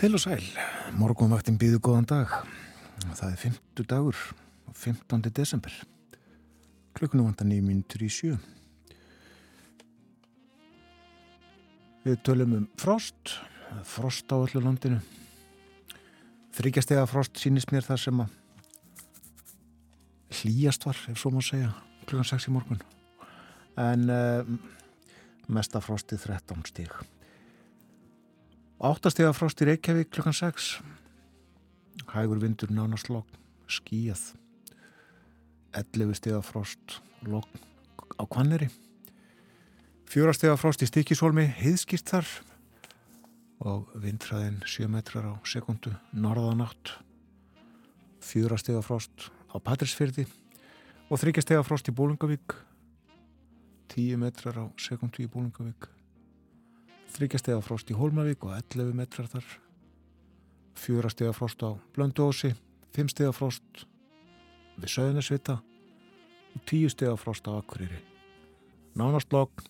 Heil 0.00 0.16
og 0.16 0.22
sæl, 0.22 0.44
morgunvaktin 0.96 1.58
býðu 1.60 1.76
góðan 1.84 2.06
dag. 2.08 2.30
Það 3.18 3.26
er 3.26 3.40
50 3.42 3.88
dagur, 3.90 4.20
15. 4.72 5.26
desember. 5.36 5.74
Klukkunum 6.96 7.26
vantar 7.28 7.44
nýjum 7.44 7.66
mínutur 7.68 8.06
í 8.06 8.08
sjö. 8.08 8.38
Við 12.06 12.16
tölum 12.24 12.56
um 12.62 12.64
frost, 12.80 13.34
frost 13.84 14.32
á 14.32 14.40
öllu 14.40 14.64
landinu. 14.64 15.02
Þryggjastega 16.56 17.04
frost 17.04 17.36
sínist 17.36 17.68
mér 17.68 17.84
það 17.84 18.04
sem 18.06 18.24
að 18.24 18.40
hlýjast 20.40 20.88
var, 20.88 21.06
ef 21.12 21.20
svo 21.20 21.36
má 21.36 21.44
segja, 21.44 21.76
klukkan 22.06 22.32
6 22.32 22.48
í 22.48 22.56
morgun. 22.56 22.80
En 23.76 24.08
uh, 24.08 24.60
mesta 25.52 25.84
frostið 25.84 26.24
13 26.32 26.70
stík. 26.72 27.02
Áttastega 28.80 29.34
frost 29.36 29.60
í 29.60 29.66
Reykjavík 29.68 30.08
klukkan 30.08 30.32
6. 30.32 30.78
Hægur 32.14 32.38
vindur 32.40 32.70
nánaslokk, 32.72 33.28
skíjað. 33.68 34.22
11 35.76 36.16
stega 36.16 36.38
frost, 36.40 36.94
lokk 37.28 37.52
á 38.16 38.24
Kvanneri. 38.24 38.70
Fjórastega 40.08 40.56
frost 40.56 40.80
í 40.80 40.88
Stikisholmi, 40.88 41.44
heiðskýrt 41.60 42.08
þar 42.08 42.32
og 43.68 43.92
vindræðin 44.00 44.62
7 44.64 44.88
metrar 44.88 45.28
á 45.28 45.34
sekundu, 45.44 45.92
norðanátt. 46.16 46.96
Fjórastega 48.24 48.80
frost 48.80 49.28
á 49.52 49.60
Patrísfyrði 49.60 50.24
og 51.12 51.20
þryggjastega 51.20 51.68
frost 51.68 51.92
í 51.92 51.98
Bólungavík, 52.00 52.56
10 53.92 54.24
metrar 54.24 54.56
á 54.56 54.64
sekundu 54.80 55.28
í 55.28 55.28
Bólungavík 55.28 55.99
þryggjastega 57.14 57.60
frost 57.64 57.90
í 57.90 57.96
Hólmavík 57.96 58.44
og 58.46 58.54
11 58.56 58.94
metrar 58.96 59.28
þar. 59.30 59.46
Fjórastega 60.80 61.32
frost 61.36 61.62
á 61.66 61.74
Blönduósi 61.96 62.54
fimmstega 62.94 63.32
frost 63.36 63.84
við 64.80 64.94
Söðunarsvita 64.94 65.58
og 65.60 66.64
tíustega 66.68 67.16
frost 67.20 67.46
á 67.50 67.54
Akureyri. 67.58 68.00
Nánast 68.98 69.32
logn 69.32 69.68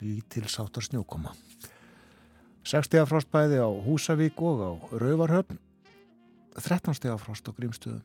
lítil 0.00 0.46
sáttar 0.50 0.84
snjókoma. 0.84 1.32
Sextega 2.66 3.06
frost 3.08 3.30
bæði 3.32 3.62
á 3.64 3.68
Húsavík 3.68 4.42
og 4.44 4.60
á 4.60 4.70
Rauvarhöfn 5.00 5.60
13 6.58 6.98
stega 6.98 7.16
frost 7.20 7.48
á 7.48 7.52
Grímstöðum 7.54 8.02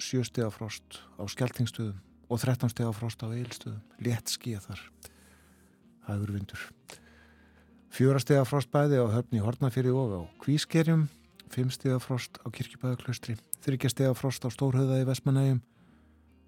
7 0.00 0.24
stega 0.24 0.50
frost 0.50 1.02
á 1.20 1.22
Skeltingstöðum 1.28 2.00
og 2.30 2.40
13 2.40 2.72
stega 2.72 2.92
frost 2.96 3.22
á 3.22 3.28
Eilstöðum 3.28 3.82
létt 4.00 4.32
skíða 4.32 4.64
þar. 4.70 4.82
Hægur 6.08 6.34
vindur 6.38 6.66
Fjórastega 7.90 8.44
frost 8.46 8.70
bæði 8.70 9.00
á 9.02 9.06
höfni 9.10 9.40
Hortnafyrir 9.42 9.96
og 9.98 10.12
á 10.14 10.20
Kvískerjum, 10.38 11.08
fimmstega 11.50 11.98
frost 11.98 12.38
á 12.38 12.46
Kirkjubæðaklaustri, 12.46 13.34
þryggjastega 13.66 14.14
frost 14.14 14.46
á 14.46 14.48
Stórhauða 14.54 15.00
í 15.02 15.06
Vestmanægjum 15.08 15.58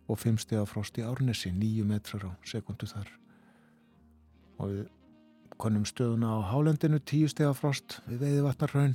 og 0.06 0.20
fimmstega 0.22 0.62
frost 0.70 1.00
í 1.03 1.03
Árnesi, 1.03 1.50
nýju 1.50 1.86
metrar 1.88 2.28
á 2.30 2.32
sekundu 2.47 2.86
þar. 2.86 3.10
Og 4.62 4.70
við 4.70 4.84
konum 5.58 5.82
stöðuna 5.88 6.30
á 6.30 6.47
Hálendinu, 6.53 7.03
tíustega 7.03 7.50
frost 7.59 7.98
við 8.06 8.22
Veiði 8.22 8.47
Vatnarraun, 8.47 8.94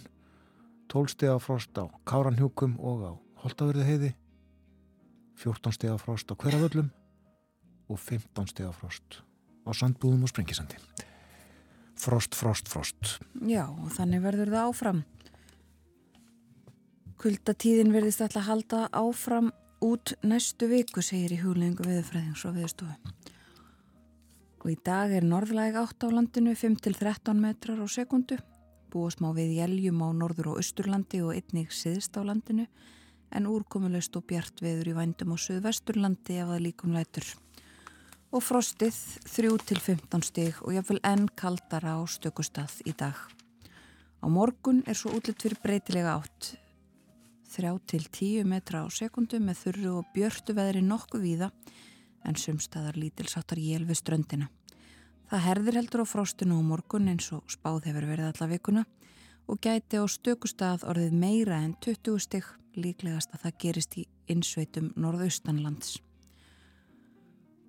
tólstega 0.87 1.35
frost 1.43 1.75
á 1.75 1.91
Káranhjúkum 2.07 2.79
og 2.79 3.03
á 3.03 3.13
Holtaverði 3.43 3.89
heiði, 3.89 4.13
fjórtónstega 5.35 5.99
frost 5.99 6.31
á 6.31 6.39
Hverjavöllum 6.39 6.87
og 7.91 7.99
fimmtónstega 7.99 8.71
frost 8.71 9.19
á 9.67 9.71
Sandbúðum 9.75 10.23
og 10.23 10.31
Sprengisandi 10.31 10.79
frost, 12.01 12.35
frost, 12.37 12.69
frost. 12.71 13.17
Já, 13.47 13.65
og 13.67 13.91
þannig 13.95 14.23
verður 14.23 14.51
það 14.53 14.71
áfram. 14.71 15.03
Kuldatíðin 17.17 17.93
verðist 17.95 18.21
alltaf 18.21 18.43
að 18.43 18.49
halda 18.51 18.81
áfram 18.93 19.51
út 19.83 20.13
næstu 20.25 20.69
viku, 20.69 21.01
segir 21.05 21.33
í 21.33 21.39
huglengu 21.41 21.85
viðfræðings 21.85 22.45
og 22.45 22.57
viðstofu. 22.57 23.13
Og 24.63 24.69
í 24.73 24.77
dag 24.85 25.13
er 25.13 25.25
norðlæg 25.25 25.77
átt 25.79 26.05
á 26.05 26.09
landinu 26.13 26.53
5-13 26.57 27.41
metrar 27.41 27.81
á 27.81 27.87
sekundu, 27.89 28.37
búið 28.93 29.17
smá 29.17 29.31
við 29.37 29.57
jæljum 29.59 30.01
á 30.05 30.09
norður 30.17 30.53
og 30.53 30.61
austurlandi 30.61 31.21
og 31.25 31.35
einnig 31.37 31.73
siðst 31.73 32.17
á 32.17 32.21
landinu, 32.25 32.67
en 33.33 33.49
úrkomulust 33.49 34.15
og 34.17 34.25
bjart 34.29 34.61
veður 34.63 34.93
í 34.93 34.97
vændum 34.97 35.35
á 35.35 35.37
söðvesturlandi 35.41 36.39
ef 36.41 36.53
það 36.53 36.63
líkum 36.63 36.95
lætur 36.95 37.33
og 38.31 38.43
frostið 38.43 38.95
3-15 39.29 40.23
stig 40.27 40.61
og 40.61 40.75
jáfnvel 40.75 40.99
enn 41.07 41.27
kaldara 41.39 41.95
á 41.95 42.01
stökustað 42.09 42.81
í 42.85 42.93
dag. 42.97 43.15
Á 44.19 44.25
morgun 44.27 44.83
er 44.87 44.97
svo 44.97 45.13
útlitt 45.15 45.43
fyrir 45.43 45.61
breytilega 45.63 46.17
átt 46.19 46.55
3-10 47.53 48.43
metra 48.43 48.83
á 48.83 48.87
sekundu 48.91 49.39
með 49.39 49.61
þurru 49.63 49.91
og 50.01 50.09
björtu 50.13 50.55
veðri 50.57 50.83
nokkuð 50.83 51.23
víða 51.23 51.51
en 52.27 52.35
sumstaðar 52.35 52.97
lítilsáttar 52.99 53.61
jél 53.61 53.85
við 53.87 54.01
ströndina. 54.01 54.49
Það 55.27 55.43
herðir 55.47 55.77
heldur 55.79 56.03
á 56.03 56.07
frostinu 56.07 56.59
á 56.59 56.63
morgun 56.63 57.07
eins 57.11 57.29
og 57.35 57.47
spáð 57.51 57.87
hefur 57.89 58.07
verið 58.11 58.31
alla 58.31 58.49
vikuna 58.51 58.83
og 59.47 59.61
gæti 59.63 59.99
á 59.99 60.03
stökustað 60.07 60.83
orðið 60.87 61.15
meira 61.15 61.61
en 61.63 61.75
20 61.83 62.19
stig 62.19 62.47
líklegast 62.75 63.31
að 63.33 63.47
það 63.47 63.57
gerist 63.63 63.97
í 63.97 64.05
insveitum 64.27 64.91
norðaustanlands. 64.99 65.97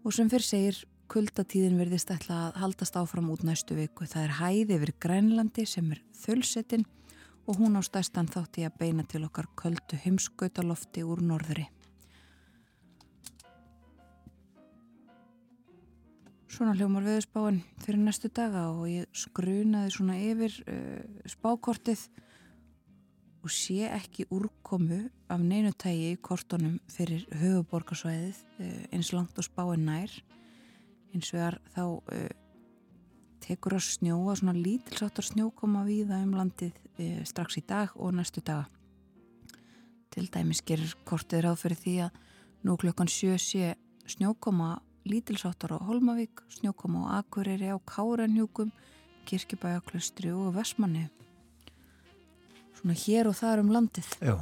Og 0.09 0.15
sem 0.17 0.29
fyrr 0.33 0.41
segir, 0.41 0.77
kuldatíðin 1.13 1.75
verðist 1.77 2.09
ætla 2.09 2.47
að 2.47 2.55
haldast 2.63 2.95
áfram 2.97 3.27
út 3.29 3.43
næstu 3.45 3.75
viku. 3.77 4.07
Það 4.09 4.23
er 4.23 4.31
hæði 4.39 4.77
yfir 4.79 4.93
Grænlandi 5.05 5.67
sem 5.69 5.91
er 5.93 5.99
þölsetin 6.17 6.87
og 7.45 7.59
hún 7.61 7.77
á 7.77 7.85
stærstan 7.85 8.31
þátti 8.33 8.65
að 8.65 8.79
beina 8.81 9.05
til 9.05 9.21
okkar 9.27 9.51
köldu 9.53 9.99
heimskautalofti 10.01 11.05
úr 11.05 11.21
norðri. 11.21 11.67
Svona 16.49 16.73
hljómar 16.73 17.05
viðspáin 17.05 17.61
fyrir 17.85 18.01
næstu 18.01 18.33
daga 18.33 18.71
og 18.73 18.89
ég 18.89 19.13
skrunaði 19.13 19.93
svona 19.93 20.17
yfir 20.25 20.57
uh, 20.73 21.05
spákortið 21.29 22.09
og 23.49 23.55
sé 23.55 23.87
ekki 23.89 24.27
úrkomu 24.29 25.07
af 25.33 25.41
neinu 25.41 25.73
tægi 25.73 26.13
í 26.13 26.21
kortunum 26.21 26.77
fyrir 26.93 27.25
höfuborgarsvæðið 27.41 28.43
uh, 28.61 28.83
eins 28.93 29.13
langt 29.17 29.41
og 29.41 29.47
spáin 29.47 29.87
nær 29.89 30.13
eins 31.17 31.33
og 31.33 31.57
þá 31.73 31.85
uh, 31.89 32.29
tekur 33.41 33.79
að 33.79 33.87
snjóa 33.89 34.37
svona 34.37 34.53
lítilsáttar 34.53 35.25
snjókoma 35.25 35.87
viða 35.89 36.21
um 36.27 36.37
landið 36.37 36.77
uh, 36.77 37.23
strax 37.25 37.57
í 37.57 37.65
dag 37.65 37.97
og 37.97 38.19
næstu 38.19 38.45
daga 38.45 38.69
til 40.13 40.29
dæmis 40.35 40.61
gerir 40.67 40.93
kortið 41.09 41.47
ráð 41.47 41.63
fyrir 41.63 41.83
því 41.85 41.99
að 42.09 42.23
nú 42.69 42.77
klokkan 42.77 43.09
sjö 43.09 43.39
sé 43.41 43.77
snjókoma 44.09 44.75
lítilsáttar 45.09 45.73
á 45.73 45.79
Holmavík, 45.89 46.45
snjókoma 46.53 47.09
á 47.09 47.25
Akureyri 47.25 47.73
á 47.73 47.81
Káranhjúkum, 47.81 48.73
Kirkjubæjaklustri 49.25 50.33
og 50.37 50.53
Vesmanni. 50.57 51.09
Svona 52.79 52.95
hér 52.95 53.27
og 53.27 53.35
þar 53.35 53.65
um 53.65 53.73
landið. 53.75 54.13
Já, 54.23 54.37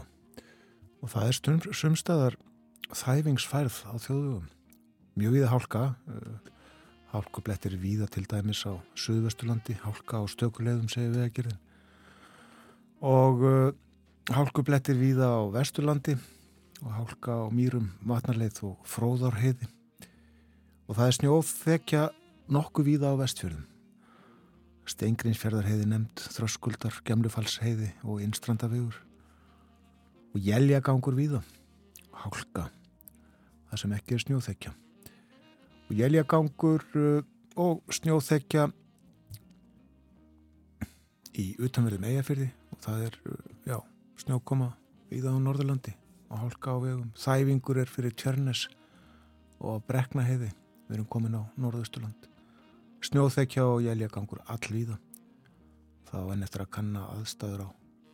og 1.00 1.12
það 1.12 1.31
er 1.31 1.37
stund, 1.38 1.69
sumstaðar 1.73 2.37
þæfingsfærð 2.93 3.79
á 3.88 3.94
þjóðugum. 3.97 4.50
Mjög 5.17 5.37
viða 5.38 5.53
hálka, 5.55 5.85
hálkublettir 7.15 7.79
viða 7.81 8.09
til 8.12 8.27
dæmis 8.29 8.61
á 8.69 8.77
Suðvesturlandi, 8.99 9.79
hálka 9.81 10.21
á 10.21 10.25
stökulegðum 10.29 10.91
segir 10.93 11.15
við 11.15 11.31
gera. 11.38 11.55
Og 13.00 13.44
uh, 13.44 13.71
hálkublettir 14.37 14.99
viða 15.00 15.31
á 15.33 15.41
Vesturlandi 15.55 16.17
og 16.83 16.93
hálka 16.93 17.38
á 17.41 17.49
mýrum 17.49 17.88
vatnarleið 18.05 18.61
og 18.69 18.77
fróðarheiði 18.85 19.71
og 20.87 20.99
það 20.99 21.06
er 21.06 21.17
snjóð 21.17 21.55
þekja 21.65 22.03
nokkuð 22.53 22.88
víða 22.91 23.15
á 23.17 23.21
vestfjörðum. 23.23 23.65
Steingrinsfjörðarheiði 24.87 25.88
nefnd, 25.91 26.23
þröskuldar, 26.37 26.94
gemlufalsheiði 27.06 27.88
og 28.06 28.21
innstrandavegur 28.23 29.00
og 30.37 30.44
jæljagangur 30.47 31.17
víða, 31.17 31.41
hálka, 32.15 32.69
það 33.71 33.83
sem 33.83 33.94
ekki 33.97 34.17
er 34.17 34.23
snjóðþekja. 34.23 34.73
Og 35.87 35.93
jæljagangur 35.99 36.85
uh, 37.00 37.27
og 37.59 37.97
snjóðþekja 37.99 38.69
í 41.37 41.49
utanverðum 41.59 42.06
eigafyrði 42.12 42.49
og 42.71 42.85
það 42.87 43.05
er, 43.09 43.19
uh, 43.33 43.50
já, 43.67 43.79
snjókoma 44.23 44.71
víða 45.11 45.35
á 45.35 45.38
Norðurlandi 45.43 45.97
og 46.31 46.44
hálka 46.44 46.79
á 46.79 46.85
vegum. 46.85 47.11
Þæfingur 47.19 47.83
er 47.83 47.91
fyrir 47.91 48.15
Tjörnes 48.15 48.69
og 49.59 49.83
Breknaheiði 49.91 50.53
við 50.87 50.99
erum 51.00 51.11
komin 51.11 51.38
á 51.38 51.43
norðausturland 51.59 52.36
snjóþekja 53.06 53.64
og 53.70 53.85
jæljagangur 53.85 54.43
allvíða. 54.50 54.99
Þá 56.08 56.19
enn 56.32 56.44
eftir 56.47 56.64
að 56.64 56.73
kanna 56.75 57.05
aðstæður 57.14 57.67
á 57.67 57.69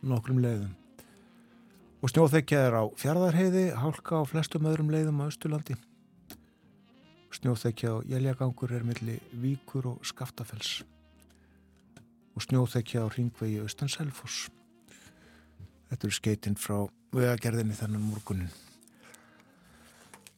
nokkrum 0.05 0.41
leiðum. 0.43 0.73
Og 2.03 2.11
snjóþekja 2.11 2.61
er 2.67 2.77
á 2.77 2.83
fjardarheiði 2.99 3.65
hálka 3.79 4.21
á 4.21 4.23
flestum 4.27 4.67
öðrum 4.69 4.91
leiðum 4.93 5.23
á 5.23 5.27
austurlandi. 5.29 5.77
Snjóþekja 7.33 7.93
og 7.97 8.09
jæljagangur 8.11 8.73
er 8.75 8.83
milli 8.85 9.17
víkur 9.41 9.87
og 9.95 10.03
skaftafells. 10.05 10.83
Og 12.35 12.45
snjóþekja 12.45 13.05
á 13.05 13.07
ringvegi 13.09 13.61
austanselfos 13.63 14.49
Þetta 15.93 16.07
eru 16.07 16.15
skeitinn 16.17 16.55
frá 16.57 16.77
vegagerðinni 17.13 17.75
þennan 17.77 18.05
morgunin. 18.09 18.49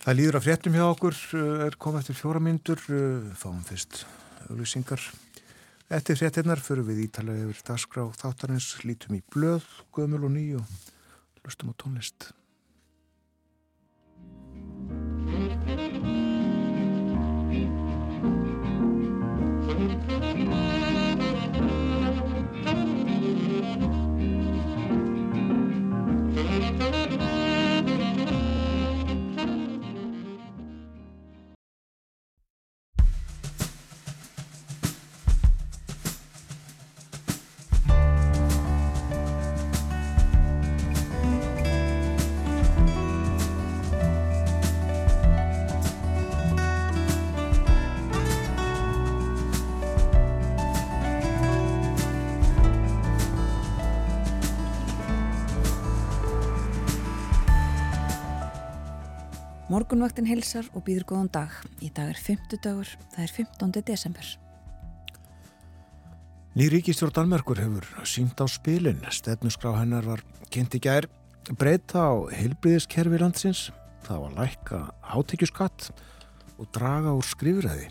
Það 0.03 0.17
líður 0.17 0.37
að 0.37 0.43
fréttum 0.49 0.75
hjá 0.75 0.83
okkur, 0.89 1.19
er 1.63 1.77
komið 1.79 2.01
eftir 2.01 2.17
fjóra 2.19 2.41
myndur, 2.43 2.81
fáum 3.39 3.61
fyrst 3.63 4.03
auðlýsingar. 4.49 5.01
Eftir 5.95 6.17
fréttinnar 6.17 6.61
fyrir 6.61 6.85
við 6.87 7.03
ítalega 7.05 7.45
yfir 7.45 7.61
dagskrá 7.67 8.07
þáttarins, 8.17 8.71
lítum 8.85 9.19
í 9.19 9.21
blöð, 9.33 9.67
gömul 9.93 10.23
og 10.25 10.33
ný 10.33 10.45
og 10.57 11.45
lustum 11.45 11.69
á 11.69 11.73
tónlist. 11.77 12.31
Morgunvaktin 60.05 60.27
hilsar 60.29 60.67
og 60.77 60.83
býður 60.85 61.05
góðan 61.09 61.29
dag. 61.33 61.53
Í 61.81 61.87
dag 61.89 62.11
er 62.11 62.19
50 62.21 62.59
dagur, 62.61 62.89
það 63.15 63.23
er 63.23 63.31
15. 63.33 63.71
desember. 63.87 64.27
Ný 66.53 66.67
ríkistjórn 66.69 67.15
Danmerkur 67.15 67.57
hefur 67.57 67.87
sínt 68.05 68.37
á 68.37 68.45
spilin. 68.45 69.01
Stefnusgrá 69.09 69.73
hennar 69.79 70.05
var 70.05 70.21
kynnt 70.53 70.77
í 70.77 70.83
gær 70.85 71.09
breyta 71.57 72.05
á 72.05 72.13
heilbriðiskerfi 72.37 73.17
landsins. 73.17 73.71
Það 74.05 74.21
var 74.27 74.37
lækka 74.43 74.85
hátekjuskatt 75.09 75.89
og 76.61 76.69
draga 76.69 77.17
úr 77.17 77.25
skrifræði. 77.25 77.89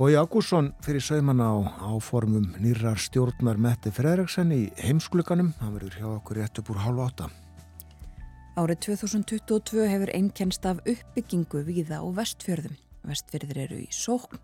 Bói 0.00 0.16
Ágússon 0.16 0.72
fyrir 0.80 1.04
sögman 1.04 1.44
á 1.44 1.52
áformum 1.84 2.54
nýrar 2.64 2.96
stjórnar 2.96 3.60
Metti 3.60 3.92
Fredriksson 3.92 4.56
í 4.56 4.70
heimskluganum. 4.80 5.52
Hann 5.60 5.76
verður 5.76 6.00
hjá 6.00 6.14
okkur 6.16 6.40
rétt 6.40 6.64
upp 6.64 6.72
úr 6.72 6.80
hálfa 6.80 7.12
átta. 7.12 7.34
Árið 8.56 8.78
2022 8.86 9.82
hefur 9.84 10.10
einnkenst 10.16 10.64
af 10.64 10.78
uppbyggingu 10.88 11.60
viða 11.66 11.98
og 12.00 12.14
vestfjörðum. 12.16 12.72
Vestfjörðir 13.04 13.58
eru 13.66 13.80
í 13.82 13.90
sókn 13.92 14.40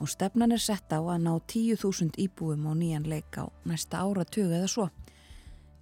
og 0.00 0.08
stefnan 0.08 0.54
er 0.56 0.62
sett 0.64 0.88
á 0.88 0.96
að 0.96 1.26
ná 1.26 1.34
10.000 1.44 2.16
íbúum 2.24 2.64
á 2.64 2.72
nýjan 2.72 3.04
leik 3.04 3.36
á 3.36 3.52
næsta 3.68 4.00
ára 4.00 4.24
tögu 4.24 4.56
eða 4.56 4.70
svo. 4.72 4.88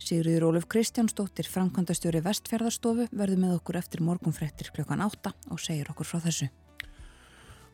Sigriður 0.02 0.48
Óluf 0.50 0.66
Kristjánsdóttir, 0.66 1.46
framkvæmdastjóri 1.46 2.24
Vestfjörðarstofu, 2.26 3.06
verður 3.14 3.42
með 3.46 3.56
okkur 3.60 3.78
eftir 3.78 4.02
morgunfrettir 4.02 4.74
klukkan 4.74 5.06
8 5.06 5.36
og 5.54 5.62
segir 5.62 5.94
okkur 5.94 6.10
frá 6.10 6.18
þessu. 6.26 6.50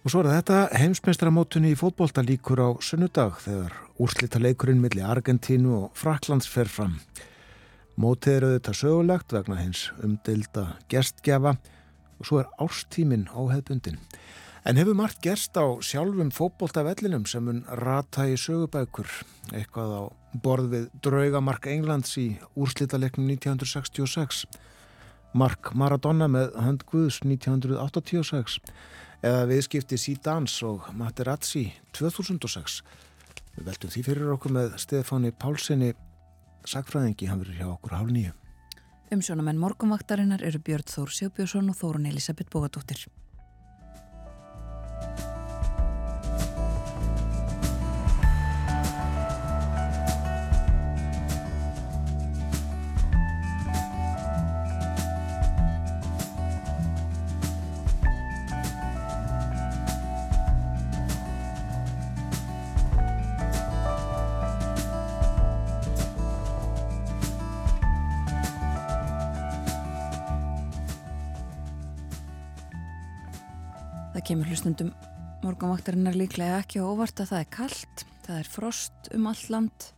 Og 0.05 0.13
svo 0.13 0.21
er 0.21 0.35
þetta 0.35 0.67
heimsmeistramótunni 0.85 1.73
í 1.73 1.81
fótbolta 1.81 2.21
líkur 2.21 2.61
á 2.61 2.69
sunnudag 2.77 3.41
þegar 3.41 3.81
úrslita 3.97 4.37
leikurinn 4.37 4.85
millir 4.85 5.09
Argentínu 5.09 5.79
og 5.79 5.95
Fraklands 5.97 6.45
fer 6.45 6.69
fram. 6.69 7.01
Mótið 7.95 8.37
eru 8.41 8.49
þetta 8.57 8.73
sögulegt 8.75 9.33
vegna 9.37 9.57
hins 9.61 9.85
umdilda 10.03 10.65
gerstgjafa 10.91 11.53
og 12.19 12.27
svo 12.27 12.41
er 12.41 12.49
árstímin 12.59 13.29
áheðbundin. 13.31 14.01
En 14.67 14.81
hefur 14.81 14.97
margt 14.99 15.21
gerst 15.23 15.55
á 15.55 15.63
sjálfum 15.85 16.33
fótboltavellinum 16.35 17.27
sem 17.29 17.45
mun 17.47 17.61
rata 17.85 18.25
í 18.27 18.35
sögubækur, 18.41 19.07
eitthvað 19.53 19.93
á 19.95 20.03
borð 20.43 20.71
við 20.73 20.89
draugamark 21.05 21.69
Englands 21.71 22.17
í 22.19 22.33
úrslítaleknum 22.59 23.29
1966, 23.37 24.47
Mark 25.35 25.71
Maradona 25.79 26.27
með 26.31 26.57
hönd 26.65 26.83
Guðs 26.91 27.21
1986 27.23 28.59
eða 29.23 29.45
viðskipti 29.53 30.01
Sídans 30.01 30.57
og 30.67 30.89
Materazzi 30.99 31.69
2006. 31.95 32.81
Við 33.55 33.69
veltum 33.69 33.95
því 33.95 34.05
fyrir 34.09 34.35
okkur 34.35 34.57
með 34.57 34.75
Stefáni 34.83 35.31
Pálssoni 35.31 35.93
Sakfræðingi, 36.69 37.29
hann 37.29 37.43
verður 37.43 37.61
hjá 37.61 37.69
okkur 37.73 37.97
hálf 37.99 38.15
nýju. 38.15 38.33
Umsjónamenn 39.15 39.61
morgunvaktarinnar 39.61 40.43
eru 40.43 40.59
Björn 40.65 40.89
Þór 40.89 41.13
Sjóbjörnsson 41.13 41.69
og 41.71 41.77
Þórun 41.79 42.09
Elisabeth 42.09 42.51
Bógadóttir. 42.51 43.05
Kemur 74.23 74.47
hlustundum 74.47 74.93
morgunvaktarinnar 75.43 76.15
líklega 76.15 76.61
ekki 76.63 76.79
á 76.79 76.87
óvart 76.87 77.19
að 77.19 77.33
það 77.33 77.41
er 77.43 77.49
kallt, 77.57 78.05
það 78.25 78.39
er 78.39 78.49
frost 78.49 79.11
um 79.17 79.27
all 79.27 79.43
land. 79.51 79.89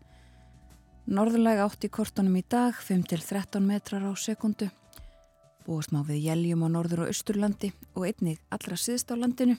Norðurlega 1.07 1.67
átt 1.69 1.85
í 1.87 1.91
kortunum 1.93 2.39
í 2.41 2.43
dag, 2.49 2.75
5-13 2.75 3.61
metrar 3.63 4.09
á 4.09 4.13
sekundu. 4.17 4.71
Búast 5.67 5.93
má 5.95 6.01
við 6.09 6.25
jæljum 6.31 6.65
á 6.65 6.69
norður 6.73 7.05
og 7.05 7.13
austurlandi 7.13 7.71
og 7.95 8.09
einnig 8.09 8.41
allra 8.51 8.81
síðst 8.81 9.13
á 9.13 9.21
landinu. 9.21 9.59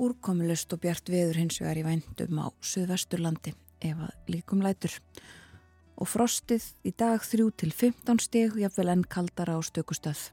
Úrkomulust 0.00 0.72
og 0.72 0.82
bjart 0.82 1.12
veður 1.12 1.42
hins 1.42 1.60
vegar 1.60 1.78
í 1.78 1.86
vændum 1.86 2.42
á 2.42 2.48
suðvesturlandi 2.64 3.52
ef 3.84 4.04
að 4.08 4.32
líkum 4.32 4.64
lætur. 4.64 4.96
Og 6.00 6.08
frostið 6.08 6.72
í 6.88 6.96
dag 6.96 7.20
3-15 7.20 8.22
steg, 8.24 8.56
jáfnvel 8.56 8.94
enn 8.96 9.04
kaldara 9.04 9.54
á 9.54 9.60
stökustöð. 9.60 10.32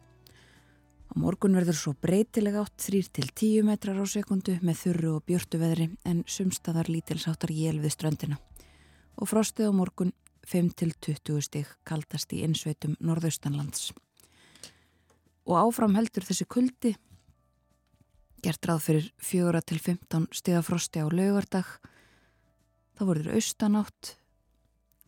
Á 1.09 1.13
morgun 1.17 1.57
verður 1.57 1.77
svo 1.77 1.95
breytileg 1.97 2.59
átt 2.61 2.85
3-10 2.85 3.65
metrar 3.65 3.97
á 3.97 4.05
sekundu 4.05 4.59
með 4.61 4.81
þurru 4.83 5.13
og 5.17 5.25
björtu 5.25 5.57
veðri 5.57 5.89
en 6.05 6.21
sumstaðar 6.29 6.91
lítilsáttar 6.93 7.49
jél 7.49 7.79
við 7.81 7.95
ströndina. 7.95 8.37
Og 9.17 9.29
frostið 9.31 9.73
á 9.73 9.73
morgun 9.73 10.13
5-20 10.45 11.41
stig 11.41 11.71
kaldast 11.83 12.33
í 12.37 12.43
insveitum 12.45 12.93
norðaustanlands. 13.01 13.89
Og 15.49 15.57
áfram 15.57 15.97
heldur 15.97 16.25
þessi 16.29 16.45
kuldi 16.45 16.93
gert 18.45 18.69
ráð 18.69 18.85
fyrir 18.85 19.09
4-15 19.19 20.29
stiga 20.35 20.61
frosti 20.63 21.01
á 21.03 21.07
laugardag. 21.09 21.67
Það 22.95 23.09
voruður 23.09 23.39
austanátt 23.39 24.13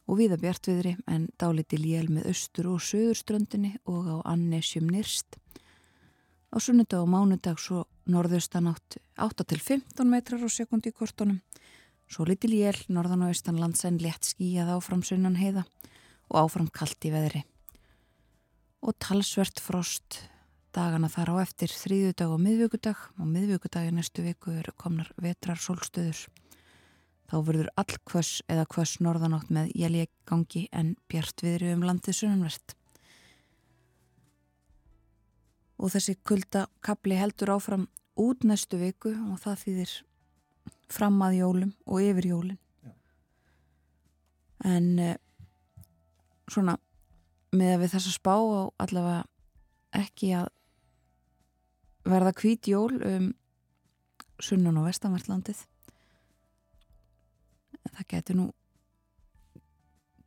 og 0.10 0.20
viða 0.20 0.40
bjartviðri 0.42 0.98
en 1.08 1.30
dáliti 1.40 1.80
lél 1.80 2.10
með 2.12 2.32
austur 2.34 2.74
og 2.74 2.84
söðurströndinni 2.84 3.78
og 3.86 4.10
á 4.10 4.18
annesjum 4.34 4.90
nýrst. 4.92 5.38
Á 6.52 6.60
sunnudag 6.60 7.00
og 7.00 7.08
mánudag 7.08 7.60
svo 7.64 7.86
norðaustanátt 8.12 8.98
8-15 9.16 10.04
metrar 10.04 10.44
á 10.44 10.50
sekundi 10.52 10.92
í 10.92 10.96
kortunum. 10.96 11.40
Svo 12.12 12.26
litil 12.28 12.52
jél 12.58 12.76
norðan 12.92 13.24
og 13.24 13.32
austanlands 13.32 13.86
en 13.88 14.02
létt 14.04 14.28
skíjað 14.28 14.74
áfram 14.76 15.00
sunnan 15.00 15.40
heiða 15.40 15.64
og 16.28 16.42
áfram 16.44 16.68
kallt 16.68 17.08
í 17.08 17.14
veðri. 17.14 17.46
Og 18.84 18.98
talsvert 19.00 19.64
frost 19.64 20.20
dagana 20.76 21.08
þar 21.12 21.32
á 21.40 21.44
eftir 21.46 21.72
þrýðudag 21.72 22.36
og 22.36 22.44
miðvíkudag 22.44 23.00
og 23.16 23.32
miðvíkudagi 23.32 23.96
næstu 23.96 24.28
viku 24.28 24.52
eru 24.52 24.76
komnar 24.76 25.08
vetrar 25.16 25.56
sólstöður. 25.56 26.26
Þá 27.32 27.36
verður 27.48 27.72
all 27.80 27.96
kvöss 28.04 28.44
eða 28.52 28.68
kvöss 28.68 29.00
norðanátt 29.00 29.48
með 29.56 29.72
jælje 29.72 30.10
gangi 30.28 30.68
en 30.76 30.98
bjart 31.08 31.48
viðri 31.48 31.72
um 31.78 31.88
landið 31.88 32.20
sunnanvert. 32.20 32.76
Og 35.82 35.92
þessi 35.94 36.16
kuldakabli 36.28 37.18
heldur 37.18 37.56
áfram 37.56 37.88
út 38.22 38.46
næstu 38.46 38.78
viku 38.82 39.14
og 39.32 39.40
það 39.42 39.62
þýðir 39.64 39.96
fram 40.92 41.18
að 41.26 41.38
jólum 41.40 41.74
og 41.88 42.06
yfir 42.06 42.28
jólin 42.30 42.60
Já. 42.86 42.92
en 44.76 44.88
eh, 45.00 45.18
svona 46.52 46.78
með 47.56 47.76
að 47.76 47.84
við 47.84 47.94
þess 47.96 48.10
að 48.12 48.18
spá 48.20 48.36
á 48.38 48.64
allavega 48.86 49.22
ekki 50.02 50.32
að 50.38 50.50
verða 52.08 52.36
hvít 52.38 52.72
jól 52.72 52.92
um 52.96 53.28
sunnan 54.42 54.80
og 54.82 54.88
vestanvertlandið 54.88 55.66
það 57.92 58.10
getur 58.14 58.40
nú 58.40 58.48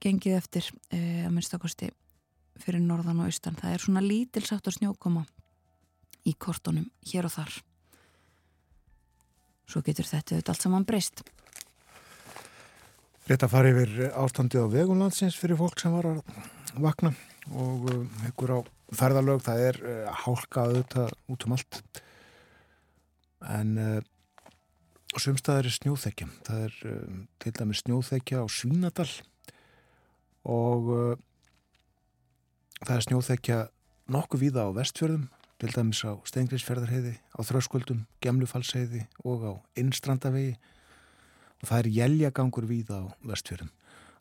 gengið 0.05 0.39
eftir 0.39 0.69
e, 0.93 1.25
að 1.25 1.33
minnstakosti 1.33 1.91
fyrir 2.61 2.83
norðan 2.85 3.23
og 3.23 3.31
austan. 3.31 3.57
Það 3.59 3.75
er 3.75 3.83
svona 3.83 4.05
lítilsátt 4.05 4.69
að 4.69 4.79
snjókoma 4.79 5.25
í 6.25 6.35
kortunum 6.39 6.89
hér 7.09 7.29
og 7.29 7.35
þar. 7.37 7.55
Svo 9.69 9.81
getur 9.85 10.09
þetta 10.09 10.35
auðvitað 10.35 10.53
allt 10.55 10.67
saman 10.67 10.89
breyst. 10.89 11.25
Rétt 13.25 13.45
að 13.47 13.55
fara 13.55 13.71
yfir 13.73 14.11
ástandi 14.21 14.61
á 14.61 14.69
vegunlandsins 14.69 15.37
fyrir 15.41 15.57
fólk 15.57 15.81
sem 15.81 15.95
var 15.95 16.11
að 16.11 16.19
vakna 16.77 17.15
og 17.57 17.87
ykkur 18.29 18.53
á 18.57 18.59
ferðalög, 18.95 19.43
það 19.45 19.63
er 19.69 19.79
uh, 19.81 20.11
hálka 20.25 20.67
auðvitað 20.69 21.15
út 21.33 21.47
um 21.47 21.55
allt 21.57 21.81
en 23.55 23.71
uh, 23.81 24.01
sumstaðar 25.21 25.69
er 25.69 25.77
snjóþekja 25.77 26.29
það 26.47 26.67
er 26.67 26.77
uh, 26.91 27.23
til 27.43 27.55
dæmi 27.57 27.79
snjóþekja 27.81 28.45
á 28.45 28.47
Svínadal 28.53 29.09
og 30.45 30.91
það 32.85 32.95
er 32.99 33.05
snjóþekja 33.07 33.59
nokkuð 34.13 34.43
víða 34.45 34.67
á 34.69 34.77
vestfjörðum 34.77 35.31
til 35.65 35.73
dæmis 35.75 36.05
á 36.05 36.13
Stengriðsferðarheiði 36.29 37.15
á 37.35 37.41
Þröskuldum, 37.41 38.05
Gemlufalsheiði 38.21 39.07
og 39.25 39.49
á 39.49 39.53
Innstrandavegi 39.81 40.59
og 41.63 41.71
það 41.71 41.79
er 41.81 41.91
jæljagangur 41.99 42.69
víða 42.69 43.01
á 43.01 43.05
vestfjörðum 43.25 43.73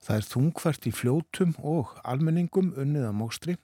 það 0.03 0.17
er 0.17 0.29
þungfært 0.31 0.88
í 0.88 0.95
fljótum 0.95 1.53
og 1.59 1.93
almenningum 2.03 2.73
unnið 2.79 3.07
á 3.07 3.13
mókstri 3.15 3.57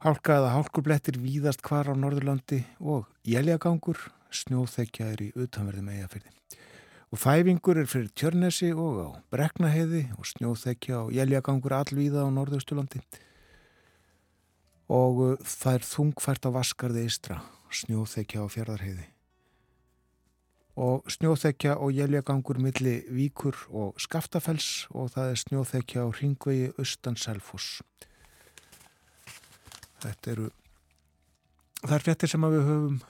Hálka 0.00 0.38
eða 0.38 0.54
hálkublettir 0.54 1.18
víðast 1.20 1.60
hvar 1.60 1.90
á 1.90 1.92
Norðurlandi 1.92 2.62
og 2.80 3.10
jæljagangur, 3.28 3.98
snjóþekja 4.32 5.10
er 5.12 5.20
í 5.26 5.28
utanverðum 5.36 5.90
eigafyrði. 5.92 6.30
Og 7.12 7.20
fæfingur 7.20 7.82
er 7.82 7.90
fyrir 7.90 8.08
Tjörnesi 8.16 8.70
og 8.72 8.96
á 8.96 9.08
Breknaheiði 9.28 10.06
og 10.16 10.24
snjóþekja 10.30 11.02
og 11.02 11.12
jæljagangur 11.12 11.74
allvíða 11.82 12.24
á 12.24 12.32
Norðaustulandi. 12.32 13.02
Og 14.90 15.22
uh, 15.22 15.32
það 15.46 15.78
er 15.78 15.86
þungfært 15.86 16.46
á 16.46 16.50
Vaskarði 16.54 17.06
Ístra, 17.06 17.40
snjóþekja 17.70 18.42
á 18.42 18.46
Fjardarheiði. 18.50 19.06
Og 20.80 21.06
snjóþekja 21.12 21.76
og 21.78 21.92
jæljagangur 21.94 22.58
milli 22.62 23.00
Víkur 23.12 23.58
og 23.68 24.00
Skaftafells 24.00 24.88
og 24.90 25.12
það 25.14 25.32
er 25.32 25.40
snjóþekja 25.44 26.06
á 26.06 26.08
Ringvegi 26.14 26.70
Östan 26.80 27.18
Selfoss. 27.20 27.82
Þetta 30.00 30.32
eru 30.32 30.48
þar 31.84 32.04
frettir 32.04 32.30
sem 32.32 32.46
við 32.48 32.66
höfum 32.66 33.00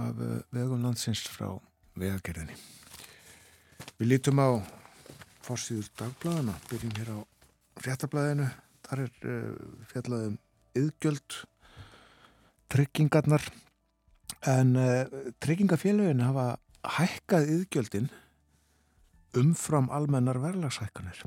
af 0.00 0.20
eh, 0.20 0.40
vegum 0.54 0.84
landsins 0.84 1.22
frá 1.28 1.48
vegagerðinni. 1.98 2.56
Við 3.98 4.10
lítum 4.10 4.40
á 4.40 4.48
fórsýður 5.44 5.90
dagbladana, 5.98 6.54
byrjum 6.70 6.94
hér 6.98 7.10
á 7.14 7.18
frettablaðinu. 7.80 8.48
Þar 8.84 9.00
er 9.00 9.12
uh, 9.24 9.68
fjallaðum 9.88 10.34
yðgjöld, 10.78 11.30
tryggingarnar, 12.72 13.44
en 14.50 14.76
uh, 14.76 15.04
tryggingafélagin 15.42 16.24
hafa 16.24 16.46
hækkað 16.98 17.50
yðgjöldin 17.54 18.08
umfram 19.40 19.88
almennar 19.94 20.38
verðlagshækkanir 20.42 21.18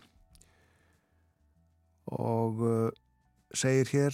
og 2.13 2.53
uh, 2.61 2.89
segir 3.55 3.87
hér 3.95 4.13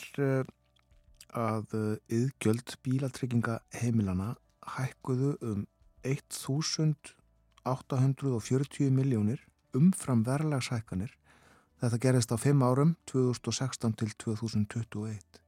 að 1.33 1.73
yðgjöld 2.13 2.77
bílatrygginga 2.85 3.55
heimilana 3.81 4.35
hækkuðu 4.77 5.31
um 5.41 5.65
1.840 6.03 8.91
miljónir 8.91 9.39
umfram 9.73 10.23
verðlagshækkanir. 10.27 11.11
Þetta 11.83 11.97
gerist 11.99 12.31
á 12.31 12.39
5 12.39 12.61
árum 12.63 12.91
2016 13.11 13.95
til 13.99 14.11
2021. 14.15 15.39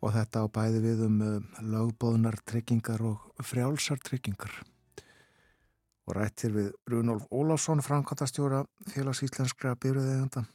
Og 0.00 0.14
þetta 0.14 0.40
á 0.40 0.46
bæði 0.48 0.78
við 0.80 1.02
um 1.04 1.18
lögbóðnar 1.60 2.38
tryggingar 2.48 3.04
og 3.04 3.42
frjálsar 3.44 4.00
tryggingar. 4.00 4.54
Og 6.08 6.16
rættir 6.16 6.54
við 6.56 6.70
Runolf 6.88 7.26
Ólásson, 7.28 7.84
Frankantastjóra 7.84 8.62
félags 8.88 9.20
íslenskra 9.26 9.74
byrjuðeganda 9.76 10.46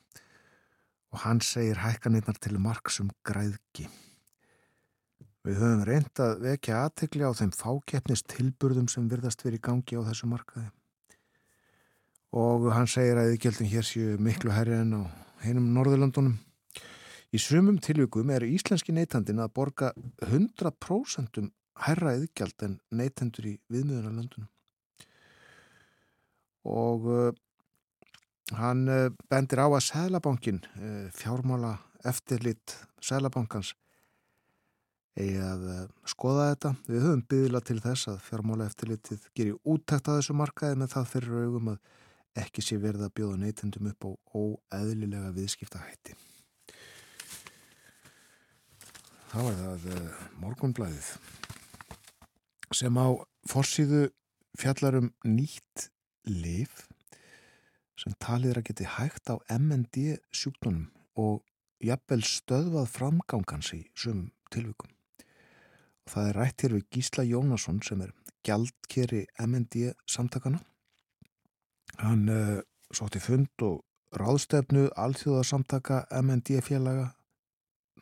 og 1.13 1.21
hann 1.27 1.43
segir 1.45 1.77
hækkanirnar 1.85 2.41
til 2.41 2.57
marksum 2.57 3.13
græðki. 3.29 3.85
Við 5.45 5.61
höfum 5.61 5.85
reynd 5.85 6.25
að 6.25 6.41
vekja 6.49 6.81
aðtegli 6.87 7.29
á 7.29 7.31
þeim 7.37 7.53
fákeppnist 7.53 8.25
tilburðum 8.33 8.89
sem 8.89 9.05
virðast 9.05 9.45
verið 9.45 9.61
í 9.61 9.65
gangi 9.69 10.01
á 10.01 10.07
þessu 10.09 10.33
markaði. 10.33 10.71
Og 12.35 12.67
hann 12.73 12.89
segir 12.91 13.19
að 13.19 13.35
yðgjöldin 13.35 13.71
hér 13.71 13.87
séu 13.87 14.17
miklu 14.19 14.51
herri 14.51 14.75
en 14.75 14.93
á 14.99 15.01
heinum 15.45 15.71
Norðurlandunum. 15.75 16.35
Í 17.31 17.39
sumum 17.39 17.77
tilvíkum 17.83 18.29
er 18.31 18.45
íslenski 18.47 18.95
neytandin 18.95 19.39
að 19.43 19.53
borga 19.55 19.93
100% 20.25 21.41
herra 21.87 22.15
yðgjald 22.17 22.67
en 22.67 22.77
neytendur 22.91 23.51
í 23.51 23.57
viðmiðunarlandunum. 23.71 24.47
Og 26.67 27.35
Hann 28.55 28.87
uh, 28.87 29.09
bendir 29.27 29.59
á 29.59 29.67
að 29.67 29.83
Sælabankin, 29.83 30.61
uh, 30.77 30.83
eh, 30.87 31.07
fjármála 31.11 31.73
eftirlit 32.07 32.77
Sælabankans, 33.03 33.73
eigi 35.19 35.41
að 35.43 35.65
uh, 35.67 35.81
skoða 36.07 36.53
þetta. 36.53 36.71
Við 36.87 37.03
höfum 37.03 37.23
byggðila 37.27 37.61
til 37.67 37.79
þess 37.83 38.07
að 38.13 38.21
fjármála 38.29 38.69
eftirlitið 38.69 39.25
gerir 39.35 39.57
úttækt 39.67 40.07
að 40.07 40.21
þessu 40.21 40.37
markaði 40.39 40.79
með 40.79 40.93
það 40.93 41.11
fyrir 41.11 41.43
augum 41.43 41.73
að 41.73 41.81
ekki 42.37 42.63
sé 42.63 42.77
verið 42.81 43.07
að 43.07 43.15
bjóða 43.19 43.39
neytendum 43.41 43.89
upp 43.91 44.07
á 44.07 44.09
óeðlilega 44.37 45.33
viðskipta 45.35 45.81
hætti. 45.85 46.15
Þá 49.27 49.39
er 49.43 49.57
það 49.59 49.87
morgunblæðið 50.41 51.09
sem 52.77 52.99
á 52.99 53.07
forsýðu 53.47 54.07
fjallarum 54.59 55.11
nýtt 55.27 55.89
liv 56.27 56.85
sem 57.97 58.13
talið 58.21 58.59
að 58.59 58.67
geti 58.69 58.87
hægt 58.97 59.31
á 59.31 59.35
MND 59.51 60.17
sjúkdónum 60.35 60.87
og 61.17 61.41
jafnvel 61.83 62.21
stöðvað 62.25 62.91
framgangans 62.93 63.73
í 63.77 63.81
sumum 63.97 64.29
tilvikum. 64.53 64.91
Og 66.05 66.13
það 66.13 66.29
er 66.29 66.39
rætt 66.41 66.63
hér 66.63 66.75
við 66.77 66.87
Gísla 66.93 67.25
Jónasson 67.27 67.81
sem 67.85 68.01
er 68.05 68.13
gjaldkeri 68.47 69.25
MND 69.43 69.91
samtakana. 70.07 70.61
Hann 71.95 72.27
uh, 72.29 72.59
sótti 72.93 73.21
fund 73.23 73.63
og 73.65 73.81
ráðstefnu 74.17 74.87
alþjóðarsamtaka 74.95 76.05
MND 76.21 76.61
félaga 76.63 77.09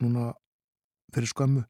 núna 0.02 0.32
fyrir 1.14 1.30
skömmu 1.30 1.64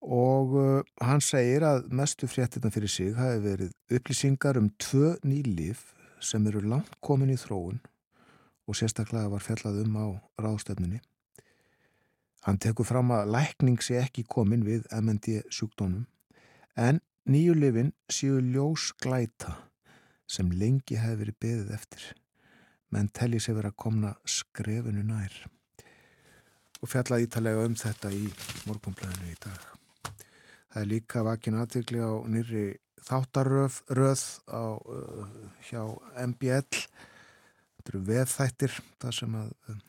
og 0.00 0.54
uh, 0.56 0.82
hann 1.04 1.20
segir 1.20 1.64
að 1.66 1.90
mestu 1.92 2.28
fréttina 2.30 2.72
fyrir 2.72 2.90
sig 2.90 3.14
hafi 3.18 3.42
verið 3.44 3.74
upplýsingar 3.92 4.58
um 4.58 4.70
tvö 4.80 5.14
nýlif 5.26 5.90
sem 6.20 6.46
eru 6.48 6.62
langt 6.64 6.96
komin 7.04 7.32
í 7.34 7.38
þróun 7.40 7.80
og 8.66 8.78
sérstaklega 8.78 9.30
var 9.32 9.44
fjallað 9.44 9.82
um 9.84 9.96
á 9.98 10.06
ráðstöfninni. 10.40 11.00
Hann 12.46 12.58
tekur 12.62 12.86
fram 12.88 13.10
að 13.12 13.32
lækning 13.34 13.80
sé 13.84 13.98
ekki 14.00 14.24
komin 14.24 14.64
við 14.64 14.86
MND 14.94 15.42
sjúkdónum 15.52 16.06
en 16.76 17.00
nýju 17.28 17.56
lifin 17.58 17.92
séu 18.08 18.40
ljós 18.40 18.94
glæta 19.02 19.69
sem 20.30 20.50
lengi 20.54 20.98
hefur 21.00 21.24
verið 21.24 21.40
beðið 21.42 21.72
eftir 21.74 22.10
menn 22.94 23.10
telli 23.14 23.40
sér 23.42 23.58
verið 23.58 23.72
að 23.72 23.80
komna 23.84 24.12
skrefinu 24.28 25.02
nær. 25.06 25.34
Og 26.80 26.90
fjallað 26.90 27.26
ítalega 27.26 27.66
um 27.68 27.76
þetta 27.78 28.10
í 28.14 28.24
morgunblæðinu 28.66 29.30
í 29.30 29.36
dag. 29.42 29.66
Það 30.70 30.82
er 30.82 30.88
líka 30.90 31.24
vakin 31.26 31.58
aðtökli 31.60 32.00
á 32.02 32.12
nýri 32.30 32.64
þáttaröð 33.06 33.80
á, 34.50 34.62
uh, 34.78 35.28
hjá 35.66 35.82
MBL 36.30 36.66
þetta 36.70 37.92
eru 37.92 38.02
veðþættir 38.06 38.78
það 39.02 39.14
sem 39.16 39.36
að 39.40 39.52
um, 39.72 39.82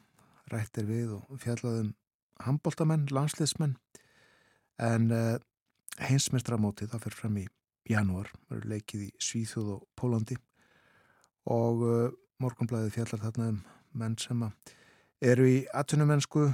rættir 0.52 0.88
við 0.90 1.16
og 1.18 1.42
fjallaðum 1.44 1.94
handbóltamenn, 2.42 3.10
landsliðsmenn. 3.14 3.78
En 4.82 5.10
uh, 5.14 5.38
heimsmestramótið 6.02 6.94
það 6.94 7.06
fyrir 7.06 7.20
fram 7.20 7.42
í 7.42 7.48
janúar 7.90 8.30
verður 8.50 8.70
leikið 8.76 9.08
í 9.08 9.10
Svíþjóð 9.22 9.74
og 9.76 9.88
Pólandi 9.98 10.38
og 11.50 11.84
uh, 11.86 12.14
morgunblæðið 12.42 12.96
fjallar 12.98 13.24
þarna 13.26 13.50
um 13.54 13.60
menn 13.98 14.18
sem 14.22 14.46
að 14.46 14.74
eru 15.22 15.48
í 15.50 15.58
atvinnumennsku 15.78 16.48
uh, 16.48 16.54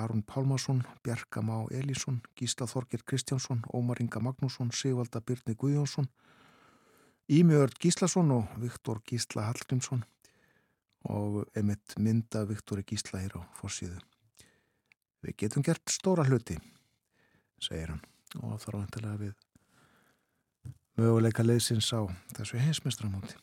Aron 0.00 0.22
Pálmarsson, 0.26 0.82
Bjarka 1.06 1.42
Má 1.44 1.66
Elísson, 1.74 2.20
Gísla 2.38 2.66
Þorgir 2.70 3.04
Kristjánsson, 3.06 3.62
Ómar 3.74 4.02
Inga 4.02 4.22
Magnússon, 4.22 4.72
Sigvalda 4.74 5.22
Byrni 5.22 5.54
Guðjónsson, 5.58 6.08
Ímjöður 7.32 7.76
Gíslason 7.80 8.32
og 8.34 8.56
Viktor 8.60 9.00
Gísla 9.06 9.46
Hallgrímsson. 9.46 10.02
Og 11.10 11.42
emitt 11.58 11.96
mynda 11.98 12.44
Viktor 12.46 12.82
Gísla 12.86 13.18
hér 13.22 13.38
á 13.38 13.42
fórsíðu. 13.58 13.98
Við 15.22 15.38
getum 15.38 15.64
gert 15.66 15.90
stóra 15.90 16.26
hluti, 16.26 16.54
segir 17.62 17.90
hann. 17.94 18.04
Og 18.42 18.58
þar 18.62 18.82
ántilega 18.82 19.18
við 19.18 19.32
möguleika 20.98 21.44
leysins 21.44 21.90
á 21.94 22.04
þessu 22.36 22.60
heimsmestramóti. 22.60 23.36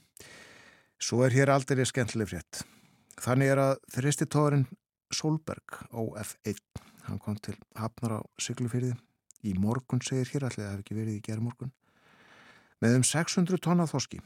Svo 1.00 1.24
er 1.26 1.34
hér 1.34 1.54
aldrei 1.54 1.86
skemmtileg 1.88 2.30
frétt. 2.30 2.64
Þannig 3.20 3.54
er 3.54 3.62
að 3.64 3.76
þristitóðurinn 3.96 4.68
Solberg, 5.16 5.80
OF1, 5.90 6.60
hann 7.08 7.20
kom 7.20 7.38
til 7.42 7.56
Hafnar 7.76 8.20
á 8.20 8.22
Siglufyrði. 8.40 8.94
Í 9.48 9.56
morgun 9.58 10.04
segir 10.04 10.28
hér 10.34 10.46
allir, 10.50 10.66
það 10.66 10.74
hef 10.74 10.84
ekki 10.84 10.98
verið 10.98 11.16
í 11.16 11.24
gerð 11.26 11.46
morgun. 11.48 11.72
Með 12.84 13.00
um 13.00 13.06
600 13.08 13.62
tonna 13.64 13.88
þoski, 13.90 14.20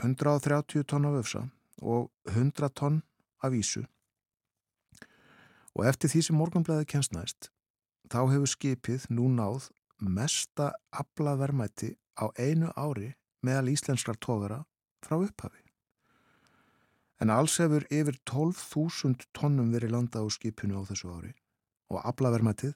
130 0.00 0.86
tonna 0.88 1.12
vöfsa 1.14 1.44
og 1.82 2.08
100 2.32 2.70
tonn 2.78 3.02
af 3.44 3.54
ísu. 3.54 3.84
Og 5.76 5.84
eftir 5.90 6.10
því 6.10 6.22
sem 6.24 6.38
morgunblæði 6.38 6.88
kjensnaðist, 6.94 7.50
þá 8.08 8.20
hefur 8.32 8.50
skipið 8.50 9.10
nú 9.12 9.28
náð 9.34 9.68
mesta 10.00 10.72
aflavermæti 10.92 11.96
á 12.16 12.28
einu 12.38 12.72
ári 12.76 13.14
meðal 13.42 13.70
íslenskrar 13.72 14.18
tógara 14.20 14.64
frá 15.04 15.16
upphafi. 15.20 15.62
En 17.20 17.32
alls 17.32 17.56
hefur 17.62 17.86
yfir 17.88 18.18
12.000 18.28 19.28
tonnum 19.32 19.72
verið 19.72 19.94
landa 19.94 20.20
á 20.20 20.26
skipinu 20.28 20.80
á 20.80 20.82
þessu 20.88 21.12
ári 21.12 21.32
og 21.88 22.02
aflavermætið 22.04 22.74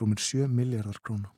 rúmir 0.00 0.20
7 0.20 0.48
miljardar 0.48 1.00
krónu. 1.04 1.28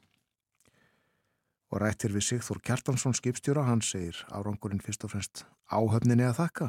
Og 1.73 1.83
rættir 1.83 2.15
við 2.15 2.29
Sigþór 2.29 2.61
Kjartansson 2.63 3.17
skipstjóra, 3.17 3.67
hann 3.67 3.83
segir 3.83 4.23
árangurinn 4.31 4.81
fyrst 4.81 5.03
og 5.05 5.13
fremst 5.13 5.43
áhöfninni 5.67 6.29
að 6.29 6.39
þakka. 6.39 6.69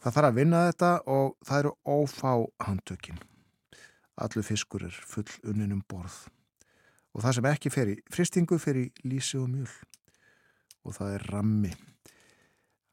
Það 0.00 0.16
þarf 0.16 0.30
að 0.30 0.38
vinna 0.40 0.62
þetta 0.70 0.90
og 1.12 1.36
það 1.44 1.60
eru 1.60 1.72
ófá 1.84 2.32
handtökin. 2.64 3.20
Allur 4.16 4.46
fiskur 4.48 4.86
er 4.88 4.96
full 5.04 5.28
unninum 5.44 5.84
borð. 5.90 6.16
Og 7.16 7.24
það 7.24 7.38
sem 7.38 7.46
ekki 7.48 7.72
fer 7.72 7.90
í 7.94 7.96
fristingu 8.12 8.58
fer 8.60 8.76
í 8.76 8.86
lísi 9.08 9.38
og 9.40 9.48
mjöl. 9.48 9.70
Og 10.84 10.96
það 10.98 11.14
er 11.16 11.28
rammi 11.32 11.70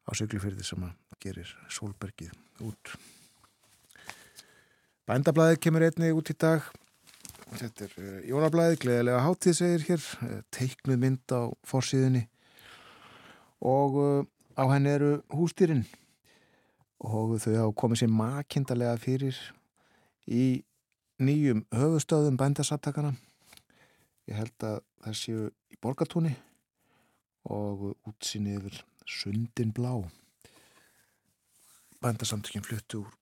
á 0.04 0.10
söglufyrði 0.16 0.64
sem 0.64 0.86
að 0.86 0.94
gerir 1.20 1.50
sólbergið 1.72 2.32
út. 2.64 2.94
Bændablaðið 5.04 5.60
kemur 5.60 5.84
einni 5.84 6.14
út 6.16 6.32
í 6.32 6.36
dag. 6.40 6.64
Þetta 7.54 7.84
er 7.84 7.96
uh, 8.00 8.14
Jónablaðið, 8.24 8.78
gleðilega 8.82 9.24
hátíð 9.26 9.58
segir 9.58 9.84
hér, 9.90 10.06
uh, 10.24 10.38
teiknuð 10.54 11.02
mynd 11.02 11.34
á 11.36 11.52
forsíðinni 11.68 12.24
og 13.64 13.98
uh, 14.00 14.24
á 14.56 14.64
henni 14.72 14.94
eru 14.96 15.10
hústýrin 15.32 15.84
og 17.04 17.36
þau 17.44 17.52
hafa 17.52 17.76
komið 17.76 18.00
sér 18.00 18.16
makindalega 18.16 18.96
fyrir 19.02 19.38
í 20.24 20.64
nýjum 21.20 21.62
höfustöðum 21.76 22.40
bændasattakana. 22.40 23.12
Ég 24.30 24.38
held 24.38 24.66
að 24.66 24.78
það 25.04 25.16
séu 25.20 25.46
í 25.72 25.78
borgatúni 25.84 26.32
og 27.52 27.90
útsinni 28.08 28.56
yfir 28.56 28.78
sundin 29.04 29.72
blá 29.76 29.92
bændasamtökjum 32.04 32.64
fluttu 32.64 33.02
úr 33.04 33.12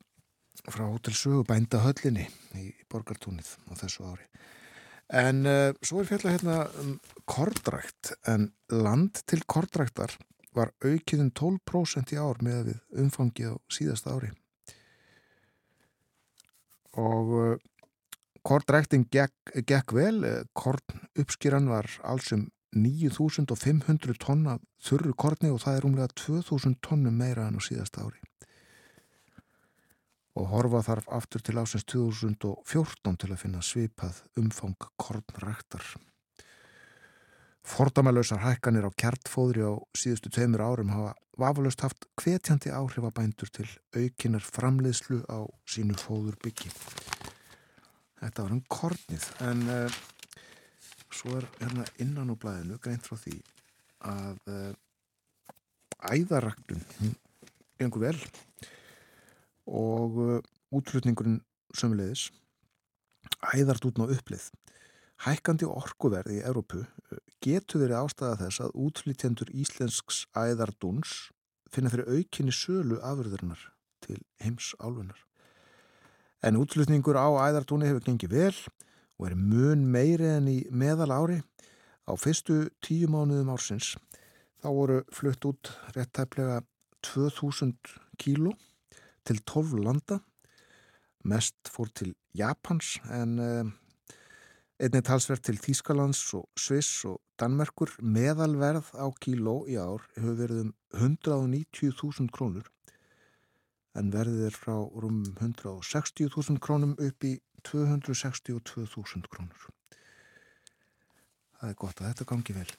frá 0.70 0.84
Hótelsögu 0.86 1.42
bændahöllinni 1.48 2.26
í 2.58 2.68
borgartúnið 2.90 3.54
á 3.70 3.72
þessu 3.78 4.06
ári. 4.06 4.26
En 5.12 5.42
uh, 5.46 5.70
svo 5.84 6.02
er 6.02 6.08
fjalla 6.08 6.34
hérna 6.34 6.58
um 6.80 6.92
kordrækt, 7.28 8.14
en 8.26 8.52
land 8.70 9.22
til 9.28 9.42
kordræktar 9.44 10.14
var 10.56 10.72
aukiðum 10.84 11.32
12% 11.34 12.14
í 12.14 12.20
ár 12.20 12.40
með 12.44 12.70
við 12.70 13.02
umfangið 13.04 13.54
á 13.54 13.56
síðast 13.72 14.08
ári. 14.08 14.30
Og 17.00 17.34
uh, 17.38 17.52
kordræktin 18.46 19.06
gekk, 19.12 19.54
gekk 19.68 19.94
vel, 19.96 20.24
uh, 20.24 20.42
korn 20.52 21.06
uppskýran 21.18 21.70
var 21.70 21.88
allsum 22.02 22.48
9500 22.72 24.16
tonna 24.18 24.58
þurru 24.82 25.12
korni 25.14 25.52
og 25.52 25.60
það 25.64 25.78
er 25.78 25.88
umlega 25.88 26.14
2000 26.16 26.78
tonnum 26.80 27.16
meira 27.16 27.48
enn 27.48 27.60
á 27.60 27.62
síðast 27.62 28.00
ári 28.00 28.22
og 30.38 30.48
horfa 30.48 30.80
þarf 30.86 31.10
aftur 31.12 31.42
til 31.44 31.58
ásins 31.60 31.84
2014 31.92 33.18
til 33.20 33.30
að 33.32 33.40
finna 33.42 33.60
svipað 33.64 34.22
umfang 34.40 34.88
kornræktar. 34.96 35.84
Fordamælösar 37.62 38.40
hækkanir 38.42 38.88
á 38.88 38.90
kjartfóðri 38.98 39.66
á 39.68 39.72
síðustu 39.94 40.32
tveimur 40.32 40.64
árum 40.64 40.94
hafa 40.94 41.12
vafalust 41.38 41.84
haft 41.84 42.08
hvetjandi 42.20 42.72
áhrifabændur 42.74 43.52
til 43.52 43.68
aukinar 43.94 44.44
framleiðslu 44.44 45.22
á 45.30 45.46
sínu 45.68 45.96
fóður 46.00 46.40
byggi. 46.42 46.72
Þetta 48.22 48.44
var 48.44 48.54
um 48.54 48.62
kornið 48.70 49.24
en 49.42 49.62
uh, 49.66 49.96
svo 51.10 51.40
er 51.40 51.48
hérna 51.58 51.86
innan 52.02 52.30
á 52.30 52.38
blæðinu 52.38 52.78
greint 52.82 53.08
frá 53.08 53.18
því 53.18 53.34
að 54.06 54.38
uh, 54.52 54.70
æðaraktun 56.12 56.84
gengur 57.80 58.04
vel 58.04 58.18
og 59.66 60.20
uh, 60.22 60.38
útflutningurinn 60.70 61.40
sömulegis 61.74 62.28
æðart 63.52 63.88
út 63.90 63.98
ná 63.98 64.06
upplið. 64.06 64.46
Hækkandi 65.26 65.66
orkuverð 65.66 66.36
í 66.36 66.40
Európu 66.46 66.84
getur 67.42 67.82
verið 67.82 67.98
ástæða 68.04 68.38
þess 68.44 68.62
að 68.64 68.78
útflytjendur 68.86 69.50
íslensks 69.54 70.24
æðarduns 70.38 71.32
finna 71.74 71.90
fyrir 71.90 72.10
aukinni 72.10 72.54
sölu 72.54 73.02
afurðurinnar 73.02 73.66
til 74.06 74.18
heims 74.42 74.72
álfunar. 74.78 75.18
En 76.42 76.58
útflutningur 76.58 77.14
á 77.14 77.30
æðardunni 77.38 77.86
hefur 77.86 78.02
gengið 78.02 78.32
vel 78.34 78.56
og 79.20 79.28
er 79.28 79.36
mun 79.38 79.84
meiri 79.94 80.26
en 80.40 80.48
í 80.50 80.58
meðal 80.74 81.12
ári. 81.14 81.38
Á 82.02 82.18
fyrstu 82.18 82.64
tíu 82.82 83.06
mánuðum 83.06 83.52
ársins 83.54 83.92
þá 84.58 84.68
voru 84.74 84.96
flutt 85.14 85.46
út 85.46 85.70
réttæflega 85.94 86.64
2000 87.06 87.76
kíló 88.18 88.56
til 89.22 89.38
12 89.46 89.78
landa. 89.86 90.18
Mest 91.22 91.70
fór 91.70 91.92
til 91.94 92.16
Japans 92.34 92.96
en 93.06 93.38
uh, 93.38 93.70
einnig 94.82 95.06
talsverð 95.06 95.46
til 95.46 95.62
Þýskalands 95.62 96.24
og 96.34 96.48
Sviss 96.58 97.04
og 97.06 97.20
Danmerkur. 97.38 97.94
Meðalverð 98.02 98.90
á 98.98 99.06
kíló 99.22 99.60
í 99.70 99.78
ár 99.78 100.02
hefur 100.16 100.38
verið 100.42 100.64
um 100.66 100.74
190.000 100.98 102.34
krónur 102.34 102.66
en 103.98 104.12
verðið 104.14 104.46
er 104.48 104.56
frá 104.56 104.74
rúm 104.74 105.22
160.000 105.34 106.62
krónum 106.62 106.94
upp 106.96 107.26
í 107.28 107.36
262.000 107.68 109.28
krónur 109.32 109.68
það 111.60 111.68
er 111.68 111.78
gott 111.78 112.00
að 112.00 112.08
þetta 112.10 112.30
gangi 112.32 112.56
vel 112.56 112.70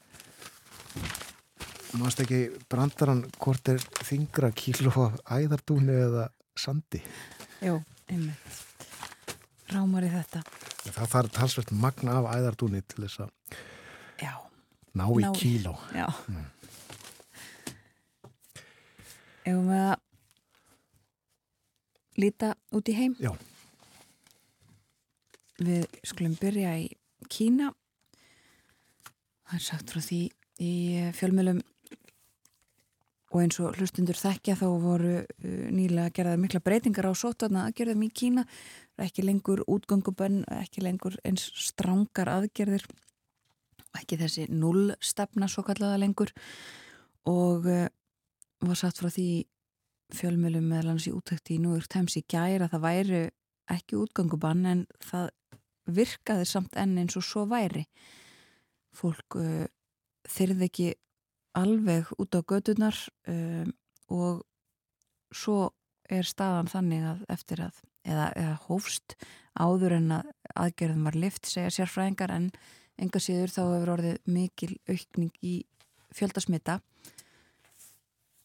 Mást 1.93 2.23
ekki 2.23 2.47
brandaran 2.73 3.19
hvort 3.37 3.69
er 3.69 3.81
þingra 4.01 4.49
kíló 4.57 4.89
af 4.97 5.19
æðardúni 5.29 5.93
eða 5.93 6.23
sandi? 6.57 7.03
Jú, 7.61 7.75
einmitt. 8.09 8.55
Rámar 9.69 10.07
í 10.07 10.09
þetta. 10.09 10.41
Það 10.87 11.11
þarf 11.11 11.35
talsveit 11.37 11.73
magna 11.77 12.15
af 12.17 12.31
æðardúni 12.33 12.81
til 12.89 13.05
þess 13.05 13.21
að 13.27 13.35
ná 14.93 15.05
í 15.09 15.23
ná, 15.25 15.29
kíló. 15.37 15.73
Já. 15.93 16.07
Mm. 16.29 16.49
Ef 19.43 19.61
við 19.67 19.79
að 19.83 20.02
líta 22.19 22.53
út 22.75 22.89
í 22.89 22.97
heim. 22.97 23.15
Já. 23.21 23.31
Við 25.63 25.85
skulum 26.05 26.37
byrja 26.39 26.77
í 26.81 26.89
Kína. 27.31 27.71
Það 29.47 29.59
er 29.59 29.63
sagt 29.63 29.93
frá 29.93 30.01
því 30.03 30.21
í 30.63 30.73
fjölmjölum 31.17 31.61
og 33.33 33.41
eins 33.41 33.57
og 33.61 33.77
hlustundur 33.79 34.17
þekkja 34.17 34.55
þá 34.59 34.65
voru 34.81 35.13
uh, 35.23 35.67
nýlega 35.73 36.13
gerðar 36.13 36.41
mikla 36.41 36.61
breytingar 36.63 37.09
á 37.09 37.13
sótarna 37.17 37.65
aðgerðum 37.67 38.05
í 38.05 38.11
Kína 38.13 38.45
ekki 39.01 39.25
lengur 39.25 39.63
útgöngubönn, 39.65 40.43
ekki 40.61 40.83
lengur 40.85 41.17
eins 41.25 41.47
strángar 41.57 42.29
aðgerðir 42.29 42.85
ekki 43.97 44.19
þessi 44.21 44.47
nullstefna 44.53 45.49
svo 45.49 45.65
kallaða 45.65 46.01
lengur 46.03 46.33
og 47.29 47.65
uh, 47.65 47.87
var 48.63 48.79
satt 48.79 49.01
frá 49.01 49.09
því 49.09 49.27
fjölmjölum 50.13 50.65
meðlans 50.69 51.07
í 51.09 51.13
útækti 51.13 51.57
í 51.57 51.61
Núður 51.63 51.87
Tæms 51.91 52.17
í 52.19 52.23
gæra 52.29 52.69
það 52.71 52.85
væri 52.85 53.21
ekki 53.73 53.99
útgöngubann 53.99 54.65
en 54.69 54.83
það 55.03 55.31
virkaði 55.93 56.47
samt 56.47 56.75
enn 56.79 56.97
eins 57.01 57.17
og 57.19 57.25
svo 57.27 57.45
væri. 57.49 57.85
Fólk 58.93 59.37
uh, 59.39 59.65
þyrði 60.29 60.67
ekki 60.69 60.89
alveg 61.57 62.11
út 62.17 62.37
á 62.37 62.41
gödunar 62.41 62.97
um, 63.29 63.73
og 64.13 64.43
svo 65.33 65.73
er 66.11 66.27
staðan 66.27 66.69
þannig 66.69 67.05
að 67.07 67.25
eftir 67.33 67.63
að 67.65 67.81
eða, 68.03 68.29
eða 68.37 68.55
hófst 68.67 69.15
áður 69.53 69.97
en 69.99 70.09
að 70.19 70.31
aðgerðum 70.59 71.07
var 71.07 71.17
lift 71.17 71.49
segja 71.49 71.73
sérfræðingar 71.73 72.33
en 72.35 72.49
enga 73.01 73.21
síður 73.21 73.53
þá 73.53 73.61
hefur 73.63 73.93
orðið 73.95 74.17
mikil 74.29 74.73
aukning 74.89 75.31
í 75.41 75.53
fjöldasmita 76.13 76.79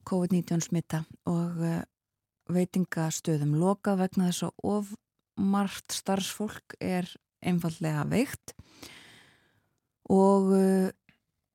COVID-19 0.08 0.64
smita 0.64 1.02
og 1.28 1.60
uh, 1.62 1.82
veitingastöðum 2.52 3.56
lokað 3.60 4.02
vegna 4.04 4.30
þess 4.30 4.48
að 4.48 4.68
ofmart 4.72 5.96
starfsfólk 5.98 6.78
er 6.80 7.10
einfallega 7.44 8.06
veikt 8.08 8.56
og 10.08 10.52
uh, 10.56 10.88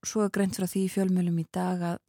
svo 0.06 0.26
er 0.26 0.34
greint 0.34 0.58
frá 0.58 0.68
því 0.70 0.88
fjölmjölum 0.92 1.42
í 1.42 1.48
dag 1.54 1.88
að 1.94 2.02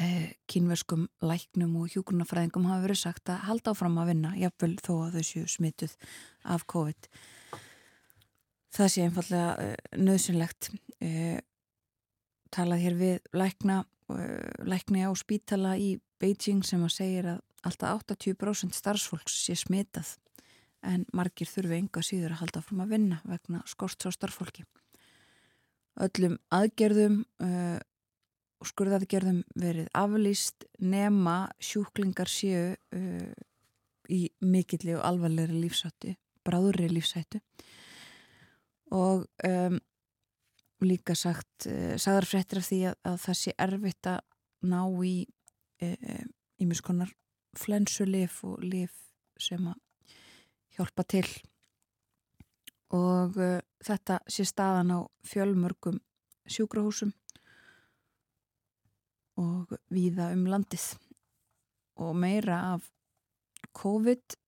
eh, 0.00 0.32
kínverskum 0.50 1.06
læknum 1.24 1.76
og 1.82 1.92
hjúgrunafræðingum 1.92 2.66
hafa 2.70 2.86
verið 2.86 3.00
sagt 3.02 3.30
að 3.32 3.44
halda 3.48 3.74
áfram 3.74 4.00
að 4.00 4.12
vinna, 4.12 4.34
jafnvel 4.40 4.74
þó 4.80 4.92
að 5.06 5.16
þau 5.16 5.28
séu 5.28 5.46
smituð 5.50 5.96
af 6.54 6.66
COVID. 6.70 7.08
Það 8.72 8.92
sé 8.92 9.06
einfallega 9.06 9.54
eh, 9.60 9.74
nöðsynlegt. 10.00 10.70
Eh, 11.04 11.40
talað 12.52 12.84
hér 12.86 12.98
við 13.00 13.32
lækna, 13.36 13.82
eh, 13.82 13.91
lækni 14.66 15.04
á 15.06 15.10
spítala 15.16 15.76
í 15.78 15.96
Beijing 16.22 16.62
sem 16.66 16.82
að 16.84 16.94
segir 16.96 17.28
að 17.34 17.40
alltaf 17.62 18.02
80% 18.08 18.74
starfsfólks 18.74 19.36
sé 19.46 19.56
smitað 19.58 20.16
en 20.82 21.04
margir 21.14 21.46
þurfi 21.46 21.78
enga 21.78 22.02
síður 22.02 22.34
að 22.34 22.42
halda 22.42 22.62
áfram 22.62 22.82
að 22.82 22.94
vinna 22.96 23.20
vegna 23.28 23.62
skorts 23.70 24.06
á 24.06 24.10
starfsfólki. 24.14 24.64
Öllum 26.02 26.38
aðgerðum 26.50 27.20
uh, 27.44 27.78
og 28.62 28.70
skurðaðgerðum 28.70 29.42
verið 29.58 29.90
aflýst 29.98 30.66
nema 30.80 31.36
sjúklingar 31.62 32.30
séu 32.30 32.72
uh, 32.74 33.32
í 34.10 34.24
mikilli 34.42 34.96
og 34.96 35.04
alvarlegri 35.06 35.62
lífsættu, 35.62 36.16
bráðurri 36.42 36.90
lífsættu 36.90 37.40
og 38.92 39.24
um, 39.46 39.78
líka 40.86 41.16
sagt, 41.18 41.66
uh, 41.66 41.94
sagðar 42.00 42.28
fréttir 42.28 42.60
af 42.60 42.68
því 42.68 42.80
að, 42.90 42.98
að 43.10 43.16
það 43.24 43.38
sé 43.40 43.54
erfitt 43.66 44.10
að 44.10 44.20
ná 44.62 44.80
í 45.02 45.16
ímiskonar 46.62 47.10
uh, 47.10 47.16
flensulif 47.58 48.38
og 48.46 48.60
lif 48.62 48.94
sem 49.40 49.64
að 49.66 49.80
hjálpa 50.76 51.06
til. 51.10 51.26
Og 52.94 53.38
uh, 53.40 53.58
þetta 53.82 54.20
sé 54.30 54.46
staðan 54.46 54.94
á 54.94 55.00
fjölmörgum 55.26 55.98
sjúkrahúsum 56.46 57.12
og 59.40 59.72
víða 59.90 60.30
um 60.36 60.46
landið. 60.50 60.92
Og 62.02 62.14
meira 62.16 62.58
af 62.74 62.86
COVID 63.76 64.38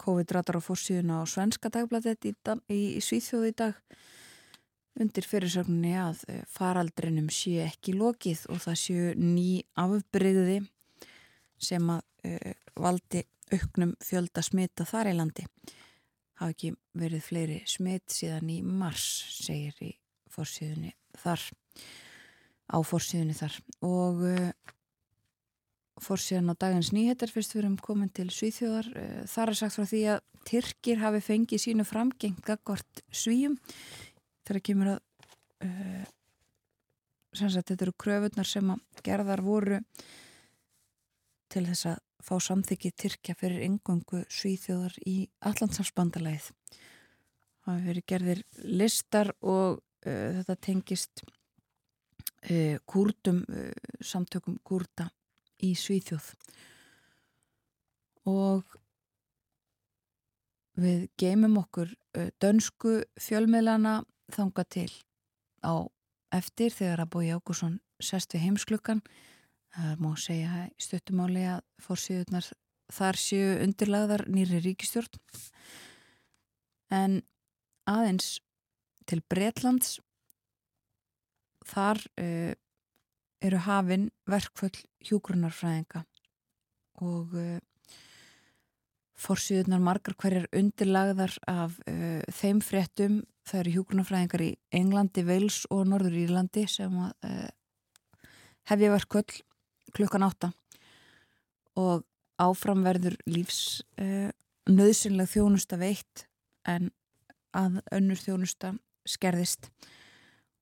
COVID 0.00 0.32
ratar 0.32 0.56
á 0.56 0.62
fórsíðuna 0.64 1.20
á 1.20 1.24
svenska 1.28 1.68
dagbladet 1.72 2.24
í, 2.24 2.32
í, 2.72 2.80
í 2.96 3.00
Svíþjóði 3.04 3.52
í 3.52 3.56
dag 3.60 3.80
undir 4.98 5.26
fyrirsögninni 5.26 5.94
að 6.00 6.24
eh, 6.28 6.42
faraldrinum 6.50 7.30
sé 7.32 7.60
ekki 7.66 7.94
lokið 7.98 8.46
og 8.50 8.62
það 8.64 8.78
séu 8.82 9.12
ný 9.18 9.62
afbreyði 9.78 10.60
sem 11.60 11.90
að 11.92 12.00
uh, 12.24 12.52
valdi 12.80 13.20
auknum 13.52 13.92
fjölda 14.00 14.40
smita 14.40 14.86
þar 14.88 15.10
í 15.10 15.16
landi. 15.18 15.44
Hafa 16.40 16.54
ekki 16.54 16.70
verið 16.96 17.26
fleiri 17.26 17.58
smitt 17.68 18.14
síðan 18.14 18.48
í 18.48 18.60
mars 18.64 19.04
segir 19.42 19.76
í 19.84 19.90
fórsíðunni 20.32 20.94
þar 21.20 21.44
á 22.72 22.76
fórsíðunni 22.80 23.36
þar. 23.36 23.58
Og 23.84 24.24
uh, 24.30 24.48
fórsíðan 26.00 26.54
á 26.56 26.60
dagins 26.64 26.94
nýheter 26.96 27.28
fyrst 27.28 27.52
við 27.52 27.66
erum 27.66 27.76
komin 27.84 28.08
til 28.08 28.30
Svíþjóðar. 28.32 28.88
Uh, 28.96 29.22
þar 29.28 29.52
er 29.52 29.60
sagt 29.60 29.76
frá 29.76 29.84
því 29.84 30.04
að 30.16 30.26
Tyrkir 30.48 31.02
hafi 31.02 31.20
fengið 31.20 31.60
sínu 31.60 31.84
framgengt 31.84 32.40
gagvart 32.46 33.02
svíjum 33.12 33.58
þegar 34.48 34.64
kemur 34.66 34.92
að 34.94 35.00
uh, 35.66 36.04
sagt, 37.34 37.70
þetta 37.70 37.84
eru 37.86 37.96
kröfunar 38.04 38.48
sem 38.48 38.72
að 38.74 39.02
gerðar 39.06 39.44
voru 39.44 39.80
til 41.50 41.66
þess 41.66 41.90
að 41.90 41.98
fá 42.20 42.34
samþykki 42.44 42.92
Tyrkja 43.00 43.34
fyrir 43.38 43.64
yngöngu 43.64 44.24
svíþjóðar 44.28 44.96
í 45.08 45.16
Allandsafsbandalæð 45.48 46.50
hefur 47.70 47.86
verið 47.86 48.06
gerðir 48.08 48.42
listar 48.64 49.32
og 49.40 49.80
uh, 49.80 50.40
þetta 50.40 50.56
tengist 50.64 51.22
uh, 51.24 52.76
kúrdum 52.88 53.42
uh, 53.48 53.72
samtökum 54.00 54.58
kúrda 54.64 55.10
í 55.60 55.74
Svíþjóð. 55.76 56.30
Og 58.30 58.76
við 60.80 61.08
geymum 61.20 61.58
okkur 61.60 61.90
dönsku 62.40 63.02
fjölmiðlana 63.20 63.98
þanga 64.34 64.64
til. 64.70 64.90
Á 65.66 65.86
eftir 66.34 66.72
þegar 66.74 67.04
að 67.04 67.12
Bói 67.14 67.30
Ágússon 67.34 67.78
sest 68.00 68.34
við 68.34 68.46
heimsklukkan 68.46 69.02
það 69.74 70.02
má 70.02 70.10
segja 70.18 70.66
í 70.66 70.82
stöttumáli 70.82 71.44
að 71.46 71.62
fórsíðunar 71.84 72.50
þar 72.90 73.18
séu 73.22 73.50
undirlagðar 73.62 74.24
nýri 74.30 74.60
ríkistjórn 74.64 75.20
en 76.90 77.20
aðeins 77.90 78.40
til 79.06 79.20
Breitlands 79.30 79.98
þar 81.70 82.00
uh, 82.18 82.52
eru 83.40 83.60
hafinn 83.66 84.08
verkföll 84.30 84.74
hjúgrunarfræðinga 85.06 86.04
og 87.06 87.36
uh, 87.38 87.58
fórsíðunar 89.20 89.82
margar 89.84 90.16
hverjar 90.20 90.48
undirlagðar 90.56 91.34
af 91.50 91.76
uh, 91.86 92.20
þeim 92.32 92.62
fréttum. 92.64 93.20
Það 93.48 93.60
eru 93.62 93.74
hjúgrunarfræðingar 93.76 94.44
í 94.44 94.50
Englandi, 94.80 95.24
Wales 95.26 95.64
og 95.74 95.86
Norður 95.90 96.18
Írlandi 96.20 96.66
sem 96.70 96.92
að 97.02 97.48
hefja 98.70 98.90
verkvöld 98.92 99.34
klukkan 99.96 100.22
átta. 100.22 100.52
Og 101.80 102.04
áframverður 102.38 103.16
lífs 103.26 103.80
nöðsynleg 104.70 105.32
þjónusta 105.32 105.80
veitt 105.80 106.28
en 106.68 106.92
að 107.56 107.80
önnur 107.96 108.20
þjónusta 108.22 108.74
skerðist. 109.08 109.72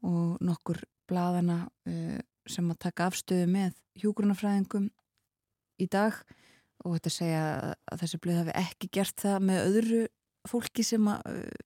Og 0.07 0.38
nokkur 0.40 0.81
bladana 1.11 1.66
sem 2.49 2.73
að 2.73 2.81
taka 2.87 3.11
afstöðu 3.11 3.51
með 3.53 3.77
hjúgrunarfræðingum 4.01 4.88
í 5.83 5.87
dag 5.90 6.16
og 6.16 6.37
þetta 6.85 7.11
segja 7.12 7.43
að 7.91 8.03
þessi 8.03 8.21
blöð 8.23 8.41
hafi 8.43 8.55
ekki 8.61 8.91
gert 8.99 9.25
það 9.25 9.45
með 9.49 9.64
öðru 9.67 10.03
fólki 10.49 10.85
sem 10.87 11.09
uh, 11.11 11.21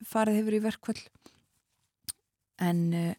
farið 0.09 0.41
hefur 0.41 0.57
í 0.57 0.63
verkvall 0.65 0.99
en 2.63 2.83
uh, 2.97 3.15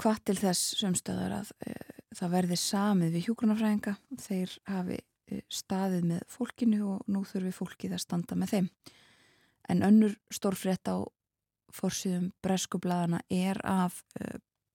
hvað 0.00 0.20
til 0.28 0.38
þess 0.40 0.76
sömstöðar 0.80 1.38
að 1.40 1.52
uh, 1.68 2.02
það 2.18 2.34
verði 2.36 2.60
samið 2.60 3.16
við 3.16 3.28
hjúgrunafræðinga 3.28 3.96
þeir 4.22 4.56
hafi 4.70 5.00
staðið 5.50 6.08
með 6.10 6.24
fólkinu 6.30 6.80
og 6.94 7.06
nú 7.10 7.24
þurfi 7.26 7.54
fólkið 7.56 7.94
að 7.96 8.02
standa 8.02 8.36
með 8.38 8.50
þeim. 8.52 8.66
En 9.72 9.80
önnur 9.86 10.18
stórfrétt 10.30 10.90
á 10.92 11.00
fórsýðum 11.74 12.28
breskublaðana 12.44 13.22
er 13.32 13.58
af 13.66 14.02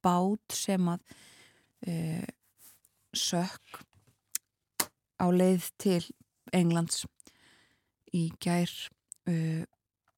bát 0.03 0.57
sem 0.57 0.89
að 0.89 1.03
sökk 3.15 3.83
á 5.19 5.27
leið 5.29 5.67
til 5.81 6.03
Englands 6.55 7.03
í 8.15 8.29
gær 8.41 8.71
uh, 9.29 9.65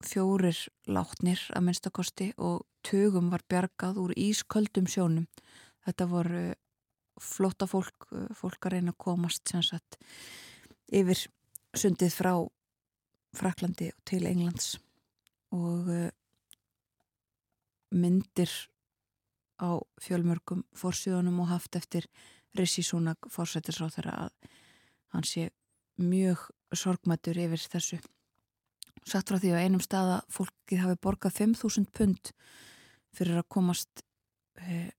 fjórir 0.05 0.57
látnir 0.87 1.41
að 1.55 1.65
minnstakosti 1.67 2.31
og 2.37 2.63
tögum 2.87 3.29
var 3.33 3.43
bjargað 3.49 3.99
úr 4.01 4.13
ísköldum 4.17 4.87
sjónum. 4.89 5.27
Þetta 5.85 6.07
voru 6.09 6.45
flotta 7.21 7.67
fólk, 7.69 8.07
uh, 8.13 8.29
fólk 8.37 8.65
að 8.65 8.77
reyna 8.77 8.95
að 8.95 9.01
komast 9.03 9.51
sagt, 9.51 9.99
yfir 10.91 11.27
sundið 11.77 12.15
frá 12.15 12.33
Fraklandi 13.35 13.91
til 14.07 14.25
Englands 14.27 14.75
og 15.55 15.87
uh, 15.91 16.09
myndir 17.91 18.51
á 19.61 19.77
fjölmörgum 20.01 20.63
fórsíðunum 20.75 21.43
og 21.43 21.51
haft 21.51 21.75
eftir 21.75 22.07
Rissi 22.57 22.83
Súnag 22.83 23.29
fórsættisráð 23.31 23.97
þeirra 23.97 24.15
að 24.25 24.51
hann 25.11 25.27
sé 25.27 25.49
mjög 26.01 26.47
sorgmættur 26.75 27.37
yfir 27.37 27.67
þessu. 27.71 27.99
Satt 29.07 29.29
frá 29.29 29.39
því 29.41 29.53
að 29.55 29.65
einum 29.65 29.83
staða 29.83 30.21
fólkið 30.31 30.83
hafi 30.83 30.97
borgað 31.01 31.37
5.000 31.41 31.91
pund 31.95 32.31
fyrir 33.15 33.41
að 33.41 33.49
komast 33.51 34.03
e, 34.61 34.91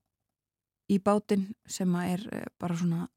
í 0.91 0.99
bátinn 1.01 1.49
sem 1.65 1.93
að 1.97 2.09
er 2.15 2.25
e, 2.29 2.41
bara 2.61 2.77
svona 2.77 3.07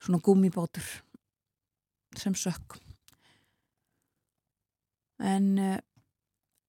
svona 0.00 0.20
gúmibátur 0.24 0.86
sem 2.16 2.34
sökk. 2.34 2.78
En 5.20 5.52
e, 5.60 5.70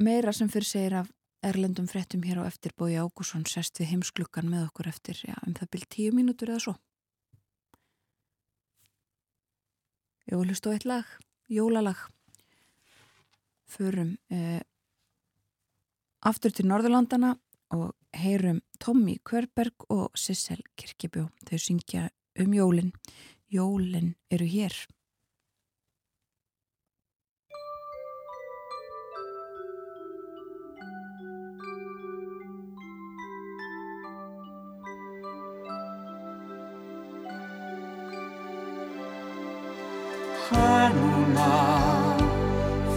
meira 0.04 0.34
sem 0.36 0.52
fyrir 0.52 0.68
segir 0.68 0.98
af 1.02 1.12
erlendum 1.42 1.88
frettum 1.90 2.24
hér 2.28 2.44
á 2.44 2.46
eftir 2.46 2.76
bói 2.78 3.00
Ágússon 3.00 3.48
sest 3.50 3.80
við 3.80 3.96
heimsklukkan 3.96 4.50
með 4.52 4.68
okkur 4.68 4.92
eftir 4.92 5.18
já, 5.26 5.36
um 5.48 5.56
það 5.58 5.72
byrj 5.74 5.88
tíu 5.96 6.16
mínútur 6.16 6.52
eða 6.54 6.66
svo 6.68 6.76
Ég 10.32 10.40
vil 10.40 10.48
hlusta 10.48 10.72
á 10.72 10.74
eitt 10.74 10.86
lag, 10.88 11.08
jólalag 11.52 12.00
förum 13.68 14.14
eh, 14.32 14.62
aftur 16.24 16.54
til 16.56 16.70
Norðurlandana 16.70 17.34
og 17.76 17.92
heyrum 18.16 18.62
Tommy 18.80 19.18
Körberg 19.28 19.84
og 19.92 20.16
Sissel 20.16 20.64
Kirkjabjó. 20.80 21.26
Þau 21.48 21.60
syngja 21.60 22.06
um 22.40 22.56
jólinn. 22.56 22.94
Jólinn 23.52 24.14
eru 24.32 24.48
hér. 24.48 24.72
Stjärna 41.42 42.18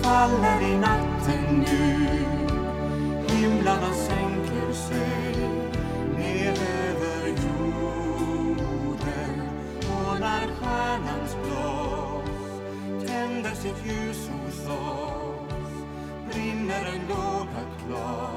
faller 0.03 0.61
i 0.63 0.77
natten 0.77 1.65
nu 1.67 2.09
Himlarna 3.29 3.93
sänker 3.95 4.73
sig 4.73 5.35
ner 6.19 6.51
över 6.51 7.29
jorden. 7.29 8.63
Och 9.81 10.21
när 10.21 10.47
stjärnans 10.47 11.37
blås 11.43 12.61
tänder 13.09 13.55
sitt 13.55 13.87
ljus 13.87 14.29
hos 14.29 14.67
oss 14.69 15.73
brinner 16.33 16.85
en 16.85 17.09
låga 17.09 17.65
klar. 17.87 18.34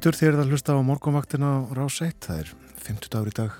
Sælaftur 0.00 0.16
þér 0.16 0.38
að 0.40 0.52
hlusta 0.54 0.72
á 0.72 0.80
morgunvaktina 0.80 1.48
Rás 1.76 1.98
1. 2.00 2.14
Það 2.24 2.38
er 2.40 2.50
50 2.86 3.10
dagur 3.12 3.28
í 3.28 3.34
dag. 3.36 3.58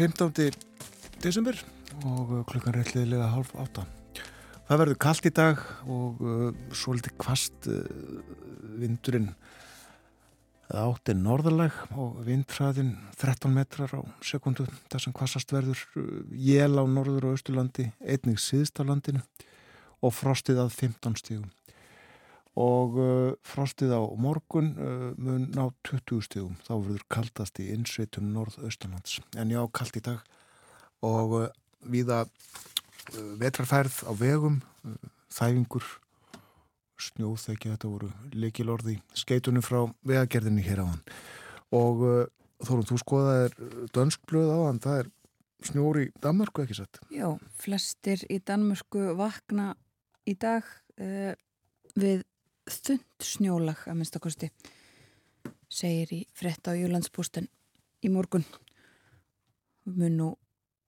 15. 0.00 0.56
desember 1.20 1.60
og 2.08 2.32
uh, 2.38 2.40
klukkan 2.48 2.78
liðlega 2.78 3.26
hálf 3.34 3.50
átta. 3.60 3.84
Það 4.64 4.80
verður 4.80 5.00
kallt 5.04 5.28
í 5.28 5.34
dag 5.36 5.60
og 5.84 6.24
uh, 6.24 6.48
svolítið 6.72 7.18
kvast 7.20 7.68
uh, 7.68 7.84
vindurinn 8.80 9.28
það 10.70 10.80
átti 10.86 11.18
norðaleg 11.20 11.84
og 12.00 12.24
vindræðin 12.30 12.96
13 13.20 13.56
metrar 13.60 13.92
á 13.92 14.00
sekundu 14.24 14.70
þar 14.88 15.04
sem 15.04 15.18
kvassast 15.20 15.52
verður 15.52 15.84
uh, 16.00 16.08
jél 16.32 16.80
á 16.80 16.84
norður 16.88 17.28
og 17.28 17.36
austurlandi, 17.36 17.90
einnig 18.00 18.40
síðst 18.40 18.80
á 18.80 18.88
landinu 18.88 19.20
og 20.00 20.16
frostið 20.16 20.64
að 20.64 20.78
15 20.80 21.20
stígum 21.20 21.50
og 22.60 22.98
uh, 23.00 23.30
frostið 23.46 23.94
á 23.96 24.02
morgun 24.20 24.74
uh, 24.76 25.06
mun 25.16 25.48
ná 25.54 25.70
20 25.86 26.26
stígum 26.26 26.58
þá 26.66 26.74
verður 26.74 27.06
kaldast 27.12 27.60
í 27.62 27.70
innsveitum 27.72 28.32
norð-austanlands. 28.34 29.20
En 29.40 29.52
já, 29.52 29.60
kalt 29.72 29.96
í 29.96 30.04
dag. 30.04 30.20
Og 31.06 31.36
uh, 31.38 31.46
viða 31.88 32.24
uh, 32.26 33.32
vetrarfærð 33.40 34.02
á 34.04 34.12
vegum 34.18 34.60
uh, 34.84 34.98
þæfingur 35.32 35.86
snjóþekki, 37.00 37.70
þetta 37.72 37.88
voru 37.88 38.10
leikilorði 38.36 38.98
skeitunum 39.16 39.64
frá 39.64 39.86
vegagerðinni 40.04 40.66
hér 40.66 40.84
á 40.84 40.86
hann 40.90 41.00
og 41.72 42.04
uh, 42.04 42.20
Þórum, 42.60 42.84
þú 42.84 42.96
skoðaðir 43.00 43.54
dönsk 43.96 44.20
blöð 44.28 44.50
á 44.52 44.58
hann 44.66 44.80
það 44.84 44.98
er 45.00 45.06
snjóri 45.64 46.02
í 46.02 46.10
Danmarku 46.20 46.60
ekki 46.60 46.74
sett 46.76 46.98
Já, 47.08 47.30
flestir 47.56 48.20
í 48.28 48.36
Danmörku 48.44 49.14
vakna 49.16 49.70
í 50.28 50.34
dag 50.36 50.68
við 51.96 52.20
þund 52.72 53.24
snjólag 53.24 53.82
að 53.88 53.98
minnstakosti 53.98 54.50
segir 55.70 56.12
í 56.14 56.20
frett 56.34 56.66
á 56.66 56.74
Júlandsbústen 56.74 57.48
í 58.02 58.10
morgun. 58.12 58.44
Mun 59.86 60.16
nú 60.18 60.28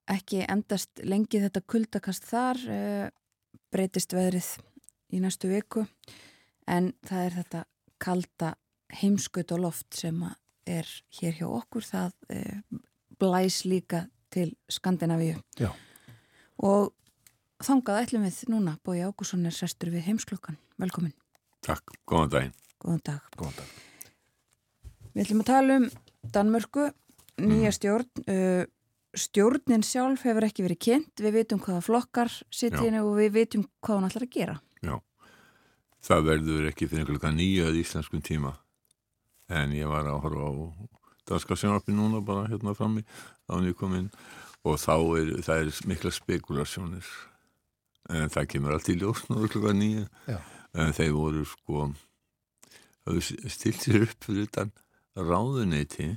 ekki 0.09 0.43
endast 0.49 1.03
lengi 1.07 1.41
þetta 1.43 1.63
kuldakast 1.67 2.27
þar 2.27 2.59
uh, 2.67 3.07
breytist 3.71 4.13
veðrið 4.15 4.49
í 5.13 5.21
næstu 5.23 5.51
viku 5.51 5.85
en 6.67 6.91
það 7.05 7.27
er 7.27 7.37
þetta 7.39 7.63
kalda 8.03 8.55
heimskaut 8.99 9.53
og 9.55 9.63
loft 9.63 9.95
sem 9.97 10.19
er 10.67 10.89
hér 11.19 11.39
hjá 11.39 11.47
okkur 11.47 11.87
það 11.87 12.11
uh, 12.35 12.81
blæs 13.19 13.63
líka 13.69 14.05
til 14.33 14.51
Skandinavíu. 14.71 15.37
Já. 15.59 15.69
og 16.57 16.93
þangað 17.63 18.01
ætlum 18.03 18.25
við 18.25 18.39
núna. 18.51 18.77
Bói 18.83 19.03
Ágússon 19.05 19.45
er 19.47 19.55
sestur 19.55 19.93
við 19.93 20.07
heimsklokkan 20.09 20.57
velkomin, 20.81 21.13
Takk, 21.63 21.93
góðan 22.09 22.31
daginn. 22.33 22.53
góðan 22.83 23.03
dag 23.07 23.35
Góðan 23.39 23.57
dag. 23.61 23.73
Við 25.13 25.23
ætlum 25.23 25.43
að 25.43 25.49
tala 25.49 25.77
um 25.79 25.85
Danmörku, 26.33 26.87
nýja 27.43 27.71
stjórn 27.75 28.23
uh, 28.27 28.63
stjórnin 29.13 29.83
sjálf 29.85 30.23
hefur 30.25 30.47
ekki 30.47 30.65
verið 30.65 30.79
kynnt, 30.87 31.21
við 31.21 31.35
vitum 31.37 31.61
hvaða 31.61 31.83
flokkar 31.85 32.31
sitt 32.49 32.73
Já. 32.73 32.81
hérna 32.81 33.03
og 33.05 33.15
við 33.19 33.35
vitum 33.37 33.65
hvað 33.83 33.99
hún 33.99 34.07
ætlar 34.09 34.25
að 34.25 34.33
gera. 34.33 34.55
Já, 34.83 34.95
það 36.09 36.25
verður 36.31 36.69
ekki 36.71 36.89
fyrir 36.91 37.09
klukka 37.11 37.31
nýja 37.35 37.69
í 37.71 37.83
íslenskum 37.83 38.23
tíma 38.25 38.55
en 39.53 39.75
ég 39.75 39.87
var 39.91 40.07
að 40.09 40.23
horfa 40.23 40.49
á 40.49 40.51
danska 41.29 41.55
sjónarpi 41.59 41.93
núna 41.95 42.23
bara 42.25 42.47
hérna 42.49 42.73
frammi 42.75 43.03
á 43.47 43.51
hann 43.53 43.67
ég 43.69 43.77
kom 43.79 43.93
inn 43.95 44.09
og 44.63 44.79
þá 44.81 44.95
er, 45.19 45.29
það 45.45 45.61
er 45.61 45.81
mikla 45.91 46.11
spekulasjónir 46.15 47.11
en 48.09 48.31
það 48.33 48.49
kemur 48.55 48.75
allt 48.75 48.89
í 48.91 48.97
ljós 48.99 49.23
núna 49.29 49.51
klukka 49.51 49.75
nýja 49.77 50.07
Já. 50.27 50.39
Þeir 50.73 51.13
voru 51.15 51.45
sko 51.47 51.87
stilt 53.21 53.83
sér 53.83 54.05
upp 54.07 54.25
fyrir 54.25 54.47
utan 54.47 54.71
ráðuneyti 55.17 56.13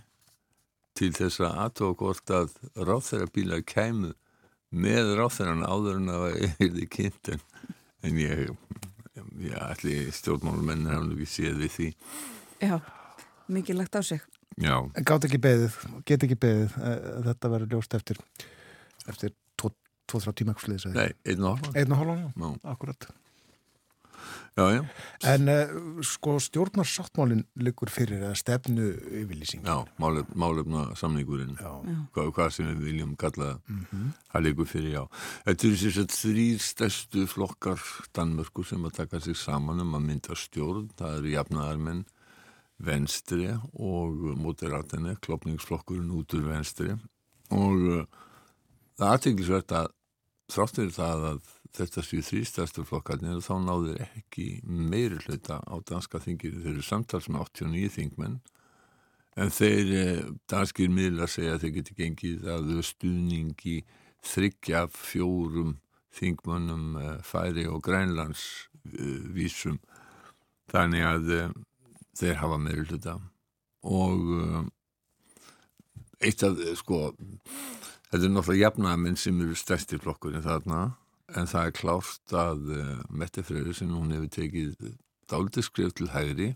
til 0.97 1.11
þess 1.13 1.43
að 1.45 1.59
aðtók 1.65 2.01
hvort 2.01 2.33
að 2.33 2.55
ráþæra 2.79 3.29
bílar 3.35 3.65
kæmu 3.67 4.15
með 4.77 5.13
ráþæran 5.19 5.67
áður 5.67 6.01
en 6.01 6.13
að 6.13 6.25
það 6.25 6.79
er 6.81 6.89
kynnt. 6.93 7.33
En, 7.35 7.43
en 8.07 8.21
ég 8.21 8.47
ég 9.41 9.59
ætli 9.61 9.99
stjórnmálumennir 10.15 10.95
hafði 10.95 11.11
nú 11.11 11.19
ekki 11.19 11.29
séð 11.33 11.61
við 11.61 11.75
því. 11.77 11.91
Já, 12.65 12.77
mikið 13.53 13.81
lagt 13.81 13.99
á 13.99 14.03
sig. 14.05 14.25
já, 14.57 14.77
gátt 15.05 15.27
ekki 15.29 15.41
beðið, 15.43 15.75
get 16.09 16.25
ekki 16.25 16.39
beðið 16.41 16.77
eh, 16.81 17.09
þetta 17.29 17.51
verður 17.53 17.75
ljóst 17.77 17.97
eftir 17.99 18.21
eftir 19.11 19.35
2-3 19.61 20.33
tíma 20.39 20.55
eitthvað 20.55 20.65
sliðis 20.65 20.87
nei, 20.95 21.11
einn 21.29 21.45
og 21.45 21.59
halvan 21.59 21.77
Einn 21.77 21.93
og 21.93 22.01
hálfan, 22.01 22.23
já, 22.23 22.31
já, 22.41 22.71
akkurat 22.73 23.09
já, 24.57 24.65
já, 24.73 24.83
En 25.33 25.49
uh, 25.53 26.03
sko 26.03 26.39
stjórnarsáttmálin 26.41 27.45
liggur 27.61 27.91
fyrir 27.93 28.23
að 28.31 28.37
stefnu 28.41 28.87
yfirlýsing? 29.23 29.65
Já 29.67 29.85
málef, 30.01 30.29
málefna 30.35 30.87
samningurinn 30.97 31.57
Já. 31.61 31.73
hvað, 32.17 32.31
hvað 32.37 32.51
sem 32.57 32.71
við 32.73 32.85
viljum 32.89 33.17
kalla 33.21 33.51
það. 33.53 33.61
Mhm. 33.77 34.11
það 34.33 34.47
leikur 34.47 34.71
fyrir 34.71 34.93
já. 34.95 35.03
Þetta 35.47 35.69
eru 35.69 35.81
sér 35.83 35.99
að 36.03 36.17
þrýr 36.17 36.61
stærstu 36.67 37.27
flokkar 37.29 37.83
Danmörku 38.17 38.65
sem 38.65 38.85
að 38.89 38.97
taka 39.03 39.21
sig 39.21 39.37
saman 39.37 39.81
um 39.85 39.95
að 39.99 40.07
mynda 40.09 40.37
stjórn. 40.37 40.89
Það 40.97 41.19
eru 41.21 41.35
jafnaðarmenn 41.37 42.05
venstri 42.79 43.51
og 43.81 44.25
moderatinni 44.37 45.17
klopningsflokkurinn 45.25 46.13
út 46.13 46.35
úr 46.37 46.49
venstri 46.51 46.91
og 47.55 47.85
uh, 47.89 48.03
það 48.99 49.07
er 49.07 49.13
aðteglisvert 49.15 49.73
að 49.73 49.93
þrátt 50.53 50.77
fyrir 50.81 50.93
það 50.97 51.25
að 51.31 51.53
þetta 51.77 52.03
séu 52.05 52.25
þrýstæstu 52.25 52.85
flokkarnir 52.89 53.41
þá 53.45 53.55
náður 53.63 54.03
ekki 54.07 54.47
meiri 54.65 55.19
hluta 55.27 55.61
á 55.61 55.75
danska 55.89 56.21
þingir 56.23 56.57
þeir 56.61 56.73
eru 56.75 56.85
samtals 56.85 57.29
með 57.29 57.45
89 57.47 57.93
þingmenn 57.97 58.39
en 59.37 59.53
þeir 59.53 59.93
eh, 60.01 60.23
danskir 60.49 60.93
miðlar 60.93 61.31
segja 61.31 61.57
að 61.57 61.67
þeir 61.67 61.75
geti 61.79 61.97
gengið 62.01 62.49
að 62.55 62.73
stuðningi 62.89 63.77
þryggja 64.27 64.87
fjórum 64.95 65.77
þingmönnum 66.17 66.97
eh, 67.03 67.17
færi 67.27 67.67
og 67.69 67.83
grænlands 67.85 68.47
eh, 68.97 69.77
þannig 70.73 71.05
að 71.07 71.33
þeir 72.17 72.41
hafa 72.41 72.59
meiri 72.59 72.87
hluta 72.89 73.19
og 73.87 74.71
eitt 76.25 76.43
af 76.43 76.57
sko 76.81 77.13
þetta 77.13 78.23
er 78.25 78.33
náttúrulega 78.33 78.63
jafnamenn 78.65 79.19
sem 79.21 79.37
eru 79.45 79.55
stærsti 79.59 80.01
flokkurinn 80.01 80.43
þarna 80.43 80.81
en 81.35 81.51
það 81.51 81.69
er 81.69 81.75
klárt 81.75 82.37
að 82.37 82.71
uh, 82.77 82.93
Mette 83.11 83.43
Freyriðsson 83.47 83.95
hún 83.97 84.15
hefur 84.15 84.33
tekið 84.37 84.95
dálítið 85.31 85.67
skrif 85.67 85.97
til 85.97 86.11
hægri 86.13 86.53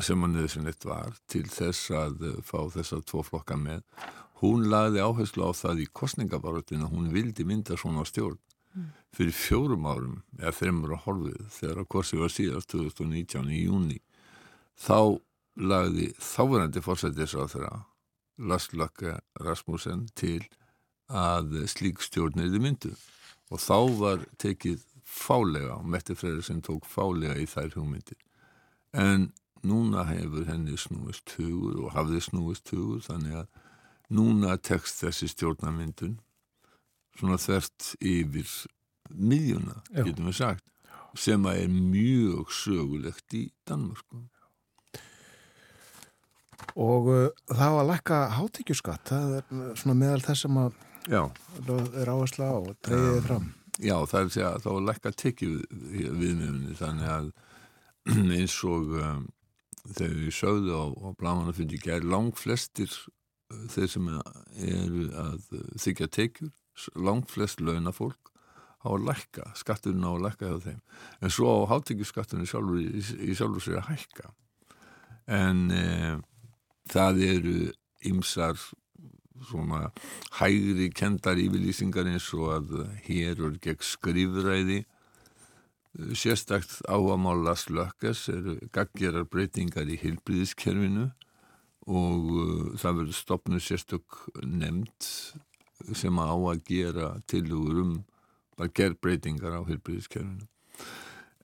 sem 0.00 0.22
hann 0.24 0.36
nöðsynlegt 0.36 0.86
var 0.88 1.16
til 1.30 1.44
þess 1.50 1.90
að 1.96 2.22
uh, 2.28 2.38
fá 2.46 2.60
þessar 2.72 3.02
tvo 3.08 3.24
flokka 3.26 3.58
með. 3.58 3.82
Hún 4.42 4.68
lagði 4.70 5.02
áherslu 5.02 5.50
á 5.50 5.52
það 5.54 5.84
í 5.84 5.90
kostningabarutin 5.94 6.86
að 6.86 6.94
hún 6.94 7.12
vildi 7.14 7.46
mynda 7.46 7.78
svona 7.78 8.06
stjórn 8.08 8.40
fyrir 9.12 9.34
fjórum 9.36 9.84
árum 9.86 10.16
eða 10.38 10.54
þreymur 10.56 10.94
að 10.96 11.04
horfið 11.06 11.40
þegar 11.52 11.80
að 11.82 11.88
korsi 11.94 12.18
var 12.20 12.32
síðast 12.32 12.72
2019 12.72 13.50
í 13.52 13.60
júni 13.66 13.98
þá 14.80 15.20
lagði 15.60 16.08
þáverandi 16.16 16.82
fórsættis 16.84 17.36
á 17.36 17.44
þeirra 17.44 17.72
Laslökke 18.48 19.18
Rasmussen 19.44 20.06
til 20.16 20.40
að 21.12 21.58
slík 21.68 22.00
stjórn 22.00 22.40
er 22.40 22.48
þið 22.54 22.64
myndu 22.64 22.94
og 23.52 23.60
þá 23.60 23.78
var 24.00 24.26
tekið 24.40 24.82
fálega 25.04 25.76
og 25.76 25.88
Mette 25.92 26.16
Freyriðsson 26.16 26.62
tók 26.64 26.88
fálega 26.88 27.36
í 27.40 27.46
þær 27.50 27.76
hugmyndir. 27.76 28.18
En 28.96 29.30
núna 29.62 30.06
hefur 30.08 30.48
henni 30.48 30.78
snúist 30.80 31.36
hugur 31.36 31.84
og 31.84 31.94
hafði 31.96 32.22
snúist 32.24 32.72
hugur 32.72 33.02
þannig 33.04 33.42
að 33.42 33.62
núna 34.12 34.56
tekst 34.60 35.02
þessi 35.04 35.28
stjórnamyndun 35.32 36.18
svona 37.18 37.38
þvert 37.40 37.92
yfir 38.00 38.52
miðjuna, 39.12 39.82
Já. 39.92 40.04
getum 40.06 40.30
við 40.30 40.38
sagt 40.40 40.68
sem 41.18 41.44
að 41.44 41.58
er 41.66 41.72
mjög 41.72 42.52
sögulegt 42.56 43.34
í 43.36 43.42
Danmörku. 43.68 44.22
Og 46.80 47.10
uh, 47.12 47.26
það 47.50 47.74
var 47.74 47.82
að 47.82 47.90
lækka 47.90 48.20
hátekjuskatt. 48.38 49.10
Það 49.10 49.34
er 49.36 49.74
svona 49.76 49.98
meðal 49.98 50.22
þess 50.24 50.46
sem 50.46 50.56
að 50.62 50.78
Já, 51.10 51.22
er 51.26 52.12
áhersla 52.12 52.52
á 52.52 52.56
og 52.60 52.74
treyðið 52.84 53.18
Já. 53.18 53.26
fram 53.26 53.50
Já, 53.80 53.96
það 54.06 54.18
er 54.18 54.26
að 54.26 54.34
segja 54.34 54.48
að 54.50 54.64
þá 54.64 54.70
er 54.72 54.84
lækka 54.88 55.12
tekið 55.22 55.54
við, 55.72 56.10
viðmiðunni 56.20 56.74
þannig 56.78 57.12
að 57.16 57.30
eins 58.38 58.56
og 58.68 58.92
um, 59.00 59.22
þegar 59.88 60.18
við 60.18 60.34
sögðu 60.36 60.76
á, 60.76 60.84
á 60.92 61.08
blamannafundi 61.18 61.80
gær 61.82 62.04
langt 62.06 62.38
flestir 62.38 62.92
uh, 62.92 63.64
þeir 63.72 63.88
sem 63.94 64.10
eru 64.12 65.06
að 65.22 65.48
uh, 65.56 65.64
þykja 65.80 66.10
tekjur, 66.18 66.52
langt 66.94 67.32
flest 67.32 67.64
launafólk 67.64 68.32
á 68.82 68.88
að 68.90 69.06
lækka, 69.06 69.48
skatturinn 69.58 70.04
á 70.06 70.10
að 70.10 70.24
lækka 70.26 70.50
hjá 70.50 70.60
þeim. 70.66 70.80
En 71.22 71.32
svo 71.32 71.54
á 71.54 71.70
hátekjuskatturinn 71.70 72.48
sjálfur, 72.50 72.80
í, 72.82 73.02
í 73.30 73.36
sjálfur 73.38 73.62
sér 73.62 73.78
að 73.78 73.92
hækka. 73.92 74.32
En 75.30 75.68
e, 75.70 75.84
það 76.90 77.20
eru 77.28 77.54
ymsar 78.10 78.58
svona 79.48 79.90
hægri 80.38 80.90
kendar 80.94 81.40
yfirlýsingar 81.40 82.08
eins 82.10 82.28
og 82.36 82.50
að 82.56 82.74
hér 83.06 83.40
er 83.48 83.58
gegn 83.62 83.86
skrifræði 83.86 84.82
sérstakt 86.16 86.80
áhugamál 86.88 87.42
Lars 87.44 87.66
Lökkes 87.68 88.28
eru 88.32 88.56
gaggerar 88.72 89.26
breytingar 89.28 89.90
í 89.92 89.98
heilbriðiskerfinu 90.00 91.10
og 91.90 92.30
uh, 92.32 92.70
það 92.80 93.00
verður 93.00 93.18
stopnum 93.18 93.60
sérstök 93.60 94.22
nefnd 94.40 95.10
sem 95.98 96.18
á 96.22 96.32
að 96.32 96.62
gera 96.68 97.10
tilugur 97.26 97.82
um 97.82 97.92
bara 98.56 98.72
gerð 98.72 99.00
breytingar 99.02 99.58
á 99.58 99.60
heilbriðiskerfinu 99.66 100.46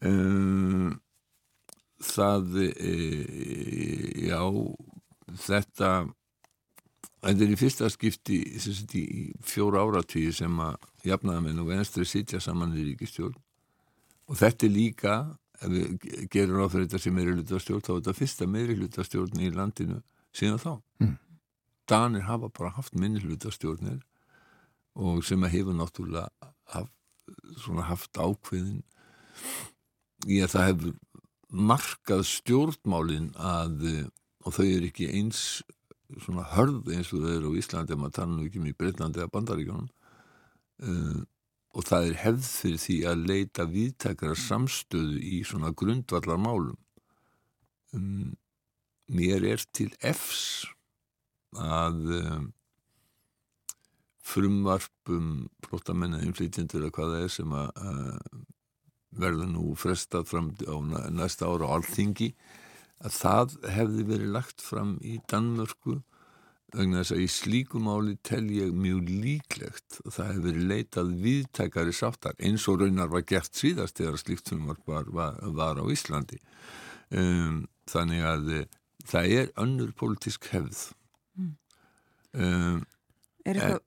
um, 0.06 0.96
það 1.98 2.60
e, 2.62 2.94
já 4.28 4.40
þetta 5.48 5.90
Þetta 7.18 7.44
er 7.44 7.52
í 7.52 7.58
fyrsta 7.58 7.88
skipti 7.90 8.38
í 8.38 9.22
fjóra 9.42 9.82
áratvíði 9.82 10.32
sem 10.38 10.60
að 10.62 10.76
jafnaðamenn 11.08 11.62
og 11.64 11.70
venstri 11.72 12.06
sitja 12.06 12.40
saman 12.42 12.76
í 12.78 12.84
ríkistjórn 12.92 13.38
og 14.28 14.36
þetta 14.38 14.66
er 14.68 14.74
líka, 14.74 15.14
ef 15.58 15.72
við 15.72 16.28
gerum 16.30 16.60
ráð 16.60 16.74
fyrir 16.74 16.86
þetta 16.86 17.00
sem 17.02 17.16
meiri 17.16 17.34
hlutastjórn, 17.34 17.82
þá 17.82 17.90
er 17.90 17.98
þetta 18.00 18.16
fyrsta 18.18 18.48
meiri 18.50 18.76
hlutastjórn 18.78 19.40
í 19.40 19.48
landinu 19.54 20.02
síðan 20.36 20.62
þá. 20.62 20.70
Mm. 21.02 21.16
Danir 21.88 22.26
hafa 22.28 22.50
bara 22.52 22.74
haft 22.76 22.94
minni 22.94 23.22
hlutastjórnir 23.24 24.02
og 24.98 25.24
sem 25.26 25.42
að 25.46 25.54
hefur 25.56 25.78
náttúrulega 25.78 26.52
haft, 26.74 26.92
svona 27.62 27.86
haft 27.88 28.20
ákveðin 28.20 28.82
í 30.28 30.42
að 30.44 30.54
það 30.54 30.68
hefur 30.68 30.94
markað 31.48 32.24
stjórnmálin 32.28 33.30
að, 33.40 33.84
og 34.44 34.54
þau 34.54 34.64
eru 34.66 34.90
ekki 34.90 35.08
eins 35.16 35.42
svona 36.24 36.44
hörð 36.54 36.88
eins 36.94 37.10
og 37.12 37.24
þau 37.24 37.32
eru 37.36 37.52
á 37.52 37.58
Íslandi 37.60 37.94
ef 37.94 38.00
maður 38.00 38.16
tala 38.18 38.34
nú 38.36 38.46
ekki 38.48 38.62
um 38.62 38.68
í 38.70 38.76
Breitlandi 38.78 39.20
eða 39.20 39.32
Bandaríkjónum 39.34 39.88
uh, 40.88 41.20
og 41.76 41.84
það 41.86 42.08
er 42.10 42.20
hefð 42.24 42.46
fyrir 42.48 42.82
því 42.84 42.96
að 43.10 43.24
leita 43.28 43.66
viðtakara 43.68 44.36
samstöðu 44.40 45.18
í 45.20 45.40
svona 45.46 45.72
grundvallar 45.76 46.40
málum 46.40 46.78
um, 47.92 48.32
mér 49.12 49.44
er 49.52 49.64
til 49.76 49.90
efs 50.00 50.64
að 51.56 52.00
um, 52.22 52.48
frumvarpum 54.28 55.48
flóttamenna 55.64 56.20
innflytjendur 56.24 56.84
eða 56.84 56.94
hvað 56.96 57.12
það 57.14 57.26
er 57.26 57.32
sem 57.32 57.54
að 57.56 57.68
uh, 57.80 58.40
verður 59.18 59.48
nú 59.54 59.66
frestað 59.80 60.26
fram 60.28 60.50
á 60.68 60.76
næ- 60.84 61.06
næsta 61.16 61.48
ára 61.48 61.68
á 61.68 61.74
alþingi 61.78 62.32
að 63.04 63.14
það 63.14 63.56
hefði 63.76 64.06
verið 64.12 64.34
lagt 64.34 64.64
fram 64.64 64.96
í 65.06 65.18
Danmörku 65.30 66.00
vegna 66.74 67.00
þess 67.00 67.14
að 67.14 67.22
í 67.24 67.28
slíku 67.32 67.80
máli 67.80 68.18
tel 68.26 68.44
ég 68.52 68.74
mjög 68.76 69.08
líklegt 69.08 70.00
að 70.04 70.12
það 70.18 70.30
hefði 70.30 70.44
verið 70.48 70.68
leitað 70.72 71.14
viðtækari 71.24 71.94
sáttar 71.96 72.36
eins 72.44 72.66
og 72.68 72.82
raunar 72.82 73.12
var 73.12 73.24
gert 73.28 73.56
síðast 73.56 73.96
þegar 74.00 74.20
slíkt 74.20 74.52
frumvarp 74.52 74.84
var, 74.90 75.08
var, 75.08 75.38
var 75.56 75.80
á 75.80 75.84
Íslandi. 75.88 76.40
Um, 77.08 77.64
þannig 77.88 78.24
að 78.28 78.52
eh, 78.52 78.64
það 79.08 79.34
er 79.38 79.52
önnur 79.64 79.94
pólitísk 79.96 80.50
hefð. 80.52 80.90
Um, 82.36 82.82
Er 83.48 83.56
eitthvað, 83.56 83.84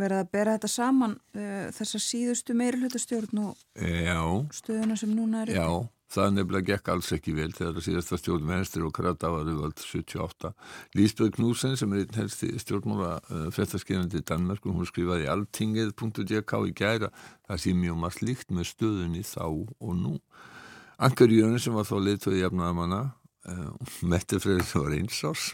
verið 0.00 0.22
að 0.22 0.30
bera 0.32 0.54
þetta 0.56 0.70
saman 0.72 1.18
uh, 1.36 1.66
þessar 1.76 2.02
síðustu 2.06 2.54
meirulhutastjórn 2.56 3.42
og 3.42 3.58
Já, 3.76 4.22
stöðuna 4.56 4.96
sem 4.96 5.12
núna 5.12 5.42
er 5.44 5.52
já, 5.58 5.66
það 6.12 6.34
nefnilega 6.36 6.68
gekk 6.72 6.90
alls 6.92 7.10
ekki 7.16 7.34
vel 7.36 7.50
þegar 7.54 7.76
það 7.76 7.86
síðasta 7.86 8.18
stjórn 8.20 8.48
venstri 8.50 8.84
og 8.84 8.92
krata 8.96 9.30
var 9.32 9.48
völd 9.48 9.80
78. 9.80 10.52
Lísbjörg 10.98 11.36
Knúsen 11.38 11.76
sem 11.80 11.92
er 11.94 12.04
einn 12.04 12.18
helsti 12.20 12.50
stjórnmála 12.60 13.12
uh, 13.22 13.46
fréttaskeinandi 13.54 14.20
í 14.20 14.26
Danmark 14.28 14.66
og 14.66 14.76
hún 14.78 14.88
skrifaði 14.88 15.30
alltingið.dk 15.32 16.58
í 16.68 16.74
gæra 16.76 17.12
það 17.48 17.62
sé 17.64 17.74
mjög 17.78 18.00
margt 18.04 18.24
líkt 18.24 18.52
með 18.52 18.68
stöðunni 18.72 19.24
þá 19.26 19.46
og 19.46 19.94
nú. 19.98 20.18
Ankar 21.02 21.32
Jönu 21.32 21.60
sem 21.62 21.74
var 21.74 21.88
þá 21.88 21.96
leiðtöði 22.02 22.42
jafnaðamanna 22.42 23.00
uh, 23.48 23.70
Mette 24.04 24.40
Freyrir 24.42 24.68
sem 24.68 24.84
var 24.84 24.98
eins 24.98 25.22
árs 25.26 25.46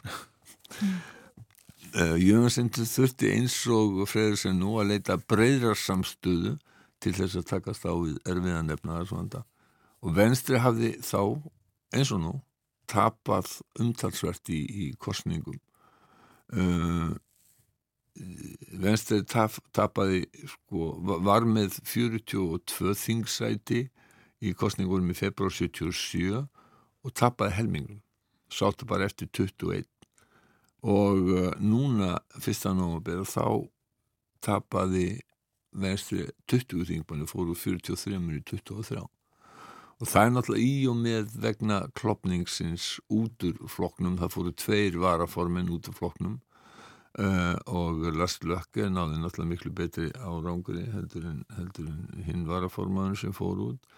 uh, 1.95 2.17
Jönsson 2.19 2.73
þurfti 2.75 3.31
eins 3.37 3.61
og 3.73 4.03
Freyrir 4.11 4.41
sem 4.41 4.59
nú 4.59 4.77
að 4.83 4.95
leita 4.95 5.21
breyðrar 5.21 5.79
samstöðu 5.79 6.57
til 6.99 7.15
þess 7.15 7.39
að 7.39 7.49
takast 7.53 7.87
á 7.87 7.95
við 7.95 8.19
erfiðan 8.27 8.75
efnaðarsvanda 8.75 9.45
og 10.05 10.15
venstri 10.17 10.61
hafði 10.63 10.93
þá 11.03 11.21
eins 11.97 12.13
og 12.15 12.21
nú 12.23 12.35
tapað 12.89 13.49
umtalsvert 13.81 14.49
í, 14.55 14.61
í 14.65 14.85
kostningum 15.01 15.59
uh, 16.57 17.13
venstri 18.83 19.21
tap, 19.29 19.55
tapaði 19.77 20.25
sko, 20.49 20.95
va- 21.07 21.21
var 21.23 21.47
með 21.47 21.77
42 21.87 22.95
þingsæti 22.99 23.83
í 24.49 24.55
kostningunum 24.59 25.13
í 25.13 25.19
februar 25.19 25.53
77 25.55 26.39
og 26.39 27.15
tapaði 27.19 27.57
helmingum 27.59 28.01
sáttu 28.53 28.87
bara 28.89 29.07
eftir 29.07 29.29
21 29.35 29.85
og 30.89 31.31
uh, 31.35 31.53
núna 31.61 32.17
fyrsta 32.41 32.73
nómabera 32.75 33.27
þá 33.29 33.67
tapaði 34.47 35.19
venstri 35.79 36.25
20 36.49 36.87
þingmanni 36.89 37.27
fóru 37.29 37.53
úr 37.53 37.61
43 37.61 38.39
í 38.39 38.43
23 38.55 39.05
og 39.99 40.07
það 40.07 40.25
er 40.25 40.35
náttúrulega 40.35 40.67
í 40.67 40.75
og 40.91 40.99
með 41.03 41.33
vegna 41.43 41.79
klopningsins 41.99 42.91
út 43.11 43.47
úr 43.47 43.57
flokknum, 43.71 44.19
það 44.21 44.35
fóru 44.35 44.53
tveir 44.55 44.99
varaformin 45.03 45.73
út 45.75 45.91
úr 45.91 45.97
flokknum 45.99 46.37
uh, 47.19 47.57
og 47.67 48.07
Lars 48.15 48.39
Lökke 48.47 48.87
náði 48.93 49.19
náttúrulega 49.19 49.53
miklu 49.53 49.75
betri 49.75 50.13
árangri 50.23 50.87
heldur 50.93 51.27
en, 51.33 51.43
en 51.59 52.23
hinn 52.27 52.47
varaformaður 52.49 53.19
sem 53.25 53.35
fór 53.35 53.65
út. 53.73 53.93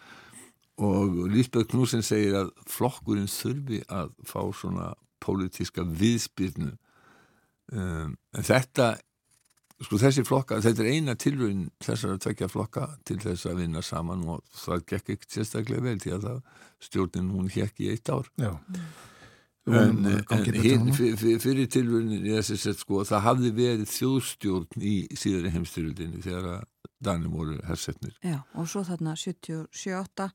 Og 0.80 1.26
Lísbeth 1.28 1.68
Knúsin 1.74 2.04
segir 2.04 2.38
að 2.38 2.54
flokkurinn 2.70 3.28
þurfi 3.28 3.82
að 3.92 4.14
fá 4.24 4.40
svona 4.56 4.94
pólitíska 5.20 5.84
viðspyrnu. 5.84 6.72
Um, 7.70 8.16
en 8.32 8.46
þetta 8.46 8.94
sko 9.80 9.98
þessi 10.00 10.24
flokka, 10.28 10.58
þetta 10.60 10.84
er 10.84 10.90
eina 10.94 11.14
tilröðin 11.18 11.68
þessar 11.80 12.14
að 12.14 12.24
tvekja 12.26 12.48
flokka 12.52 12.88
til 13.08 13.16
þess 13.22 13.48
að 13.48 13.62
vinna 13.62 13.82
saman 13.84 14.26
og 14.28 14.42
það 14.52 14.82
gekk 14.92 15.14
ekkert 15.14 15.36
sérstaklega 15.36 15.84
vel 15.86 16.00
því 16.02 16.12
að 16.16 16.26
það 16.26 16.42
stjórnin 16.84 17.30
hún 17.34 17.48
hekk 17.54 17.80
í 17.80 17.88
eitt 17.94 18.12
ár 18.12 18.28
Já. 18.40 18.50
en, 19.70 20.04
að 20.04 20.50
en 20.72 20.92
fyr, 20.96 21.40
fyrir 21.40 21.70
tilröðin 21.72 22.12
í 22.18 22.34
þessi 22.34 22.58
sett 22.60 22.82
sko 22.82 23.04
það 23.08 23.24
hafði 23.28 23.54
verið 23.56 23.88
þjóðstjórn 23.94 24.84
í 24.84 24.94
síðari 25.16 25.54
heimstyrjöldinni 25.56 26.24
þegar 26.26 26.52
að 26.58 26.68
Danir 27.00 27.32
voru 27.32 27.56
hersetnir 27.64 28.12
Já, 28.20 28.42
og 28.60 28.68
svo 28.68 28.84
þarna 28.84 29.16
77 29.16 30.28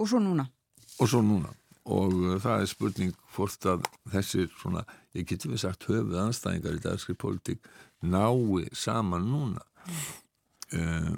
og 0.00 0.08
svo 0.08 0.20
núna. 0.24 0.48
og 0.96 1.08
svo 1.08 1.20
núna 1.20 1.52
og 1.88 2.14
uh, 2.14 2.36
það 2.42 2.64
er 2.64 2.70
spurning 2.70 3.14
hvort 3.34 3.66
að 3.68 3.86
þessir 4.12 4.50
svona, 4.60 4.84
ég 5.16 5.28
getur 5.28 5.54
við 5.54 5.64
sagt 5.64 5.88
höfuð 5.88 6.18
anstæðingar 6.20 6.78
í 6.78 6.84
dagskri 6.84 7.16
politík 7.18 7.70
nái 8.00 8.68
saman 8.76 9.28
núna. 9.30 9.64
Uh, 10.70 11.16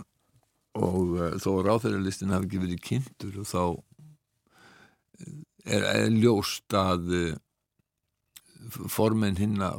og 0.79 1.17
uh, 1.19 1.33
þó 1.43 1.51
ráþæðarlistin 1.67 2.33
hafi 2.33 2.49
ekki 2.49 2.63
verið 2.63 2.85
kynntur 2.87 3.41
og 3.43 3.49
þá 3.49 3.65
er, 5.67 5.83
er 5.83 6.13
ljóst 6.15 6.77
að 6.77 7.11
uh, 7.13 7.35
formen 8.89 9.37
hinna 9.37 9.75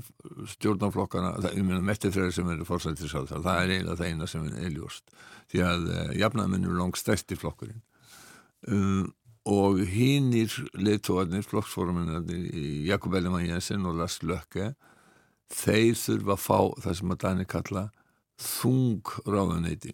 stjórnarflokkana, 0.53 1.38
það, 1.39 1.57
ég 1.57 1.65
meina 1.65 1.88
mettifræðir 1.88 2.36
sem 2.36 2.51
eru 2.53 2.67
fórsættisáð 2.67 3.31
það 3.31 3.49
er 3.55 3.73
eiginlega 3.73 3.99
það 4.01 4.11
eina 4.11 4.29
sem 4.29 4.47
er 4.51 4.75
ljóst. 4.75 5.17
Því 5.51 5.65
að 5.65 5.89
uh, 5.89 6.13
jafnaðmenn 6.19 6.67
eru 6.67 6.79
langt 6.79 6.99
stærsti 6.99 7.39
flokkurinn. 7.39 7.81
Um, 8.69 9.11
og 9.49 9.81
hinnir 9.91 10.53
leittóarnir, 10.79 11.43
flokksforminarnir 11.43 12.85
Jakob 12.87 13.15
Ellemann 13.17 13.49
Jensen 13.49 13.85
og 13.89 13.97
Lars 13.99 14.21
Lökke 14.23 14.71
þeir 15.51 15.97
þurfa 15.99 16.37
að 16.37 16.43
fá 16.45 16.59
það 16.85 16.97
sem 16.99 17.13
að 17.13 17.21
Dani 17.25 17.47
kalla 17.49 17.83
þung 18.39 19.13
ráðuneyti 19.27 19.93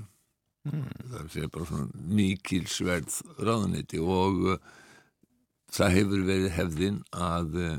það 0.70 1.38
er 1.42 1.52
bara 1.54 1.68
svona 1.68 2.06
mikil 2.20 2.66
sverð 2.70 3.20
ráðuneyti 3.40 4.00
og 4.04 4.42
uh, 4.54 4.58
það 5.74 5.96
hefur 5.98 6.26
verið 6.28 6.56
hefðin 6.56 7.00
að 7.16 7.60
uh, 7.64 7.78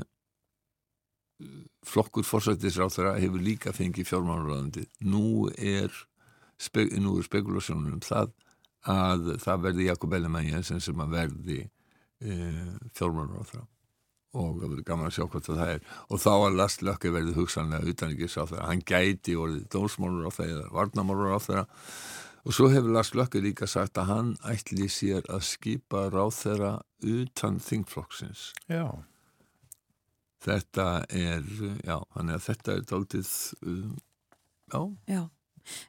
flokkur 1.87 2.25
fórsættisráþara 2.27 3.15
hefur 3.21 3.41
líka 3.41 3.73
fengið 3.73 4.11
fjármálaráðandi 4.11 4.85
nú 5.07 5.49
er, 5.57 5.93
spe, 6.61 6.85
nú 6.99 7.17
er 7.19 7.27
spekulasjónum 7.27 7.97
um 7.97 8.03
það 8.05 8.33
að 8.89 9.35
það 9.41 9.67
verði 9.67 9.89
Jakob 9.89 10.15
Ellemann 10.17 10.63
sem 10.63 11.03
að 11.03 11.13
verði 11.17 11.59
e, 12.21 12.37
fjármálaráþara 12.97 13.67
og 14.31 14.61
það 14.61 14.69
verður 14.69 14.85
gaman 14.87 15.09
að 15.09 15.15
sjá 15.17 15.25
hvort 15.27 15.47
það 15.49 15.69
er. 15.73 15.85
Og 16.07 16.21
þá 16.23 16.31
að 16.31 16.57
Lars 16.57 16.77
Lökke 16.87 17.11
verði 17.11 17.35
hugsanlega 17.35 17.91
utanrikiðsáþara, 17.91 18.67
hann 18.69 18.83
gæti 18.87 19.35
orðið 19.35 19.65
dómsmálaráþara 19.75 20.53
eða 20.55 20.69
varnamálaráþara 20.77 21.65
og 22.41 22.55
svo 22.55 22.69
hefur 22.71 22.95
Lars 22.95 23.11
Lökke 23.17 23.41
líka 23.43 23.67
sagt 23.69 23.99
að 24.01 24.13
hann 24.13 24.31
ætli 24.47 24.87
sér 24.91 25.27
að 25.29 25.43
skipa 25.49 26.07
ráþara 26.13 26.77
utan 27.03 27.59
þingflokksins. 27.61 28.51
Já. 28.71 28.87
þetta 30.41 30.87
er, 31.13 31.43
já, 31.85 31.99
þannig 32.15 32.39
að 32.39 32.45
þetta 32.47 32.73
er 32.73 32.87
daldið, 32.89 33.35
um, 33.61 33.91
já, 34.71 34.81
Já, 35.11 35.21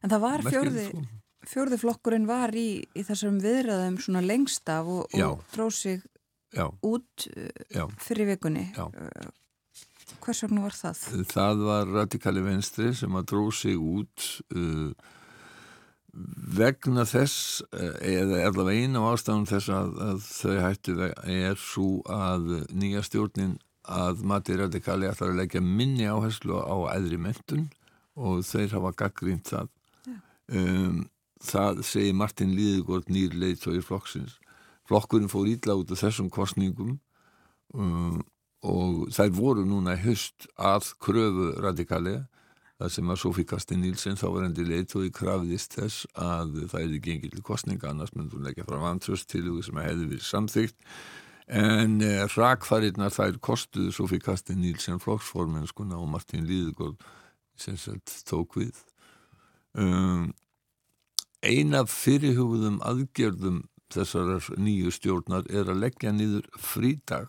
en 0.02 0.12
það 0.12 0.24
var 0.26 0.42
merkilegt, 0.44 0.98
fjórði, 1.42 1.48
sko. 1.48 1.52
fjórði 1.52 1.78
flokkurinn 1.82 2.26
var 2.30 2.54
í, 2.56 2.82
í 2.94 3.04
þessum 3.06 3.38
viðræðum 3.42 4.00
svona 4.02 4.24
lengst 4.24 4.68
af 4.72 4.90
og, 4.90 5.06
og 5.18 5.44
dróð 5.54 5.76
sig 5.76 6.02
Já, 6.52 6.66
út 6.84 7.28
uh, 7.32 7.48
já, 7.72 7.86
fyrir 7.96 8.28
vikunni. 8.28 8.66
Já. 8.76 8.84
Uh, 8.84 9.30
Hvers 10.22 10.42
vegna 10.44 10.66
var 10.66 10.76
það? 10.76 11.00
það 11.30 11.64
var 11.66 11.90
radikali 11.96 12.42
venstri 12.44 12.92
sem 12.94 13.16
að 13.16 13.28
dróð 13.32 13.50
sig 13.56 13.80
út 13.80 14.26
uh, 14.54 14.92
vegna 16.58 17.06
þess 17.08 17.62
uh, 17.72 17.96
eða 18.04 18.42
allavega 18.50 18.84
eina 18.84 19.00
af 19.00 19.16
ástæðum 19.16 19.46
þess 19.48 19.72
að, 19.72 19.94
að 20.10 20.26
þau 20.28 20.56
hættu 20.60 20.96
er 21.08 21.56
svo 21.60 21.88
að 22.12 22.50
nýja 22.76 23.04
stjórnin 23.08 23.56
að 23.82 24.20
mati 24.28 24.56
radikali 24.60 25.08
ætlar 25.08 25.32
að 25.32 25.40
leggja 25.40 25.64
minni 25.64 26.04
áherslu 26.06 26.60
á 26.60 26.76
æðri 26.92 27.18
mentun 27.18 27.70
og 28.14 28.44
þeir 28.46 28.76
hafa 28.76 28.92
gaggrínt 29.02 29.48
það 29.48 29.72
um, 30.52 31.00
það 31.42 31.82
segir 31.86 32.16
Martin 32.16 32.54
Líðugård 32.56 33.10
nýr 33.12 33.34
í 33.78 33.84
flokksins. 33.84 34.38
Flokkurinn 34.88 35.30
fór 35.32 35.48
ítla 35.50 35.76
út 35.78 35.92
af 35.94 36.02
þessum 36.02 36.28
kostningum 36.32 36.98
um, 37.74 38.20
og 38.62 39.08
þær 39.14 39.32
voru 39.34 39.64
núna 39.66 39.96
höst 39.98 40.46
að 40.58 40.92
kröfu 41.02 41.52
radikali 41.62 42.20
það 42.82 42.92
sem 42.96 43.10
að 43.14 43.20
Sofí 43.22 43.44
Kasti 43.46 43.78
Nílsen 43.78 44.18
þá 44.18 44.26
var 44.28 44.46
og 44.98 45.06
í 45.06 45.10
krafðist 45.14 45.76
þess 45.78 46.06
að 46.18 46.64
það 46.72 46.84
er 46.84 47.02
gengið 47.06 47.34
til 47.36 47.44
kostninga 47.46 47.90
annars 47.90 48.14
myndi 48.14 48.36
hún 48.36 48.46
leggja 48.48 48.66
frá 48.66 48.78
vantröst 48.82 49.30
til 49.30 49.44
sem 49.66 49.78
að 49.78 49.88
hefði 49.90 50.08
verið 50.12 50.26
samþygt 50.26 50.78
en 51.52 51.98
eh, 52.06 52.22
rakfarirnar 52.36 53.14
þær 53.14 53.38
kostuðu 53.42 53.92
Sofí 53.94 54.18
Kasti 54.22 54.56
Nílsen 54.58 55.02
flokksformennskuna 55.02 55.98
og 55.98 56.08
Martin 56.10 56.46
Líðugóð 56.48 56.96
sem 57.58 57.76
tók 58.28 58.56
við. 58.56 58.78
Um, 59.78 60.30
ein 61.42 61.76
af 61.76 61.90
fyrirhugðum 61.92 62.80
aðgerðum 62.86 63.62
þessarar 63.92 64.46
nýju 64.62 64.92
stjórnar 64.94 65.48
er 65.52 65.68
að 65.68 65.82
leggja 65.84 66.12
niður 66.14 66.46
frídag 66.60 67.28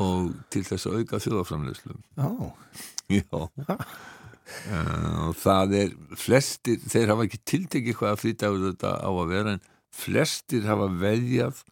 og 0.00 0.32
til 0.52 0.64
þess 0.66 0.88
að 0.88 1.02
auka 1.02 1.20
þjóðaframleyslu 1.22 1.96
Já. 3.12 3.22
Já 3.68 3.78
Uh, 4.68 5.28
og 5.30 5.36
það 5.38 5.74
er 5.78 5.92
flestir, 6.18 6.80
þeir 6.90 7.12
hafa 7.12 7.24
ekki 7.28 7.38
tiltekið 7.46 7.94
hvaða 7.96 8.18
frítagur 8.20 8.64
þetta 8.66 8.90
á 9.00 9.10
að 9.10 9.30
vera 9.30 9.52
en 9.54 9.62
flestir 9.94 10.66
hafa 10.66 10.88
veðjað 11.00 11.62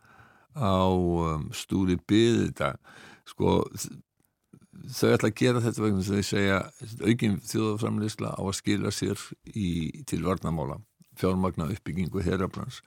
á 0.54 0.86
um, 0.86 1.48
stúri 1.52 1.98
byði 1.98 2.46
þetta 2.46 2.70
sko 3.28 3.56
þau 3.66 5.10
ætla 5.12 5.30
að 5.30 5.36
gera 5.42 5.64
þetta 5.66 5.84
vegna 5.84 6.04
þess 6.06 6.14
að 6.14 6.20
þau 6.20 6.30
segja 6.30 6.60
aukin 7.10 7.36
þjóðaframleysla 7.50 8.32
á 8.38 8.42
að 8.46 8.56
skila 8.62 8.94
sér 8.94 9.26
í, 9.50 9.68
til 10.08 10.22
varnamála 10.24 10.80
fjármagna 11.20 11.68
uppbyggingu 11.70 12.24
herabrans 12.26 12.80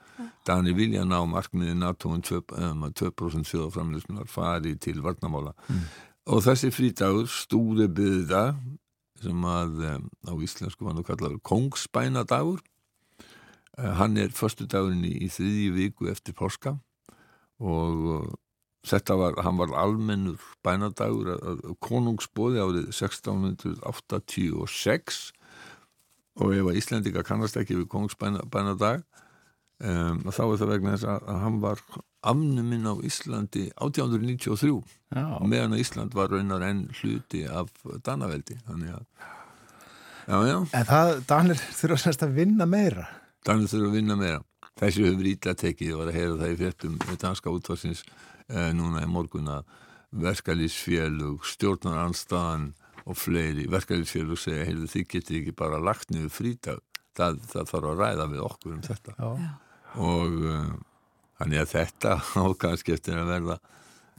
Dani 0.48 0.74
vilja 0.76 1.06
ná 1.08 1.22
markmiði 1.30 1.78
NATO 1.80 2.12
um 2.12 2.22
2%, 2.22 2.56
um, 2.60 2.88
að 2.90 2.98
2% 3.06 3.52
þjóðaframleyslunar 3.52 4.32
fari 4.32 4.76
til 4.82 5.00
varnamála 5.06 5.56
og 6.26 6.44
þessi 6.46 6.72
frítagur 6.72 7.28
stúri 7.32 7.90
byði 7.92 8.24
þetta 8.24 8.46
sem 9.24 9.46
að 9.48 9.72
um, 9.88 10.06
á 10.28 10.34
íslensku 10.44 10.86
var 10.86 10.96
nú 10.98 11.04
kallar 11.08 11.36
Kongsbænadagur 11.46 12.60
uh, 13.80 13.94
hann 14.00 14.18
er 14.20 14.30
förstu 14.36 14.68
dagurinn 14.70 15.06
í, 15.08 15.14
í 15.26 15.28
þriðji 15.32 15.70
viku 15.78 16.04
eftir 16.12 16.34
páska. 16.38 16.72
Og 17.64 17.96
uh, 18.16 18.28
þetta 18.88 19.14
var, 19.20 19.34
hann 19.46 19.60
var 19.62 19.70
almennur 19.80 20.40
bænadagur 20.66 21.26
konungsbóði 21.84 22.58
árið 22.64 22.86
1686 22.92 25.32
og 26.42 26.56
ef 26.56 26.70
að 26.70 26.80
Íslandika 26.80 27.24
kannast 27.26 27.60
ekki 27.60 27.78
við 27.78 27.90
konungsbænadag 27.92 29.04
um, 29.84 30.24
þá 30.30 30.44
er 30.48 30.60
það 30.62 30.72
vegna 30.74 30.96
þess 30.96 31.10
að 31.12 31.42
hann 31.44 31.60
var 31.64 31.84
afnuminn 32.24 32.90
á 32.90 32.94
Íslandi 33.06 33.68
1893 33.76 34.80
Já. 35.14 35.26
meðan 35.44 35.76
að 35.76 35.84
Ísland 35.84 36.18
var 36.18 36.32
raunar 36.34 36.66
enn 36.70 36.88
hluti 37.02 37.44
af 37.50 37.70
Danaveldi 38.06 38.58
þannig 38.66 38.96
að 38.96 39.04
já, 40.24 40.38
já, 40.48 40.58
En 40.72 40.90
það, 40.90 41.14
Danir 41.28 41.62
þurfa 41.76 42.00
semst 42.00 42.24
að 42.24 42.38
vinna 42.38 42.66
meira. 42.70 43.10
Danir 43.44 43.68
þurfa 43.68 43.92
að 43.92 43.98
vinna 44.00 44.18
meira 44.18 44.42
þessu 44.80 45.08
hefur 45.08 45.30
ítla 45.30 45.54
tekið, 45.58 45.90
ég 45.92 46.00
var 46.00 46.10
að 46.10 46.18
heyra 46.18 46.38
það 46.40 46.54
í 46.54 46.60
fréttum 46.62 46.94
með 47.04 47.18
danska 47.22 47.54
útvarsins 47.54 48.04
eh, 48.50 48.72
núna 48.76 49.04
í 49.04 49.10
morgun 49.10 49.52
að 49.54 49.68
verkalýsfélug 50.24 51.46
stjórnaranstaðan 51.50 52.72
og 53.04 53.20
fleiri 53.20 53.68
verkalýsfélug 53.72 54.39
segja, 54.39 54.66
heyrðu 54.68 54.89
þið 54.91 55.06
getið 55.16 55.39
ekki 55.41 55.56
bara 55.60 55.82
lagt 55.84 56.14
niður 56.14 56.34
frítag. 56.34 56.82
Það, 57.14 57.41
það 57.51 57.70
þarf 57.70 57.89
að 57.89 57.99
ræða 58.01 58.28
við 58.32 58.43
okkur 58.47 58.74
um 58.74 58.84
þetta. 58.88 59.16
Já. 59.20 59.49
og 60.01 60.38
uh, 60.49 60.70
þannig 61.38 61.62
að 61.62 61.74
þetta 61.76 62.14
á 62.41 62.45
kannski 62.64 62.95
eftir 62.95 63.20
að 63.22 63.30
verða 63.30 63.58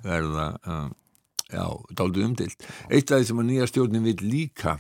verða 0.05 0.47
uh, 0.68 0.91
já, 1.49 1.64
dálítið 1.97 2.26
umdilt 2.28 2.66
eitt 2.91 3.11
af 3.11 3.22
því 3.22 3.28
sem 3.30 3.41
að 3.43 3.49
nýja 3.51 3.70
stjórnin 3.70 4.07
vil 4.07 4.20
líka 4.22 4.76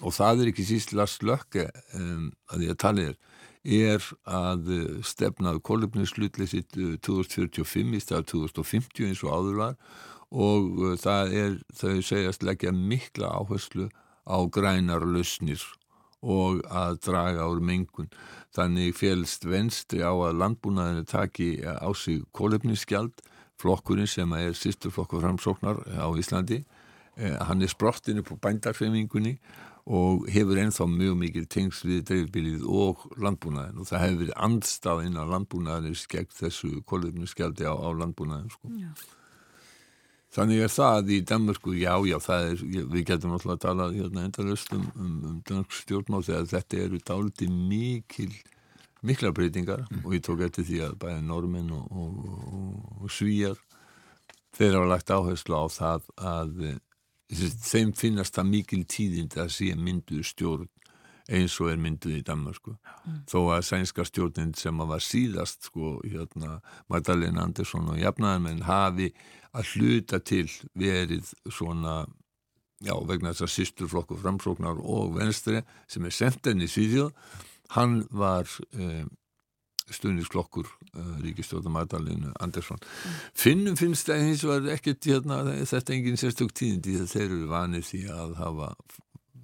og 0.00 0.14
það 0.16 0.42
er 0.42 0.50
ekki 0.52 0.66
síst 0.68 0.92
Lars 0.96 1.16
Lökke 1.24 1.70
um, 1.96 2.28
að 2.52 2.64
því 2.64 2.72
að 2.74 2.80
talið 2.84 3.12
er 3.12 3.18
er 3.64 4.04
að 4.24 4.70
stefnað 5.04 5.60
kolumnislutli 5.64 6.46
sitt 6.48 6.76
uh, 6.80 6.96
2045 7.04 7.96
í 7.96 8.00
stað 8.00 8.30
2050 8.32 9.10
eins 9.10 9.24
og 9.24 9.34
áður 9.34 9.58
var 9.60 9.74
og 10.30 10.78
uh, 10.78 10.96
það 11.00 11.34
er, 11.42 11.58
þau 11.74 12.00
segjast 12.06 12.46
leggja 12.46 12.72
mikla 12.74 13.32
áherslu 13.40 13.88
á 14.26 14.38
grænar 14.52 15.06
lausnir 15.06 15.62
og 16.20 16.60
að 16.68 17.00
draga 17.06 17.48
úr 17.48 17.62
mengun. 17.64 18.10
Þannig 18.54 18.96
félst 18.98 19.46
venstri 19.48 20.02
á 20.04 20.12
að 20.12 20.40
landbúnaðinu 20.42 21.06
taki 21.08 21.62
á 21.64 21.88
sig 21.96 22.24
kólefnisgjald, 22.36 23.22
flokkurinn 23.60 24.10
sem 24.10 24.32
er 24.36 24.52
sýsturflokkur 24.56 25.22
framsóknar 25.22 25.80
á 25.96 26.08
Íslandi. 26.18 26.64
Hann 27.16 27.62
er 27.62 27.72
sprottinu 27.72 28.24
på 28.26 28.36
bændarfemingunni 28.40 29.38
og 29.90 30.26
hefur 30.30 30.60
ennþá 30.60 30.86
mjög 30.90 31.16
mikil 31.20 31.46
tengsl 31.50 31.88
við 31.88 32.02
dreifbilið 32.10 32.66
og 32.68 33.06
landbúnaðin 33.20 33.80
og 33.80 33.88
það 33.88 34.04
hefur 34.04 34.20
verið 34.20 34.36
andstafinn 34.46 35.18
á 35.18 35.24
landbúnaðinins 35.30 36.04
gegn 36.10 36.36
þessu 36.36 36.74
kólefnisgjaldi 36.88 37.64
á, 37.64 37.74
á 37.74 37.88
landbúnaðin 37.96 38.52
sko. 38.52 38.72
Já. 38.76 38.92
Þannig 40.30 40.60
er 40.62 40.70
það 40.70 41.08
í 41.10 41.18
Danmarku, 41.26 41.72
já, 41.74 41.94
já, 42.06 42.16
það 42.22 42.44
er, 42.52 42.60
við 42.92 43.06
getum 43.08 43.32
náttúrulega 43.34 43.56
að 43.56 43.64
tala 43.64 43.86
hérna 43.90 44.26
endalust 44.28 44.74
um, 44.76 44.84
um, 44.94 45.14
um 45.26 45.38
dansk 45.48 45.74
stjórnmál 45.80 46.22
þegar 46.22 46.46
þetta 46.52 46.78
eru 46.84 47.00
dáliti 47.02 47.48
mikil, 47.50 48.28
mikla 49.02 49.32
breytingar 49.34 49.82
og 50.04 50.14
ég 50.14 50.22
tók 50.22 50.44
eftir 50.46 50.68
því 50.68 50.84
að 50.86 50.94
bæði 51.02 51.24
normenn 51.26 51.72
og, 51.74 51.88
og, 51.90 52.20
og, 52.30 52.92
og 53.02 53.10
svíjar, 53.10 53.58
þeir 54.54 54.78
hafa 54.78 54.92
lagt 54.92 55.10
áherslu 55.16 55.58
á 55.58 55.66
það 55.74 56.06
að 56.30 56.62
eh, 56.68 56.78
þeim 57.66 57.90
finnast 57.98 58.38
það 58.38 58.52
mikil 58.52 58.84
tíðind 58.86 59.34
að 59.34 59.50
sé 59.56 59.72
mynduð 59.74 60.22
stjórn 60.30 60.70
eins 61.30 61.56
og 61.62 61.70
er 61.70 61.78
mynduð 61.78 62.16
í 62.18 62.24
Danmarku 62.26 62.76
þó 63.30 63.38
að 63.54 63.66
sænska 63.68 64.06
stjórnin 64.06 64.54
sem 64.58 64.78
að 64.82 64.94
var 64.94 65.04
síðast 65.04 65.68
sko, 65.68 65.92
hérna, 66.02 66.58
Magdalena 66.90 67.44
Andersson 67.46 67.90
og 67.92 68.00
jafnaðarmenn 68.00 68.64
hafi 68.66 69.10
að 69.56 69.74
hluta 69.74 70.20
til 70.22 70.46
verið 70.78 71.30
svona 71.50 72.02
já, 72.80 72.94
vegna 73.06 73.32
þess 73.32 73.46
að 73.46 73.54
sýsturflokku 73.54 74.18
framsóknar 74.20 74.80
og 74.80 75.16
venstri 75.18 75.62
sem 75.90 76.04
er 76.06 76.14
sendenni 76.16 76.68
í 76.68 76.72
Svíðjóð 76.72 77.10
hann 77.76 78.00
var 78.10 78.48
eh, 78.74 79.04
stuðnisklokkur 79.90 80.68
uh, 80.94 81.18
ríkistjóta 81.22 81.70
Magdalena 81.72 82.32
Andersson 82.42 82.78
finnum 83.34 83.78
finnst 83.78 84.06
það 84.10 84.26
hins 84.28 84.44
var 84.46 84.68
ekkert 84.74 85.08
hérna, 85.10 85.42
þetta 85.66 85.92
er 85.92 85.96
engin 85.96 86.20
sérstök 86.20 86.54
tíðindi 86.54 86.94
þegar 86.98 87.12
þeir 87.14 87.26
eru 87.26 87.50
vanið 87.50 87.86
því 87.88 88.02
að 88.14 88.36
hafa 88.38 88.68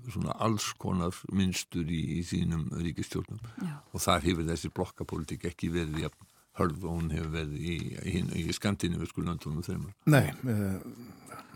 svona 0.07 0.37
alls 0.47 0.69
konar 0.79 1.17
minnstur 1.35 1.89
í, 1.91 2.03
í 2.19 2.23
sínum 2.27 2.69
ríkistjórnum 2.79 3.41
Já. 3.59 3.75
og 3.91 4.05
þar 4.05 4.27
hefur 4.29 4.49
þessi 4.53 4.71
blokkapólitík 4.75 5.49
ekki 5.51 5.73
verið 5.75 6.07
jafn 6.07 6.26
hörð 6.59 6.85
og 6.89 6.97
hún 6.99 7.11
hefur 7.15 7.31
verið 7.35 7.57
í, 7.61 7.77
í, 8.09 8.25
í 8.47 8.53
skandinu 8.57 9.01
við 9.03 9.11
skulandunum 9.13 9.63
þeimur. 9.67 9.93
Nei, 10.09 10.31
uh, 10.49 10.79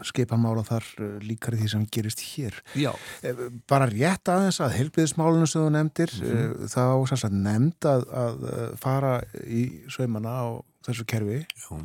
skipamála 0.07 0.65
þar 0.65 0.87
uh, 1.01 1.09
líkar 1.25 1.57
því 1.61 1.69
sem 1.75 1.87
gerist 1.93 2.23
hér. 2.33 2.57
Já, 2.79 2.93
Eh, 3.23 3.37
Bara 3.69 3.89
rétt 3.91 4.29
aðeins 4.33 4.61
að 4.65 4.75
helbriðismálunum 4.79 5.49
sem 5.51 5.63
þú 5.65 5.71
nefndir, 5.77 6.13
mm 6.21 6.69
þá 6.73 6.85
sagt 7.17 7.33
nefnd 7.37 7.87
að, 7.89 8.05
að 8.25 8.45
eh, 8.51 8.67
fara 8.81 9.15
í 9.45 9.63
saumana 9.93 10.33
á 10.33 10.47
þessu 10.87 11.05
kerfi 11.09 11.41
já, 11.45 11.81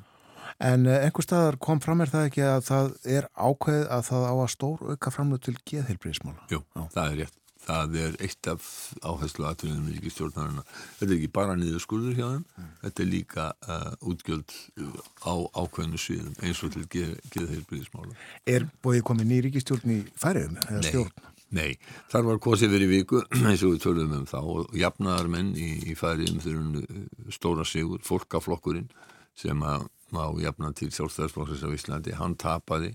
en 0.63 0.85
uh, 0.87 0.99
einhver 1.03 1.25
staðar 1.25 1.57
kom 1.59 1.81
fram 1.83 1.99
er 2.05 2.11
það 2.11 2.27
ekki 2.29 2.43
að 2.47 2.61
það 2.69 2.91
er 3.17 3.25
ákveð 3.35 3.81
að 3.91 4.05
það 4.07 4.27
á 4.31 4.33
að 4.35 4.51
stór 4.53 4.83
auka 4.93 5.11
framlöð 5.11 5.41
til 5.49 5.55
geðhelbriðismála. 5.67 6.45
jú, 6.53 6.61
það 6.93 7.09
er 7.09 7.17
rétt. 7.25 7.35
Það 7.65 7.95
er 8.01 8.17
eitt 8.21 8.49
af 8.51 8.65
áherslu 9.01 9.47
aðtunum 9.49 9.87
ríkistjórnarina. 9.89 10.63
Þetta 10.99 11.09
er 11.09 11.15
ekki 11.17 11.29
bara 11.33 11.55
niður 11.57 11.81
skurður 11.83 12.17
hjá 12.17 12.25
þeim, 12.27 12.65
þetta 12.83 13.03
er 13.03 13.09
líka 13.09 13.45
uh, 13.65 13.93
útgjöld 14.05 14.57
uh, 14.81 14.99
á 15.25 15.33
ákveðnu 15.57 16.01
sviðum 16.01 16.35
eins 16.45 16.61
og 16.65 16.75
til 16.75 16.85
geðheilbriðismála. 16.93 18.17
Er 18.45 18.67
búið 18.85 19.01
komið 19.09 19.31
ný 19.31 19.39
ríkistjórn 19.47 19.95
í 19.97 20.01
færiðum 20.19 20.59
Nei. 20.69 21.33
Nei, 21.55 21.75
þar 22.11 22.25
var 22.29 22.39
kosið 22.43 22.73
verið 22.73 22.91
viku 22.91 23.21
eins 23.47 23.63
og 23.63 23.75
við 23.75 23.83
töluðum 23.85 24.15
um 24.19 24.29
þá 24.29 24.39
og 24.41 24.77
jafnaðar 24.77 25.29
menn 25.31 25.51
í, 25.57 25.69
í 25.91 25.97
færiðum 25.97 26.41
fyrir 26.43 27.33
stóra 27.33 27.65
sigur, 27.67 28.01
fólkaflokkurinn 28.05 28.89
sem 29.37 29.61
að 29.65 29.85
má 30.15 30.23
jafna 30.41 30.71
til 30.75 30.91
sjálfstæðarsflokksins 30.93 31.65
á 31.65 31.69
Íslandi, 31.75 32.15
hann 32.17 32.35
tapaði 32.39 32.93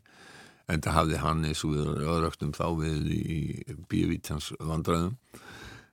en 0.70 0.84
það 0.84 0.96
hafði 0.96 1.20
hann 1.24 1.44
eins 1.48 1.64
og 1.66 1.74
við 1.74 1.90
öðröktum 2.14 2.54
þá 2.56 2.66
við 2.78 3.10
í 3.16 3.40
bíovítans 3.90 4.52
vandræðum. 4.58 5.16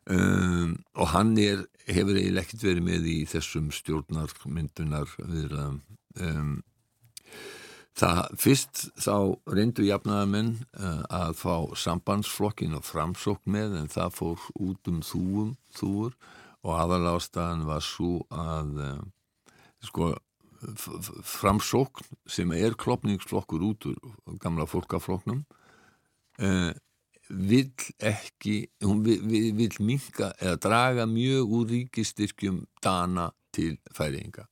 Um, 0.08 0.78
og 0.96 1.12
hann 1.12 1.34
er, 1.42 1.66
hefur 1.90 2.16
eiginlega 2.16 2.46
ekkert 2.46 2.64
verið 2.64 2.86
með 2.86 3.08
í 3.12 3.18
þessum 3.28 3.72
stjórnarmyndunar 3.76 5.18
viðræðum. 5.20 5.82
Um, 6.24 6.54
Það 7.98 8.20
fyrst 8.38 8.82
þá 9.02 9.16
reyndu 9.50 9.88
jafnaðamenn 9.88 10.52
uh, 10.78 11.02
að 11.10 11.32
fá 11.40 11.54
sambandsflokkin 11.82 12.78
og 12.78 12.86
framsókn 12.86 13.50
með 13.56 13.80
en 13.80 13.90
það 13.90 14.12
fór 14.20 14.44
út 14.62 14.92
um 14.92 15.00
þúum, 15.02 15.56
þúur 15.74 16.14
og 16.62 16.76
aðalástaðan 16.78 17.66
var 17.66 17.82
svo 17.82 18.20
að 18.30 18.78
uh, 18.86 19.00
sko 19.82 20.12
framsókn 21.24 22.18
sem 22.26 22.52
er 22.58 22.76
klopningsflokkur 22.80 23.64
út 23.70 23.88
úr 23.92 24.38
gamla 24.42 24.66
fólkaflokknum 24.70 25.44
uh, 26.42 26.72
vill 27.28 27.72
ekki, 28.00 28.70
hún 28.84 29.04
vill, 29.06 29.24
vill, 29.28 29.50
vill 29.58 29.80
minka 29.84 30.32
eða 30.40 30.60
draga 30.64 31.08
mjög 31.10 31.58
úr 31.60 31.74
ríkistyrkjum 31.74 32.62
dana 32.84 33.32
til 33.52 33.78
færinga 33.94 34.48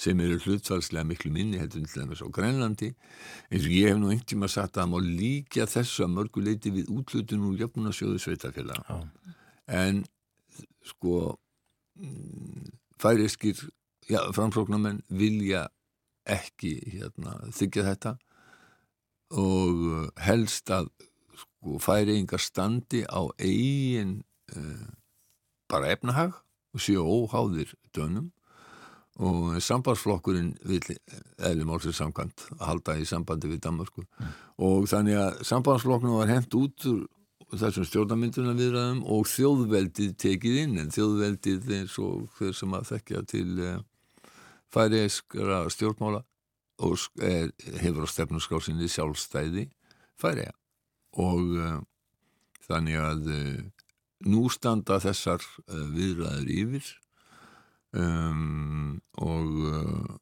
sem 0.00 0.20
eru 0.24 0.38
hlutfalslega 0.40 1.04
miklu 1.04 1.30
minni 1.32 1.58
heldur 1.60 1.84
til 1.84 2.00
dæmis 2.00 2.22
á 2.24 2.28
Grænlandi. 2.32 2.94
Eins 3.52 3.66
og 3.66 3.74
ég 3.74 3.90
hef 3.90 3.98
nú 4.00 4.08
einhvern 4.08 4.28
tíma 4.32 4.48
sagt 4.48 4.78
að 4.78 4.86
það 4.86 4.92
má 4.92 4.98
líka 5.04 5.66
þessu 5.68 6.06
að 6.06 6.14
mörgu 6.14 6.44
leiti 6.44 6.72
við 6.72 6.88
útlutun 6.94 7.44
úr 7.50 7.60
jöfnunarsjóðu 7.60 8.22
sveitafélaga 8.22 9.02
en 9.80 10.00
sko 10.88 11.36
mm, 12.00 12.72
færiskir 13.00 13.60
já, 14.10 14.20
framsóknarmenn 14.34 15.04
vilja 15.08 15.68
ekki 16.28 16.74
hérna, 16.92 17.36
þykja 17.54 17.86
þetta 17.92 18.16
og 19.38 19.84
uh, 19.86 20.08
helst 20.20 20.70
að 20.74 20.90
sko, 21.38 21.78
færiðingar 21.82 22.42
standi 22.42 23.04
á 23.06 23.22
eigin 23.38 24.20
uh, 24.56 24.90
bara 25.70 25.92
efnahag 25.94 26.34
og 26.74 26.82
séu 26.82 27.02
óháðir 27.06 27.72
dönum 27.94 28.30
og 29.20 29.58
sambandsflokkurinn 29.60 30.54
vil 30.64 30.82
eðli 31.44 31.66
málsins 31.68 31.98
samkvæmt 32.00 32.46
að 32.56 32.66
halda 32.66 32.96
í 32.96 33.06
sambandi 33.08 33.50
við 33.50 33.64
Danmarku 33.66 34.04
og 34.64 34.86
þannig 34.90 35.18
að 35.20 35.42
sambandsflokknum 35.50 36.20
var 36.22 36.30
hent 36.30 36.54
út 36.56 36.86
úr 36.88 37.02
þessum 37.50 37.86
stjórnarmynduna 37.86 38.54
viðræðum 38.54 39.00
og 39.10 39.26
þjóðveldið 39.28 40.12
tekið 40.22 40.58
inn 40.64 40.78
en 40.80 40.92
þjóðveldið 40.94 41.72
eins 41.80 41.96
og 42.02 42.28
þeir 42.38 42.56
sem 42.56 42.76
að 42.78 42.86
þekkja 42.92 43.22
til 43.32 43.48
færiðskara 44.74 45.64
stjórnmála 45.72 46.22
og 46.80 46.96
er, 47.20 47.50
hefur 47.82 48.06
á 48.06 48.08
stefnuskásinni 48.08 48.88
sjálfstæði 48.88 49.66
færiða 50.20 50.54
og 51.20 51.54
uh, 51.58 51.78
þannig 52.68 52.98
að 53.02 53.30
uh, 53.34 53.86
nú 54.30 54.46
standa 54.52 55.00
þessar 55.02 55.42
uh, 55.42 55.86
viðræður 55.94 56.50
yfir. 56.54 56.90
Um, 57.90 59.00
og 59.18 60.20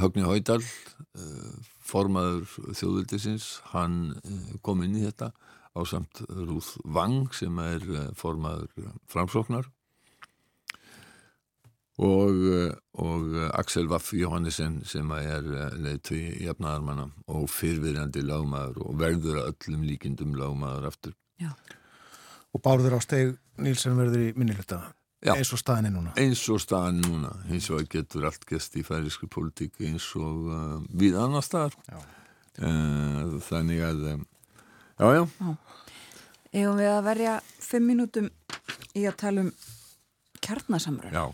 Högni 0.00 0.22
Hóidal 0.24 0.62
formaður 1.84 2.46
þjóðvildisins 2.72 3.48
hann 3.74 4.14
kom 4.64 4.80
inn 4.82 4.96
í 4.96 5.02
þetta 5.04 5.28
á 5.76 5.80
samt 5.84 6.22
Rúð 6.24 6.70
Vang 6.96 7.28
sem 7.36 7.60
er 7.60 7.84
formaður 8.16 8.88
framsóknar 9.12 9.68
og, 12.02 12.40
og 12.98 13.36
Axel 13.54 13.86
Vaff 13.90 14.14
Jóhannesson 14.16 14.80
sem 14.88 15.10
er 15.18 15.46
leiðtu 15.78 16.18
í 16.18 16.48
jafnaðarmanna 16.48 17.06
og 17.30 17.46
fyrfirandi 17.52 18.24
lágmaður 18.26 18.82
og 18.88 18.98
verður 18.98 19.44
öllum 19.44 19.86
líkindum 19.86 20.34
lágmaður 20.38 20.90
aftur. 20.90 21.14
Já. 21.40 21.52
Og 22.54 22.62
bárður 22.62 22.98
á 22.98 23.00
steg 23.02 23.34
Nílsen 23.62 23.94
verður 23.98 24.28
í 24.28 24.34
minnilöta 24.34 24.80
eins 25.32 25.52
og 25.54 25.60
staðinni 25.60 25.92
núna. 25.94 26.12
Eins 26.20 26.42
og 26.52 26.60
staðinni 26.62 27.06
núna. 27.06 27.30
Eins 27.48 27.70
og 27.72 27.86
getur 27.90 28.26
allt 28.28 28.44
gest 28.48 28.76
í 28.76 28.84
færisku 28.84 29.28
politík 29.30 29.78
eins 29.84 30.10
og 30.18 30.50
uh, 30.50 30.80
við 30.92 31.16
annar 31.20 31.44
staðar. 31.46 31.76
Uh, 32.58 33.38
þannig 33.48 33.82
að 33.82 34.02
um, 34.12 34.26
já 35.00 35.06
já, 35.16 35.22
já. 35.24 35.54
Eða 36.54 36.74
við 36.78 36.90
að 36.92 37.06
verja 37.08 37.38
fimm 37.58 37.88
mínútum 37.90 38.28
í 38.94 39.06
að 39.08 39.16
tala 39.24 39.42
um 39.42 39.48
kjarnasamrönd 40.44 41.16
Já, 41.16 41.24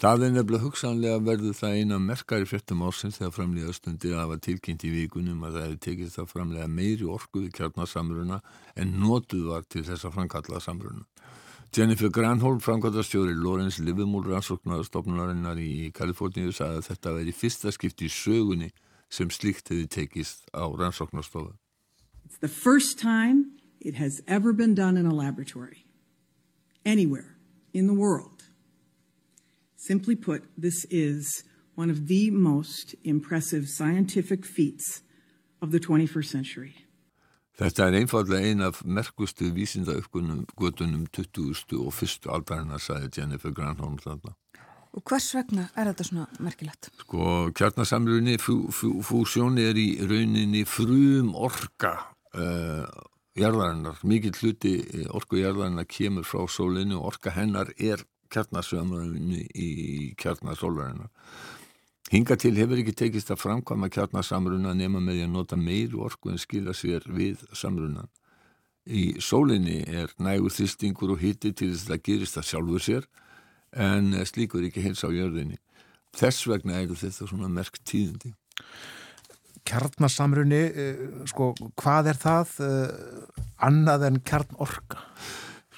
það 0.00 0.26
er 0.26 0.34
nefnilega 0.34 0.64
hugsanlega 0.64 1.22
verður 1.26 1.56
það 1.60 1.76
eina 1.80 2.00
merkari 2.02 2.48
fjöttum 2.48 2.84
ársins 2.86 3.18
þegar 3.20 3.36
framlega 3.36 3.74
stundir 3.76 4.16
að 4.18 4.32
var 4.34 4.42
tilkynnt 4.46 4.86
í 4.86 4.94
vikunum 4.94 5.44
að 5.46 5.58
það 5.58 5.66
hefði 5.66 5.80
tekist 5.86 6.18
það 6.18 6.32
framlega 6.34 6.70
meiri 6.80 7.10
orku 7.16 7.44
við 7.44 7.54
kjarnasamruna 7.58 8.40
en 8.76 8.96
notuð 9.02 9.50
var 9.54 9.68
til 9.68 9.84
þess 9.88 10.08
að 10.08 10.16
framkalla 10.18 10.62
samruna 10.64 11.06
Jennifer 11.70 12.10
Granholm, 12.10 12.58
framkvæmdastjóri 12.58 13.34
Lorenz 13.34 13.78
Livermore 13.78 14.32
rannsóknarstofnunarinnar 14.32 15.58
í 15.62 15.92
Kaliforníu 15.94 16.50
sagði 16.50 16.80
að 16.80 16.88
þetta 16.88 17.12
veri 17.14 17.34
fyrsta 17.34 17.70
skipti 17.70 18.08
í 18.08 18.10
sögunni 18.10 18.72
sem 19.06 19.30
slíkt 19.30 19.70
hefði 19.70 19.86
tekist 19.86 20.50
á 20.50 20.66
rannsóknarstofu. 20.66 21.54
It's 22.26 22.42
the 22.42 22.48
first 22.48 22.98
time 22.98 23.54
it 23.80 23.94
has 23.94 24.20
ever 24.26 24.52
been 24.52 24.74
done 24.74 24.96
in 24.96 25.06
a 25.06 25.14
laboratory 25.14 25.86
anywhere 26.84 27.36
in 27.72 27.86
the 27.86 27.94
world. 27.94 28.39
Simply 29.80 30.14
put, 30.14 30.42
this 30.58 30.84
is 30.90 31.42
one 31.74 31.88
of 31.88 32.06
the 32.06 32.30
most 32.30 32.94
impressive 33.02 33.66
scientific 33.66 34.44
feats 34.44 35.02
of 35.62 35.70
the 35.72 35.80
21st 35.80 36.24
century. 36.26 36.74
Þetta 37.56 37.86
er 37.88 37.96
einfallega 37.96 38.44
ein 38.44 38.60
af 38.60 38.82
merkustu 38.84 39.48
vísinda 39.56 39.96
uppgötunum 39.96 41.06
20. 41.16 41.80
og 41.80 41.94
fyrstu 41.96 42.28
aldarinnar, 42.28 42.80
sagði 42.80 43.08
Jennifer 43.16 43.56
Granholm 43.56 43.96
þarna. 44.04 44.34
Og 44.92 45.02
hvers 45.08 45.30
vegna 45.34 45.70
er 45.72 45.88
þetta 45.88 46.08
svona 46.10 46.28
merkilegt? 46.44 46.92
Sko, 47.00 47.48
kjarnasamlunni, 47.56 48.36
fúsjón 48.36 49.56
er 49.64 49.80
í 49.80 49.88
rauninni 50.04 50.66
frum 50.68 51.32
orka 51.32 51.96
uh, 52.36 52.84
jarðarinnar. 53.32 54.04
Mikið 54.04 54.44
hluti 54.44 54.76
orku 55.08 55.40
jarðarinnar 55.40 55.88
kemur 55.88 56.28
frá 56.28 56.44
sólinu 56.52 57.00
og 57.00 57.14
orka 57.14 57.32
hennar 57.32 57.72
er 57.78 58.04
kjarnasamlunni 58.30 59.46
í 59.54 59.70
kjarnasólarinnar. 60.20 61.10
Hinga 62.10 62.34
til 62.40 62.56
hefur 62.58 62.80
ekki 62.82 62.94
tekist 62.98 63.30
að 63.30 63.42
framkvæma 63.44 63.90
kjarnasamruna 63.94 64.72
nema 64.74 64.98
með 65.02 65.24
að 65.26 65.34
nota 65.34 65.58
meiru 65.58 66.02
orku 66.06 66.32
en 66.32 66.40
skila 66.42 66.74
sér 66.74 67.04
við 67.06 67.44
samrunan. 67.54 68.08
Í 68.90 69.20
sólinni 69.22 69.84
er 69.86 70.10
nægur 70.18 70.50
þýstingur 70.50 71.12
og 71.14 71.20
hitti 71.22 71.52
til 71.52 71.68
þess 71.70 71.84
að 71.86 71.92
það 71.92 72.06
gerist 72.08 72.38
það 72.38 72.48
sjálfur 72.48 72.86
sér 72.86 73.06
en 73.86 74.16
slíkur 74.26 74.64
ekki 74.66 74.82
heils 74.82 75.04
á 75.06 75.10
jörðinni. 75.14 75.60
Þess 76.18 76.48
vegna 76.50 76.80
eru 76.80 76.96
þetta 76.98 77.28
svona 77.28 77.50
merkt 77.52 77.84
tíðindi. 77.86 78.32
Kjarnasamruni, 79.68 80.62
sko, 81.30 81.52
hvað 81.78 82.10
er 82.10 82.18
það 82.18 82.56
annað 83.62 84.08
en 84.08 84.18
kjarnorka? 84.26 85.04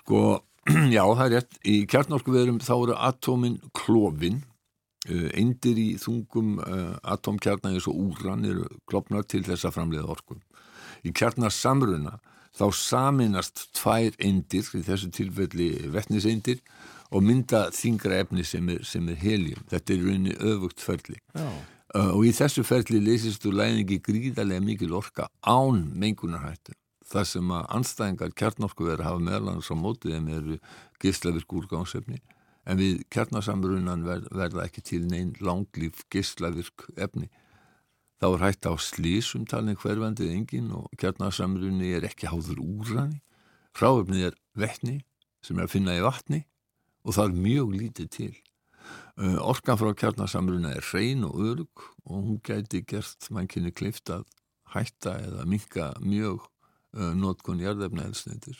Sko, 0.00 0.22
já, 0.96 1.02
það 1.02 1.26
er 1.26 1.36
rétt. 1.36 1.60
Í 1.66 1.76
kjarnorku 1.90 2.34
veðurum 2.34 2.62
þá 2.62 2.74
eru 2.76 2.98
atómin 3.10 3.60
klófinn 3.76 4.42
Eindir 5.10 5.78
í 5.82 5.88
þungum 5.98 6.60
uh, 6.62 6.94
atomkjarnar 7.02 7.74
eins 7.74 7.88
og 7.90 7.98
úran 7.98 8.44
eru 8.46 8.68
klopnar 8.86 9.24
til 9.26 9.42
þess 9.42 9.66
að 9.66 9.74
framleiða 9.74 10.12
orku. 10.14 10.36
Í 11.02 11.10
kjarnarsamruna 11.10 12.20
þá 12.54 12.66
saminast 12.76 13.64
tvær 13.74 14.14
eindir, 14.22 14.68
í 14.78 14.82
þessu 14.86 15.10
tilfelli 15.10 15.88
vettniseindir, 15.90 16.60
og 17.10 17.24
mynda 17.26 17.64
þingra 17.74 18.20
efni 18.22 18.44
sem 18.46 18.68
er, 18.70 18.84
sem 18.86 19.08
er 19.10 19.18
helium. 19.18 19.64
Þetta 19.72 19.94
er 19.94 20.04
rauninni 20.06 20.36
öfugt 20.38 20.84
ferli. 20.84 21.18
Uh, 21.34 22.12
og 22.14 22.22
í 22.28 22.30
þessu 22.36 22.62
ferli 22.64 23.02
leysist 23.02 23.42
þú 23.42 23.56
læðingi 23.58 23.98
gríðarlega 24.06 24.62
mikil 24.64 24.94
orka 25.00 25.26
án 25.42 25.82
mengunarhættu. 25.98 26.76
Það 27.12 27.26
sem 27.28 27.50
að 27.52 27.66
anstæðingar 27.76 28.36
kjarnorku 28.40 28.86
verið 28.86 29.02
að 29.04 29.08
hafa 29.10 29.24
meðlans 29.26 29.68
á 29.68 29.74
mótið 29.76 30.14
þeim 30.16 30.28
eru 30.32 30.58
gislavirk 31.02 31.56
úrgáðsefni 31.58 32.20
en 32.62 32.78
við 32.78 33.02
kjarnasamrunan 33.12 34.04
ver, 34.06 34.22
verða 34.30 34.66
ekki 34.68 34.84
til 34.86 35.02
neinn 35.10 35.32
langlýf 35.42 36.04
gislavirk 36.12 36.86
efni. 36.96 37.28
Þá 38.22 38.28
er 38.28 38.44
hægt 38.44 38.68
á 38.70 38.74
slísumtalni 38.78 39.74
hverfandið 39.82 40.30
engin 40.30 40.70
og 40.78 40.92
kjarnasamrunni 41.02 41.90
er 41.96 42.06
ekki 42.06 42.30
háður 42.30 42.62
úrrani. 42.62 43.18
Hráöfnið 43.74 44.28
er 44.30 44.38
vettni 44.54 45.00
sem 45.42 45.58
er 45.58 45.66
að 45.66 45.74
finna 45.74 45.98
í 45.98 46.04
vatni 46.04 46.44
og 47.02 47.16
það 47.16 47.28
er 47.28 47.42
mjög 47.48 47.74
lítið 47.80 48.12
til. 48.14 48.32
Orkan 49.42 49.80
frá 49.80 49.90
kjarnasamruna 49.98 50.76
er 50.76 50.86
hrein 50.86 51.26
og 51.26 51.34
örug 51.42 51.88
og 52.06 52.14
hún 52.14 52.38
gæti 52.46 52.84
gert 52.86 53.26
mannkinni 53.34 53.74
klift 53.74 54.12
að 54.14 54.24
hætta 54.72 55.18
eða 55.26 55.44
minka 55.50 55.90
mjög 56.00 56.46
notkun 56.93 57.62
jarðefnaelsneitir. 57.62 58.59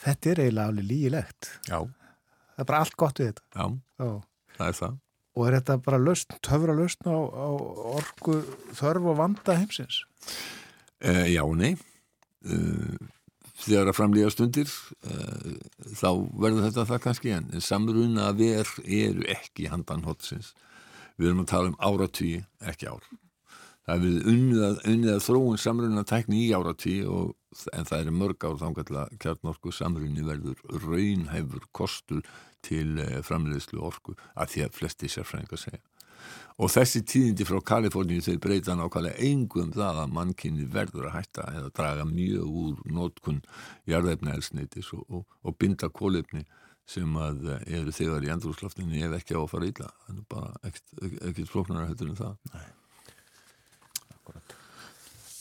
Þetta 0.00 0.30
er 0.30 0.40
eiginlega 0.46 0.70
alveg 0.72 0.88
lígilegt. 0.88 1.50
Já 1.68 1.82
það 2.54 2.62
er 2.62 2.68
bara 2.70 2.82
allt 2.84 2.98
gott 3.00 3.20
við 3.20 3.32
þetta 3.32 3.46
Já, 3.54 3.66
Já. 3.98 4.10
það 4.58 4.68
er 4.68 4.78
það 4.80 5.00
Og 5.34 5.48
er 5.48 5.56
þetta 5.56 5.74
bara 5.82 5.98
löst, 5.98 6.34
töfra 6.46 6.74
löst 6.78 7.00
á, 7.10 7.10
á 7.10 7.48
orgu 7.98 8.36
þörf 8.78 9.08
og 9.10 9.16
vanda 9.18 9.56
heimsins? 9.58 10.04
Uh, 11.02 11.26
já, 11.26 11.42
nei 11.58 11.72
uh, 11.74 12.94
þegar 13.64 13.90
að 13.90 13.98
framlýja 13.98 14.30
stundir 14.30 14.70
uh, 14.70 15.56
þá 15.98 16.10
verður 16.38 16.68
þetta 16.68 16.86
það 16.92 17.02
kannski 17.08 17.34
en 17.34 17.50
samruna 17.58 18.30
ver 18.38 18.70
eru 18.86 19.26
ekki 19.34 19.66
handan 19.72 20.06
hotsins 20.06 20.52
við 21.18 21.32
erum 21.32 21.42
að 21.42 21.50
tala 21.50 21.72
um 21.72 21.78
áratví, 21.82 22.36
ekki 22.62 22.92
ár 22.94 23.02
það 23.84 24.04
við 24.04 24.28
unnið 24.32 24.84
unnið 24.92 25.14
að 25.14 25.24
þróun 25.26 25.60
samruna 25.60 26.04
tækni 26.08 26.44
í 26.46 26.52
áratví 26.56 26.98
og 27.08 27.34
en 27.76 27.88
það 27.88 28.00
er 28.00 28.14
mörg 28.14 28.46
ár 28.46 28.60
þangatlega 28.60 29.20
kjarnorku 29.22 29.72
samrunni 29.74 30.24
verður 30.26 30.60
raunhæfur 30.84 31.66
kostur 31.76 32.24
til 32.64 32.98
eh, 33.02 33.20
framleiðslu 33.24 33.82
orku 33.84 34.16
að 34.34 34.54
því 34.54 34.64
að 34.64 34.78
flesti 34.78 35.10
sérfræðingar 35.12 35.60
segja. 35.60 35.82
Og 36.62 36.70
þessi 36.70 37.02
tíðindi 37.02 37.44
frá 37.48 37.58
Kaliforníu 37.66 38.22
þau 38.22 38.36
breyta 38.42 38.76
nákvæmlega 38.78 39.26
engum 39.26 39.72
það 39.74 40.04
að 40.04 40.12
mannkynni 40.14 40.68
verður 40.70 41.08
að 41.10 41.16
hætta 41.18 41.48
eða 41.50 41.72
draga 41.74 42.04
mjög 42.08 42.60
úr 42.62 42.84
nótkun 42.94 43.40
jarðefnaelsnitis 43.90 44.92
og, 44.94 45.02
og, 45.10 45.24
og 45.42 45.58
binda 45.58 45.90
kólefni 45.90 46.44
sem 46.88 47.18
að 47.18 47.50
eh, 47.50 47.66
eru 47.80 47.92
þegar 47.96 48.24
í 48.24 48.32
andrúrslaftinni 48.32 49.04
ef 49.04 49.18
ekki 49.18 49.36
á 49.36 49.42
að 49.42 49.50
fara 49.50 49.68
illa. 49.72 49.90
Það 50.06 50.16
er 50.16 50.24
bara 50.36 50.54
ekkert, 50.70 51.44
flóknara 51.50 51.90
höfður 51.90 52.12
en 52.12 52.22
það. 52.22 52.40
Nei. 52.54 52.64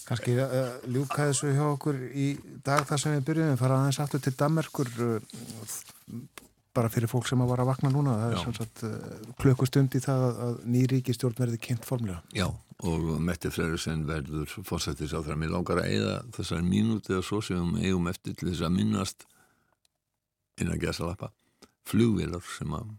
Kanski 0.07 0.35
uh, 0.39 0.77
ljúka 0.91 1.29
þessu 1.29 1.53
hjá 1.53 1.65
okkur 1.69 1.99
í 2.11 2.33
dag 2.65 2.85
þar 2.89 3.01
sem 3.01 3.15
við 3.15 3.27
byrjum, 3.29 3.59
fara 3.59 3.79
aðeins 3.79 4.01
aftur 4.03 4.23
til 4.23 4.33
Dammerkur 4.39 4.89
uh, 5.05 5.19
bara 6.73 6.89
fyrir 6.89 7.11
fólk 7.11 7.27
sem 7.29 7.41
að 7.43 7.51
vara 7.53 7.65
að 7.65 7.71
vakna 7.71 7.91
núna. 7.93 8.17
Það 8.19 8.33
er 8.33 8.41
sem 8.41 8.55
sagt 8.57 8.83
uh, 8.87 8.95
klökkustund 9.41 9.95
í 9.95 10.01
það 10.03 10.25
að 10.47 10.55
nýríki 10.75 11.15
stjórn 11.15 11.37
verði 11.37 11.59
kynnt 11.61 11.85
formlega. 11.87 12.23
Já, 12.35 12.47
og 12.89 13.05
Mette 13.23 13.51
Freyrusen 13.53 14.07
verður 14.09 14.57
fórsættis 14.65 15.13
á 15.15 15.21
það 15.21 15.39
mér 15.43 15.53
langar 15.53 15.83
að 15.83 15.91
eigða 15.93 16.17
þessar 16.39 16.65
mínúti 16.67 17.13
eða 17.13 17.27
svo 17.29 17.39
sem 17.45 17.77
eigum 17.79 18.09
eftir 18.11 18.35
til 18.39 18.49
þess 18.49 18.65
að 18.65 18.75
minnast 18.79 19.27
innan 20.61 20.81
gesalappa 20.81 21.31
flugvilar 21.87 22.43
sem 22.57 22.73
að 22.75 22.91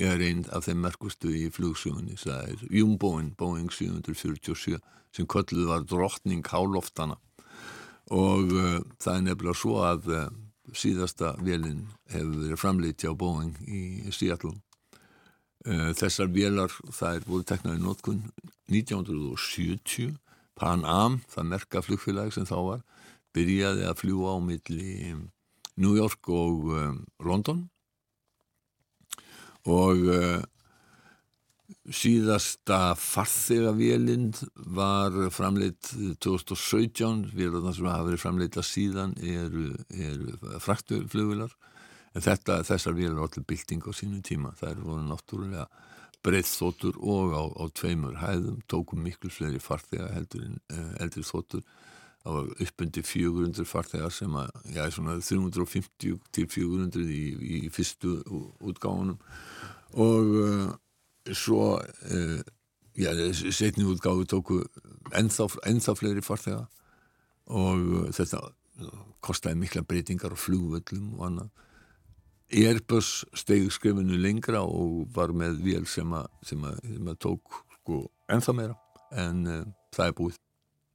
er 0.00 0.22
einn 0.24 0.44
af 0.54 0.66
þeim 0.66 0.84
merkustu 0.84 1.32
í 1.34 1.48
flugsjóðunni 1.52 2.16
það 2.20 2.52
er 2.54 2.62
Jumboin, 2.72 3.34
Boeing 3.38 3.72
747 3.72 4.78
sem 5.14 5.26
kölluð 5.26 5.68
var 5.70 5.84
drottning 5.88 6.46
háloftana 6.46 7.18
og 8.10 8.54
uh, 8.54 8.78
það 9.02 9.16
er 9.16 9.26
nefnilega 9.26 9.58
svo 9.58 9.76
að 9.86 10.08
uh, 10.10 10.24
síðasta 10.74 11.34
velin 11.42 11.86
hefur 12.10 12.36
verið 12.44 12.60
framleitt 12.60 13.04
hjá 13.04 13.12
Boeing 13.18 13.54
í 13.66 14.10
Seattle. 14.14 14.56
Uh, 15.66 15.90
þessar 15.94 16.30
velar 16.32 16.72
það 16.88 17.18
er 17.18 17.26
voru 17.28 17.46
teknaði 17.46 17.82
nótkun 17.84 18.22
1970 18.72 20.16
Pan 20.60 20.84
Am, 20.84 21.20
það 21.28 21.50
merka 21.52 21.82
flugfélag 21.84 22.32
sem 22.34 22.48
þá 22.48 22.56
var 22.66 22.80
byrjaði 23.36 23.84
að 23.86 24.00
fljúa 24.00 24.34
á 24.34 24.38
milli 24.42 25.12
New 25.80 25.94
York 25.96 26.28
og 26.32 26.72
um, 26.74 26.96
London 27.24 27.68
og 29.68 30.06
uh, 30.08 30.40
síðasta 31.90 32.94
farþegavélinn 32.98 34.32
var 34.74 35.14
framleitt 35.34 35.92
2017 36.22 37.30
vélarna 37.36 37.74
sem 37.74 37.88
hafa 37.88 38.08
verið 38.08 38.22
framleitt 38.22 38.58
að 38.60 38.68
síðan 38.68 39.14
eru, 39.22 39.68
eru 39.90 40.58
fraktuflugvilar 40.62 41.54
en 42.14 42.24
þetta, 42.24 42.60
þessar 42.66 42.96
vélar 42.96 43.18
er 43.18 43.26
allir 43.26 43.46
bylting 43.46 43.86
á 43.86 43.92
sínum 43.94 44.22
tíma. 44.26 44.54
Það 44.58 44.72
eru 44.72 44.88
voru 44.88 45.06
náttúrulega 45.06 45.66
breytt 46.24 46.50
þóttur 46.50 46.98
og 47.00 47.32
á, 47.32 47.42
á 47.48 47.64
tveimur 47.72 48.18
hæðum 48.20 48.58
tókum 48.68 49.02
miklu 49.04 49.30
fleiri 49.32 49.62
farþega 49.62 50.10
heldur 50.16 50.44
en 50.48 50.58
uh, 50.74 50.90
eldri 51.00 51.24
þóttur 51.24 51.64
það 52.20 52.36
var 52.36 52.48
uppundi 52.66 53.02
400 53.06 53.66
farþegar 53.68 54.12
sem 54.12 54.34
að, 54.36 54.50
já, 54.74 54.82
svona 54.92 55.16
350 55.24 56.18
til 56.36 56.46
400 56.52 57.06
í, 57.08 57.22
í 57.64 57.70
fyrstu 57.72 58.18
útgáðunum 58.60 59.18
og 60.00 60.34
uh, 60.38 60.66
svo 61.32 61.78
uh, 61.80 62.42
já, 62.98 63.10
setni 63.32 63.86
útgáðu 63.88 64.28
tóku 64.28 64.60
ennþá, 65.16 65.48
ennþá 65.66 65.96
fleiri 65.98 66.22
farþega. 66.24 66.66
Og 67.50 67.80
uh, 67.80 68.04
þetta 68.14 68.44
kostiði 69.24 69.58
mikla 69.58 69.82
breytingar 69.84 70.36
á 70.36 70.38
flugvöllum 70.38 71.16
og 71.18 71.24
annað. 71.26 71.50
Airbus 72.50 73.24
steg 73.38 73.68
skrifinu 73.74 74.18
lengra 74.18 74.62
og 74.66 75.08
var 75.14 75.34
með 75.34 75.60
vél 75.64 75.88
sem 75.90 76.14
að, 76.14 76.30
sem 76.46 76.62
að, 76.66 76.78
sem 76.82 77.10
að 77.10 77.18
tók 77.22 77.60
sko 77.80 78.04
ennþá 78.30 78.56
meira. 78.58 78.78
En 79.10 79.42
það 79.94 80.06
er 80.06 80.16
búið. 80.18 80.38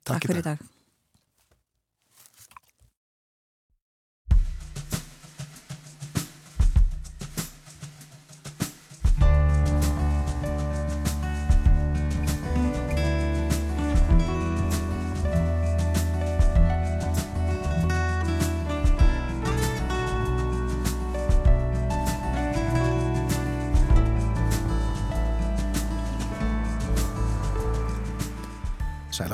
Takk, 0.06 0.10
Takk 0.16 0.32
fyrir 0.32 0.48
dag, 0.48 0.64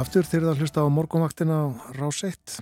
aftur 0.01 0.25
þegar 0.25 0.55
það 0.55 0.61
hlusta 0.63 0.81
á 0.81 0.87
morgunvaktina 0.89 1.55
á 1.61 1.65
Rás 1.93 2.23
1. 2.25 2.55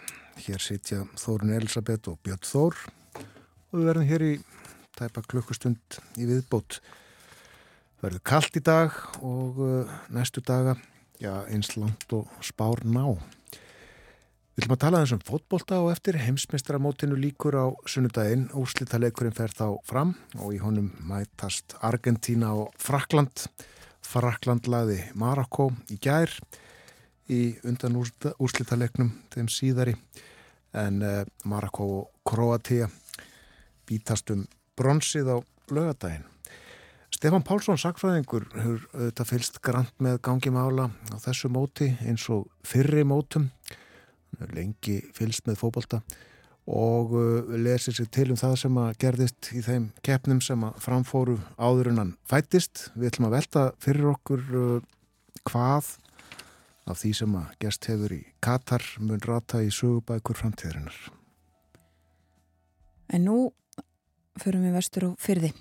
Hér 0.44 0.60
sitja 0.60 1.06
Þórun 1.16 1.54
Elisabeth 1.56 2.10
og 2.12 2.18
Björn 2.26 2.44
Þór 2.44 2.76
og 3.16 3.76
við 3.78 3.86
verðum 3.88 4.08
hér 4.10 4.26
í 4.26 4.32
tæpa 4.98 5.24
klukkustund 5.24 6.00
í 6.20 6.28
viðbót. 6.28 6.82
Verður 8.04 8.26
kallt 8.28 8.60
í 8.60 8.64
dag 8.66 8.96
og 9.24 9.62
uh, 9.64 9.96
næstu 10.12 10.44
daga, 10.44 10.76
já 11.22 11.32
eins 11.48 11.72
langt 11.78 12.12
og 12.18 12.28
spár 12.44 12.84
ná. 12.84 13.16
Við 13.16 14.66
viljum 14.66 14.76
að 14.76 14.84
tala 14.84 15.04
þessum 15.06 15.26
fótbolta 15.32 15.80
og 15.80 15.94
eftir 15.94 16.20
heimsmeistramótinu 16.20 17.16
líkur 17.16 17.56
á 17.56 17.72
sunnudaginn. 17.88 18.50
Úrslítaleikurinn 18.52 19.38
fer 19.38 19.56
þá 19.56 19.78
fram 19.88 20.18
og 20.42 20.58
í 20.58 20.60
honum 20.60 20.92
mætast 21.08 21.78
Argentína 21.80 22.52
og 22.66 22.74
Frakland. 22.76 23.48
Frakland 24.04 24.68
laði 24.68 25.06
Marokko 25.16 25.72
í 25.88 26.02
gær 26.04 26.36
í 27.30 27.42
undan 27.68 27.98
úrslítalegnum 28.00 29.14
þeim 29.34 29.50
síðari 29.54 29.96
en 30.78 31.02
uh, 31.02 31.22
Marako 31.50 31.88
og 32.00 32.10
Kroatia 32.28 32.90
bítast 33.90 34.30
um 34.34 34.46
bronsið 34.78 35.32
á 35.34 35.38
lögadaginn. 35.74 36.26
Stefan 37.10 37.44
Pálsson, 37.44 37.78
sakfræðingur, 37.82 38.46
hefur 38.54 38.84
auðvitað 38.94 39.30
fylst 39.32 39.58
grant 39.66 39.94
með 40.00 40.20
gangi 40.24 40.52
mála 40.54 40.88
á 41.10 41.18
þessu 41.20 41.50
móti 41.52 41.90
eins 42.06 42.28
og 42.32 42.46
fyrri 42.64 43.04
mótum, 43.04 43.50
lengi 44.54 45.02
fylst 45.18 45.50
með 45.50 45.58
fókbalta 45.64 46.04
og 46.70 47.16
uh, 47.18 47.50
lesir 47.58 47.96
sig 47.98 48.12
til 48.14 48.28
um 48.30 48.38
það 48.38 48.56
sem 48.62 48.78
að 48.78 48.92
gerðist 49.02 49.50
í 49.58 49.64
þeim 49.66 49.90
keppnum 50.06 50.42
sem 50.46 50.64
að 50.68 50.78
framfóru 50.84 51.40
áður 51.58 51.90
en 51.92 52.02
hann 52.04 52.12
fættist. 52.30 52.92
Við 52.94 53.10
ætlum 53.10 53.30
að 53.32 53.36
velta 53.40 53.64
fyrir 53.82 54.12
okkur 54.12 54.46
uh, 54.54 54.76
hvað 55.50 55.90
af 56.90 57.00
því 57.02 57.14
sem 57.22 57.38
að 57.40 57.56
gest 57.64 57.88
hefur 57.90 58.14
í 58.16 58.20
Katar 58.44 58.84
mun 59.00 59.22
rata 59.24 59.62
í 59.64 59.72
sögubækur 59.74 60.38
framtíðarinnar. 60.40 61.00
En 63.10 63.26
nú 63.26 63.40
förum 64.40 64.66
við 64.68 64.78
vestur 64.78 65.10
á 65.10 65.12
fyrði. 65.20 65.54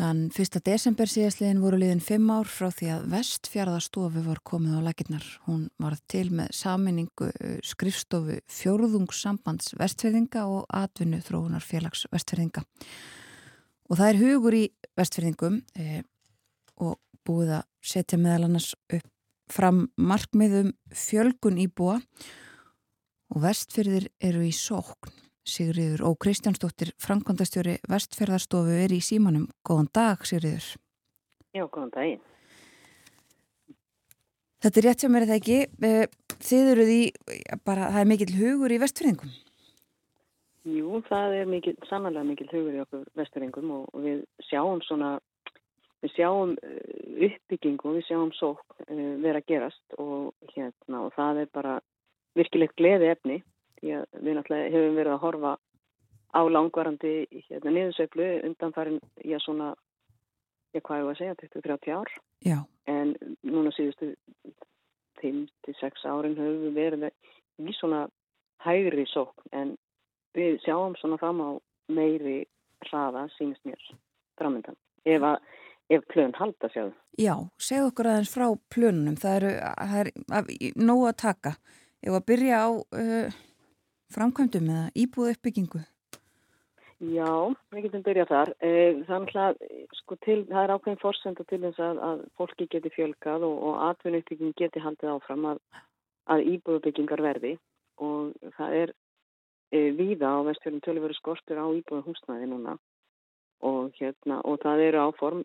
Þann 0.00 0.20
1. 0.32 0.60
desember 0.64 1.10
síðastliðin 1.10 1.60
voru 1.60 1.76
liðin 1.82 2.00
5 2.00 2.28
ár 2.32 2.48
frá 2.48 2.70
því 2.72 2.86
að 2.94 3.02
vestfjörðastofu 3.12 4.22
var 4.24 4.38
komið 4.48 4.78
á 4.78 4.86
laginnar. 4.86 5.26
Hún 5.44 5.66
var 5.82 5.98
til 6.08 6.30
með 6.32 6.54
saminningu 6.56 7.28
uh, 7.28 7.58
skrifstofu 7.66 8.38
fjórðungssambands 8.48 9.74
vestfjörðinga 9.76 10.46
og 10.48 10.64
atvinnu 10.72 11.20
þróunar 11.26 11.66
félags 11.66 12.06
vestfjörðinga. 12.14 12.64
Og 13.90 13.98
það 13.98 14.12
er 14.12 14.20
hugur 14.22 14.56
í 14.56 14.64
vestfjörðingum 14.96 15.60
eh, 15.74 16.02
og 16.80 16.96
búið 17.26 17.56
að 17.58 17.64
setja 17.82 18.18
meðal 18.22 18.46
annars 18.46 18.72
upp 18.88 19.09
fram 19.50 19.88
markmiðum 19.98 20.72
fjölgun 20.94 21.58
íbúa 21.62 21.98
og 23.30 23.42
vestfyrðir 23.44 24.08
eru 24.22 24.46
í 24.46 24.54
sókn. 24.54 25.12
Sigriður 25.50 26.04
og 26.06 26.18
Kristjánsdóttir, 26.22 26.92
Frankondastjóri 27.00 27.78
Vestfjörðarstofu 27.90 28.76
er 28.84 28.92
í 28.94 29.00
símanum. 29.02 29.48
Góðan 29.66 29.88
dag, 29.96 30.26
Sigriður. 30.28 30.66
Já, 31.56 31.64
góðan 31.66 31.94
daginn. 31.94 32.26
Þetta 34.60 34.80
er 34.80 34.86
rétt 34.86 35.02
sem 35.02 35.14
er 35.16 35.24
þetta 35.24 35.38
ekki. 35.40 35.60
Eh, 35.88 36.34
þið 36.44 36.72
eruð 36.74 36.90
í, 36.92 37.00
bara, 37.64 37.88
það 37.94 38.02
er 38.02 38.10
mikill 38.10 38.34
hugur 38.36 38.74
í 38.74 38.80
vestfjörðingum. 38.82 39.32
Jú, 40.68 41.00
það 41.08 41.34
er 41.38 41.48
mikil, 41.48 41.74
sannlega 41.88 42.26
mikill 42.28 42.50
hugur 42.52 42.76
í 42.76 42.82
okkur 42.84 43.06
vestfjörðingum 43.16 43.70
og 43.78 44.02
við 44.04 44.20
sjáum 44.50 44.82
svona 44.84 45.14
við 46.00 46.14
sjáum 46.16 46.54
eh, 46.62 47.28
uppbyggingu 47.28 47.90
og 47.90 47.98
við 47.98 48.06
sjáum 48.08 48.32
sók 48.36 48.76
eh, 48.86 49.16
vera 49.22 49.40
að 49.42 49.48
gerast 49.50 49.98
og, 49.98 50.32
hérna, 50.54 51.06
og 51.06 51.12
það 51.16 51.42
er 51.44 51.50
bara 51.54 51.74
virkilegt 52.38 52.78
gleði 52.78 53.10
efni 53.10 53.40
því 53.80 53.96
að 53.98 54.06
við 54.20 54.36
náttúrulega 54.36 54.72
hefum 54.74 54.98
verið 55.00 55.14
að 55.14 55.22
horfa 55.24 55.52
á 56.30 56.40
langvarandi 56.46 57.14
hérna, 57.48 57.74
niðursöflu 57.74 58.28
undan 58.46 58.74
farin 58.76 59.00
í 59.24 59.34
að 59.34 59.44
svona, 59.44 59.70
ég 60.76 60.84
hvað 60.86 61.00
ég 61.00 61.08
var 61.08 61.16
að 61.16 61.22
segja, 61.22 61.38
20-30 61.42 61.96
ár 61.98 62.12
Já. 62.46 62.58
en 62.86 63.14
núna 63.42 63.72
síðustu 63.74 64.12
5-6 65.20 66.06
árin 66.06 66.38
höfum 66.38 66.68
við 66.68 66.78
verið 66.78 67.10
í 67.60 67.74
svona 67.76 68.06
hægri 68.64 69.06
sók 69.10 69.34
en 69.56 69.74
við 70.36 70.60
sjáum 70.64 70.94
svona 71.00 71.18
fram 71.20 71.42
á 71.42 71.50
meiri 71.90 72.44
hraða 72.86 73.26
sínist 73.36 73.64
mér 73.66 73.80
framöndan 74.38 74.78
ef 75.04 75.24
að 75.26 75.40
ef 75.90 76.06
plön 76.12 76.34
halda 76.38 76.70
sér. 76.72 76.90
Já, 77.18 77.34
segð 77.58 77.90
okkur 77.90 78.10
aðeins 78.10 78.32
frá 78.34 78.46
plönunum, 78.72 79.16
það 79.20 79.38
eru 79.40 79.52
það 79.76 79.96
er 80.00 80.10
nógu 80.78 81.06
að 81.10 81.16
taka 81.24 81.54
ef 82.00 82.12
að 82.16 82.26
byrja 82.30 82.60
á 82.64 82.68
uh, 82.70 83.40
framkvæmdum 84.14 84.70
eða 84.70 84.84
íbúðu 85.04 85.34
uppbyggingu. 85.36 85.82
Já, 87.00 87.32
við 87.72 87.86
getum 87.86 88.02
byrjað 88.04 88.28
þar. 88.28 88.50
Eh, 88.60 88.98
Þannig 89.08 89.36
að 89.40 89.60
sko, 89.96 90.16
til, 90.20 90.42
það 90.50 90.64
er 90.66 90.72
ákveðin 90.74 91.00
fórsenda 91.00 91.46
til 91.48 91.58
þess 91.62 91.80
að, 91.80 92.00
að 92.04 92.18
fólki 92.36 92.66
geti 92.74 92.92
fjölkað 92.92 93.46
og, 93.48 93.54
og 93.70 93.78
atvinnuppbygging 93.86 94.52
geti 94.58 94.82
haldið 94.84 95.14
áfram 95.14 95.46
að, 95.54 95.62
að 96.28 96.44
íbúðubyggingar 96.52 97.22
verði 97.24 97.54
og 98.04 98.52
það 98.58 98.76
er 98.82 98.92
e, 99.72 99.80
víða 99.96 100.34
á 100.36 100.38
vestfjörnum 100.50 100.84
tölurveru 100.84 101.16
skortur 101.16 101.62
á 101.64 101.66
íbúðu 101.72 102.04
húsnæði 102.10 102.50
núna 102.52 102.76
og 103.66 103.96
hérna 104.00 104.40
og 104.48 104.60
það 104.64 104.84
eru 104.88 105.02
áform 105.06 105.42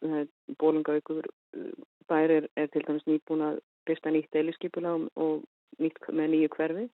bólungaukur 0.61 1.25
uh, 1.27 1.71
bær 2.09 2.31
er, 2.31 2.47
er 2.55 2.69
til 2.73 2.85
dæmis 2.87 3.07
nýbúin 3.09 3.43
að 3.45 3.63
byrsta 3.87 4.13
nýtt 4.13 4.31
deiliskypula 4.33 4.93
og 5.15 5.43
nýtt 5.81 6.11
með 6.11 6.31
nýju 6.33 6.53
hverfi. 6.55 6.85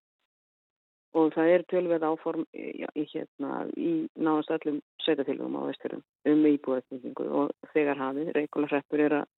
Og 1.12 1.34
það 1.36 1.50
er 1.52 1.64
tölveð 1.68 2.06
áform 2.08 2.46
já, 2.56 2.88
í 2.96 3.04
hérna 3.12 3.66
í 3.76 3.92
náðast 4.16 4.54
öllum 4.56 4.80
sveitatilgum 5.04 5.58
á 5.60 5.68
vesturum 5.68 6.04
um 6.32 6.46
íbúðaðsmyngingu 6.48 7.28
og 7.42 7.52
þegar 7.74 8.00
hafið 8.00 8.32
Reykjóla 8.38 8.72
hreppur 8.72 9.04
er 9.04 9.18
að 9.20 9.30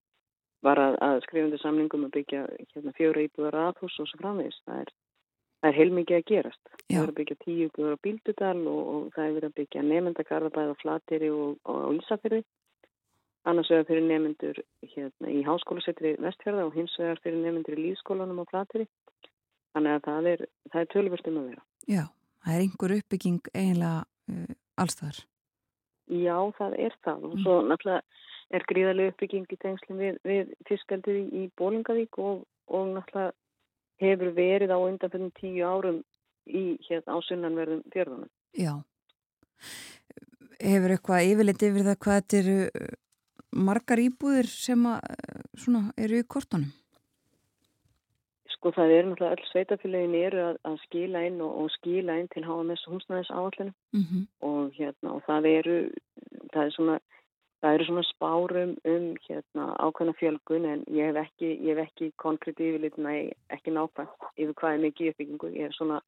var 0.63 0.79
að, 0.79 0.97
að 1.03 1.21
skrifundu 1.25 1.59
samlingum 1.59 2.05
að 2.07 2.13
byggja 2.17 2.43
hérna, 2.73 2.93
fjóra 2.97 3.25
íbúðar 3.25 3.59
aðhús 3.65 3.97
og 3.99 4.09
svo 4.09 4.19
framvegist 4.21 4.61
það 4.67 4.83
er 4.83 4.93
það 5.63 5.69
er 5.69 5.77
heilmikið 5.79 6.17
að 6.17 6.25
gerast. 6.27 6.63
Já. 6.91 6.97
Það 6.97 7.03
er 7.03 7.11
að 7.11 7.17
byggja 7.19 7.37
tíu 7.43 7.69
guður 7.71 7.95
á 7.95 8.03
Bíldudal 8.03 8.59
og, 8.67 8.81
og 8.93 9.03
það 9.15 9.23
er 9.23 9.35
verið 9.37 9.49
að 9.49 9.57
byggja 9.59 9.83
nefndakarðabæð 9.87 10.73
á 10.73 10.81
Flateri 10.81 11.29
og, 11.31 11.53
og 11.63 11.77
á 11.79 11.89
Ísafjörði. 11.95 12.41
Annars 13.47 13.71
vegar 13.71 13.87
fyrir 13.87 14.05
nefndur 14.07 14.59
hérna, 14.93 15.29
í 15.31 15.39
háskólasettri 15.43 16.13
Vestfjörða 16.23 16.67
og 16.67 16.75
hins 16.75 16.95
vegar 16.99 17.19
fyrir 17.23 17.39
nefndur 17.43 17.79
í 17.79 17.85
lífskólanum 17.87 18.43
á 18.43 18.45
Flateri. 18.51 18.87
Þannig 19.73 19.95
að 19.95 20.03
það 20.07 20.29
er, 20.33 20.43
er 20.71 20.89
tölvörstum 20.91 21.39
að 21.39 21.47
vera. 21.51 21.63
Já, 21.87 22.03
það 22.43 22.55
er 22.55 22.65
einhver 22.65 22.95
uppbygging 22.97 23.39
eiginlega 23.53 24.03
uh, 24.03 24.55
allstaðar. 24.83 25.23
Já, 26.11 26.37
það 26.59 26.77
er 26.83 26.97
það 27.07 27.27
og 27.29 27.35
svo 27.43 27.57
náttúrulega 27.63 28.03
er 28.53 28.65
gríðarlega 28.69 29.13
uppbygging 29.13 29.47
í 29.55 29.59
tengslum 29.63 30.01
við, 30.03 30.19
við 30.27 30.51
fiskaldið 30.67 31.31
í 31.31 31.45
Bólingavík 31.59 32.19
og, 32.21 32.43
og 32.67 32.91
náttúrulega 32.91 33.31
hefur 34.07 34.33
verið 34.35 34.73
á 34.73 34.77
undanfjöndum 34.79 35.31
tíu 35.39 35.63
árum 35.67 36.01
í 36.47 36.63
hérna 36.87 37.15
á 37.15 37.19
sunnanverðum 37.23 37.83
fjörðunum. 37.93 38.29
Já. 38.57 38.73
Hefur 40.59 40.95
eitthvað 40.95 41.31
yfirleitt 41.31 41.65
yfir 41.67 41.87
það 41.87 41.99
hvað 42.05 42.19
þetta 42.19 42.39
eru 42.41 42.57
uh, 42.67 42.93
margar 43.69 44.03
íbúðir 44.03 44.49
sem 44.51 44.87
að, 44.89 45.11
uh, 45.15 45.43
svona, 45.65 45.83
eru 45.97 46.19
í 46.19 46.27
kortunum? 46.35 46.71
Sko 48.53 48.71
það 48.75 48.93
er 48.95 49.07
náttúrulega 49.07 49.35
öll 49.35 49.49
sveitafélagin 49.51 50.19
eru 50.19 50.43
að, 50.49 50.59
að 50.69 50.77
skila 50.85 51.23
inn 51.27 51.41
og, 51.43 51.55
og 51.63 51.73
skila 51.77 52.19
inn 52.19 52.29
til 52.31 52.45
HMS 52.47 52.85
húsnæðis 52.87 53.31
áallinu 53.31 53.73
Mm 53.93 54.05
-hmm. 54.09 54.23
og 54.41 54.71
hérna 54.73 55.09
og 55.13 55.21
það 55.27 55.45
eru 55.47 55.75
það 56.53 56.65
er 56.65 56.71
svona 56.71 56.99
það 57.63 57.77
eru 57.77 57.85
svona 57.87 58.05
spárum 58.09 58.73
um 58.91 59.05
hérna 59.23 59.67
ákveðna 59.79 60.15
fjölgun 60.19 60.65
en 60.67 60.81
ég 60.91 61.09
hef 61.09 61.21
ekki, 61.23 61.51
ég 61.63 61.77
hef 61.77 61.85
ekki 61.87 62.09
konkrétt 62.19 62.59
yfirleitt, 62.59 62.97
nei, 62.99 63.31
ekki 63.53 63.71
nákvæmt 63.71 64.27
yfir 64.35 64.57
hvað 64.59 64.75
er 64.75 64.83
mikið 64.83 65.13
uppbyggingu, 65.13 65.51
ég 65.55 65.69
er 65.69 65.77
svona 65.77 66.01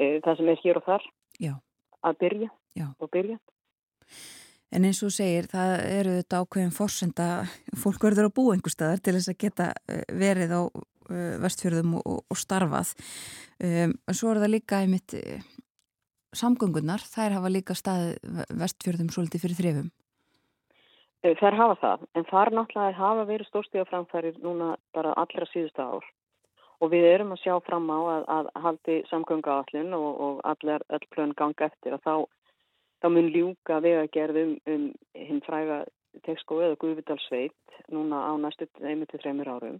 e, 0.00 0.20
það 0.24 0.38
sem 0.38 0.52
er 0.52 0.62
hér 0.62 0.80
og 0.80 0.86
þar 0.88 1.10
Já. 1.42 1.52
að 2.00 2.22
byrja 2.24 2.48
Já. 2.78 2.86
og 2.96 3.12
byrja 3.12 3.38
En 4.72 4.86
eins 4.88 5.02
og 5.04 5.12
segir, 5.12 5.44
það 5.52 5.70
eru 5.84 6.12
þetta 6.16 6.38
ákveðin 6.40 6.70
forsenda, 6.72 7.24
fólk 7.76 8.06
verður 8.06 8.30
að 8.30 8.36
búa 8.38 8.54
einhver 8.56 8.72
staðar 8.72 9.02
til 9.04 9.12
þess 9.18 9.28
að 9.28 9.42
geta 9.44 9.66
uh, 9.76 9.98
verið 10.16 10.54
á 10.56 10.62
uh, 10.64 11.34
vestfjörðum 11.42 11.98
og, 12.00 12.22
og, 12.24 12.38
starfað. 12.40 12.94
Um, 13.60 13.92
svo 14.16 14.30
er 14.32 14.40
það 14.40 14.54
líka 14.54 14.80
einmitt 14.80 15.12
samgöngunar, 16.32 17.04
þær 17.04 17.36
hafa 17.36 17.52
líka 17.52 17.76
staðið 17.76 18.40
vestfjörðum 18.62 19.12
svolítið 19.12 19.44
fyrir 19.44 19.60
þrefum. 19.60 19.92
Þær 21.22 21.54
hafa 21.54 21.74
það, 21.78 22.00
en 22.18 22.24
þar 22.26 22.50
náttúrulega 22.50 22.98
hafa 22.98 23.24
verið 23.28 23.46
stórstíða 23.46 23.86
framfærir 23.86 24.38
núna 24.42 24.72
bara 24.96 25.12
allra 25.22 25.46
síðustu 25.52 25.82
ár. 25.82 26.06
Og 26.82 26.90
við 26.90 27.04
erum 27.12 27.30
að 27.36 27.44
sjá 27.44 27.54
fram 27.62 27.86
á 27.94 27.98
að, 27.98 28.24
að 28.36 28.48
haldi 28.64 28.96
samgönga 29.06 29.58
allin 29.60 29.94
og, 29.94 30.08
og 30.26 30.40
allar 30.50 30.82
öll 30.90 31.06
plön 31.14 31.34
ganga 31.38 31.68
eftir 31.68 31.94
að 31.94 32.02
þá 32.08 32.14
þá 33.02 33.08
mun 33.14 33.30
ljúka 33.34 33.78
vegagerðum 33.82 34.56
um 34.66 34.88
hinn 35.14 35.40
fræga 35.46 35.84
tekskó 36.26 36.58
eða 36.62 36.80
Guðvidalsveit 36.82 37.78
núna 37.94 38.24
á 38.26 38.32
næstu 38.42 38.66
1-3 38.82 39.46
árum. 39.46 39.78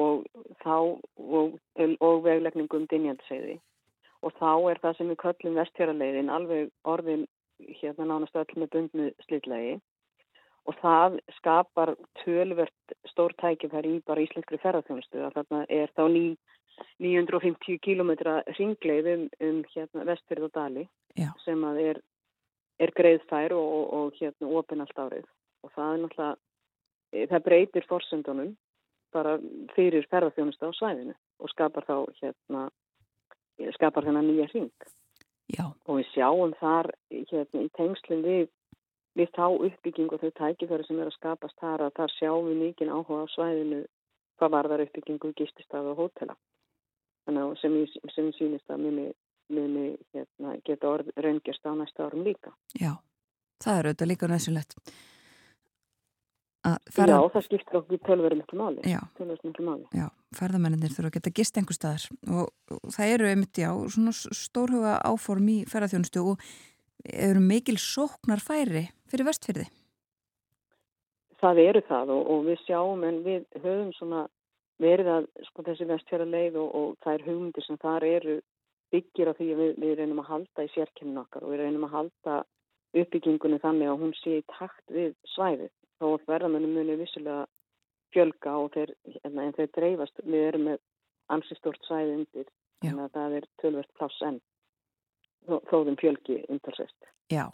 Og 0.00 0.24
og, 0.64 1.58
og 2.00 2.24
veglegningum 2.24 2.88
dinjandiseiði 2.88 3.58
og 4.22 4.34
þá 4.40 4.70
er 4.70 4.80
það 4.82 4.96
sem 4.96 5.12
við 5.12 5.20
köllum 5.22 5.60
vestfjaraleiðin 5.60 6.32
alveg 6.32 6.72
orðin 6.88 7.26
hérna 7.82 8.08
nánast 8.08 8.36
öll 8.38 8.56
með 8.56 8.72
bundnu 8.74 9.10
slitlegi 9.26 9.78
og 10.66 10.76
það 10.82 11.18
skapar 11.38 11.94
tölvert 12.22 12.96
stór 13.10 13.34
tækifæri 13.40 13.98
í 13.98 14.04
bara 14.06 14.24
íslenskri 14.24 14.60
ferðarþjónustu 14.62 15.22
að 15.24 15.38
þarna 15.38 15.64
er 15.68 15.92
þá 15.96 16.04
ný 16.12 16.24
950 17.02 17.80
kilometra 17.82 18.40
ringleið 18.58 19.10
um, 19.14 19.24
um 19.42 19.62
hérna 19.72 20.06
vestfjörð 20.06 20.48
og 20.48 20.54
dali 20.54 20.84
Já. 21.18 21.30
sem 21.44 21.64
að 21.66 21.82
er 21.88 22.02
er 22.78 22.92
greiðfær 22.94 23.54
og, 23.56 23.68
og, 23.78 23.86
og 23.98 24.18
hérna 24.20 24.52
opinn 24.60 24.84
allt 24.84 25.00
árið 25.02 25.26
og 25.66 25.72
það 25.74 25.94
er 25.94 26.02
náttúrulega 26.04 27.28
það 27.32 27.44
breytir 27.48 27.88
forsendunum 27.88 28.52
bara 29.14 29.38
fyrir 29.74 30.06
ferðarþjónusta 30.12 30.68
á 30.68 30.72
svæðinu 30.76 31.16
og 31.40 31.50
skapar 31.50 31.86
þá 31.88 31.96
hérna 32.20 32.68
skapar 33.74 34.06
þennan 34.06 34.28
nýja 34.28 34.48
hring 34.52 34.88
Já. 35.48 35.64
og 35.88 35.98
við 35.98 36.10
sjáum 36.12 36.54
þar 36.60 36.92
hérna 37.10 37.64
í 37.64 37.70
tengslum 37.78 38.22
við 38.26 38.48
við 39.18 39.30
þá 39.36 39.46
uppbygging 39.68 40.12
og 40.14 40.22
þau 40.22 40.32
tækifæri 40.40 40.86
sem 40.86 41.00
er 41.02 41.10
að 41.10 41.16
skapast 41.18 41.58
þar 41.62 41.86
að 41.86 41.96
þar 41.98 42.14
sjáum 42.16 42.50
við 42.50 42.60
mikið 42.64 42.92
áhuga 42.94 43.24
á 43.24 43.32
svæðinu 43.34 43.80
hvað 44.38 44.54
varðar 44.54 44.84
uppbyggingu 44.86 45.32
gististaf 45.38 45.92
og 45.92 46.04
hótela 46.04 46.36
sem 47.60 47.74
sem 48.14 48.30
sýnist 48.38 48.70
að 48.72 48.84
muni 48.86 49.08
muni 49.52 49.92
hérna, 50.14 50.56
geta 50.64 50.88
orð 50.88 51.12
raungjast 51.16 51.64
á 51.64 51.72
næsta 51.76 52.06
árum 52.06 52.24
líka. 52.26 52.52
Já, 52.76 52.98
það 53.64 53.78
er 53.78 53.88
auðvitað 53.88 54.10
líka 54.12 54.30
næsynlegt. 54.30 54.76
Ferða... 56.92 57.14
Já, 57.14 57.30
það 57.32 57.44
skiptir 57.46 57.78
okkur 57.78 58.00
tölverið 58.04 58.40
miklu 58.42 58.58
máli. 58.58 58.82
Já. 58.84 58.98
Já, 59.96 60.08
ferðamenninir 60.36 60.92
þurfa 60.92 61.08
að 61.08 61.14
geta 61.16 61.32
gist 61.38 61.60
einhver 61.60 61.78
staðar 61.78 62.04
og, 62.28 62.50
og 62.74 62.92
það 62.92 63.12
eru 63.14 63.30
einmitt, 63.30 63.60
já, 63.62 63.70
svona 63.94 64.12
stórhuga 64.12 64.98
áform 65.06 65.48
í 65.54 65.58
ferðarþjónustu 65.70 66.24
og 66.34 66.44
eru 67.04 67.42
mikil 67.42 67.78
sóknar 67.80 68.42
færi 68.42 68.88
fyrir 69.10 69.28
vestfyrði. 69.28 69.68
Það 71.38 71.62
eru 71.62 71.82
það 71.86 72.12
og, 72.14 72.22
og 72.34 72.44
við 72.48 72.62
sjáum 72.66 73.04
en 73.06 73.22
við 73.26 73.44
höfum 73.62 73.92
svona 73.94 74.26
verið 74.82 75.10
að 75.12 75.26
sko 75.48 75.64
þessi 75.66 75.86
vestfjörðarleið 75.90 76.58
og, 76.58 76.70
og 76.74 76.96
það 77.04 77.14
er 77.14 77.26
hugmyndir 77.26 77.66
sem 77.66 77.78
þar 77.82 78.06
eru 78.06 78.38
byggir 78.92 79.30
á 79.30 79.32
því 79.38 79.48
að 79.52 79.60
við, 79.62 79.72
við 79.84 79.94
reynum 79.98 80.22
að 80.22 80.30
halda 80.32 80.64
í 80.64 80.72
sérkenninu 80.74 81.22
okkar 81.22 81.44
og 81.44 81.52
við 81.52 81.62
reynum 81.62 81.86
að 81.86 81.94
halda 81.96 82.36
uppbyggingunni 82.98 83.60
þannig 83.62 83.90
að 83.90 84.02
hún 84.02 84.14
sé 84.18 84.38
í 84.40 84.46
takt 84.54 84.94
við 84.94 85.14
svæðið. 85.34 85.72
Þá 85.98 86.06
verðamennum 86.30 86.76
munir 86.78 87.00
vissulega 87.00 87.46
fjölga 88.14 88.54
og 88.56 88.70
þeir, 88.74 88.94
hérna, 89.18 89.44
en 89.44 89.56
þeir 89.56 89.72
dreifast, 89.76 90.22
við 90.24 90.46
erum 90.48 90.68
með 90.70 90.78
ansi 91.34 91.58
stort 91.58 91.82
svæði 91.84 92.14
undir, 92.20 92.46
þannig 92.84 93.04
að 93.04 93.16
það 93.18 93.34
er 93.38 93.48
tölvert 93.60 93.92
pláss 93.98 94.22
enn 94.24 94.38
þó, 94.40 94.47
þóðum 95.46 95.96
fjölgi 96.00 96.42
umtalsvist. 96.48 96.96
Já, 97.32 97.46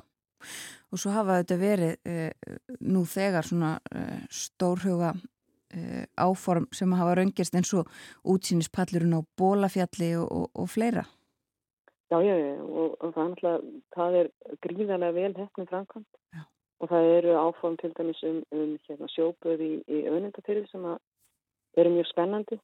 og 0.92 1.00
svo 1.00 1.12
hafa 1.14 1.40
þetta 1.42 1.58
verið 1.60 1.94
uh, 2.10 2.56
nú 2.80 3.04
þegar 3.08 3.48
svona 3.48 3.74
uh, 3.90 4.22
stórhuga 4.30 5.14
uh, 5.14 6.04
áform 6.16 6.68
sem 6.74 6.94
hafa 6.96 7.18
raungist 7.18 7.56
eins 7.58 7.74
og 7.76 7.90
útsýnispallurinn 8.24 9.18
á 9.18 9.20
bólafjalli 9.38 10.14
og, 10.20 10.28
og, 10.30 10.48
og 10.54 10.70
fleira. 10.70 11.04
Já, 12.12 12.20
já, 12.22 12.34
já, 12.36 12.60
og, 12.62 12.96
og 13.00 13.14
það 13.14 13.22
er 13.22 13.30
náttúrulega, 13.30 13.80
það 13.96 14.16
er 14.20 14.28
gríðarlega 14.62 15.14
vel 15.16 15.32
hefnum 15.38 15.66
framkvæmt 15.70 16.18
Já. 16.36 16.42
og 16.78 16.90
það 16.90 17.08
eru 17.14 17.32
áform 17.40 17.78
til 17.80 17.90
dæmis 17.96 18.20
um, 18.28 18.42
um 18.54 18.74
hérna, 18.86 19.08
sjóböð 19.10 19.64
í, 19.64 19.70
í 19.88 20.02
önundafyrði 20.12 20.68
sem 20.70 20.84
eru 21.80 21.94
mjög 21.96 22.10
spennandi. 22.12 22.60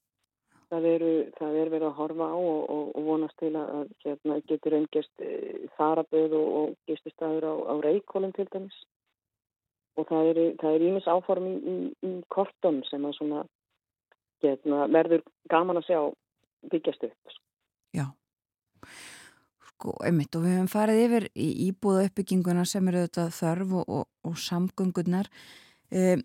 Það 0.71 0.87
eru, 0.87 1.11
það 1.35 1.57
er 1.59 1.71
verið 1.73 1.89
að 1.89 1.97
horfa 1.99 2.27
á 2.31 2.39
og, 2.39 2.61
og, 2.71 2.91
og 2.95 3.07
vonast 3.09 3.37
til 3.43 3.51
að 3.59 3.89
hérna, 4.05 4.37
getur 4.47 4.77
umgerst 4.79 5.25
e, 5.25 5.31
þaraböð 5.75 6.37
og, 6.39 6.51
og 6.61 6.77
gististæður 6.87 7.49
á, 7.51 7.55
á 7.71 7.75
reikólum 7.83 8.35
til 8.37 8.47
dæmis. 8.53 8.77
Og 9.99 10.07
það 10.07 10.31
eru 10.31 10.91
ímis 10.93 11.09
áform 11.11 11.49
í, 11.51 11.57
í, 11.59 11.77
í 12.07 12.13
kortum 12.31 12.85
sem 12.87 13.03
að 13.09 13.17
svona, 13.19 13.43
hérna, 14.45 14.87
verður 14.95 15.27
gaman 15.51 15.83
að 15.83 15.89
sjá 15.91 16.01
byggjast 16.71 17.09
upp. 17.11 17.37
Já, 17.97 18.07
sko, 19.73 19.97
einmitt 20.05 20.37
og 20.37 20.45
við 20.45 20.59
höfum 20.59 20.71
farið 20.71 21.05
yfir 21.07 21.29
í 21.35 21.49
íbúða 21.67 22.07
uppbygginguna 22.09 22.67
sem 22.69 22.89
eru 22.91 23.03
auðvitað 23.05 23.37
þörf 23.39 23.77
og, 23.83 24.35
samgöngunar 24.39 25.31
um, 25.91 26.23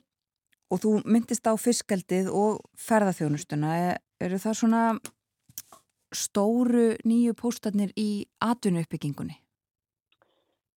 og 0.74 0.82
þú 0.84 0.92
myndist 1.06 1.48
á 1.48 1.54
fiskaldið 1.58 2.32
og 2.34 2.64
ferðarþjónustuna 2.88 3.76
er, 3.80 4.02
eru 4.24 4.40
það 4.42 4.60
svona 4.60 4.84
stóru 6.16 6.94
nýju 7.04 7.36
póstarnir 7.40 7.92
í 8.00 8.26
atvinnu 8.44 8.84
uppbyggingunni? 8.86 9.36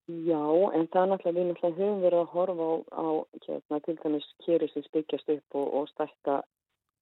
Já, 0.09 0.41
en 0.73 0.87
það 0.89 1.03
er 1.03 1.09
náttúrulega, 1.11 1.35
við 1.37 1.49
náttúrulega 1.51 1.77
höfum 1.77 1.99
verið 2.01 2.19
að 2.23 2.31
horfa 2.33 2.65
á, 2.65 2.73
á 2.97 3.07
hérna, 3.45 3.79
til 3.85 3.97
dæmis 3.99 4.29
kéristins 4.45 4.89
byggjast 4.95 5.29
upp 5.35 5.57
og, 5.59 5.67
og 5.77 5.91
stækka 5.91 6.39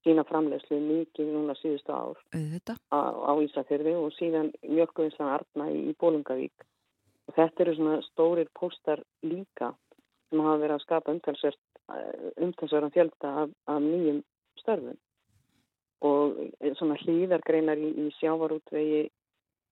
sína 0.03 0.25
framlegslu 0.27 0.79
mikið 0.83 1.31
núna 1.31 1.55
síðustu 1.59 1.95
ár 1.95 2.19
á, 2.91 2.99
á 2.99 3.31
Ísafjörði 3.43 3.95
og 3.95 4.11
síðan 4.17 4.51
mjölkuvinslan 4.59 5.33
Arna 5.37 5.69
í, 5.71 5.79
í 5.91 5.95
Bólungavík. 5.95 6.67
Og 7.27 7.35
þetta 7.39 7.63
eru 7.63 7.75
svona 7.77 7.97
stórir 8.09 8.51
póstar 8.59 9.03
líka 9.23 9.71
sem 10.27 10.43
hafa 10.43 10.61
verið 10.65 10.75
að 10.75 10.85
skapa 10.85 11.15
umtalsverðan 11.15 12.95
fjölda 12.95 13.33
af, 13.43 13.55
af 13.71 13.83
nýjum 13.83 14.21
störfum. 14.59 14.99
Og 16.05 16.35
svona 16.77 16.97
hlýðargreinar 17.01 17.79
í, 17.81 17.89
í 18.05 18.09
sjávarútvegi 18.19 19.07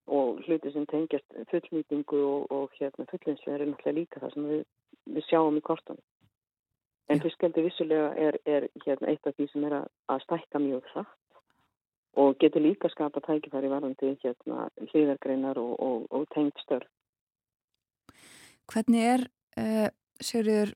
og 0.06 0.40
hluti 0.46 0.72
sem 0.74 0.86
tengjast 0.90 1.36
fullnýtingu 1.50 2.18
og, 2.22 2.50
og 2.54 2.74
hérna, 2.78 3.06
fullinslega 3.10 3.58
er 3.58 3.70
náttúrulega 3.70 3.98
líka 3.98 4.22
það 4.22 4.34
sem 4.34 4.48
við, 4.50 4.64
við 5.16 5.26
sjáum 5.28 5.58
í 5.58 5.62
kortunum. 5.66 6.02
En 7.10 7.22
fiskeldi 7.22 7.62
vissulega 7.62 8.10
er, 8.18 8.38
er 8.46 8.66
hérna, 8.84 9.12
eitt 9.12 9.26
af 9.26 9.36
því 9.36 9.46
sem 9.52 9.66
er 9.68 9.78
að, 9.80 9.86
að 10.10 10.24
stækka 10.26 10.62
mjög 10.62 10.90
hratt 10.92 11.14
og 12.16 12.38
getur 12.40 12.64
líka 12.64 12.88
skapa 12.88 13.20
tækifæri 13.20 13.68
varandi 13.70 14.14
hérna, 14.22 14.70
hlýðargreinar 14.90 15.58
og, 15.60 15.74
og, 15.82 16.06
og 16.10 16.26
tengt 16.34 16.58
störf. 16.64 16.88
Hvernig 18.72 19.04
er, 19.04 19.26
uh, 19.60 19.88
Sigurður, 20.18 20.72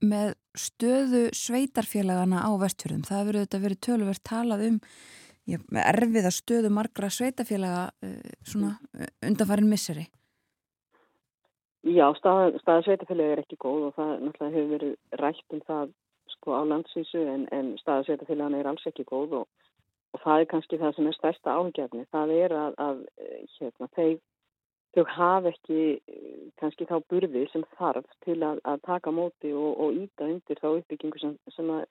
með 0.00 0.34
stöðu 0.56 1.26
sveitarfélagana 1.36 2.42
á 2.44 2.50
vestfjörðum? 2.60 3.06
Það 3.08 3.20
hefur 3.20 3.38
auðvitað 3.40 3.64
verið 3.66 3.82
töluvert 3.86 4.24
talað 4.26 4.66
um 4.68 4.78
með 5.50 5.82
erfiða 5.82 6.30
stöðu 6.34 6.70
margra 6.70 7.10
sveitafélaga 7.10 7.88
uh, 8.04 8.16
svona 8.46 8.76
undanfarin 9.26 9.70
misseri? 9.70 10.06
Já, 11.86 12.10
staða, 12.18 12.58
staða 12.60 12.84
sveitafélaga 12.84 13.34
er 13.34 13.42
ekki 13.42 13.56
góð 13.60 13.88
og 13.88 13.96
það 13.96 14.10
náttúrulega 14.26 14.56
hefur 14.56 14.72
verið 14.74 15.20
rætt 15.22 15.54
um 15.56 15.62
það 15.66 15.94
sko 16.34 16.56
á 16.56 16.62
landsvísu 16.68 17.22
en, 17.24 17.46
en 17.56 17.72
staða 17.80 18.04
sveitafélagana 18.06 18.60
er 18.60 18.68
alls 18.70 18.84
ekki 18.90 19.06
góð 19.08 19.38
og, 19.40 19.70
og 20.14 20.22
það 20.24 20.42
er 20.42 20.50
kannski 20.52 20.80
það 20.80 20.96
sem 20.96 21.08
er 21.08 21.16
stærsta 21.16 21.56
áhengjafni. 21.56 22.04
Það 22.12 22.34
er 22.36 22.56
að, 22.58 22.76
að 22.84 23.00
hérna, 23.56 23.90
þeir, 23.96 24.18
þau 24.94 25.04
hafa 25.06 25.52
ekki 25.52 25.80
kannski 26.60 26.86
þá 26.88 26.96
burði 27.12 27.46
sem 27.52 27.64
þarf 27.78 28.06
til 28.26 28.38
að, 28.42 28.60
að 28.66 28.82
taka 28.88 29.12
móti 29.14 29.52
og, 29.54 29.70
og 29.78 29.98
íta 30.02 30.26
undir 30.26 30.60
þá 30.62 30.68
uppbyggingu 30.72 31.22
sem, 31.22 31.36
sem, 31.54 31.70
að, 31.70 31.86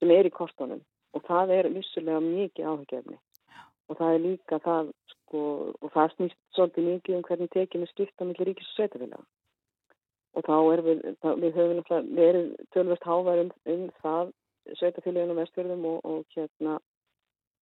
sem 0.00 0.12
er 0.16 0.28
í 0.28 0.34
kostunum 0.34 0.82
og 1.16 1.24
það 1.26 1.54
er 1.56 1.70
vissulega 1.74 2.20
mikið 2.24 2.68
áhengjafni 2.70 3.18
og 3.90 3.98
það 3.98 4.14
er 4.14 4.24
líka 4.26 4.60
það 4.66 4.92
sko, 5.14 5.42
og 5.80 5.92
það 5.94 6.14
snýst 6.14 6.40
svolítið 6.54 6.88
mikið 6.90 7.16
um 7.16 7.26
hvernig 7.28 7.52
tekið 7.56 7.82
með 7.82 7.92
skipta 7.94 8.28
millir 8.28 8.50
ríkis 8.50 8.68
og 8.68 8.76
sveitafélag 8.76 9.24
og 10.36 10.46
þá 10.46 10.56
er 10.60 10.84
við, 10.86 11.02
það, 11.24 11.40
við 11.42 11.58
höfum 11.58 12.12
verið 12.20 12.52
tölvöld 12.76 13.08
hávarum 13.08 13.52
um 13.74 13.88
það 14.04 14.32
sveitafélaginu 14.78 15.38
vestfjörðum 15.40 15.86
og, 15.90 16.00
og 16.04 16.36
hérna 16.36 16.78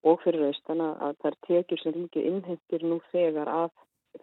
og 0.09 0.19
fyrir 0.23 0.49
austana 0.51 0.93
að 0.99 1.15
það 1.23 1.31
er 1.31 1.37
tekið 1.47 1.81
sem 1.81 1.95
ríkið 1.95 2.27
innhendir 2.29 2.85
nú 2.85 2.99
þegar 3.09 3.49
af 3.51 3.73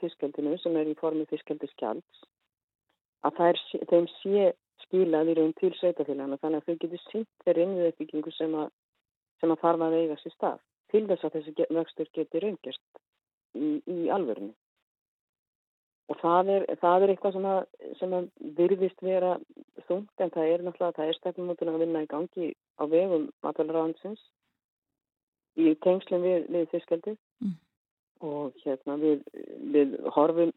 fiskjaldinu 0.01 0.57
sem 0.63 0.77
er 0.77 0.91
í 0.91 0.97
formi 1.01 1.27
fiskjaldiskjalds 1.31 2.25
að 3.27 3.43
er, 3.49 3.61
þeim 3.91 4.07
sé 4.21 4.53
skilað 4.85 5.33
í 5.33 5.37
raun 5.39 5.55
til 5.61 5.73
sveitafélagina 5.79 6.39
þannig 6.43 6.63
að 6.63 6.69
þau 6.69 6.81
getur 6.85 7.03
sýnt 7.07 7.45
þeirri 7.45 7.65
innviðuppbyggingu 7.67 8.33
sem 8.37 8.55
að, 8.61 8.71
sem 9.41 9.53
að 9.53 9.63
farma 9.63 9.91
að 9.91 9.99
eiga 10.03 10.19
sér 10.21 10.35
stað 10.37 10.63
til 10.93 11.03
þess 11.09 11.27
að 11.27 11.37
þessi 11.39 11.67
vöxtur 11.79 12.13
geti 12.15 12.43
raungjast 12.43 13.01
í, 13.57 13.71
í 13.83 13.99
alvörinu. 14.13 14.53
Og 16.07 16.19
það 16.21 16.51
er, 16.55 16.65
það 16.79 17.03
er 17.03 17.13
eitthvað 17.13 17.35
sem, 17.35 17.47
að, 17.51 17.63
sem 17.99 18.13
að 18.15 18.27
virðist 18.61 19.01
vera 19.03 19.33
þungt 19.89 20.23
en 20.23 20.31
það 20.37 20.53
er 20.53 20.63
náttúrulega, 20.63 20.97
það 21.01 21.11
er 21.11 21.19
stefnumótun 21.19 21.73
að 21.73 21.81
vinna 21.83 22.03
í 22.05 22.11
gangi 22.13 22.51
á 22.79 22.83
vegum 22.93 23.25
matvælaráðansins 23.43 24.23
í 25.59 25.73
tengslum 25.83 26.23
við, 26.23 26.47
við 26.53 26.69
fiskeldi 26.71 27.17
mm. 27.43 27.57
Og 28.25 28.55
hérna 28.65 28.97
við, 29.01 29.25
við 29.75 29.97
horfum, 30.15 30.53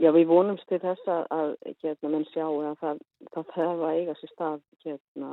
já 0.00 0.10
við 0.12 0.26
vonumst 0.28 0.66
til 0.68 0.80
þess 0.82 1.08
að, 1.08 1.54
hérna 1.82 2.12
menn 2.12 2.26
sjá 2.32 2.46
að 2.46 2.74
það, 2.82 3.04
það 3.32 3.52
þarf 3.54 3.84
að 3.88 4.00
eiga 4.00 4.16
sér 4.20 4.32
stað 4.32 4.60
hérna 4.84 5.30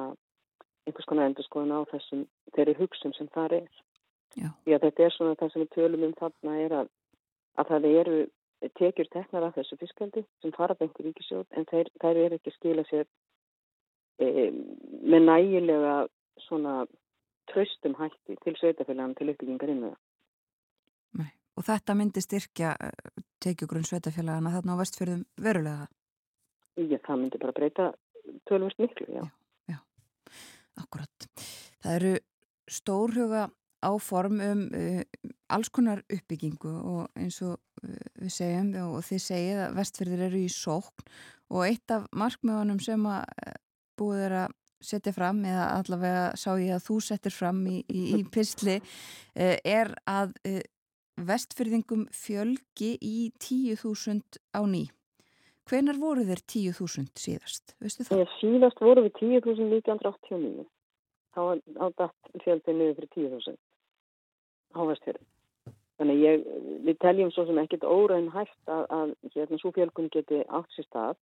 einhvers 0.84 1.08
konar 1.08 1.30
endur 1.30 1.48
skoðan 1.48 1.76
á 1.80 1.92
þessum 1.92 2.24
þeirri 2.56 2.78
hugsun 2.80 3.16
sem 3.18 3.30
það 3.34 3.58
er. 3.62 3.68
Já. 4.34 4.50
Já, 4.66 4.78
þetta 4.82 5.04
er 5.04 5.14
svona 5.14 5.38
það 5.40 5.52
sem 5.54 5.64
við 5.64 5.74
tölum 5.76 6.08
um 6.08 6.16
þarna 6.20 6.56
er 6.64 6.78
að, 6.82 6.90
að 7.62 7.70
það 7.70 7.92
eru 7.92 8.18
tekjur 8.80 9.10
teknar 9.12 9.46
af 9.48 9.58
þessu 9.58 9.78
fiskaldi 9.80 10.24
sem 10.42 10.56
fara 10.56 10.76
bengur 10.80 11.06
ríkisjóð 11.06 11.46
en 11.58 11.68
þeir, 11.70 11.92
þeir 12.02 12.20
eru 12.26 12.40
ekki 12.40 12.54
skila 12.56 12.86
sér 12.88 13.06
e, 14.24 14.50
með 15.04 15.28
nægilega 15.28 15.96
svona 16.48 16.84
tröstum 17.52 17.96
hætti 18.00 18.38
til 18.44 18.56
sveitafélagana 18.60 19.18
til 19.20 19.30
uppbyggingar 19.34 19.74
innu 19.74 19.92
það. 19.92 20.02
Nei, 21.20 21.32
og 21.58 21.68
þetta 21.68 21.96
myndi 21.98 22.24
styrkja 22.24 22.74
e, 22.78 22.92
tekjugrunn 23.44 23.86
sveitafélagana 23.88 24.54
þarna 24.56 24.78
á 24.78 24.82
vestfjörðum 24.82 25.26
verulega? 25.42 25.88
Já, 26.80 26.98
það 27.06 27.20
myndi 27.22 27.42
bara 27.42 27.56
breyta 27.56 27.90
tölvist 28.50 28.80
miklu, 28.82 29.08
já. 29.10 29.24
Já, 29.24 29.76
já. 29.76 29.80
akkurat. 30.82 31.28
Það 31.84 32.00
eru 32.00 32.14
stórhuga 32.72 33.50
áform 33.84 34.40
um 34.40 34.66
uh, 34.72 35.02
alls 35.52 35.70
konar 35.70 36.04
uppbyggingu 36.08 36.72
og 36.72 37.20
eins 37.20 37.42
og 37.44 37.58
uh, 37.84 38.04
við 38.22 38.34
segjum 38.38 38.74
og 38.88 39.04
þið 39.06 39.24
segið 39.28 39.62
að 39.66 39.78
vestfyrðir 39.80 40.26
eru 40.30 40.42
í 40.42 40.52
sókn 40.52 41.08
og 41.54 41.66
eitt 41.68 41.94
af 41.94 42.08
markmöðunum 42.16 42.80
sem 42.82 43.04
að 43.06 43.26
búið 44.00 44.28
er 44.30 44.38
að 44.46 44.56
setja 44.84 45.14
fram 45.16 45.44
eða 45.48 45.68
allavega 45.78 46.24
sá 46.40 46.50
ég 46.60 46.74
að 46.76 46.86
þú 46.88 46.98
settir 47.06 47.36
fram 47.36 47.62
í, 47.72 47.84
í, 47.88 48.04
í 48.20 48.24
uh, 48.24 49.58
er 49.64 49.94
að 50.10 50.34
vestfyrðingum 51.18 52.08
fjölgi 52.14 52.94
í 53.02 53.32
10.000 53.40 54.40
á 54.58 54.62
ný. 54.66 54.88
Hvenar 55.70 56.00
voru 56.00 56.26
þeir 56.28 56.42
10.000 56.44 57.20
síðast? 57.24 57.76
Síðast 58.40 58.82
voru 58.84 59.06
við 59.06 59.14
10.989 59.22 60.66
þá 61.34 61.42
á 61.80 61.86
datt 61.98 62.34
fjöldið 62.44 62.80
niður 62.80 62.98
fyrir 63.00 63.12
10.000 63.16 63.56
á 64.74 64.82
vestfjörðum. 64.90 65.30
Þannig 66.02 66.24
ég, 66.26 66.48
við 66.84 66.98
teljum 67.00 67.30
svo 67.32 67.46
sem 67.48 67.60
ekkert 67.62 67.86
óraun 67.86 68.32
hægt 68.34 68.72
að, 68.72 68.84
að 68.90 69.14
hérna 69.36 69.60
svo 69.62 69.72
fjölgun 69.76 70.10
geti 70.14 70.42
átt 70.50 70.74
sér 70.74 70.88
stað 70.90 71.22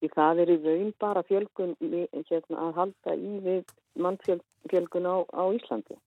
því 0.00 0.10
það 0.14 0.42
er 0.42 0.52
í 0.52 0.56
raun 0.62 0.94
bara 1.02 1.24
fjölgun 1.26 1.74
hérna, 1.82 2.56
að 2.64 2.72
halda 2.78 3.16
í 3.18 3.34
við 3.44 3.74
mannfjölgun 3.98 5.10
á, 5.10 5.16
á 5.26 5.44
Íslandi. 5.54 5.98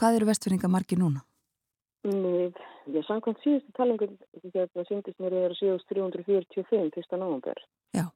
Hvað 0.00 0.20
eru 0.20 0.30
vestfjörðinga 0.30 0.70
margi 0.72 1.00
núna? 1.00 1.24
Ég 2.00 3.04
samkvæmt 3.04 3.42
síðustu 3.44 3.74
talengur 3.76 4.12
hérna 4.54 4.84
syndist 4.88 5.18
mér 5.20 5.34
að 5.36 5.42
það 5.42 5.48
eru 5.48 5.56
7345 5.60 6.94
fyrsta 6.94 7.18
náðanberð. 7.20 7.66
Já. 7.92 8.06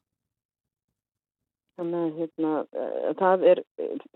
Þannig 1.76 2.00
að 2.00 2.18
hérna, 2.20 2.52
eh, 2.80 3.12
það, 3.18 3.44
er, 3.50 3.60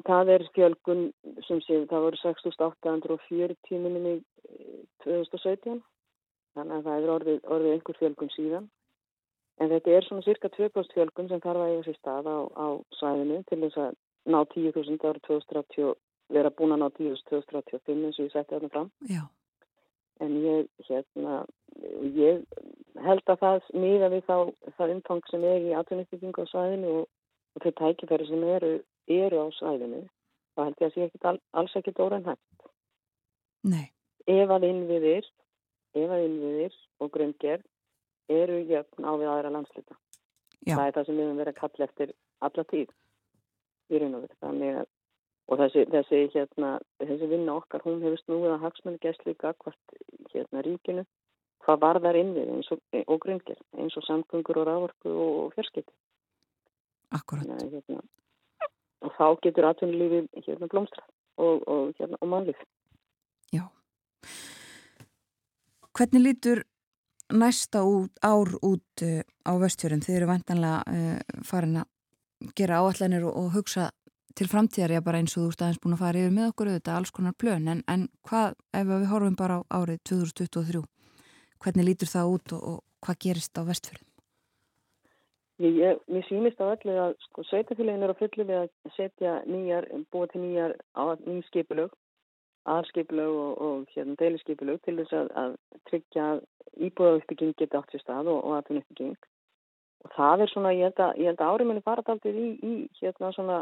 það 0.07 0.33
er 0.35 0.45
fjölgun 0.55 1.05
sem 1.49 1.61
sé, 1.67 1.83
það 1.91 2.05
voru 2.07 2.21
6.840 2.23 3.85
minni 3.85 4.15
í 4.17 4.83
2017, 5.05 5.81
þannig 6.57 6.77
að 6.79 6.89
það 6.89 7.03
er 7.03 7.15
orðið, 7.17 7.41
orðið 7.45 7.73
einhver 7.75 7.99
fjölgun 8.01 8.35
síðan. 8.37 8.69
En 9.59 9.73
þetta 9.75 9.97
er 9.97 10.07
svona 10.07 10.25
cirka 10.25 10.49
2% 10.55 10.95
fjölgun 10.95 11.29
sem 11.29 11.43
þarf 11.45 11.65
að 11.65 11.73
eiga 11.73 11.87
sér 11.89 11.99
stað 11.99 12.31
á, 12.31 12.39
á 12.57 12.67
svæðinu 13.01 13.43
til 13.51 13.61
þess 13.67 13.83
að 13.85 13.97
ná 14.31 14.39
10.000 14.55 15.11
árið 15.11 15.27
2030, 15.27 15.97
vera 16.31 16.55
búin 16.55 16.77
að 16.77 16.85
ná 16.85 16.89
10.000 16.95 17.27
2035 17.33 18.07
eins 18.07 18.21
og 18.23 18.29
ég 18.31 18.33
setti 18.33 18.55
þarna 18.55 18.73
fram. 18.73 18.95
Já. 19.11 19.27
En 20.25 20.33
ég, 20.43 20.67
hérna, 20.89 21.45
ég 22.17 22.43
held 23.05 23.31
að 23.31 23.43
það 23.45 23.69
miða 23.79 24.09
við 24.11 24.25
þá 24.27 24.37
það 24.79 24.95
umfang 24.97 25.29
sem 25.31 25.45
er 25.47 25.67
í 25.69 25.77
atvinniðbyggingu 25.79 26.43
á 26.43 26.51
svæðinu 26.51 26.95
og 27.03 27.07
og 27.59 27.65
þau 27.65 27.75
tækifæri 27.81 28.27
sem 28.29 28.45
eru, 28.55 28.73
eru 29.09 29.43
á 29.43 29.47
svæðinu 29.59 30.03
þá 30.55 30.65
held 30.65 30.83
ég 30.83 30.89
að 30.89 30.95
sé 30.95 31.07
ekki 31.07 31.33
alls 31.61 31.77
ekkit 31.79 32.03
óranhægt. 32.03 32.69
Nei. 33.67 33.91
Ef 34.29 34.51
að 34.55 34.69
innviðir, 34.69 35.27
ef 35.97 36.13
að 36.15 36.25
innviðir 36.27 36.77
og 37.03 37.13
grunngerð 37.15 37.67
eru 38.29 38.61
jöfn 38.69 39.09
á 39.09 39.13
við 39.17 39.33
aðra 39.33 39.53
landslita. 39.55 39.97
Já. 40.67 40.75
Það 40.75 40.85
er 40.85 40.95
það 40.97 41.07
sem 41.07 41.19
við 41.19 41.27
höfum 41.27 41.43
verið 41.43 41.55
að 41.55 41.61
kalla 41.63 41.89
eftir 41.89 42.15
alla 42.47 42.65
tíð 42.73 42.95
í 43.89 44.03
raun 44.03 44.19
og 44.19 44.25
verið. 44.27 44.39
Þannig 44.45 44.81
að 44.83 44.89
og 45.49 45.61
þessi, 45.63 45.87
þessi, 45.93 46.21
hérna, 46.35 46.75
þessi 47.01 47.31
vinna 47.31 47.57
okkar, 47.61 47.85
hún 47.87 48.03
hefur 48.05 48.21
snúið 48.25 48.55
að 48.55 48.67
hagsmenni 48.67 49.01
gæst 49.03 49.25
líka 49.29 49.55
hvort 49.63 49.99
hérna 50.35 50.65
ríkinu 50.67 51.07
hvað 51.65 51.81
varðar 51.85 52.17
innvið 52.17 52.53
eins 52.55 52.71
og, 52.73 52.81
og 53.05 53.19
grunngerð 53.25 53.81
eins 53.81 53.97
og 53.99 54.07
samgöngur 54.07 54.63
og 54.63 54.69
rávorku 54.69 55.13
og 55.13 55.57
fjörskipti. 55.57 55.93
Akkurat. 57.17 57.49
Nei, 57.49 57.69
hérna, 57.73 58.01
og 59.05 59.15
þá 59.17 59.27
getur 59.45 59.69
atvinnulífi 59.69 60.25
hérna 60.47 60.69
blómstra 60.71 61.05
og, 61.41 61.63
og, 61.69 61.93
hérna, 61.99 62.19
og 62.21 62.33
mannlíf. 62.33 62.65
Já. 63.53 63.65
Hvernig 65.97 66.25
lítur 66.25 66.65
næsta 67.33 67.85
út, 67.85 68.13
ár 68.25 68.53
út 68.65 69.05
uh, 69.05 69.23
á 69.45 69.53
vestfjörðum? 69.61 70.05
Þið 70.05 70.19
eru 70.19 70.31
vantanlega 70.33 70.83
uh, 70.89 71.41
farin 71.45 71.81
að 71.83 72.53
gera 72.57 72.83
áallanir 72.85 73.27
og, 73.29 73.37
og 73.37 73.53
hugsa 73.57 73.91
til 74.39 74.49
framtíðar, 74.51 74.95
já 74.95 75.03
bara 75.05 75.19
eins 75.19 75.35
og 75.37 75.45
þú 75.45 75.53
ert 75.53 75.63
aðeins 75.65 75.81
búin 75.83 75.97
að 75.97 76.03
fara 76.05 76.21
yfir 76.23 76.35
með 76.35 76.51
okkur 76.53 76.71
auðvitað, 76.71 76.99
alls 76.99 77.15
konar 77.15 77.39
plön, 77.43 77.71
en, 77.73 77.81
en 77.91 78.05
hvað, 78.29 78.59
ef 78.79 78.91
við 78.91 79.07
horfum 79.13 79.39
bara 79.39 79.57
á 79.59 79.61
árið 79.81 80.03
2023, 80.11 80.83
hvernig 81.65 81.89
lítur 81.89 82.13
það 82.13 82.35
út 82.35 82.55
og, 82.55 82.69
og 82.73 83.07
hvað 83.07 83.19
gerist 83.25 83.59
á 83.59 83.63
vestfjörðum? 83.67 84.05
Ég, 85.59 86.03
mér 86.07 86.27
sýnist 86.29 86.61
á 86.63 86.71
öllu 86.71 86.95
að 87.03 87.17
sko, 87.25 87.43
sveitafélagin 87.49 88.05
er 88.07 88.13
á 88.15 88.21
fullu 88.21 88.45
við 88.47 88.61
að 88.61 88.93
setja 88.95 89.33
nýjar, 89.51 89.89
búa 90.15 90.29
til 90.31 90.45
nýjar 90.45 90.77
ný 91.27 91.41
skipulög, 91.49 91.97
aðskipulög 92.71 93.39
og, 93.43 93.57
og 93.67 93.97
hérna, 93.97 94.15
deilisskipulög 94.21 94.79
til 94.87 95.01
þess 95.01 95.17
að, 95.19 95.33
að 95.43 95.57
tryggja 95.91 96.29
íbúðauppbygging 96.79 97.57
geta 97.59 97.81
átt 97.81 97.91
sér 97.91 98.05
stað 98.05 98.31
og, 98.31 98.39
og 98.45 98.55
aðtunuppbygging. 98.61 99.19
Og 100.07 100.15
það 100.15 100.45
er 100.45 100.53
svona, 100.53 100.75
ég 100.79 100.93
held 100.93 101.03
að, 101.03 101.27
að 101.33 101.45
áriminni 101.49 101.83
fara 101.83 102.07
aldrei 102.07 102.31
í, 102.39 102.49
í 102.63 102.75
hérna 103.01 103.33
svona 103.35 103.59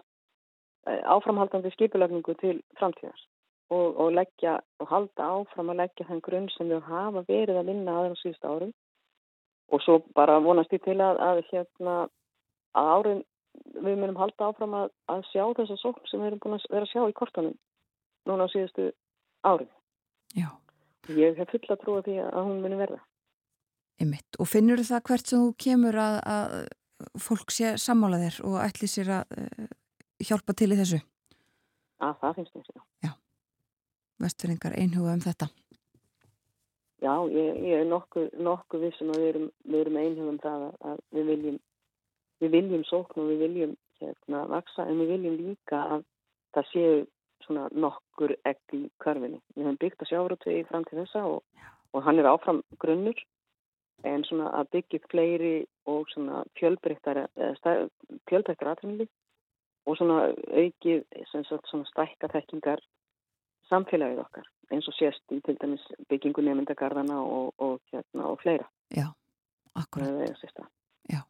áframhaldandi 0.87 1.73
skipulögningu 1.75 2.35
til 2.41 2.61
framtíðar 2.79 3.23
og, 3.75 3.97
og 3.99 4.13
leggja 4.15 4.59
og 4.81 4.91
halda 4.91 5.31
áfram 5.41 5.73
að 5.73 5.81
leggja 5.83 6.09
þann 6.09 6.25
grunn 6.27 6.51
sem 6.55 6.71
við 6.71 6.85
hafa 6.87 7.25
verið 7.29 7.61
að 7.61 7.71
vinna 7.73 7.97
aðeins 8.01 8.23
síðust 8.23 8.47
árum 8.47 8.75
og 9.75 9.83
svo 9.83 9.99
bara 10.15 10.39
vonast 10.43 10.75
ég 10.75 10.85
til 10.85 10.99
að, 11.03 11.19
að 11.19 11.43
hérna 11.51 11.97
að 12.77 12.93
árin 12.95 13.25
við 13.75 13.99
munum 13.99 14.21
halda 14.21 14.51
áfram 14.51 14.77
að, 14.79 14.93
að 15.11 15.25
sjá 15.33 15.43
þessa 15.59 15.79
sókn 15.81 16.07
sem 16.11 16.23
við 16.23 16.31
erum 16.31 16.43
búin 16.45 16.59
að 16.59 16.71
vera 16.71 16.87
að 16.87 16.93
sjá 16.93 17.03
í 17.09 17.17
kortanum 17.17 17.57
núna 18.27 18.47
á 18.47 18.53
síðustu 18.53 18.89
árið. 19.47 19.71
Já. 20.37 20.49
Ég 21.15 21.39
hef 21.39 21.53
fulla 21.53 21.77
trú 21.81 21.99
að 21.99 22.09
því 22.09 22.17
að 22.27 22.41
hún 22.49 22.63
muni 22.65 22.79
verða. 22.79 22.99
Einmitt. 24.03 24.39
Og 24.43 24.49
finnur 24.51 24.83
það 24.85 25.05
hvert 25.09 25.31
sem 25.31 25.43
þú 25.45 25.53
kemur 25.63 25.99
að, 26.03 26.17
að 26.35 26.57
fólk 27.23 27.55
sé 27.55 27.75
sammála 27.81 28.21
þér 28.25 28.41
og 28.49 28.57
ætli 28.65 28.91
sér 28.91 29.13
að 29.21 29.37
uh, 29.41 29.69
hjálpa 30.23 30.55
til 30.57 30.73
í 30.73 30.81
þessu? 30.81 31.01
Að 32.01 32.19
það 32.21 32.35
finnst 32.41 32.57
mér, 32.57 32.83
já. 33.05 33.13
Vestfyrringar 34.23 34.77
einhuga 34.81 35.15
um 35.17 35.23
þetta. 35.25 35.49
Já, 37.05 37.13
ég, 37.29 37.59
ég 37.69 37.83
er 37.83 37.89
nokkuð, 37.91 38.31
nokkuð 38.41 38.87
vissum 38.87 39.13
að 39.13 39.21
við 39.21 39.31
erum, 39.31 39.49
erum 39.81 39.99
einhugum 40.01 40.39
það 40.41 40.63
að, 40.67 40.77
að 40.91 41.03
við 41.19 41.29
viljum, 41.33 41.59
við 42.41 42.55
viljum 42.57 42.87
sókn 42.89 43.23
og 43.23 43.29
við 43.33 43.43
viljum 43.45 43.75
hérna 44.01 44.45
vaksa 44.53 44.87
en 44.89 45.03
við 45.03 45.13
viljum 45.15 45.37
líka 45.43 45.83
að 45.97 46.07
það 46.57 46.71
séu 46.73 46.97
svona 47.45 47.69
nokkur 47.77 48.35
egg 48.49 48.77
í 48.77 48.87
körfinni. 49.05 49.41
Við 49.55 49.69
höfum 49.69 49.81
byggt 49.83 50.03
að 50.03 50.11
sjárutvegi 50.13 50.67
fram 50.71 50.87
til 50.89 51.01
þessa 51.03 51.25
og, 51.29 51.67
og 51.93 52.07
hann 52.07 52.21
er 52.21 52.31
áfram 52.31 52.63
grunnur 52.81 53.21
en 54.09 54.25
svona 54.29 54.51
að 54.57 54.73
byggja 54.77 55.03
fleiri 55.11 55.55
og 55.91 56.09
svona 56.13 56.43
fjölbreyttara 56.59 57.27
fjölbreyttara 58.29 58.75
aðrænli 58.75 59.07
og 59.87 59.97
svona 59.99 60.31
aukið 60.33 61.05
svona 61.31 61.89
stækka 61.93 62.31
þekkingar 62.35 62.83
samfélagið 63.71 64.23
okkar 64.23 64.47
eins 64.75 64.89
og 64.91 64.97
sést 64.97 65.35
í 65.35 65.39
til 65.47 65.57
dæmis 65.61 65.85
byggingu 66.11 66.43
nefndagarðana 66.43 67.21
og, 67.23 67.53
og, 67.63 67.79
hérna, 67.93 68.31
og 68.33 68.41
fleira. 68.43 68.67
Já, 68.91 69.07
akkurat. 69.79 70.43
Já. 71.11 71.21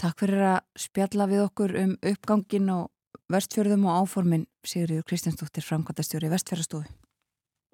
Takk 0.00 0.22
fyrir 0.22 0.44
að 0.54 0.60
spjalla 0.78 1.26
við 1.30 1.44
okkur 1.48 1.76
um 1.82 1.96
uppgangin 2.12 2.70
og 2.76 2.90
vestfjörðum 3.30 3.88
og 3.90 4.04
áformin 4.04 4.46
Sigurður 4.66 5.06
Kristjánsdóttir, 5.10 5.66
framkvæmdastjóri 5.66 6.30
Vestfjörðastofu. 6.32 6.86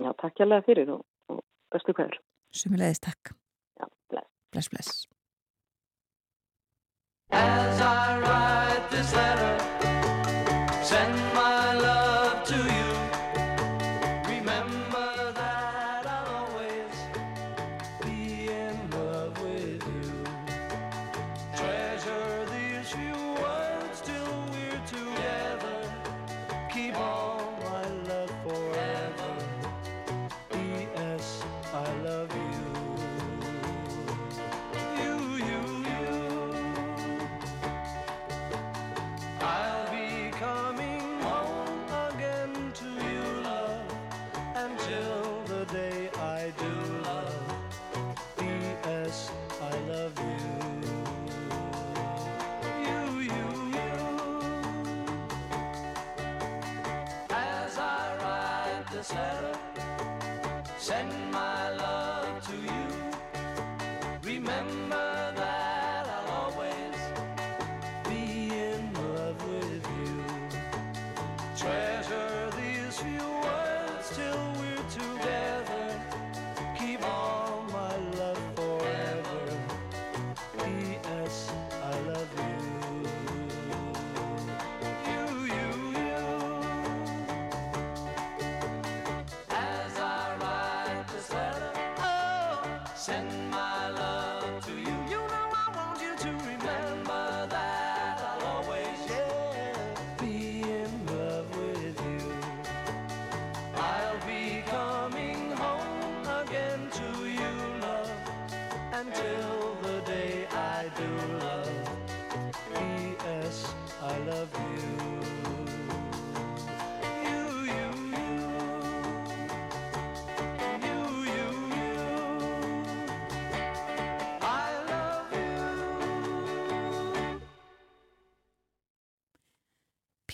Já, 0.00 0.10
takk 0.20 0.40
hjálpa 0.40 0.62
fyrir 0.66 0.94
og, 0.96 1.04
og 1.32 1.42
bestu 1.72 1.96
hverjur. 1.96 2.20
Sumilegis 2.52 3.02
takk. 3.04 3.36
Já, 3.80 3.88
bless. 4.12 4.32
Bless, 4.52 4.72
bless. 4.72 5.06
As 7.32 7.80
I 7.80 8.20
write 8.20 8.90
this 8.90 9.12
letter 9.12 9.75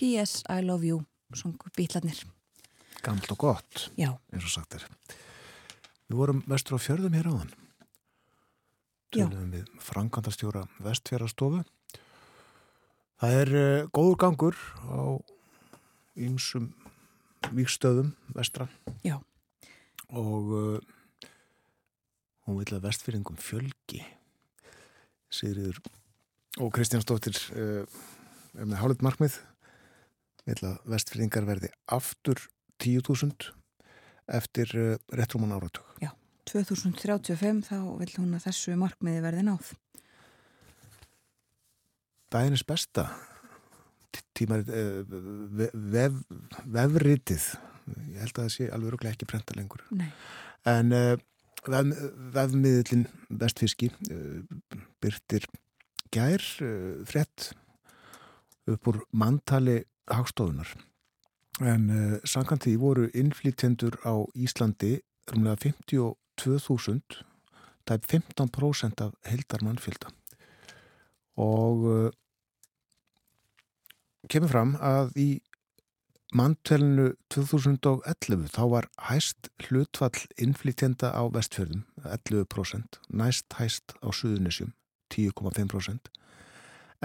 P.S. 0.03 0.41
I 0.51 0.59
love 0.59 0.83
you, 0.83 0.97
songu 1.31 1.69
bítlarnir. 1.77 2.17
Gamlt 3.05 3.29
og 3.31 3.37
gott, 3.39 3.85
Já, 3.95 4.09
eins 4.35 4.43
og 4.43 4.51
sagt 4.51 4.75
er. 4.75 4.81
Við 6.09 6.17
vorum 6.19 6.41
vestur 6.51 6.75
á 6.75 6.83
fjörðum 6.83 7.15
hér 7.15 7.29
áðan. 7.31 7.53
Tölum 9.15 9.53
við 9.53 9.69
Frankandastjóra 9.79 10.65
vestfjörðastofu. 10.83 11.61
Það 13.23 13.37
er 13.37 13.51
uh, 13.61 13.85
góður 13.95 14.17
gangur 14.25 14.59
á 14.91 15.23
ýmsum 16.19 16.67
víkstöðum 17.55 18.11
vestra. 18.35 18.67
Já. 19.07 19.21
Og 20.11 20.51
uh, 20.51 21.31
hún 22.43 22.59
vil 22.59 22.75
að 22.75 22.89
vestfjörðingum 22.89 23.39
fjölgi. 23.39 24.03
Sigriður 25.31 25.79
og 26.59 26.75
Kristjánsdóttir 26.75 27.39
uh, 27.55 27.87
er 28.59 28.67
með 28.67 28.79
hálfut 28.83 29.07
markmið. 29.07 29.39
Vil 30.49 30.59
að 30.67 30.79
vestfjörðingar 30.91 31.47
verði 31.47 31.71
aftur 31.95 32.41
10.000 32.83 33.51
eftir 34.33 34.73
uh, 34.75 34.95
réttrúman 35.15 35.55
áratug. 35.55 35.85
2035 36.43 37.61
þá 37.69 37.77
vil 38.01 38.09
hún 38.17 38.35
að 38.35 38.49
þessu 38.49 38.75
markmiði 38.79 39.21
verði 39.23 39.45
náð. 39.47 39.69
Dæðinins 42.33 42.65
besta 42.67 43.07
tímar 44.37 44.63
uh, 44.65 45.03
vef, 45.73 46.17
vefritið 46.65 47.45
ég 48.13 48.19
held 48.21 48.37
að 48.37 48.41
það 48.41 48.51
sé 48.55 48.67
alveg 48.73 48.93
rúglega 48.93 49.15
ekki 49.15 49.29
prenta 49.29 49.55
lengur 49.57 49.83
Nei. 49.93 50.09
en 50.69 50.93
uh, 50.95 51.15
vef, 51.67 52.03
vefmiðlin 52.35 53.07
vestfiski 53.41 53.89
uh, 54.09 54.41
byrtir 55.03 55.47
gær 56.13 56.43
uh, 56.65 57.03
frett 57.09 57.51
upp 58.69 58.89
úr 58.89 59.01
mantali 59.11 59.81
hagstofunar 60.11 60.73
en 61.61 61.89
uh, 61.89 62.17
samkvæmt 62.25 62.65
því 62.65 62.73
voru 62.81 63.05
innflýtjendur 63.13 63.99
á 64.03 64.25
Íslandi 64.33 64.97
rúmlega 65.29 65.69
52.000 65.69 67.23
það 67.85 67.95
er 67.95 68.09
15% 68.09 69.05
af 69.05 69.13
heldar 69.29 69.63
mannfjölda 69.63 70.11
og 71.37 71.87
uh, 71.87 72.09
kemur 74.29 74.51
fram 74.51 74.75
að 74.81 75.13
í 75.19 75.29
manntelinu 76.33 77.11
2011 77.33 78.49
þá 78.55 78.63
var 78.71 78.89
hæst 79.09 79.51
hlutfall 79.67 80.25
innflytjenda 80.41 81.11
á 81.13 81.21
vestfjörðum 81.29 81.83
11%, 82.01 82.97
næst 83.13 83.53
hæst 83.59 83.93
á 84.01 84.09
suðunisjum 84.09 84.73
10,5% 85.13 86.09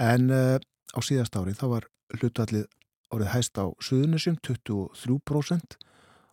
en 0.01 0.29
uh, 0.33 0.57
á 0.57 0.99
síðast 1.05 1.37
ári 1.37 1.53
þá 1.53 1.65
var 1.75 1.89
hlutfallið 2.17 2.65
orðið 3.13 3.31
hæst 3.33 3.59
á 3.59 3.65
suðunisjum 3.83 4.37
23% 4.45 5.77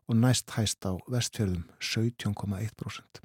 og 0.07 0.19
næst 0.21 0.53
hæst 0.57 0.87
á 0.87 0.93
vestfjörðum 1.11 1.65
17,1%. 1.81 3.23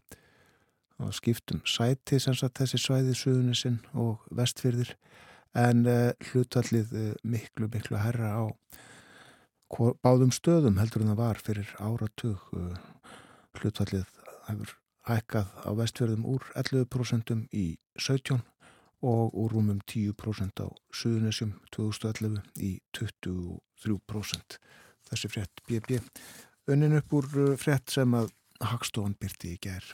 Það 1.01 1.15
skiptum 1.17 1.61
sæti 1.65 2.19
sem 2.21 2.37
sagt 2.37 2.61
þessi 2.61 2.79
svæði 2.81 3.15
suðunisinn 3.17 3.79
og 3.97 4.21
vestfjörðir 4.37 4.93
en 5.57 5.85
uh, 5.89 6.11
hlutallið 6.31 6.93
uh, 6.95 7.11
miklu, 7.23 7.67
miklu 7.71 7.99
herra 7.99 8.35
á 8.37 8.43
báðum 10.03 10.33
stöðum 10.35 10.79
heldur 10.79 11.05
en 11.05 11.13
það 11.13 11.21
var 11.23 11.41
fyrir 11.41 11.73
áratug 11.79 12.45
uh, 12.55 12.77
hlutfallið 13.59 14.07
hefur 14.47 14.77
hækkað 15.09 15.51
á 15.65 15.71
vestfjörðum 15.79 16.27
úr 16.29 16.45
11% 16.59 17.35
í 17.57 17.65
17 17.97 18.41
og 19.01 19.33
úr 19.33 19.55
rúmum 19.55 19.81
10% 19.89 20.61
á 20.61 20.67
Suðunisjum 20.93 21.55
2011 21.73 22.37
í 22.61 22.71
23%. 22.93 24.59
Þessi 25.09 25.31
frétt 25.33 25.65
BB 25.67 25.99
önnin 26.71 26.99
upp 26.99 27.17
úr 27.17 27.27
uh, 27.33 27.57
frétt 27.57 27.89
sem 27.89 28.13
að 28.15 28.31
Hagstofan 28.61 29.17
byrti 29.17 29.55
í 29.55 29.59
gær. 29.61 29.85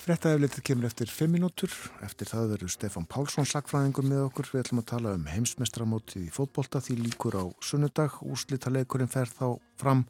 Frettaeflitið 0.00 0.64
kemur 0.64 0.88
eftir 0.88 1.10
5 1.12 1.28
minútur. 1.28 1.72
Eftir 2.04 2.28
það 2.28 2.54
verður 2.54 2.72
Stefan 2.72 3.04
Pálsson 3.08 3.48
sakfræðingur 3.48 4.06
með 4.08 4.22
okkur. 4.30 4.48
Við 4.52 4.62
ætlum 4.64 4.80
að 4.80 4.88
tala 4.90 5.12
um 5.16 5.26
heimsmestramótið 5.28 6.24
í 6.24 6.32
fótbolta 6.34 6.80
því 6.84 6.96
líkur 7.04 7.36
á 7.36 7.44
sunnudag. 7.64 8.16
Úslitaleikurinn 8.24 9.12
fer 9.12 9.28
þá 9.28 9.60
fram 9.80 10.06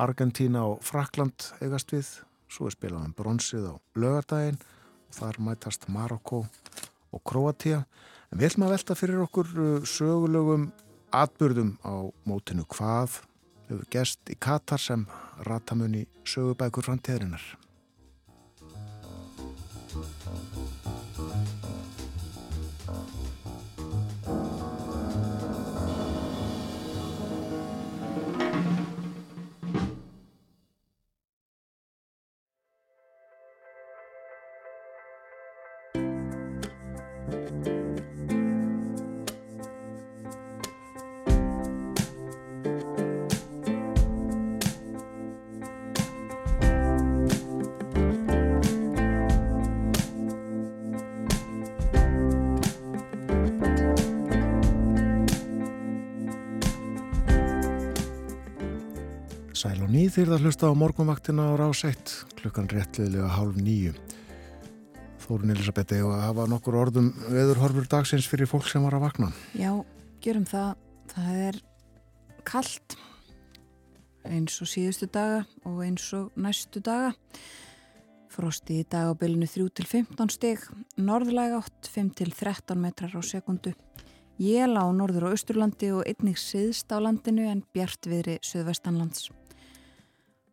Argentína 0.00 0.64
og 0.68 0.82
Frakland 0.84 1.50
eigast 1.62 1.92
við. 1.94 2.08
Svo 2.50 2.68
er 2.68 2.74
spilað 2.74 3.08
um 3.08 3.14
bronsið 3.16 3.68
á 3.70 3.74
lögardaginn 3.98 4.58
og 4.60 5.18
þar 5.18 5.40
mætast 5.46 5.88
Marokko 5.90 6.44
og 7.14 7.22
Kroatia. 7.26 7.84
En 8.30 8.40
við 8.40 8.52
ætlum 8.52 8.66
að 8.68 8.74
velta 8.76 8.98
fyrir 8.98 9.22
okkur 9.24 9.52
uh, 9.54 9.86
sögulegum 9.86 10.70
atbyrðum 11.14 11.76
á 11.86 12.10
mótinu 12.26 12.66
hvað 12.66 13.20
hefur 13.68 13.86
gest 13.90 14.32
í 14.32 14.38
Katar 14.38 14.82
sem 14.82 15.06
ratamunni 15.46 16.06
sögubækur 16.26 16.90
framtíðarinnar. 16.90 17.44
Nýð 60.24 60.30
þýrða 60.30 60.46
hlusta 60.48 60.68
á 60.72 60.80
morgunvaktina 60.80 61.42
á 61.44 61.60
rás 61.60 61.82
1 61.84 62.12
klukkan 62.38 62.64
réttliðlega 62.72 63.26
hálf 63.28 63.58
nýju. 63.60 63.90
Þórun 65.20 65.52
Elisabeth 65.52 65.92
eða 65.92 66.22
hafa 66.22 66.46
nokkur 66.48 66.78
orðum 66.80 67.10
veðurhorfur 67.28 67.84
dagsins 67.92 68.24
fyrir 68.24 68.48
fólk 68.48 68.64
sem 68.64 68.80
var 68.88 68.96
að 68.96 69.04
vakna. 69.04 69.28
Já, 69.52 69.84
gjörum 70.24 70.48
það. 70.48 70.80
Það 71.12 71.42
er 71.50 71.60
kallt 72.48 72.96
eins 74.24 74.56
og 74.64 74.72
síðustu 74.72 75.10
daga 75.12 75.44
og 75.68 75.84
eins 75.84 76.08
og 76.16 76.32
næstu 76.40 76.80
daga. 76.80 77.12
Frosti 78.32 78.80
í 78.80 78.88
dag 78.88 79.12
á 79.12 79.20
bylunu 79.20 79.44
3-15 79.44 80.32
stig, 80.32 80.64
norðlæg 80.96 81.60
átt 81.60 81.92
5-13 82.00 82.80
metrar 82.80 83.12
á 83.12 83.20
sekundu. 83.20 83.76
Jél 84.40 84.72
á 84.72 84.88
norður 84.88 85.28
og 85.28 85.36
austurlandi 85.36 85.92
og 85.92 86.08
einnig 86.08 86.40
siðst 86.40 86.88
á 86.88 86.96
landinu 86.96 87.44
en 87.52 87.66
bjart 87.76 88.08
viðri 88.08 88.40
söðvestanlands. 88.40 89.28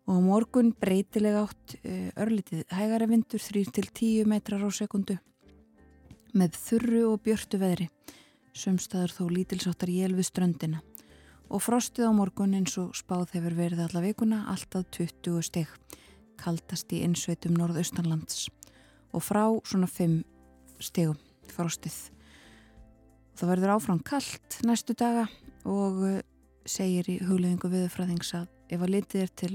Og 0.09 0.17
á 0.17 0.21
morgun 0.23 0.71
breytilega 0.73 1.43
átt 1.45 1.75
eh, 1.83 2.09
örlítið 2.17 2.63
hægara 2.73 3.07
vindur 3.09 3.41
3-10 3.41 4.25
metrar 4.29 4.63
á 4.65 4.69
sekundu 4.73 5.17
með 6.33 6.55
þurru 6.57 7.01
og 7.11 7.21
björtu 7.25 7.59
veðri. 7.61 7.89
Sumstaður 8.55 9.13
þó 9.15 9.23
lítilsáttar 9.31 9.91
jél 9.91 10.13
við 10.15 10.29
ströndina. 10.31 10.81
Og 11.51 11.59
frostið 11.63 12.07
á 12.07 12.11
morgun 12.15 12.55
eins 12.55 12.77
og 12.79 12.95
spáð 12.95 13.35
hefur 13.35 13.55
verið 13.57 13.83
alla 13.85 14.03
vikuna 14.03 14.45
alltaf 14.51 14.87
20 14.95 15.43
steg 15.43 15.71
kaldast 16.41 16.91
í 16.95 17.03
innsveitum 17.05 17.57
norðaustanlands. 17.59 18.47
Og 19.11 19.23
frá 19.23 19.43
svona 19.67 19.89
5 19.91 20.21
stegum 20.81 21.19
frostið. 21.51 21.97
Það 23.35 23.51
verður 23.53 23.75
áfram 23.75 23.99
kallt 24.05 24.59
næstu 24.67 24.95
daga 24.97 25.27
og 25.67 26.01
eh, 26.07 26.21
segir 26.65 27.07
í 27.09 27.19
hugleðingu 27.25 27.71
viðfræðings 27.71 28.33
að 28.37 28.47
ef 28.71 28.81
að 28.81 28.93
litið 28.95 29.23
er 29.25 29.35
til 29.41 29.53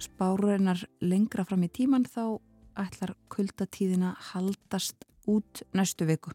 spárurinnar 0.00 0.84
lengra 1.04 1.44
fram 1.44 1.64
í 1.66 1.70
tíman 1.72 2.06
þá 2.08 2.38
ætlar 2.80 3.14
kuldatíðina 3.32 4.14
haldast 4.32 5.04
út 5.28 5.62
næstu 5.76 6.06
viku 6.08 6.32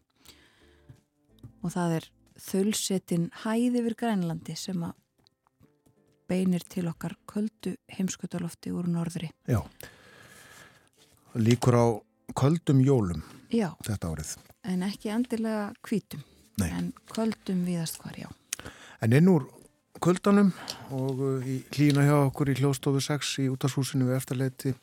og 1.64 1.72
það 1.74 1.96
er 1.98 2.06
þölsetin 2.38 3.30
hæð 3.42 3.80
yfir 3.80 3.96
Grænlandi 3.98 4.54
sem 4.58 4.82
að 4.86 4.94
beinir 6.30 6.62
til 6.68 6.86
okkar 6.90 7.14
köldu 7.30 7.76
heimskutalofti 7.96 8.72
úr 8.74 8.88
norðri. 8.90 9.28
Já. 9.46 9.60
Líkur 11.38 11.74
á 11.78 11.86
köldum 12.34 12.80
jólum 12.82 13.22
Já, 13.52 13.70
þetta 13.86 14.10
árið. 14.10 14.32
en 14.66 14.82
ekki 14.82 15.10
endilega 15.14 15.72
hvítum, 15.86 16.22
Nei. 16.58 16.70
en 16.70 16.92
köldum 17.12 17.62
viðast 17.66 18.00
hvar, 18.02 18.16
já. 18.18 18.28
En 19.00 19.12
inn 19.12 19.28
úr 19.30 19.46
kuldanum 20.02 20.52
og 20.94 21.20
uh, 21.22 21.46
í 21.46 21.60
hlýna 21.74 22.04
hjá 22.06 22.14
okkur 22.26 22.52
í 22.52 22.56
hljóðstofu 22.60 23.02
6 23.04 23.32
í 23.44 23.48
útashúsinu 23.52 24.08
við 24.08 24.18
eftirleiti 24.20 24.74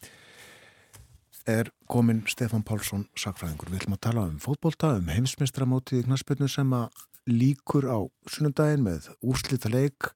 er 1.49 1.69
komin 1.91 2.23
Stefan 2.31 2.63
Pálsson 2.63 3.07
sakfræðingur. 3.19 3.71
Við 3.71 3.81
ætlum 3.81 3.97
að 3.97 4.03
tala 4.05 4.27
um 4.29 4.37
fótbolta, 4.41 4.93
um 4.99 5.09
heimsmeistramótið 5.11 6.03
í 6.03 6.05
knaspinu 6.07 6.47
sem 6.51 6.69
að 6.75 7.03
líkur 7.29 7.87
á 7.91 7.99
sunnudaginn 8.31 8.85
með 8.85 9.09
úrslita 9.23 9.71
leik. 9.71 10.11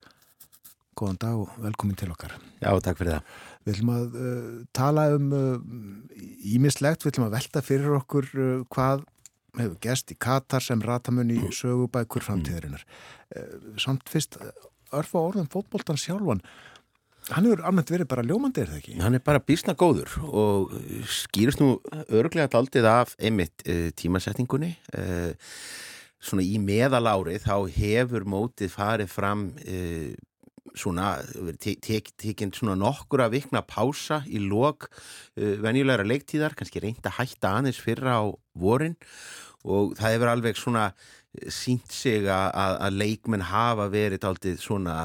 Góðan 0.98 1.20
dag 1.22 1.42
og 1.44 1.60
velkomin 1.62 1.98
til 2.00 2.10
okkar. 2.14 2.34
Já, 2.62 2.72
takk 2.82 3.02
fyrir 3.02 3.18
það. 3.18 3.36
Við 3.66 3.76
ætlum 3.76 3.92
að 3.94 4.16
uh, 4.18 4.48
tala 4.74 5.06
um 5.14 5.28
ímislegt, 6.48 7.04
við 7.04 7.14
ætlum 7.14 7.28
að 7.28 7.38
velta 7.38 7.64
fyrir 7.66 8.00
okkur 8.00 8.32
uh, 8.34 8.64
hvað 8.74 9.06
hefur 9.58 9.78
gest 9.84 10.14
í 10.14 10.18
Katar 10.22 10.64
sem 10.64 10.82
ratamunni 10.82 11.38
sögubækur 11.60 12.26
framtíðarinnar. 12.26 12.88
Uh, 13.36 13.78
samt 13.82 14.10
fyrst 14.10 14.40
uh, 14.42 14.50
örfa 14.96 15.22
orðum 15.22 15.50
fótboltan 15.52 16.00
sjálfan, 16.00 16.42
hann 17.32 17.48
hefur 17.48 17.64
almennt 17.68 17.92
verið 17.92 18.10
bara 18.12 18.26
ljómandi, 18.26 18.64
er 18.64 18.72
það 18.72 18.80
ekki? 18.82 18.96
Hann 19.04 19.18
er 19.18 19.24
bara 19.26 19.44
bísna 19.44 19.76
góður 19.78 20.14
og 20.28 20.78
skýrist 21.12 21.62
nú 21.64 21.76
örglega 22.08 22.50
daldið 22.54 22.88
af 22.90 23.18
einmitt 23.20 23.66
uh, 23.68 23.90
tímasetningunni. 24.00 24.74
Uh, 24.96 25.34
svona 26.24 26.46
í 26.46 26.56
meðalári 26.62 27.38
þá 27.44 27.68
hefur 27.76 28.26
mótið 28.30 28.72
farið 28.74 29.12
fram 29.12 29.50
uh, 29.60 30.16
svona, 30.78 31.18
tekinn 31.64 32.16
tek, 32.22 32.56
svona 32.56 32.78
nokkura 32.78 33.28
vikna 33.34 33.64
pása 33.66 34.22
í 34.30 34.38
lok 34.44 34.92
venjulegra 35.34 36.06
leiktíðar, 36.06 36.54
kannski 36.54 36.84
reynda 36.84 37.10
að 37.10 37.24
hætta 37.24 37.56
aðeins 37.58 37.80
fyrra 37.82 38.20
á 38.22 38.26
vorin 38.54 38.94
og 39.66 39.96
það 39.98 40.14
hefur 40.14 40.32
alveg 40.36 40.60
svona 40.60 40.84
sínt 41.54 41.92
sig 41.94 42.26
að, 42.32 42.50
að 42.88 42.98
leikmenn 43.02 43.46
hafa 43.50 43.88
verið 43.94 44.26
aldrei 44.28 44.58
svona 44.60 44.96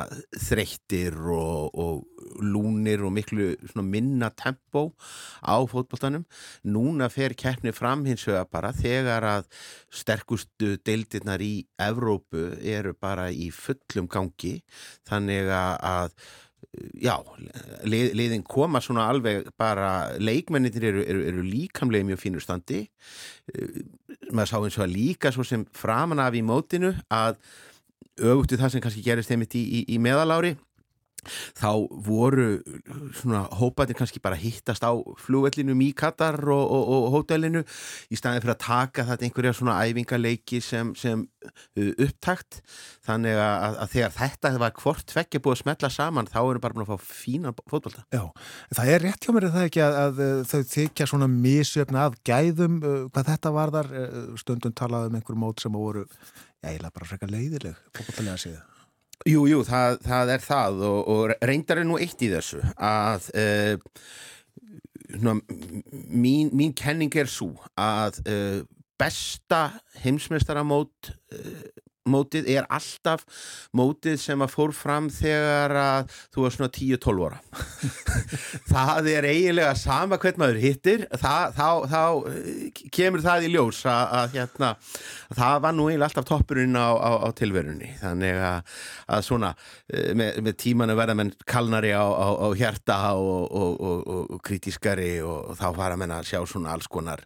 þreyttir 0.46 1.16
og, 1.32 1.70
og 1.74 2.42
lúnir 2.42 3.02
og 3.04 3.12
miklu 3.14 3.50
minna 3.82 4.30
tempo 4.34 4.92
á 5.42 5.58
fótboltanum. 5.68 6.24
Núna 6.64 7.10
fer 7.12 7.36
keppni 7.38 7.74
fram 7.76 8.04
hins 8.08 8.26
vegar 8.28 8.48
bara 8.52 8.72
þegar 8.76 9.26
að 9.28 9.50
sterkustu 9.92 10.76
deildirnar 10.86 11.42
í 11.44 11.66
Evrópu 11.80 12.52
eru 12.60 12.94
bara 12.94 13.28
í 13.30 13.50
fullum 13.54 14.08
gangi 14.10 14.58
þannig 15.08 15.50
að 15.52 16.16
já, 17.02 17.16
lið, 17.84 18.12
liðin 18.18 18.44
koma 18.46 18.80
svona 18.82 19.08
alveg 19.10 19.50
bara, 19.60 20.14
leikmennitir 20.22 20.86
eru, 20.92 21.04
eru, 21.04 21.24
eru 21.32 21.44
líkamlega 21.46 22.08
mjög 22.08 22.22
fínur 22.22 22.44
standi. 22.44 22.84
Maður 24.30 24.50
sá 24.50 24.56
eins 24.60 24.78
og 24.78 24.86
að 24.86 24.94
líka 24.94 25.32
svo 25.34 25.46
sem 25.46 25.66
framan 25.76 26.22
af 26.22 26.36
í 26.38 26.44
mótinu 26.46 26.94
að 27.12 27.38
auðvitað 28.20 28.64
það 28.64 28.74
sem 28.74 28.84
kannski 28.84 29.04
gerist 29.04 29.32
einmitt 29.32 29.56
í, 29.56 29.62
í, 29.62 29.80
í 29.94 29.98
meðalári 30.02 30.54
þá 31.58 31.86
voru 32.06 32.46
svona 33.16 33.44
hópatir 33.58 33.96
kannski 33.98 34.22
bara 34.22 34.38
hittast 34.38 34.82
á 34.82 34.92
flugvellinum 35.22 35.80
í 35.84 35.92
Katar 35.96 36.38
og, 36.50 36.62
og, 36.62 36.88
og 36.96 37.06
hótelinu 37.16 37.62
í 38.10 38.18
staðin 38.18 38.42
fyrir 38.42 38.56
að 38.56 38.64
taka 38.64 39.06
þetta 39.10 39.28
einhverja 39.28 39.54
svona 39.56 39.78
æfingaleiki 39.86 40.62
sem, 40.64 40.92
sem 40.98 41.24
uh, 41.46 41.92
upptakt. 41.92 42.60
Þannig 43.06 43.38
að, 43.38 43.78
að 43.84 43.94
þegar 43.94 44.16
þetta 44.18 44.52
var 44.62 44.76
hvort 44.82 45.06
tvekja 45.12 45.42
búið 45.42 45.56
að 45.56 45.62
smetla 45.62 45.92
saman 45.92 46.30
þá 46.30 46.40
erum 46.42 46.64
bara 46.64 46.76
búin 46.78 46.86
að 46.86 46.92
fá 46.94 47.08
fína 47.22 47.54
fótbolta. 47.62 48.06
Já, 48.14 48.24
það 48.74 48.92
er 48.94 49.06
rétt 49.06 49.26
hjá 49.26 49.34
mér 49.36 49.50
það 49.54 49.68
ekki 49.70 49.84
að, 49.86 49.98
að 50.02 50.22
uh, 50.26 50.34
þau 50.52 50.60
þykja 50.74 51.10
svona 51.12 51.30
misjöfna 51.32 52.06
að 52.08 52.18
gæðum 52.28 52.80
uh, 52.82 52.98
hvað 53.12 53.32
þetta 53.34 53.54
varðar 53.58 53.92
uh, 53.92 54.20
stundum 54.40 54.74
talaði 54.78 55.12
um 55.12 55.20
einhver 55.20 55.38
mót 55.38 55.62
sem 55.62 55.74
voru 55.74 56.06
eiginlega 56.62 56.94
bara 56.94 57.08
frekar 57.08 57.32
leiðileg 57.32 57.78
fótbollalega 57.96 58.44
síðan. 58.46 58.71
Jú, 59.28 59.44
jú, 59.46 59.62
það, 59.66 60.00
það 60.02 60.30
er 60.34 60.42
það 60.42 60.84
og, 60.88 61.00
og 61.12 61.32
reyndar 61.46 61.82
er 61.82 61.86
nú 61.86 61.98
eitt 62.02 62.22
í 62.24 62.30
þessu 62.32 62.62
að 62.74 63.28
uh, 63.38 63.74
svona, 65.12 65.36
mín, 66.10 66.50
mín 66.50 66.74
kenning 66.74 67.14
er 67.14 67.30
svo 67.30 67.52
að 67.78 68.18
uh, 68.26 68.62
besta 68.98 69.62
heimsmeistaramót 70.02 71.12
uh, 71.34 71.62
mótið 72.08 72.48
er 72.50 72.66
alltaf 72.72 73.24
mótið 73.76 74.18
sem 74.20 74.42
að 74.42 74.52
fór 74.52 74.74
fram 74.74 75.08
þegar 75.12 75.74
að 75.78 76.14
þú 76.34 76.44
var 76.44 76.54
svona 76.56 76.70
10-12 76.74 77.26
ára. 77.28 77.40
Það 78.72 79.10
er 79.12 79.28
eiginlega 79.30 79.74
sama 79.78 80.18
hvern 80.22 80.40
maður 80.42 80.60
hittir. 80.62 81.06
Það, 81.12 81.56
þá, 81.58 81.68
þá 81.92 82.02
eh, 82.32 82.82
kemur 82.94 83.24
það 83.24 83.46
í 83.46 83.52
ljós 83.54 83.82
að, 83.86 84.02
að 84.18 84.36
hérna 84.36 84.72
það 85.38 85.56
var 85.66 85.76
nú 85.76 85.88
eiginlega 85.88 86.10
alltaf 86.10 86.28
toppurinn 86.28 86.78
á, 86.78 86.90
á, 86.90 87.10
á 87.22 87.28
tilverunni. 87.38 87.92
Þannig 88.02 88.42
að, 88.50 88.76
að 89.16 89.26
svona 89.28 89.52
eh, 89.92 90.12
með, 90.18 90.40
með 90.48 90.58
tímanu 90.64 90.98
verða 90.98 91.18
menn 91.18 91.34
kalnari 91.46 91.94
á, 91.94 92.04
á 92.04 92.48
hjarta 92.58 93.00
og, 93.18 93.46
og, 93.50 93.76
og, 93.78 94.32
og 94.36 94.42
kritískari 94.44 95.14
og 95.26 95.54
þá 95.60 95.68
fara 95.78 96.00
menn 96.00 96.14
að 96.14 96.32
sjá 96.32 96.42
svona 96.48 96.74
alls 96.74 96.90
konar 96.90 97.22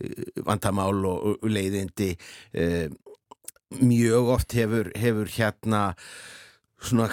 eh, 0.00 0.40
vandamál 0.46 0.94
og 1.12 1.50
leiðindi 1.50 2.14
mjög 3.74 4.28
oft 4.36 4.54
hefur, 4.56 4.90
hefur 4.94 5.30
hérna 5.36 5.82
svona 6.82 7.08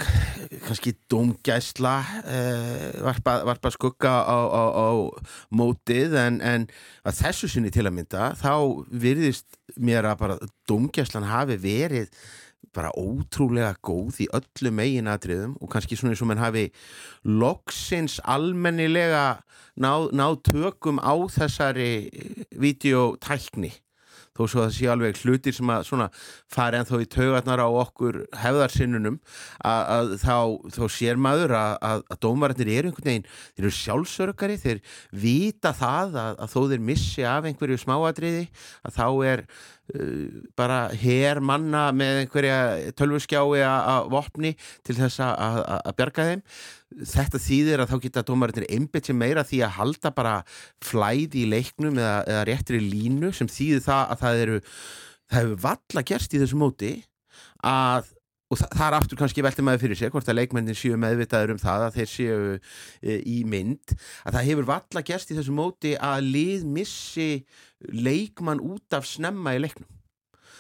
kannski 0.66 0.94
domgæsla 1.10 1.96
eh, 2.28 3.02
varpa, 3.02 3.40
varpa 3.48 3.72
skugga 3.72 4.12
á, 4.28 4.38
á, 4.52 4.64
á 4.76 4.88
mótið 5.56 6.18
en, 6.20 6.40
en 6.44 6.68
að 7.08 7.20
þessu 7.24 7.50
sinni 7.50 7.72
til 7.74 7.88
að 7.88 7.96
mynda 7.98 8.32
þá 8.38 8.84
virðist 8.92 9.58
mér 9.80 10.10
að 10.12 10.20
bara 10.20 10.40
domgæslan 10.70 11.30
hafi 11.32 11.58
verið 11.64 12.12
bara 12.74 12.92
ótrúlega 12.98 13.74
góð 13.86 14.22
í 14.26 14.30
öllu 14.34 14.72
megin 14.76 15.10
atriðum 15.12 15.56
og 15.62 15.72
kannski 15.74 15.98
svona 15.98 16.14
eins 16.14 16.24
og 16.26 16.30
mann 16.32 16.44
hafi 16.44 16.68
loksins 17.24 18.20
almennilega 18.24 19.44
náð 19.80 20.12
ná 20.16 20.28
tökum 20.44 21.02
á 21.02 21.14
þessari 21.34 21.92
videotækni 22.52 23.74
þó 24.34 24.44
svo 24.48 24.64
að 24.64 24.68
það 24.68 24.76
sé 24.78 24.90
alveg 24.94 25.20
hlutir 25.22 25.56
sem 25.56 25.72
að 25.74 25.86
svona 25.88 26.08
fari 26.52 26.80
en 26.80 26.90
þó 26.90 26.96
í 27.04 27.10
taugarnar 27.14 27.62
á 27.62 27.70
okkur 27.70 28.20
hefðarsinnunum 28.42 29.20
að, 29.60 29.82
að 29.96 30.14
þá, 30.24 30.38
þá 30.78 30.84
sér 30.98 31.22
maður 31.22 31.56
að, 31.60 31.76
að, 31.90 32.04
að 32.16 32.22
dómararnir 32.26 32.74
eru 32.74 32.92
einhvern 32.92 33.10
veginn, 33.12 33.30
þeir 33.54 33.68
eru 33.68 33.76
sjálfsörgari 33.78 34.60
þeir 34.64 34.84
vita 35.24 35.74
það 35.78 36.20
að 36.24 36.44
þó 36.56 36.60
þeir 36.74 36.86
missi 36.92 37.28
af 37.28 37.50
einhverju 37.50 37.80
smáadriði 37.84 38.46
að 38.84 38.98
þá 38.98 39.08
er 39.30 39.46
uh, 39.48 40.28
bara 40.58 40.80
her 41.04 41.44
manna 41.44 41.88
með 41.96 42.24
einhverja 42.24 42.62
tölvurskjái 42.98 43.66
að 43.70 44.14
vopni 44.14 44.56
til 44.86 44.98
þess 44.98 45.22
að 45.24 45.94
bjarga 46.00 46.32
þeim 46.32 46.48
þetta 47.02 47.42
þýðir 47.42 47.84
að 47.84 47.94
þá 47.94 47.96
geta 48.06 48.26
dómarinnir 48.28 48.68
einbit 48.72 49.10
sem 49.10 49.18
meira 49.18 49.46
því 49.48 49.64
að 49.66 49.78
halda 49.78 50.12
bara 50.16 50.34
flæði 50.84 51.44
í 51.44 51.50
leiknum 51.52 51.98
eða, 51.98 52.18
eða 52.30 52.44
réttri 52.50 52.82
línu 52.84 53.32
sem 53.36 53.50
þýðir 53.50 53.86
það 53.88 54.04
að 54.04 54.22
það 54.24 54.44
eru 54.44 54.60
það 55.34 55.40
hefur 55.40 55.64
valla 55.64 56.06
gerst 56.12 56.36
í 56.36 56.42
þessu 56.42 56.60
móti 56.60 56.92
að, 57.64 58.12
og 58.52 58.60
það, 58.60 58.70
það 58.76 58.86
er 58.88 58.98
aftur 59.00 59.22
kannski 59.22 59.46
veltið 59.46 59.68
maður 59.68 59.84
fyrir 59.86 60.00
sér 60.00 60.14
hvort 60.14 60.30
að 60.30 60.40
leikmennin 60.42 60.78
séu 60.78 61.00
meðvitaður 61.02 61.56
um 61.56 61.64
það 61.64 61.88
að 61.88 61.98
þeir 61.98 62.12
séu 62.14 62.38
e, 62.54 63.18
í 63.20 63.40
mynd 63.50 63.96
að 63.96 64.38
það 64.38 64.48
hefur 64.52 64.70
valla 64.70 65.06
gerst 65.10 65.34
í 65.34 65.40
þessu 65.40 65.56
móti 65.56 65.96
að 65.98 66.30
lið 66.36 66.70
missi 66.78 67.30
leikmann 67.90 68.64
út 68.64 68.98
af 68.98 69.08
snemma 69.10 69.56
í 69.58 69.64
leiknum 69.64 69.90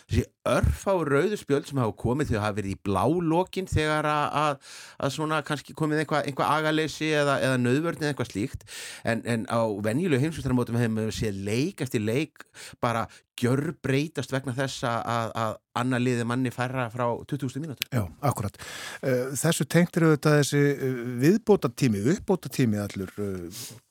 þessi 0.08 0.26
örf 0.54 0.84
á 0.90 0.94
rauðurspjöld 1.08 1.70
sem 1.70 1.82
hafa 1.82 1.96
komið 2.04 2.32
þegar 2.32 2.46
hafa 2.46 2.58
verið 2.60 2.76
í 2.76 2.80
blálókin 2.88 3.70
þegar 3.72 4.10
að, 4.12 4.58
að, 5.00 5.14
svona 5.16 5.42
kannski 5.48 5.76
komið 5.78 6.04
einhvað 6.04 6.30
einhva 6.30 6.50
agaleysi 6.58 7.12
eða, 7.16 7.40
eða 7.46 7.60
nöðvörn 7.64 8.02
eða 8.04 8.14
eitthvað 8.14 8.32
slíkt. 8.32 8.66
En, 9.08 9.24
en 9.26 9.46
á 9.48 9.62
venjulegu 9.86 10.26
heimsvistramótum 10.26 10.80
hefum 10.82 11.04
við 11.06 11.14
séð 11.20 11.44
leik 11.48 11.86
eftir 11.86 12.04
leik 12.04 12.46
bara 12.84 13.08
gjör 13.40 13.74
breytast 13.84 14.34
vegna 14.34 14.54
þess 14.56 14.84
að, 14.88 15.32
að 15.44 15.56
annar 15.80 16.04
liði 16.04 16.26
manni 16.30 16.52
færra 16.54 16.86
frá 16.94 17.06
20.000 17.26 17.64
mínútur. 17.64 17.88
Já, 17.90 18.04
akkurat. 18.26 18.58
Eh, 19.02 19.34
þessu 19.40 19.66
tengtir 19.70 20.06
auðvitað 20.08 20.38
þessi 20.42 20.62
eh, 20.74 21.00
viðbóta 21.24 21.72
tími, 21.74 22.04
uppbóta 22.14 22.52
tími 22.54 22.82
allur 22.84 23.14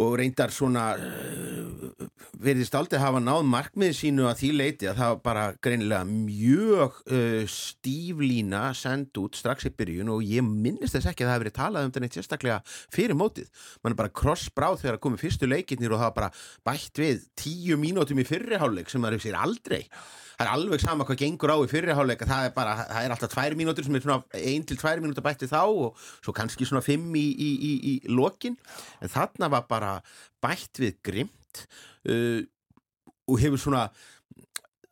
og 0.00 0.14
reyndar 0.16 0.52
svona 0.54 0.84
uh, 0.96 2.06
verðist 2.40 2.74
aldrei 2.78 3.00
hafa 3.02 3.20
náð 3.20 3.42
markmiði 3.52 3.96
sínu 3.98 4.24
að 4.30 4.38
því 4.40 4.50
leiti 4.56 4.88
að 4.88 5.02
það 5.02 5.18
bara 5.26 5.42
greinilega 5.64 6.06
mjög 6.08 6.96
uh, 7.12 7.42
stíflína 7.52 8.62
send 8.78 9.20
út 9.20 9.36
strax 9.36 9.68
í 9.68 9.74
byrjun 9.76 10.14
og 10.14 10.24
ég 10.24 10.46
minnist 10.46 10.96
þess 10.96 11.10
ekki 11.12 11.26
að 11.26 11.28
það 11.28 11.36
hefði 11.36 11.44
verið 11.44 11.58
talað 11.58 11.84
um 11.84 11.92
þetta 11.92 12.04
neitt 12.06 12.18
sérstaklega 12.18 12.58
fyrir 12.96 13.18
mótið. 13.20 13.52
Mann 13.82 13.92
er 13.92 14.00
bara 14.00 14.16
krossbráð 14.22 14.80
þegar 14.80 14.98
að 14.98 15.04
komið 15.04 15.24
fyrstu 15.26 15.52
leikirnir 15.52 15.92
og 15.92 16.00
það 16.00 16.08
var 16.08 16.18
bara 16.22 16.32
bætt 16.70 17.04
við 17.04 17.28
tíu 17.36 17.80
mínútum 17.80 18.22
í 18.22 18.28
fyrriháleik 18.28 18.92
sem 18.92 19.04
hefur 19.04 19.26
sér 19.26 19.40
aldrei 19.44 19.84
það 20.42 20.48
er 20.48 20.52
alveg 20.56 20.82
sama 20.82 21.06
hvað 21.06 21.20
gengur 21.22 21.54
á 21.54 21.56
í 21.62 21.70
fyrirháleika 21.70 22.28
það 22.28 22.46
er 22.48 22.54
bara, 22.56 22.76
það 22.88 23.06
er 23.06 23.14
alltaf 23.14 23.34
tvær 23.34 23.58
mínútur 23.58 23.86
sem 23.86 23.98
er 23.98 24.04
svona 24.04 24.40
ein 24.42 24.64
til 24.66 24.78
tvær 24.80 25.02
mínútur 25.02 25.26
bætti 25.26 25.50
þá 25.50 25.60
og 25.62 26.00
svo 26.18 26.34
kannski 26.36 26.66
svona 26.68 26.84
fimm 26.84 27.12
í, 27.18 27.26
í, 27.30 27.50
í, 27.52 27.72
í 27.92 27.94
lokin, 28.10 28.56
en 29.00 29.12
þarna 29.12 29.50
var 29.52 29.68
bara 29.70 29.92
bætt 30.42 30.82
við 30.82 30.98
grimt 31.06 31.66
uh, 32.10 32.40
og 33.30 33.38
hefur 33.38 33.62
svona 33.62 33.86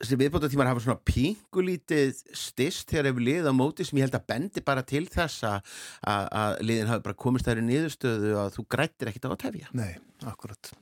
þessi 0.01 0.16
viðbótatímar 0.16 0.70
hafa 0.70 0.81
svona 0.85 1.02
pingulítið 1.05 2.14
stist 2.36 2.89
þegar 2.89 3.10
hefur 3.10 3.27
lið 3.27 3.51
á 3.51 3.52
móti 3.52 3.85
sem 3.85 3.98
ég 4.01 4.06
held 4.06 4.16
að 4.16 4.28
bendi 4.31 4.62
bara 4.64 4.85
til 4.86 5.02
þess 5.12 5.44
að 5.44 6.62
liðin 6.64 6.89
hafi 6.89 7.05
bara 7.05 7.18
komist 7.27 7.48
þær 7.48 7.60
í 7.60 7.66
niðurstöðu 7.66 8.39
að 8.40 8.55
þú 8.55 8.64
grættir 8.72 9.10
ekkit 9.10 9.28
á 9.28 9.31
að 9.35 9.43
tefja. 9.44 9.74
Nei, 9.77 9.93
akkurat 10.24 10.72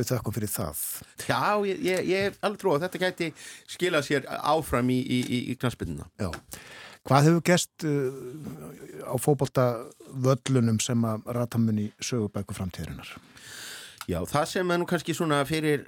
við 0.00 0.10
þakkum 0.10 0.36
fyrir 0.36 0.52
það. 0.52 0.82
Já, 1.28 1.40
ég, 1.68 1.80
ég, 1.84 2.04
ég 2.10 2.28
hef 2.28 2.38
alveg 2.44 2.60
trú 2.62 2.74
að 2.74 2.84
þetta 2.86 3.02
gæti 3.04 3.30
skilað 3.70 4.06
sér 4.08 4.28
áfram 4.40 4.92
í, 4.92 4.98
í, 5.00 5.20
í, 5.20 5.40
í 5.52 5.56
knastbyrnuna. 5.60 6.08
Já. 6.20 6.30
Hvað 7.08 7.26
hefur 7.28 7.44
gest 7.48 7.86
uh, 7.88 8.10
á 9.08 9.14
fókbalta 9.20 9.66
völlunum 10.24 10.80
sem 10.84 11.04
að 11.08 11.30
ratamunni 11.36 11.88
sögubæku 12.04 12.56
framtíðurinnar? 12.56 13.14
Já, 14.10 14.20
það 14.28 14.48
sem 14.50 14.72
er 14.72 14.80
nú 14.80 14.88
kannski 14.90 15.14
svona 15.16 15.40
fyrir 15.48 15.86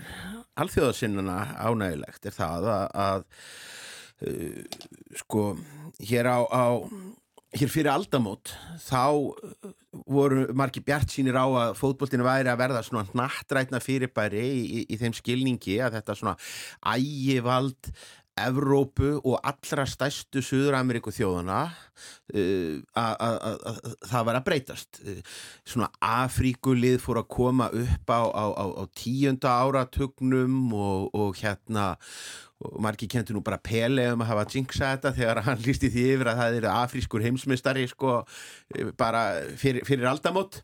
alþjóðasinnana 0.60 1.38
ánægilegt 1.58 2.28
er 2.28 2.36
það 2.36 2.68
að, 2.72 2.86
að 3.04 3.26
uh, 4.28 4.86
sko, 5.20 5.44
hér 6.00 6.30
á, 6.32 6.38
á 6.48 6.64
hér 7.52 7.70
fyrir 7.72 7.92
aldamót 7.92 8.54
þá 8.86 9.04
uh, 9.12 9.72
voru 10.08 10.46
margir 10.56 10.84
bjart 10.86 11.12
sínir 11.12 11.36
á 11.36 11.44
að 11.44 11.76
fótbollinu 11.80 12.24
væri 12.24 12.52
að 12.52 12.62
verða 12.62 12.82
svona 12.86 13.04
nattrætna 13.18 13.82
fyrirbæri 13.82 14.42
í, 14.42 14.62
í, 14.62 14.82
í 14.88 15.00
þeim 15.00 15.14
skilningi 15.16 15.78
að 15.84 15.98
þetta 15.98 16.18
svona 16.18 16.36
ægivald 16.94 17.92
Evrópu 18.32 19.18
og 19.28 19.42
allra 19.44 19.84
stærstu 19.84 20.40
Suður-Ameríku 20.40 21.12
þjóðana 21.12 21.66
uh, 21.68 22.78
að 22.96 23.82
það 24.08 24.24
var 24.28 24.38
að 24.38 24.46
breytast. 24.46 25.02
Uh, 25.04 25.20
svona 25.68 25.90
Afríkulið 26.00 26.96
fór 27.04 27.20
að 27.20 27.28
koma 27.36 27.68
upp 27.68 28.08
á, 28.08 28.22
á, 28.24 28.44
á, 28.56 28.64
á 28.80 28.84
tíunda 28.96 29.52
áratugnum 29.60 30.72
og, 30.72 31.12
og 31.12 31.36
hérna 31.42 31.92
og 32.62 32.80
margir 32.82 33.10
kentur 33.10 33.36
nú 33.36 33.44
bara 33.44 33.60
Pele 33.62 34.08
um 34.14 34.24
að 34.24 34.32
hafa 34.32 34.48
jinxa 34.54 34.94
þetta 34.94 35.14
þegar 35.18 35.44
hann 35.48 35.62
lísti 35.66 35.92
því 35.92 36.08
yfir 36.16 36.32
að 36.32 36.42
það 36.42 36.58
er 36.58 36.70
afrískur 36.72 37.26
heimsmystari 37.26 37.86
sko 37.90 38.22
bara 38.98 39.26
fyrir, 39.58 39.84
fyrir 39.88 40.10
aldamót. 40.10 40.62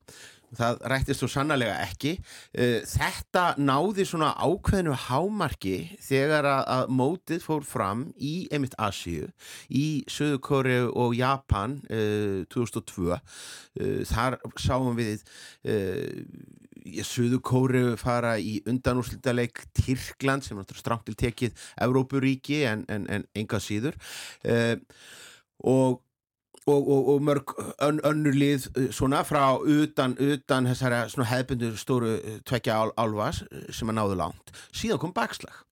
Það 0.57 0.79
rættist 0.89 1.21
svo 1.21 1.29
sannlega 1.29 1.75
ekki. 1.85 2.15
Eh, 2.57 2.81
þetta 2.89 3.51
náði 3.61 4.07
svona 4.09 4.31
ákveðinu 4.41 4.95
hámarki 5.09 5.77
þegar 6.05 6.49
að 6.49 6.93
mótið 6.97 7.45
fór 7.45 7.67
fram 7.69 8.07
í 8.17 8.49
emitt 8.55 8.77
Asíu 8.81 9.29
í 9.69 10.05
Suðukóri 10.09 10.81
og 10.89 11.17
Japan 11.19 11.81
2002 12.55 13.13
eh, 13.13 13.21
eh, 13.83 14.01
þar 14.09 14.39
sáum 14.57 14.97
við 14.97 15.27
Suðu 17.07 17.41
Kóru 17.45 17.97
fara 18.01 18.37
í 18.41 18.59
undanúslitaleik 18.69 19.65
Tyrkland 19.77 20.47
sem 20.47 20.59
náttúrulega 20.59 20.85
strangt 20.85 21.07
til 21.09 21.17
tekið 21.19 21.71
Evrópuríki 21.87 22.65
en, 22.69 22.85
en, 22.89 23.07
en 23.13 23.27
enga 23.39 23.63
síður. 23.63 23.99
Uh, 24.45 24.77
og 25.65 26.05
Og, 26.69 26.89
og, 26.89 27.09
og 27.09 27.23
mörg 27.23 27.55
ön, 27.81 28.01
önnur 28.05 28.35
lið 28.37 28.67
uh, 28.77 28.91
svona 28.93 29.23
frá 29.25 29.57
utan, 29.57 30.17
utan 30.21 30.69
þessara 30.69 31.07
hefbundur 31.31 31.79
stóru 31.81 32.19
uh, 32.19 32.35
tvekja 32.45 32.77
ál, 32.77 32.93
álfas 33.01 33.41
uh, 33.47 33.63
sem 33.73 33.89
að 33.89 33.97
náðu 33.97 34.19
langt. 34.21 34.53
Síðan 34.77 35.01
kom 35.01 35.17
bakslag. 35.17 35.65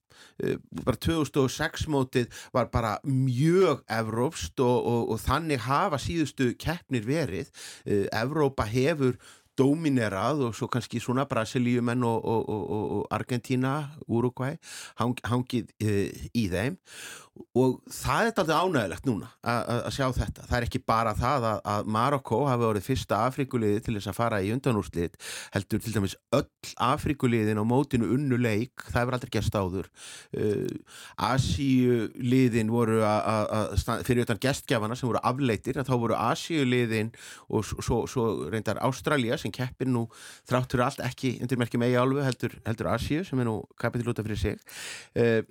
Bara 0.84 0.98
2006 1.00 1.86
mótið 1.88 2.26
var 2.52 2.66
bara 2.68 2.98
mjög 3.08 3.80
evrópst 3.88 4.60
og, 4.60 4.88
og, 4.88 5.12
og 5.14 5.20
þannig 5.22 5.62
hafa 5.64 5.96
síðustu 6.00 6.50
keppnir 6.60 7.06
verið. 7.08 7.48
Evrópa 8.12 8.66
hefur 8.68 9.16
dominerað 9.58 10.46
og 10.48 10.56
svo 10.56 10.68
kannski 10.72 11.00
svona 11.02 11.26
Brasilíumenn 11.28 12.04
og, 12.06 12.24
og, 12.24 12.48
og, 12.48 12.90
og 12.98 13.06
Argentína, 13.14 13.76
Uruguay 14.06 14.56
hang, 15.00 15.16
hangið 15.24 15.72
uh, 15.82 16.28
í 16.36 16.46
þeim 16.52 16.78
og 17.56 17.78
það 17.92 18.28
er 18.28 18.40
aldrei 18.40 18.56
ánægilegt 18.56 19.06
núna 19.08 19.28
að 19.44 19.86
sjá 19.96 20.06
þetta. 20.16 20.44
Það 20.46 20.56
er 20.58 20.66
ekki 20.66 20.80
bara 20.88 21.12
það 21.16 21.46
að, 21.50 21.58
að 21.72 21.90
Marokko 21.96 22.38
hafi 22.48 22.66
orðið 22.68 22.86
fyrsta 22.86 23.20
Afrikuliði 23.30 23.82
til 23.84 23.96
þess 23.96 24.10
að 24.12 24.18
fara 24.18 24.40
í 24.44 24.52
undanúrslit 24.54 25.16
heldur 25.54 25.82
til 25.84 25.94
dæmis 25.94 26.16
öll 26.36 26.46
Afrikuliðin 26.86 27.60
á 27.60 27.64
mótinu 27.68 28.08
unnu 28.14 28.38
leik, 28.40 28.86
það 28.88 29.00
hefur 29.00 29.18
aldrei 29.18 29.32
gæst 29.36 29.58
áður. 29.58 29.90
Uh, 30.36 30.68
Asíuliðin 31.30 32.72
voru 32.72 33.00
að- 33.06 33.76
fyrir 34.06 34.24
utan 34.26 34.40
gestgjafana 34.42 34.96
sem 34.96 35.08
voru 35.08 35.22
afleitir 35.22 35.80
þá 35.80 35.94
voru 35.96 36.16
Asíuliðin 36.16 37.12
og 37.48 37.64
svo, 37.64 38.04
svo, 38.10 38.48
reyndar 38.52 38.80
Ástralía 38.84 39.38
sem 39.40 39.52
keppir 39.52 39.88
nú 39.88 40.06
þrátt 40.48 40.72
fyrir 40.72 40.86
allt 40.88 41.04
ekki 41.04 41.36
undir 41.40 41.60
merkjum 41.60 41.84
eigi 41.86 42.00
álfu 42.00 42.24
heldur, 42.24 42.58
heldur 42.66 42.92
Asíu 42.92 43.24
sem 43.24 43.40
er 43.40 43.48
nú 43.48 43.60
kapitil 43.80 44.12
út 44.12 44.20
af 44.20 44.28
fyrir 44.28 44.40
sig. 44.40 44.60
Uh, 45.16 45.42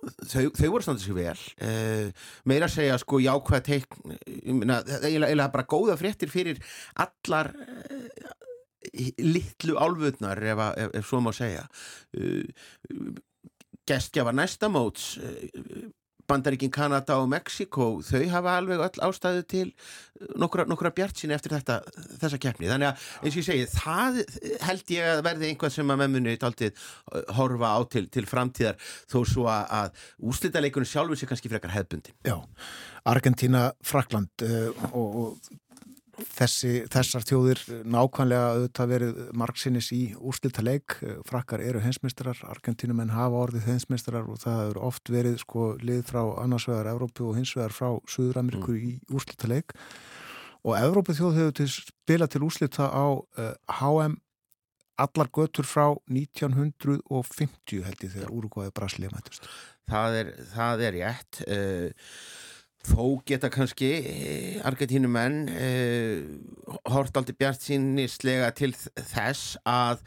þau, 0.00 0.44
þau 0.56 0.68
voru 0.72 0.86
standið 0.86 1.06
sér 1.06 1.18
vel. 1.18 1.46
Uh, 1.60 2.28
meira 2.48 2.68
að 2.68 2.76
segja 2.76 2.98
sko 3.02 3.20
jákvæða 3.22 3.64
teikn 3.66 4.14
eiginlega 5.04 5.50
bara 5.52 5.68
góða 5.70 5.98
fréttir 6.00 6.32
fyrir 6.32 6.60
allar 7.00 7.52
uh, 7.54 8.30
litlu 9.20 9.76
álfutnar 9.80 10.40
ef, 10.42 10.64
ef, 10.84 10.94
ef 11.00 11.10
svo 11.10 11.22
má 11.24 11.32
segja. 11.36 11.66
Uh, 12.16 12.46
gestgjafar 13.90 14.36
næsta 14.36 14.70
móts 14.70 15.16
Bandaríkin, 16.30 16.72
Kanada 16.74 17.18
og 17.20 17.28
Mexiko 17.32 17.88
þau 18.06 18.22
hafa 18.32 18.56
alveg 18.60 18.84
öll 18.86 19.02
ástæðu 19.08 19.46
til 19.50 19.66
nokkura, 20.40 20.66
nokkura 20.70 20.92
bjart 20.94 21.18
sín 21.18 21.34
eftir 21.34 21.54
þetta, 21.56 21.80
þessa 22.22 22.40
keppni, 22.42 22.68
þannig 22.70 22.90
að 22.90 23.06
eins 23.24 23.34
og 23.34 23.40
ég 23.40 23.48
segi 23.48 23.68
það 23.74 24.20
held 24.66 24.94
ég 24.96 25.08
að 25.14 25.22
verði 25.26 25.50
einhvað 25.50 25.74
sem 25.76 25.94
að 25.94 26.02
memmunni 26.04 26.36
taldið 26.40 26.84
horfa 27.38 27.72
á 27.74 27.80
til, 27.92 28.04
til 28.12 28.26
framtíðar 28.30 28.78
þó 29.10 29.18
svo 29.28 29.48
að, 29.50 29.64
að 29.80 30.04
úslitaleikunum 30.32 30.90
sjálfur 30.90 31.20
sé 31.20 31.30
kannski 31.30 31.52
frekar 31.52 31.74
hefbundin 31.74 32.14
Já, 32.26 32.36
Argentína, 33.10 33.70
Frakland 33.86 34.46
uh, 34.46 34.86
og, 34.92 35.18
og 35.24 35.58
þessi, 36.28 36.72
þessar 36.92 37.26
þjóðir 37.28 37.62
nákvæmlega 37.88 38.52
auðvitað 38.54 38.92
verið 38.94 39.20
margsinnis 39.42 39.90
í 39.96 40.00
úrslita 40.16 40.64
leik. 40.64 40.96
Frakkar 41.28 41.64
eru 41.64 41.82
hensmistrar, 41.84 42.38
Argentínumenn 42.50 43.14
hafa 43.14 43.44
orðið 43.46 43.68
hensmistrar 43.72 44.28
og 44.28 44.40
það 44.44 44.62
hefur 44.64 44.82
oft 44.90 45.12
verið 45.12 45.38
sko 45.42 45.66
lið 45.82 46.06
frá 46.12 46.22
annars 46.42 46.68
vegar 46.70 46.92
Evrópu 46.94 47.28
og 47.30 47.38
hins 47.40 47.54
vegar 47.56 47.74
frá 47.74 47.92
Suður-Ameríku 48.10 48.76
í 48.78 48.96
úrslita 49.10 49.50
leik 49.50 49.76
og 50.66 50.76
Evrópu 50.76 51.14
þjóð 51.16 51.38
hefur 51.38 51.54
til 51.60 51.68
spila 51.72 52.28
til 52.30 52.44
úrslita 52.46 52.90
á 52.92 53.06
uh, 53.16 53.54
HM 53.80 54.18
allar 55.00 55.30
götur 55.32 55.64
frá 55.64 55.86
1950 56.12 57.84
held 57.86 58.04
ég 58.04 58.12
þegar 58.12 58.34
Úrugvæði 58.36 58.74
Brasilíu 58.76 59.12
mættust. 59.14 59.48
það 59.88 60.18
er, 60.20 60.32
það 60.52 60.84
er 60.86 60.96
rétt 60.98 61.40
uh, 61.46 62.10
þó 62.86 63.20
geta 63.28 63.50
kannski 63.52 63.90
uh, 64.00 64.66
Argentínumenn 64.70 65.44
uh, 65.52 66.72
hort 66.92 67.16
aldrei 67.16 67.36
bjart 67.36 67.64
sínislega 67.66 68.50
til 68.56 68.72
þess 68.74 69.58
að 69.68 70.02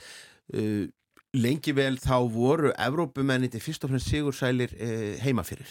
uh, 0.56 0.90
lengi 1.34 1.74
vel 1.74 1.96
þá 1.98 2.18
voru 2.30 2.72
Evrópumenniti 2.78 3.62
fyrst 3.62 3.86
og 3.86 3.94
fremst 3.94 4.12
sigursælir 4.12 4.74
uh, 4.78 5.16
heima 5.24 5.46
fyrir. 5.46 5.70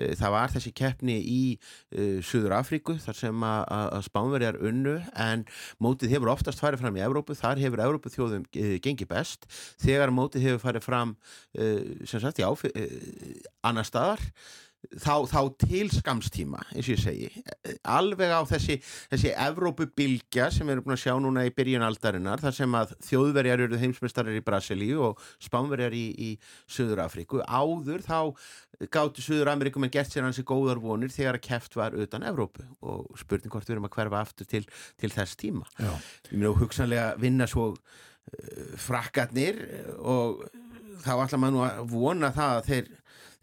Uh, 0.00 0.14
það 0.16 0.32
var 0.32 0.54
þessi 0.54 0.72
keppni 0.76 1.16
í 1.20 1.40
uh, 1.54 2.22
Suður 2.24 2.56
Afríku 2.56 2.96
þar 3.02 3.18
sem 3.18 3.44
að, 3.44 3.64
að 3.98 4.06
Spánverjar 4.08 4.60
unnu 4.64 4.96
en 5.26 5.44
mótið 5.84 6.16
hefur 6.16 6.32
oftast 6.32 6.62
farið 6.62 6.84
fram 6.84 6.96
í 6.96 7.04
Evrópu, 7.04 7.36
þar 7.36 7.60
hefur 7.60 7.84
Evrópu 7.84 8.12
þjóðum 8.14 8.48
gengið 8.54 9.10
best. 9.12 9.44
Þegar 9.84 10.14
mótið 10.14 10.48
hefur 10.48 10.64
farið 10.64 10.86
fram 10.88 11.16
sem 11.54 12.22
sagt, 12.22 12.40
já, 12.40 12.48
annar 13.64 13.88
staðar 13.88 14.24
þá, 15.00 15.24
þá 15.30 15.40
til 15.64 15.86
skamstíma 15.92 16.62
eins 16.74 16.88
og 16.88 16.92
ég 16.94 17.02
segi, 17.02 17.44
alveg 17.82 18.34
á 18.34 18.40
þessi 18.48 18.78
þessi 19.12 19.32
Evrópubilgja 19.46 20.50
sem 20.54 20.66
við 20.66 20.76
erum 20.76 20.86
búin 20.88 20.96
að 20.96 21.02
sjá 21.04 21.14
núna 21.22 21.46
í 21.48 21.52
byrjun 21.54 21.86
aldarinnar 21.86 22.42
þar 22.44 22.56
sem 22.58 22.78
að 22.78 22.94
þjóðverjar 23.08 23.64
eru 23.66 23.80
heimsmestarar 23.80 24.38
í 24.38 24.44
Brasilíu 24.44 25.02
og 25.10 25.24
spánverjar 25.42 25.96
í, 25.96 26.06
í 26.14 26.30
Suður 26.70 27.04
Afríku, 27.06 27.42
áður 27.44 28.04
þá 28.04 28.18
gáttu 28.92 29.22
Suður 29.22 29.52
Ameríkum 29.52 29.86
en 29.86 29.92
gert 29.92 30.12
sér 30.12 30.26
hansi 30.26 30.44
góðar 30.46 30.80
vonir 30.82 31.12
þegar 31.14 31.38
að 31.38 31.46
keft 31.46 31.76
var 31.78 31.94
utan 31.98 32.26
Evrópu. 32.26 32.64
Og 32.82 33.14
spurning 33.20 33.52
hvort 33.52 33.68
við 33.68 33.76
erum 33.76 33.88
að 33.88 33.94
hverfa 33.98 34.24
aftur 34.24 34.48
til, 34.50 34.64
til 35.00 35.12
þess 35.14 35.38
tíma. 35.40 35.68
Já. 35.78 35.92
meina 36.32 36.50
og 36.50 36.60
hugsanlega 36.62 37.14
vinna 37.20 37.48
svo 37.50 37.70
uh, 37.74 38.74
frakkarnir 38.80 39.60
og 40.00 40.44
þá 41.04 41.14
ætla 41.16 41.40
maður 41.40 41.56
nú 41.56 41.64
að 41.66 41.80
vona 41.92 42.32
það 42.34 42.58
að 42.58 42.68
þeir 42.70 42.92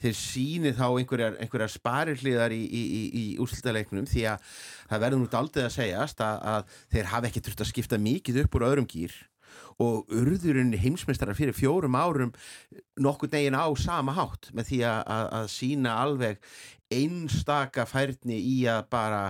þeir 0.02 0.15
síni 0.18 0.73
þá 0.78 0.86
einhverjar, 0.90 1.36
einhverjar 1.44 1.73
sparirliðar 1.73 2.56
í, 2.56 2.61
í, 2.65 2.84
í, 2.84 3.03
í 3.22 3.26
úrslitaleiknum 3.41 4.07
því 4.10 4.28
að 4.34 4.53
það 4.91 5.03
verður 5.06 5.22
nú 5.22 5.32
daldið 5.32 5.68
að 5.68 5.76
segjast 5.78 6.23
að, 6.26 6.40
að 6.53 6.80
þeir 6.95 7.11
hafa 7.14 7.30
ekki 7.30 7.44
þurft 7.45 7.65
að 7.65 7.72
skipta 7.72 8.02
mikið 8.02 8.41
upp 8.45 8.57
úr 8.57 8.68
öðrum 8.72 8.90
gýr 8.91 9.15
og 9.82 10.11
urðurinn 10.14 10.76
heimsmeistarar 10.78 11.38
fyrir 11.38 11.56
fjórum 11.56 11.98
árum 11.98 12.34
nokkur 13.02 13.32
negin 13.32 13.57
á 13.57 13.68
sama 13.80 14.15
hátt 14.15 14.52
með 14.56 14.72
því 14.72 14.84
að, 14.90 15.02
að, 15.15 15.26
að 15.40 15.49
sína 15.56 15.95
alveg 16.03 16.52
einstaka 16.91 17.88
færni 17.90 18.38
í 18.38 18.57
að 18.69 18.86
bara 18.91 19.23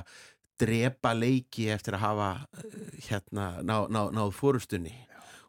drepa 0.62 1.14
leiki 1.18 1.70
eftir 1.74 1.98
að 1.98 2.06
hafa 2.06 2.30
eh, 2.62 3.00
hérna 3.08 3.48
ná, 3.66 3.76
ná, 3.90 4.02
náð 4.14 4.36
fórustunni 4.38 4.94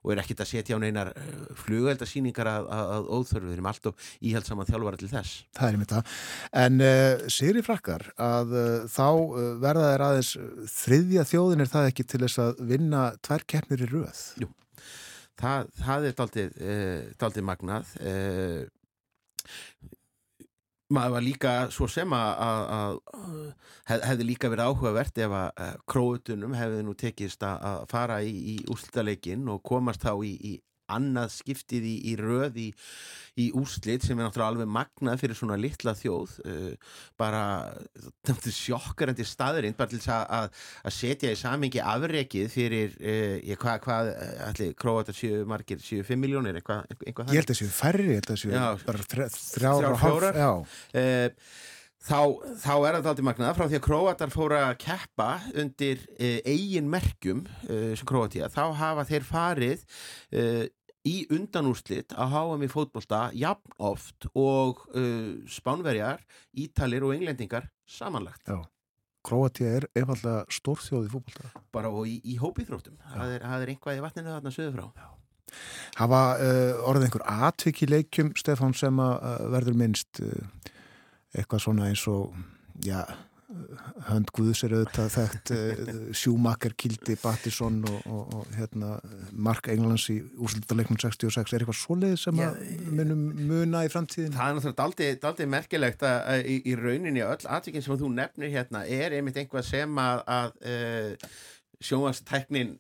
og 0.03 0.12
er 0.12 0.23
ekkit 0.23 0.43
að 0.43 0.51
setja 0.51 0.79
á 0.79 0.83
neinar 0.83 1.12
flugeldasýningar 1.62 2.51
að, 2.51 2.69
að, 2.74 2.93
að 2.97 3.11
óþörfu, 3.16 3.47
við 3.47 3.57
erum 3.57 3.69
alltaf 3.70 4.09
íhaldsaman 4.20 4.69
þjálfara 4.70 5.01
til 5.01 5.11
þess. 5.12 5.37
Það 5.59 5.69
er 5.69 5.79
einmitt 5.79 5.95
það. 5.95 6.16
En 6.65 6.85
uh, 6.87 7.24
Sigri 7.37 7.65
Frakkar, 7.66 8.07
að 8.23 8.57
uh, 8.57 8.66
þá 8.91 9.07
uh, 9.07 9.47
verða 9.62 9.93
þeir 9.93 10.07
aðeins 10.09 10.33
þriðja 10.74 11.27
þjóðin 11.33 11.65
er 11.65 11.73
það 11.73 11.89
ekki 11.93 12.09
til 12.11 12.23
þess 12.24 12.43
að 12.43 12.66
vinna 12.73 13.07
tvær 13.23 13.47
keppnir 13.55 13.87
í 13.87 13.91
röð? 13.93 14.23
Jú. 14.43 14.51
Það, 15.43 15.73
það 15.81 16.11
er 16.11 16.19
daldið 17.19 17.47
magnað. 17.47 17.97
Maður 20.93 21.14
var 21.16 21.24
líka 21.24 21.52
svo 21.73 21.86
sem 21.89 22.12
að, 22.16 22.98
hef, 23.89 24.02
hefði 24.10 24.27
líka 24.28 24.51
verið 24.52 24.69
áhugavert 24.69 25.20
ef 25.24 25.36
að 25.39 25.62
uh, 25.64 25.70
króutunum 25.89 26.56
hefði 26.59 26.82
nú 26.85 26.97
tekist 26.98 27.47
að, 27.48 27.86
fara 27.93 28.20
í, 28.24 28.32
í 28.55 28.56
úrslitaleikin 28.73 29.48
og 29.52 29.62
komast 29.64 30.05
þá 30.05 30.12
í, 30.27 30.35
í 30.52 30.52
annað 30.97 31.32
skiptið 31.36 31.89
í, 31.89 31.94
í 32.12 32.14
röð 32.20 32.59
í, 32.62 32.66
í 33.43 33.48
úrslit 33.59 34.06
sem 34.06 34.19
er 34.19 34.28
náttúrulega 34.28 34.52
alveg 34.55 34.70
magnað 34.77 35.23
fyrir 35.23 35.39
svona 35.39 35.59
litla 35.60 35.94
þjóð 35.98 36.36
uh, 36.47 36.94
bara 37.20 37.43
sjokkarandi 38.52 39.27
staðurinn 39.27 39.77
bara 39.78 39.93
til 39.93 40.02
að, 40.06 40.24
að, 40.39 40.64
að 40.86 40.97
setja 40.98 41.32
í 41.32 41.40
samingi 41.40 41.82
afrekið 41.82 42.51
fyrir 42.52 42.97
uh, 43.01 43.36
ég, 43.40 43.59
hvað, 43.60 43.81
hvað 43.86 44.12
allir 44.48 44.74
króatar 44.78 45.16
séu 45.16 45.43
margir, 45.48 45.82
séu 45.82 46.06
5 46.06 46.23
miljónir 46.23 46.60
eitthvað, 46.60 46.86
eitthvað 47.01 47.32
Ég 47.32 47.43
held 47.43 47.55
þessu 47.55 47.70
færri, 47.73 48.09
ég 48.12 48.20
held 48.23 48.32
þessu 48.35 48.52
Já. 48.52 48.66
bara 48.86 49.09
þrjár 49.12 49.39
Þrjár, 49.43 49.90
og 49.93 50.01
hálf. 50.02 50.31
Já, 50.36 50.51
Eh, 50.93 51.31
þá, 52.02 52.19
þá 52.59 52.73
er 52.74 52.97
það 52.98 53.10
aldrei 53.12 53.27
magnað 53.28 53.56
frá 53.56 53.66
því 53.69 53.78
að 53.78 53.85
Króatar 53.86 54.32
fóra 54.32 54.60
að 54.69 54.78
keppa 54.82 55.28
undir 55.62 56.02
uh, 56.16 56.39
eigin 56.48 56.90
merkjum 56.90 57.44
uh, 57.47 57.93
sem 57.98 58.09
Króatía, 58.09 58.51
þá 58.52 58.64
hafa 58.81 59.06
þeir 59.09 59.27
farið 59.28 59.85
uh, 59.86 60.64
í 61.09 61.15
undanúrslit 61.35 62.15
að 62.15 62.35
háa 62.35 62.59
mig 62.61 62.70
fótbolta 62.73 63.23
jafn 63.35 63.74
oft 63.83 64.29
og 64.39 64.85
uh, 64.95 65.41
spánverjar, 65.51 66.23
ítalir 66.55 67.07
og 67.07 67.16
englendingar 67.16 67.69
samanlagt. 67.89 68.47
Já. 68.47 68.62
Króatía 69.23 69.77
er 69.79 69.85
einfallega 69.95 70.47
stórþjóð 70.51 71.05
í 71.07 71.11
fótbolta. 71.12 71.51
bara 71.74 71.91
og 71.95 72.09
í, 72.11 72.19
í 72.27 72.39
hópíþróttum 72.43 72.97
það 72.99 73.37
það 73.45 73.65
er 73.65 73.74
einhvað 73.74 73.99
í 73.99 74.03
vatninu 74.03 74.33
þarna 74.35 74.55
söðu 74.55 74.73
frá. 74.77 75.11
Hafa 75.99 76.23
uh, 76.41 76.89
orðið 76.89 77.07
einhver 77.09 77.27
atvik 77.49 77.83
í 77.85 77.91
leikjum, 77.91 78.33
Stefán, 78.39 78.74
sem 78.74 78.99
að 79.03 79.12
uh, 79.19 79.43
verður 79.53 79.77
minnst 79.79 80.23
uh, 80.24 80.73
eitthvað 81.37 81.65
svona 81.66 81.91
eins 81.91 82.07
og, 82.11 82.33
já, 82.85 83.03
hönd 84.09 84.33
Guðs 84.35 84.62
er 84.66 84.74
auðvitað 84.77 85.11
þekkt 85.16 85.53
sjúmakar 86.16 86.74
kildi 86.79 87.16
Battisson 87.23 87.81
og, 87.89 87.99
og, 88.09 88.35
og 88.39 88.57
hérna, 88.57 88.97
Mark 89.33 89.69
Englands 89.73 90.09
í 90.12 90.19
úrslutaleiknum 90.41 91.01
66 91.03 91.53
er 91.53 91.65
eitthvað 91.65 91.81
svoleið 91.81 92.16
sem 92.24 92.43
Já, 92.43 92.51
að 92.51 92.91
munum 92.99 93.24
muna 93.53 93.85
í 93.87 93.93
framtíðin 93.93 94.37
Það 94.37 94.51
er 94.51 94.59
náttúrulega 94.59 95.16
daldið 95.27 95.53
merkilegt 95.53 96.07
að, 96.09 96.45
í, 96.47 96.59
í 96.73 96.77
rauninni 96.79 97.24
öll 97.27 97.41
atvikinn 97.57 97.85
sem 97.85 98.01
þú 98.01 98.12
nefnir 98.16 98.53
hérna 98.53 98.85
er 98.87 99.16
einmitt 99.19 99.41
einhvað 99.41 99.69
sem 99.69 100.03
að, 100.03 100.24
að 100.39 100.55
uh, 100.73 101.33
sjónvastæknin 101.83 102.77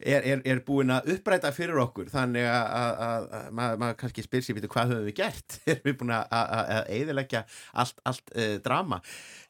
er, 0.00 0.22
er, 0.24 0.42
er 0.44 0.60
búin 0.66 0.92
að 0.92 1.10
uppræta 1.14 1.52
fyrir 1.54 1.80
okkur. 1.82 2.08
Þannig 2.12 2.46
að, 2.48 2.66
að, 2.80 3.02
að, 3.06 3.28
að 3.38 3.58
maður, 3.60 3.98
kannski 4.02 4.24
spyr 4.24 4.46
sér 4.46 4.60
hvað 4.66 4.94
höfum 4.94 5.08
við 5.08 5.16
gert? 5.20 5.58
Erum 5.70 5.86
við 5.88 5.98
búin 6.02 6.14
að, 6.16 6.34
eiðilegja 6.96 7.44
allt, 7.84 8.02
allt 8.08 8.34
uh, 8.36 8.56
drama 8.64 9.00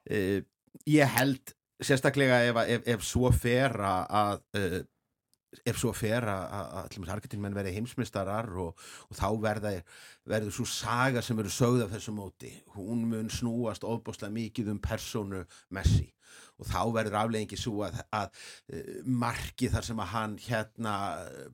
uh, 0.09 0.39
ég 0.89 1.17
held 1.17 1.55
sérstaklega 1.81 2.43
ef, 2.51 2.63
ef, 2.77 2.89
ef 2.97 3.05
svo 3.07 3.31
fer 3.33 3.77
að 3.81 4.43
uh, 4.57 4.81
ef 5.67 5.79
svo 5.81 5.91
fer 5.97 6.27
að, 6.31 6.99
Argentinmenn 7.11 7.57
verði 7.57 7.75
heimsmyndstarar 7.75 8.51
og, 8.63 8.79
og 9.11 9.19
þá 9.19 9.27
verða, 9.43 9.73
verður 10.31 10.55
svo 10.55 10.67
saga 10.69 11.23
sem 11.25 11.39
verður 11.39 11.57
sögð 11.57 11.85
af 11.87 11.95
þessu 11.97 12.15
móti 12.15 12.53
hún 12.77 13.03
mun 13.11 13.31
snúast 13.33 13.87
ofbúslega 13.87 14.33
mikið 14.35 14.71
um 14.75 14.81
persónu 14.83 15.43
Messi 15.75 16.07
og 16.61 16.69
þá 16.69 16.81
verður 16.95 17.19
afleggingi 17.23 17.59
svo 17.59 17.85
að, 17.87 17.99
að 18.17 18.29
uh, 18.75 18.91
marki 19.23 19.71
þar 19.73 19.87
sem 19.89 20.03
að 20.03 20.11
hann 20.13 20.37
hérna 20.45 20.95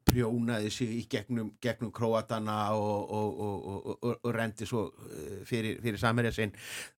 prjónaði 0.08 0.72
sig 0.74 0.92
í 0.98 1.04
gegnum, 1.12 1.52
gegnum 1.62 1.92
króatana 1.94 2.58
og, 2.76 3.14
og, 3.20 3.40
og, 3.46 3.70
og, 3.72 3.94
og, 3.96 4.18
og 4.18 4.36
rendi 4.36 4.68
svo 4.68 4.86
uh, 4.90 5.40
fyrir, 5.48 5.80
fyrir 5.84 6.02
samherja 6.02 6.34
sinn 6.36 6.54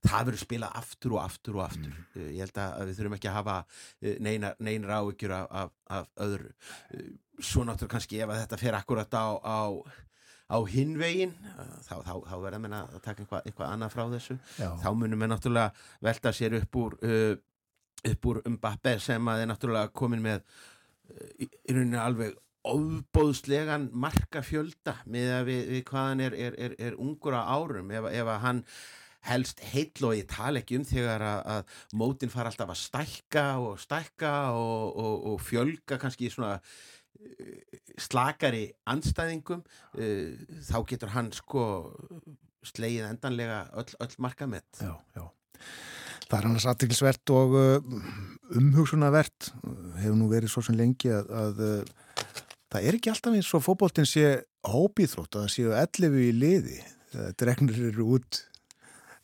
það 0.06 0.32
verður 0.32 0.44
spilað 0.44 0.82
aftur 0.82 1.16
og 1.18 1.22
aftur 1.24 1.60
og 1.60 1.64
aftur. 1.68 2.02
Uh, 2.16 2.26
ég 2.32 2.42
held 2.46 2.64
að 2.64 2.90
við 2.90 3.00
þurfum 3.00 3.18
ekki 3.18 3.30
að 3.30 3.38
hafa 3.38 3.60
neinar, 4.24 4.58
neinar 4.64 4.98
áhyggjur 4.98 5.38
af, 5.38 5.48
af, 5.62 5.72
af 5.98 6.12
öðru. 6.26 6.52
Svo 7.38 7.62
náttúrulega 7.62 7.94
kannski 7.94 8.20
ef 8.22 8.30
að 8.32 8.44
þetta 8.44 8.60
fer 8.60 8.76
akkurat 8.78 9.14
á, 9.14 9.26
á 9.38 9.60
á 10.48 10.56
hinvegin 10.64 11.34
þá, 11.84 11.98
þá, 12.06 12.14
þá 12.24 12.34
verða 12.40 12.70
að 12.78 13.00
taka 13.04 13.22
eitthvað, 13.22 13.42
eitthvað 13.44 13.72
annað 13.74 13.92
frá 13.92 14.04
þessu. 14.14 14.36
Já. 14.56 14.70
þá 14.80 14.88
munum 14.96 15.24
við 15.24 15.30
náttúrulega 15.34 15.88
velta 16.08 16.32
sér 16.32 16.56
upp 16.62 16.78
úr 16.80 16.96
uh, 17.04 17.34
upp 18.06 18.28
úr 18.30 18.42
Mbappe 18.46 18.98
sem 19.02 19.30
að 19.30 19.42
er 19.42 19.50
náttúrulega 19.50 19.94
komin 19.96 20.22
með 20.24 20.42
uh, 20.42 21.32
í, 21.42 21.48
í 21.48 21.74
rauninni 21.74 22.00
alveg 22.02 22.36
ofbóðslegan 22.68 23.88
markafjölda 23.96 24.98
með 25.08 25.34
að 25.34 25.44
við, 25.48 25.60
við 25.72 25.84
hvað 25.88 26.08
hann 26.10 26.24
er, 26.26 26.38
er, 26.46 26.56
er, 26.58 26.74
er 26.88 26.96
ungur 27.00 27.36
á 27.38 27.42
árum 27.54 27.92
ef, 27.94 28.08
ef 28.10 28.30
að 28.34 28.42
hann 28.44 28.64
helst 29.28 29.62
heill 29.72 30.08
og 30.08 30.14
ég 30.16 30.28
tala 30.30 30.62
ekki 30.62 30.78
um 30.78 30.86
þegar 30.86 31.24
að, 31.26 31.40
að 31.54 31.96
mótin 32.00 32.32
fara 32.32 32.52
alltaf 32.52 32.72
að 32.72 32.80
stækka 32.82 33.46
og 33.64 33.80
stækka 33.82 34.34
og, 34.56 34.84
og, 34.94 35.16
og 35.32 35.40
fjölga 35.44 35.98
kannski 36.00 36.30
svona 36.32 36.58
uh, 36.58 37.80
slakari 38.00 38.66
anstæðingum 38.90 39.64
uh, 39.64 40.60
þá 40.68 40.78
getur 40.90 41.14
hann 41.16 41.32
sko 41.36 41.64
slegið 42.68 43.08
endanlega 43.08 43.64
öll, 43.78 43.90
öll 44.02 44.14
markamett 44.22 44.82
Já, 44.82 44.94
já. 45.16 45.24
Það 46.28 46.38
er 46.38 46.50
annars 46.50 46.68
aðtiklisvert 46.68 47.32
og 47.32 47.56
uh, 47.56 48.02
umhugsunavert 48.58 49.52
hefur 50.02 50.18
nú 50.18 50.28
verið 50.28 50.52
svo 50.52 50.64
sem 50.66 50.76
lengi 50.76 51.12
að, 51.14 51.32
að 51.32 51.64
uh, 51.64 52.28
það 52.74 52.84
er 52.84 52.98
ekki 52.98 53.14
alltaf 53.14 53.38
eins 53.38 53.50
og 53.56 53.64
fótboltinn 53.64 54.08
sé 54.08 54.36
hópíþrótt 54.68 55.38
að 55.38 55.46
það 55.46 55.54
séu 55.54 55.74
11 55.78 56.22
í 56.26 56.30
liði 56.36 56.78
Uh, 57.16 57.30
dregnir 57.40 57.78
eru 57.88 58.04
út 58.18 58.38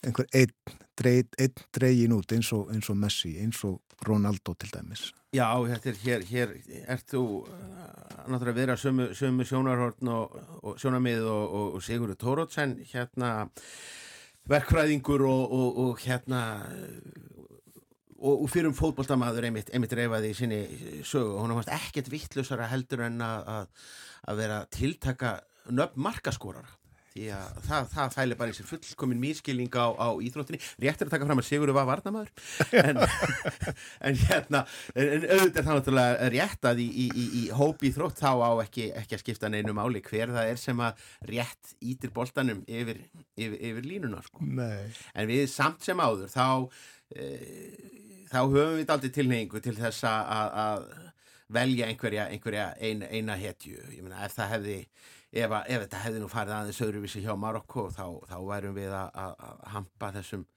einhver 0.05 0.25
einn 0.33 0.53
dreig, 0.97 1.29
einn 1.37 1.65
dregin 1.77 2.15
út 2.17 2.31
eins 2.33 2.49
og, 2.57 2.71
eins 2.73 2.89
og 2.89 2.97
Messi, 2.97 3.35
eins 3.43 3.59
og 3.69 4.07
Ronaldo 4.09 4.55
til 4.57 4.71
dæmis. 4.73 5.11
Já, 5.37 5.51
þetta 5.69 5.91
er 5.91 5.99
hér, 6.01 6.25
hér 6.31 6.55
ert 6.95 7.13
þú 7.13 7.25
uh, 7.43 7.59
náttúrulega 8.25 8.55
að 8.55 8.61
vera 8.63 8.79
sömu, 8.81 9.11
sömu 9.13 9.45
sjónarhorn 9.49 10.13
og, 10.15 10.39
og 10.63 10.81
sjónarmið 10.81 11.29
og, 11.29 11.45
og, 11.45 11.69
og 11.77 11.85
Sigurður 11.85 12.21
Tórótsen 12.23 12.79
hérna 12.89 13.35
verkfræðingur 14.51 15.25
og, 15.29 15.53
og, 15.57 15.79
og 15.85 16.03
hérna 16.05 16.41
og, 18.25 18.45
fyrir 18.53 18.71
um 18.71 18.77
fótboltamaður 18.77 19.49
einmitt, 19.49 19.73
einmitt 19.75 19.95
reyfaði 19.97 20.33
í 20.33 20.39
sinni 20.39 20.61
sögu. 21.07 21.35
Og 21.37 21.45
hún 21.45 21.57
fannst 21.59 21.75
ekkert 21.77 22.11
vittlusara 22.13 22.69
heldur 22.73 23.05
en 23.09 23.21
að, 23.25 23.51
að, 24.25 24.39
vera 24.41 24.63
tiltaka 24.73 25.37
nöfn 25.73 26.05
markaskórara 26.05 26.84
því 27.15 27.29
að 27.31 27.59
það, 27.63 27.85
það 27.93 28.15
fæli 28.17 28.37
bara 28.39 28.51
í 28.51 28.57
sér 28.57 28.67
fullkomin 28.67 29.21
mískilning 29.23 29.77
á, 29.79 29.87
á 29.95 30.09
íþróttinni. 30.27 30.59
Rétt 30.83 31.03
er 31.03 31.07
að 31.07 31.13
taka 31.15 31.29
fram 31.29 31.43
að 31.43 31.47
Sigurður 31.47 31.77
var 31.77 31.87
varnamaður 31.87 32.31
en, 32.81 32.99
en 34.09 34.19
hérna 34.25 34.65
en, 34.99 35.27
auðvitað 35.29 35.61
er 35.61 35.69
það 35.69 35.79
náttúrulega 35.79 36.31
rétt 36.35 36.69
að 36.73 36.83
í, 36.83 36.89
í, 36.91 37.07
í, 37.07 37.27
í 37.39 37.45
hópi 37.55 37.93
íþrótt 37.93 38.19
þá 38.19 38.33
á 38.43 38.51
ekki, 38.65 38.89
ekki 38.99 39.19
að 39.19 39.23
skipta 39.23 39.53
neinu 39.53 39.77
máli 39.79 40.03
hver 40.03 40.35
það 40.35 40.51
er 40.57 40.61
sem 40.65 40.83
að 40.83 41.07
rétt 41.31 41.77
ítir 41.87 42.15
boltanum 42.19 42.65
yfir, 42.67 43.05
yfir, 43.39 43.57
yfir 43.71 43.89
línuna 43.93 44.23
sko. 44.27 44.51
En 45.15 45.31
við 45.31 45.47
samt 45.55 45.87
sem 45.87 46.03
áður 46.03 46.35
þá 46.35 46.47
e, 47.15 47.31
þá 48.33 48.41
höfum 48.43 48.79
við 48.81 48.95
aldrei 48.97 49.15
tilneyingu 49.15 49.63
til 49.63 49.79
þess 49.79 50.03
að 50.11 50.89
velja 51.55 51.87
einhverja, 51.87 52.27
einhverja 52.33 52.71
ein, 52.83 53.07
eina 53.07 53.39
hetju. 53.39 53.79
Ég 53.95 54.03
meina 54.03 54.25
ef 54.27 54.35
það 54.35 54.57
hefði 54.57 54.79
ef, 55.35 55.51
að, 55.51 55.69
ef 55.69 55.85
þetta 55.85 56.03
hefði 56.07 56.23
nú 56.23 56.31
farið 56.33 56.57
aðeins 56.59 56.81
öðruvísi 56.87 57.23
hjá 57.25 57.35
Marokko 57.39 57.89
þá, 57.95 58.07
þá 58.31 58.37
værum 58.49 58.79
við 58.79 58.95
að, 58.95 59.13
að, 59.25 59.37
að 59.51 59.63
hampa 59.75 60.11
þessum 60.19 60.49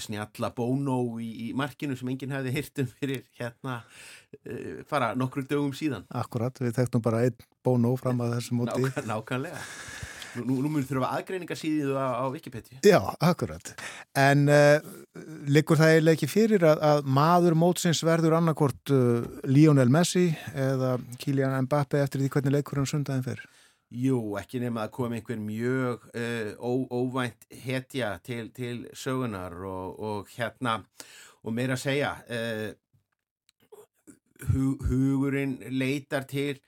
snjalla 0.00 0.50
bónó 0.56 0.98
í, 1.20 1.28
í 1.46 1.52
markinu 1.56 1.96
sem 1.98 2.08
enginn 2.08 2.32
hefði 2.32 2.54
hýrt 2.54 2.82
um 2.82 2.90
fyrir 2.94 3.24
hérna 3.36 3.78
uh, 3.82 4.82
fara 4.88 5.12
nokkru 5.18 5.44
dögum 5.44 5.74
síðan 5.76 6.06
Akkurat, 6.16 6.56
við 6.62 6.78
þekktum 6.78 7.04
bara 7.04 7.26
einn 7.26 7.36
bónó 7.66 7.92
fram 8.00 8.22
að 8.24 8.38
þessu 8.38 8.56
móti. 8.56 8.80
Nákvæm, 8.80 9.10
nákvæmlega 9.10 9.64
nú, 10.44 10.58
nú, 10.60 10.70
mun 10.70 10.84
þurfa 10.84 11.10
aðgreininga 11.18 11.56
síðu 11.58 11.96
á, 11.96 12.20
á 12.20 12.24
Wikipedia 12.32 12.80
Já, 12.84 12.98
akkurat. 13.24 13.72
En 14.16 14.46
uh, 14.52 14.80
liggur 15.48 15.80
það 15.80 15.94
eiginlega 15.94 16.18
ekki 16.18 16.30
fyrir 16.30 16.66
að, 16.68 16.82
að 16.84 17.12
maður 17.18 17.58
mótsins 17.58 18.02
verður 18.06 18.38
annarkort 18.40 18.94
uh, 18.94 19.26
Lionel 19.48 19.90
Messi 19.92 20.30
eða 20.54 20.96
Kylian 21.20 21.68
Mbappe 21.68 22.00
eftir 22.00 22.24
því 22.24 22.32
hvernig 22.32 22.58
leikurinn 22.58 22.88
sundaðin 22.88 23.28
fyrir? 23.28 23.44
Jú, 23.94 24.18
ekki 24.40 24.58
nema 24.58 24.82
að 24.88 24.94
koma 24.96 25.14
einhver 25.14 25.38
mjög 25.38 26.08
uh, 26.10 26.48
ó, 26.58 26.70
óvænt 26.90 27.46
hetja 27.62 28.16
til, 28.26 28.48
til 28.50 28.80
sögunar 28.98 29.54
og, 29.62 30.00
og 30.02 30.32
hérna 30.34 30.80
og 31.46 31.54
meira 31.54 31.76
að 31.76 31.84
segja 31.84 32.10
uh, 32.26 32.72
hug, 34.50 34.82
hugurinn 34.90 35.60
leitar 35.70 36.26
til 36.26 36.58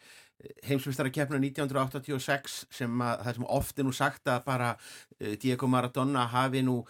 heimsmyndstarakeppna 0.62 1.40
1986 1.43 2.61
sem 2.78 3.03
að 3.03 3.27
það 3.27 3.40
sem 3.40 3.51
oft 3.59 3.82
er 3.82 3.89
nú 3.89 3.97
sagt 3.99 4.31
að 4.31 4.47
bara 4.47 4.70
uh, 4.78 5.35
Diego 5.43 5.66
Maradona 5.66 6.28
hafi 6.31 6.62
nú 6.62 6.85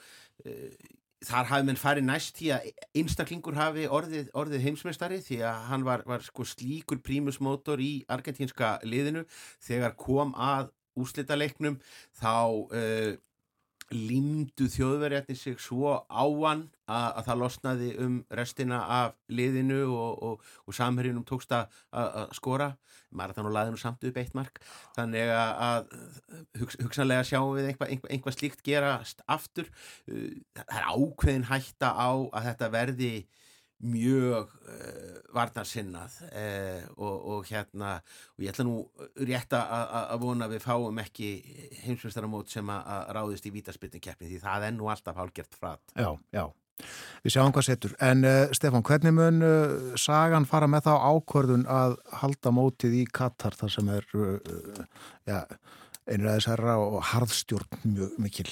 þar 1.27 1.49
hafi 1.51 1.67
menn 1.67 1.79
farið 1.81 2.07
næst 2.07 2.37
því 2.39 2.51
að 2.55 2.67
einstaklingur 3.01 3.57
hafi 3.59 3.87
orðið, 3.91 4.29
orðið 4.39 4.67
heimsmeistari 4.69 5.21
því 5.25 5.41
að 5.49 5.63
hann 5.71 5.87
var, 5.87 6.05
var 6.07 6.25
sko 6.27 6.47
slíkur 6.47 7.01
prímusmótor 7.03 7.83
í 7.83 8.05
argentínska 8.11 8.77
liðinu. 8.87 9.25
Þegar 9.65 9.97
kom 9.99 10.35
að 10.39 10.71
úrslitaleiknum 10.99 11.79
þá 12.19 12.35
uh, 12.35 13.17
límdu 13.95 14.69
þjóðverjarnir 14.73 15.39
sig 15.39 15.57
svo 15.63 15.95
á 16.05 16.25
hann 16.25 16.67
að, 16.89 17.07
að 17.07 17.23
það 17.29 17.41
losnaði 17.43 17.89
um 18.05 18.19
restina 18.37 18.83
af 18.99 19.17
liðinu 19.33 19.81
og, 19.89 20.23
og, 20.29 20.51
og 20.67 20.77
samherjunum 20.77 21.25
tókst 21.29 21.55
að, 21.57 21.73
að 21.93 22.37
skora. 22.37 22.73
Marathon 23.09 23.49
og 23.49 23.55
laði 23.57 23.73
nú 23.73 23.81
samt 23.81 24.05
upp 24.05 24.19
eitt 24.21 24.35
mark. 24.37 24.61
Þannig 24.97 25.31
að, 25.33 25.87
hugs, 26.61 26.77
hugsanlega 26.83 27.25
sjáum 27.25 27.55
við 27.57 27.71
einhvað 27.71 27.95
einhva, 27.95 28.11
einhva 28.13 28.35
slíkt 28.37 28.61
gerast 28.67 29.23
aftur. 29.25 29.71
Uh, 30.05 30.37
það 30.59 30.75
er 30.77 30.91
ákveðin 30.93 31.49
hætta 31.49 31.95
á 31.97 32.11
að 32.13 32.51
þetta 32.51 32.73
verði 32.75 33.13
mjög 33.85 34.51
uh, 34.67 35.19
varnarsinnað 35.35 36.15
uh, 36.29 36.87
og, 36.97 37.17
og 37.33 37.51
hérna 37.51 37.99
og 38.35 38.45
ég 38.45 38.53
ætla 38.53 38.67
nú 38.67 38.79
rétt 39.29 39.55
að, 39.55 40.15
vona 40.23 40.49
að 40.49 40.57
við 40.57 40.65
fáum 40.65 41.03
ekki 41.03 41.33
heimsveistaramót 41.85 42.51
sem 42.51 42.73
að, 42.75 43.13
ráðist 43.15 43.47
í 43.47 43.53
vítaspilninkeppni 43.55 44.31
því 44.33 44.41
það 44.43 44.67
er 44.69 44.75
nú 44.79 44.89
alltaf 44.91 45.21
hálgert 45.21 45.59
frat 45.59 45.95
Já, 45.95 46.11
já. 46.35 46.49
Við 47.25 47.33
sjáum 47.35 47.51
hvað 47.51 47.65
setur. 47.67 47.95
En 48.07 48.21
uh, 48.23 48.53
Stefán, 48.55 48.85
hvernig 48.87 49.15
mun 49.17 49.41
sagan 49.99 50.47
fara 50.47 50.69
með 50.71 50.87
þá 50.87 50.93
ákvörðun 51.11 51.67
að 51.75 51.97
halda 52.21 52.53
mótið 52.55 53.01
í 53.01 53.05
Katar 53.19 53.57
þar 53.59 53.75
sem 53.75 53.91
er 53.97 54.07
ja, 55.27 55.41
einræðisherra 56.07 56.79
og 56.83 57.01
harðstjórn 57.11 57.83
mjög 57.83 58.21
mikil? 58.23 58.51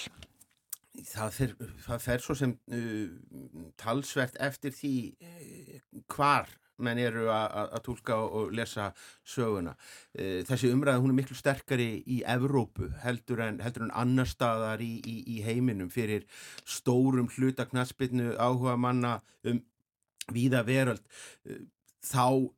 Það 1.06 1.32
fer, 1.38 1.56
það 1.86 2.04
fer 2.06 2.22
svo 2.24 2.34
sem 2.38 2.54
uh, 2.74 3.66
talsvert 3.80 4.36
eftir 4.42 4.74
því 4.76 4.94
uh, 5.22 5.76
hvar 6.16 6.50
menn 6.76 6.98
eru 7.00 7.22
að- 7.32 7.70
tólka 7.86 8.18
og, 8.20 8.50
lesa 8.52 8.90
söguna. 9.24 9.72
Eh, 10.12 10.42
Þessi 10.44 10.68
umræða 10.74 11.00
hún 11.00 11.14
er 11.14 11.16
miklu 11.22 11.36
sterkari 11.38 12.02
í 12.04 12.18
Evrópu 12.28 12.90
heldur 13.00 13.40
en, 13.46 13.62
heldur 13.64 13.86
en 13.86 13.94
annar 13.96 14.28
staðar 14.28 14.82
í, 14.84 14.90
í, 15.08 15.14
í 15.24 15.38
heiminum 15.46 15.88
fyrir 15.88 16.26
stórum 16.68 17.30
hluta 17.32 17.64
knaspinu 17.70 18.34
áhuga 18.36 18.76
manna 18.76 19.14
um 19.48 19.62
víða 20.36 20.60
veröld. 20.68 21.00
Eh, 21.48 21.64
Þá 22.04 22.52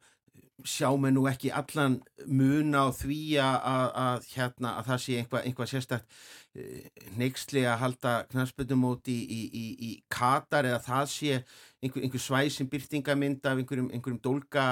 sjá 0.66 0.89
með 0.98 1.14
nú 1.14 1.26
ekki 1.30 1.52
allan 1.55 2.01
mun 2.26 2.74
á 2.74 2.90
því 2.94 3.20
að, 3.43 3.56
að, 4.02 4.28
hérna, 4.35 4.74
að 4.80 4.90
það 4.90 5.02
sé 5.05 5.18
einhvað, 5.20 5.47
einhvað 5.47 5.70
sérstakt 5.72 6.18
neyksli 7.18 7.62
að 7.68 7.80
halda 7.82 8.14
knarspöldumóti 8.32 9.14
í, 9.14 9.40
í, 9.47 9.64
í, 9.68 9.90
í 9.90 9.90
Katar 10.10 10.66
eða 10.66 10.80
það 10.82 11.10
sé 11.12 11.40
einhver, 11.82 12.02
einhver 12.02 12.22
svæsin 12.22 12.68
byrtingamind 12.70 13.46
af 13.46 13.59
einhverjum, 13.60 13.90
einhverjum 13.94 14.20
dólga 14.24 14.64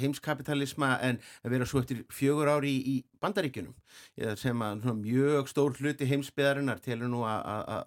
heimskapitalisma 0.00 0.94
en 1.04 1.18
að 1.44 1.54
vera 1.56 1.68
svo 1.68 1.82
eftir 1.82 2.04
fjögur 2.12 2.50
ári 2.54 2.72
í, 2.72 2.94
í 2.94 3.20
bandaríkjunum. 3.24 3.74
Eða 4.20 4.36
sem 4.40 4.64
að 4.64 4.86
mjög 5.00 5.50
stór 5.52 5.76
hluti 5.80 6.08
heimsbyðarinnar 6.08 6.80
telur 6.84 7.10
nú 7.12 7.24
að, 7.28 7.42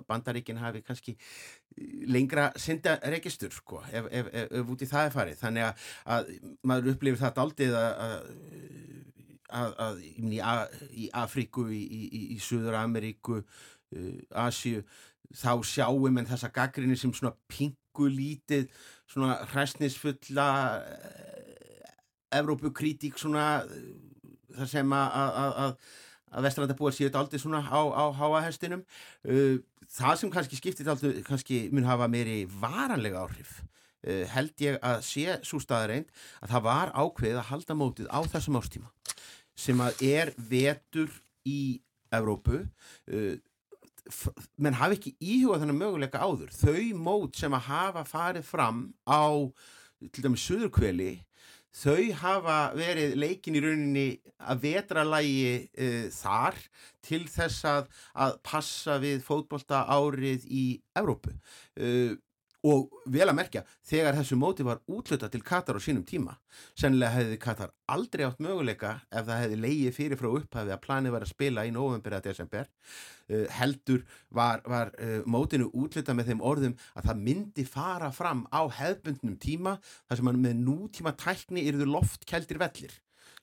bandaríkin 0.10 0.62
hafi 0.62 0.84
kannski 0.86 1.18
lengra 2.10 2.52
syndaregistur 2.58 3.54
sko, 3.54 3.84
ef, 3.92 4.08
ef, 4.10 4.30
ef, 4.34 4.52
ef 4.62 4.72
út 4.74 4.82
í 4.82 4.90
það 4.90 5.10
er 5.10 5.16
farið. 5.18 5.42
Þannig 5.44 5.66
að, 5.68 5.90
að 6.16 6.32
maður 6.66 6.94
upplifir 6.94 7.22
það 7.22 7.42
aldrei 7.44 7.68
að, 7.70 8.30
að, 9.62 9.76
að, 9.88 10.00
í, 10.06 10.40
A- 10.42 10.70
í 10.92 11.10
í, 11.78 11.82
í, 12.08 12.40
Suður 12.42 12.80
Ameríku 12.82 13.42
uh, 13.42 14.16
Asíu 14.48 14.82
þá 15.36 15.52
sjáum 15.66 16.20
en 16.20 16.28
þessa 16.28 16.50
gaggrinni 16.54 16.98
sem 17.00 17.14
svona 17.16 17.36
pingulítið 17.52 18.68
svona 19.10 19.40
hræsnisfulla 19.52 20.50
uh, 20.80 21.94
Evrópukritík 22.38 23.20
svona 23.20 23.64
uh, 23.64 23.88
þar 24.58 24.72
sem 24.72 24.94
að, 24.96 25.18
að, 25.64 25.74
vesturlandabúar 26.44 26.96
séu 26.96 27.08
þetta 27.08 27.24
aldrei 27.24 27.42
svona 27.42 27.64
á, 27.64 27.82
á 27.92 28.06
háahestinum 28.20 28.84
uh, 28.84 29.58
það 29.98 30.22
sem 30.22 30.32
kannski 30.34 30.60
skiptir 30.60 30.92
aldrei 30.92 31.24
kannski 31.28 31.66
mun 31.76 31.88
hafa 31.88 32.10
meiri 32.12 32.46
varanlega 32.62 33.26
áhrif 33.26 33.62
held 34.08 34.62
ég 34.62 34.76
að 34.86 35.02
sé 35.04 35.34
svo 35.44 35.58
staðareind 35.60 36.12
að 36.40 36.52
það 36.54 36.62
var 36.68 36.92
ákveðið 36.94 37.40
að 37.42 37.48
halda 37.50 37.76
mótið 37.76 38.06
á 38.14 38.20
þessum 38.30 38.60
ástíma 38.60 38.92
sem 39.58 39.82
að 39.84 40.04
er 40.06 40.32
vetur 40.38 41.10
í 41.50 41.82
Evrópu 42.14 42.62
menn 44.58 44.78
hafi 44.80 44.98
ekki 44.98 45.16
íhugað 45.20 45.64
þennan 45.64 45.82
möguleika 45.82 46.24
áður. 46.24 46.52
Þau 46.56 46.84
mót 47.00 47.40
sem 47.40 47.56
að 47.58 47.68
hafa 47.70 48.04
farið 48.08 48.46
fram 48.48 48.84
á 49.08 49.26
til 50.14 50.24
dæmis 50.26 50.46
Suðurkveli 50.46 51.14
þau 51.78 52.14
hafa 52.22 52.58
verið 52.78 53.16
leikin 53.20 53.58
í 53.58 53.62
rauninni 53.62 54.06
að 54.50 54.64
vetralægi 54.66 55.50
uh, 55.78 56.08
þar 56.14 56.58
til 57.06 57.24
þess 57.30 57.66
að, 57.70 57.90
að 58.18 58.38
passa 58.46 58.98
við 59.02 59.22
fótbolta 59.26 59.84
árið 59.94 60.48
í 60.50 60.66
Evrópu. 60.98 61.36
Uh, 61.78 62.16
og 62.68 63.02
vel 63.14 63.28
að 63.28 63.38
merkja 63.38 63.64
þegar 63.88 64.18
þessu 64.18 64.38
móti 64.40 64.66
var 64.66 64.82
útluta 64.92 65.30
til 65.32 65.44
Katar 65.46 65.78
á 65.78 65.82
sínum 65.84 66.06
tíma 66.08 66.36
sennilega 66.78 67.16
hefði 67.16 67.40
Katar 67.42 67.74
aldrei 67.94 68.26
átt 68.28 68.42
möguleika 68.44 68.94
ef 69.08 69.28
það 69.28 69.42
hefði 69.44 69.60
leigið 69.64 69.96
fyrir 69.98 70.20
frá 70.20 70.30
upphafi 70.32 70.74
að 70.76 70.84
planið 70.84 71.16
var 71.16 71.26
að 71.26 71.34
spila 71.34 71.66
í 71.68 71.74
november 71.76 72.18
eða 72.18 72.28
desember. 72.30 72.70
Uh, 73.28 73.46
heldur 73.58 74.06
var, 74.34 74.64
var 74.68 74.94
uh, 74.98 75.20
mótinu 75.28 75.70
útluta 75.76 76.16
með 76.18 76.32
þeim 76.32 76.46
orðum 76.52 76.78
að 76.96 77.10
það 77.10 77.26
myndi 77.30 77.68
fara 77.68 78.12
fram 78.16 78.46
á 78.52 78.62
hefbundnum 78.80 79.36
tíma 79.42 79.78
þar 80.08 80.22
sem 80.22 80.32
hann 80.32 80.46
með 80.46 80.64
nútíma 80.64 81.16
tækni 81.20 81.68
yrðu 81.68 81.90
loftkældir 81.92 82.62
vellir 82.62 82.96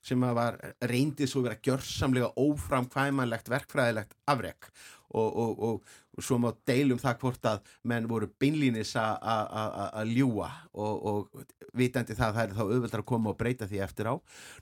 sem 0.05 0.21
að 0.25 0.37
var 0.37 0.57
reyndið 0.85 1.29
svo 1.29 1.41
vera 1.45 1.61
gjörsamlega 1.65 2.33
óframkvæmanlegt 2.37 3.49
verkfræðilegt 3.49 4.13
afrek. 4.29 4.69
Og, 5.15 5.37
og, 5.39 5.59
og, 5.63 5.91
og 6.15 6.25
svo 6.25 6.39
má 6.41 6.49
deilum 6.67 6.99
það 7.01 7.17
hvort 7.23 7.49
að 7.51 7.71
menn 7.91 8.09
voru 8.09 8.29
beinlínis 8.39 8.95
að 8.99 10.13
ljúa 10.15 10.49
og, 10.73 11.07
og 11.11 11.45
vitandi 11.75 12.15
það 12.17 12.27
að 12.29 12.37
það 12.37 12.45
er 12.45 12.55
þá 12.55 12.63
auðveldar 12.65 13.03
að 13.03 13.09
koma 13.11 13.33
og 13.33 13.39
breyta 13.39 13.67
því 13.69 13.83
eftir 13.85 14.11
á 14.11 14.15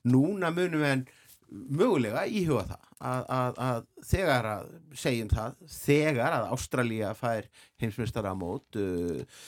núna 0.10 0.54
munum 0.54 0.84
við 0.84 1.06
mögulega 1.54 2.24
íhuga 2.26 2.64
það 2.72 2.94
að, 3.04 3.26
að, 3.36 3.60
að 3.66 4.08
þegar 4.10 4.48
að 4.50 4.70
segjum 4.98 5.34
það, 5.34 5.58
þegar 5.74 6.38
að 6.38 6.48
Ástralía 6.56 7.12
fær 7.18 7.50
heimsmyndstara 7.82 8.32
mót 8.38 8.80
uh, 8.80 9.44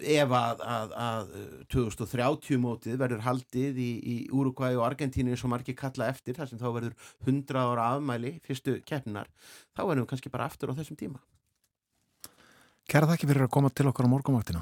ef 0.00 0.34
að, 0.34 0.64
að, 0.66 0.94
að 1.06 1.32
uh, 1.38 1.46
2030 1.72 2.60
mótið 2.62 2.98
verður 3.00 3.24
haldið 3.26 3.80
í, 3.82 3.90
í 4.00 4.16
Uruguay 4.34 4.76
og 4.78 4.86
Argentínu 4.88 5.36
og 5.36 5.52
margir 5.52 5.78
kalla 5.78 6.10
eftir 6.12 6.36
þar 6.38 6.50
sem 6.50 6.60
þá 6.60 6.68
verður 6.68 7.08
100 7.24 7.62
ára 7.62 7.88
afmæli 7.94 8.36
fyrstu 8.46 8.80
keppninar, 8.88 9.30
þá 9.76 9.86
verðum 9.86 10.06
við 10.06 10.12
kannski 10.14 10.34
bara 10.34 10.50
aftur 10.50 10.74
á 10.74 10.78
þessum 10.78 11.00
tíma. 11.00 11.22
Kæra 12.86 13.08
þakki 13.10 13.26
fyrir 13.26 13.46
að 13.48 13.54
koma 13.56 13.70
til 13.74 13.88
okkar 13.90 14.06
á 14.06 14.12
morgumvaktina. 14.12 14.60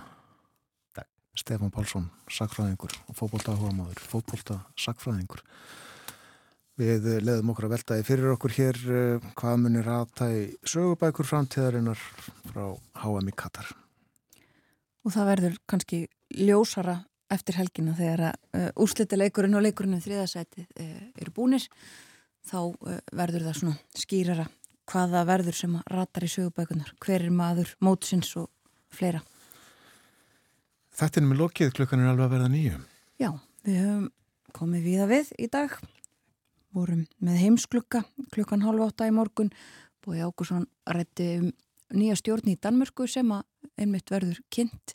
Takk. 0.97 1.09
Stefán 1.37 1.73
Pálsson, 1.75 2.07
sakfræðingur 2.33 2.95
og 3.11 3.19
fótbolta 3.19 3.53
áhugamáður, 3.53 4.01
fótbolta 4.01 4.57
sakfræðingur. 4.81 5.43
Við 6.81 7.05
eh, 7.11 7.21
leðum 7.21 7.53
okkur 7.53 7.69
að 7.69 7.75
veltaði 7.77 8.07
fyrir 8.09 8.33
okkur 8.33 8.57
hér 8.57 8.81
eh, 8.89 9.27
hvað 9.37 9.61
munir 9.61 9.91
í 9.93 10.41
sögubækur 10.65 11.29
framtíðarinnar 11.29 12.01
frá 12.49 12.65
HM 13.03 13.29
í 13.29 13.37
Katar. 13.37 13.69
Og 15.05 15.13
það 15.13 15.31
verður 15.35 15.61
kannski 15.69 16.01
ljósara 16.33 17.03
eftir 17.35 17.61
helgina 17.61 17.93
þegar 17.99 18.31
að 18.31 18.35
uh, 18.57 18.69
úrslitileikurinn 18.85 19.57
og 19.59 19.65
leikurinn 19.65 19.97
um 19.97 20.03
þriðasætið 20.05 20.65
uh, 20.65 20.99
eru 21.21 21.33
búnir 21.35 21.65
þá 22.49 22.59
uh, 22.61 22.99
verður 23.13 23.47
það 23.49 23.59
svona 23.61 24.01
skýrara 24.01 24.47
hvaða 24.91 25.25
verður 25.29 25.59
sem 25.59 25.79
ratar 25.91 26.27
í 26.27 26.31
sögubækunar 26.33 26.93
hver 27.03 27.25
er 27.25 27.33
maður, 27.35 27.75
mótsins 27.81 28.35
og 28.41 28.51
fleira. 28.95 29.23
Þetta 30.95 31.21
er 31.21 31.27
með 31.27 31.41
lokið, 31.43 31.73
klukkan 31.75 32.05
er 32.05 32.13
alveg 32.13 32.29
að 32.29 32.35
verða 32.37 32.53
nýju. 32.53 32.79
Já, 33.19 33.31
við 33.67 33.81
höfum 33.83 34.09
komið 34.55 34.87
víða 34.87 35.11
við 35.11 35.33
í 35.43 35.51
dag 35.51 35.75
vorum 36.75 37.05
með 37.23 37.41
heimsklukka 37.43 38.03
klukkan 38.35 38.65
halv 38.67 38.89
átta 38.89 39.09
í 39.09 39.15
morgun 39.15 39.53
Bói 40.05 40.21
Ákusson 40.23 40.67
rætti 40.91 41.29
um 41.41 41.53
nýja 41.95 42.17
stjórn 42.19 42.51
í 42.51 42.59
Danmörku 42.61 43.07
sem 43.11 43.31
að 43.35 43.45
einmitt 43.79 44.11
verður 44.11 44.41
kynnt 44.53 44.95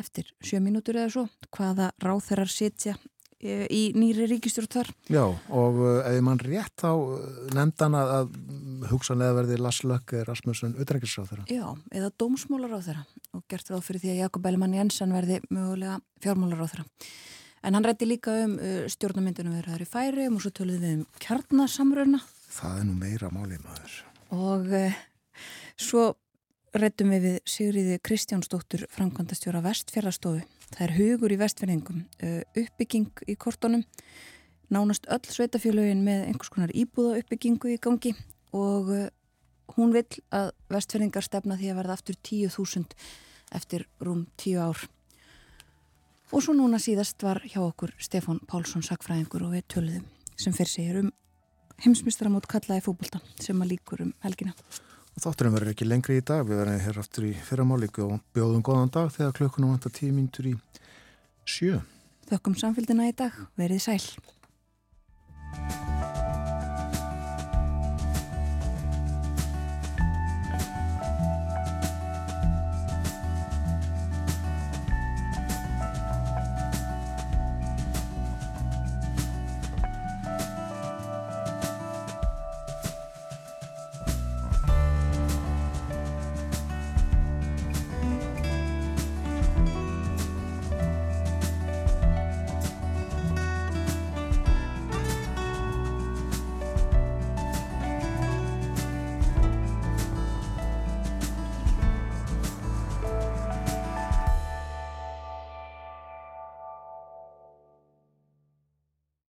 eftir 0.00 0.28
sjö 0.44 0.60
mínútur 0.64 0.96
eða 0.96 1.12
svo 1.12 1.24
hvaða 1.54 1.90
ráþerar 2.02 2.50
sitja 2.52 2.96
í 3.44 3.80
nýri 3.94 4.26
ríkistjórn 4.32 4.70
þar 4.72 4.88
Já, 5.14 5.22
og 5.54 5.76
uh, 5.78 6.00
ef 6.10 6.18
mann 6.26 6.40
rétt 6.42 6.74
þá 6.80 6.88
uh, 6.90 7.20
nefndan 7.54 7.94
að, 7.94 8.10
að 8.16 8.88
hugsanlega 8.90 9.36
verði 9.36 9.58
Lars 9.62 9.78
Lökke 9.86 10.24
Rasmussen 10.26 10.74
utrækisráð 10.82 11.30
þeirra. 11.30 11.46
Já, 11.52 11.66
eða 11.94 12.10
dómsmálar 12.18 12.74
á 12.74 12.80
þeirra 12.82 13.04
og 13.38 13.44
gert 13.52 13.70
ráð 13.70 13.84
fyrir 13.86 14.02
því 14.02 14.12
að 14.14 14.20
Jakob 14.24 14.48
Ellemann 14.50 14.74
Jensen 14.74 15.14
verði 15.14 15.38
mögulega 15.54 16.00
fjármálar 16.24 16.64
á 16.66 16.70
þeirra. 16.72 16.86
En 17.68 17.74
hann 17.74 17.86
rætti 17.86 18.06
líka 18.10 18.34
um 18.44 18.56
uh, 18.58 18.84
stjórnamyndunum 18.90 19.54
við 19.58 19.66
ræður 19.68 19.84
í 19.86 19.90
færi 19.90 20.26
og 20.30 20.42
svo 20.42 20.52
töluðum 20.54 20.82
við 20.84 20.96
um 20.98 21.06
kjarnasamröna 21.22 22.20
Það 22.58 22.78
er 22.80 22.86
nú 22.88 22.94
meira 22.98 23.28
málið 23.34 23.62
maður. 23.66 23.96
og 24.34 24.70
uh, 24.78 24.98
svo 25.78 26.04
rættum 26.82 27.12
við 27.12 27.24
við 27.26 27.36
Sigriði 27.48 27.98
Kristjánsdóttur 28.04 28.84
framkvæmdastjóra 28.94 29.62
Vestfjörðarstofu. 29.64 30.42
Það 30.72 30.82
er 30.84 30.94
hugur 30.98 31.32
í 31.32 31.38
vestfjörðingum, 31.40 32.02
uppbygging 32.62 33.22
í 33.28 33.36
kortunum, 33.40 33.84
nánast 34.72 35.08
öll 35.08 35.24
sveitafjölögin 35.24 36.02
með 36.04 36.26
einhvers 36.28 36.52
konar 36.52 36.74
íbúða 36.76 37.22
uppbyggingu 37.22 37.72
í 37.72 37.78
gangi 37.80 38.12
og 38.56 38.90
hún 39.76 39.94
vill 39.96 40.20
að 40.34 40.52
vestfjörðingar 40.72 41.24
stefna 41.24 41.56
því 41.60 41.72
að 41.72 41.80
verða 41.80 41.96
aftur 41.98 42.18
10.000 42.30 42.96
eftir 43.58 43.86
rúm 44.04 44.26
10 44.36 44.60
ár. 44.68 44.82
Og 46.32 46.44
svo 46.44 46.52
núna 46.56 46.80
síðast 46.82 47.22
var 47.24 47.40
hjá 47.48 47.62
okkur 47.62 47.94
Stefán 47.96 48.42
Pálsson 48.48 48.84
sakfræðingur 48.84 49.46
og 49.46 49.56
við 49.56 49.64
töluðum 49.72 50.04
sem 50.36 50.52
fyrir 50.52 50.74
segir 50.74 51.00
um 51.00 51.14
heimsmyndstaramót 51.84 52.50
kallaði 52.50 52.84
fókbalta 52.84 53.22
sem 53.40 53.58
að 53.62 53.72
líkur 53.76 54.04
um 54.04 54.12
helgina. 54.24 54.52
Þátturum 55.18 55.54
verður 55.56 55.72
ekki 55.72 55.86
lengri 55.88 56.20
í 56.20 56.22
dag, 56.22 56.44
við 56.46 56.60
verðum 56.60 56.82
hér 56.84 56.98
aftur 57.02 57.24
í 57.26 57.32
fyrramálik 57.48 57.98
og 58.04 58.20
bjóðum 58.36 58.62
góðan 58.62 58.92
dag 58.94 59.10
þegar 59.10 59.34
klökkunum 59.40 59.74
vantar 59.74 59.94
tíu 59.96 60.12
mínutur 60.14 60.52
í 60.52 60.54
sjö. 61.42 61.80
Þökkum 62.30 62.54
samfélgina 62.60 63.10
í 63.10 63.16
dag, 63.18 63.34
verið 63.58 63.82
sæl. 63.88 64.02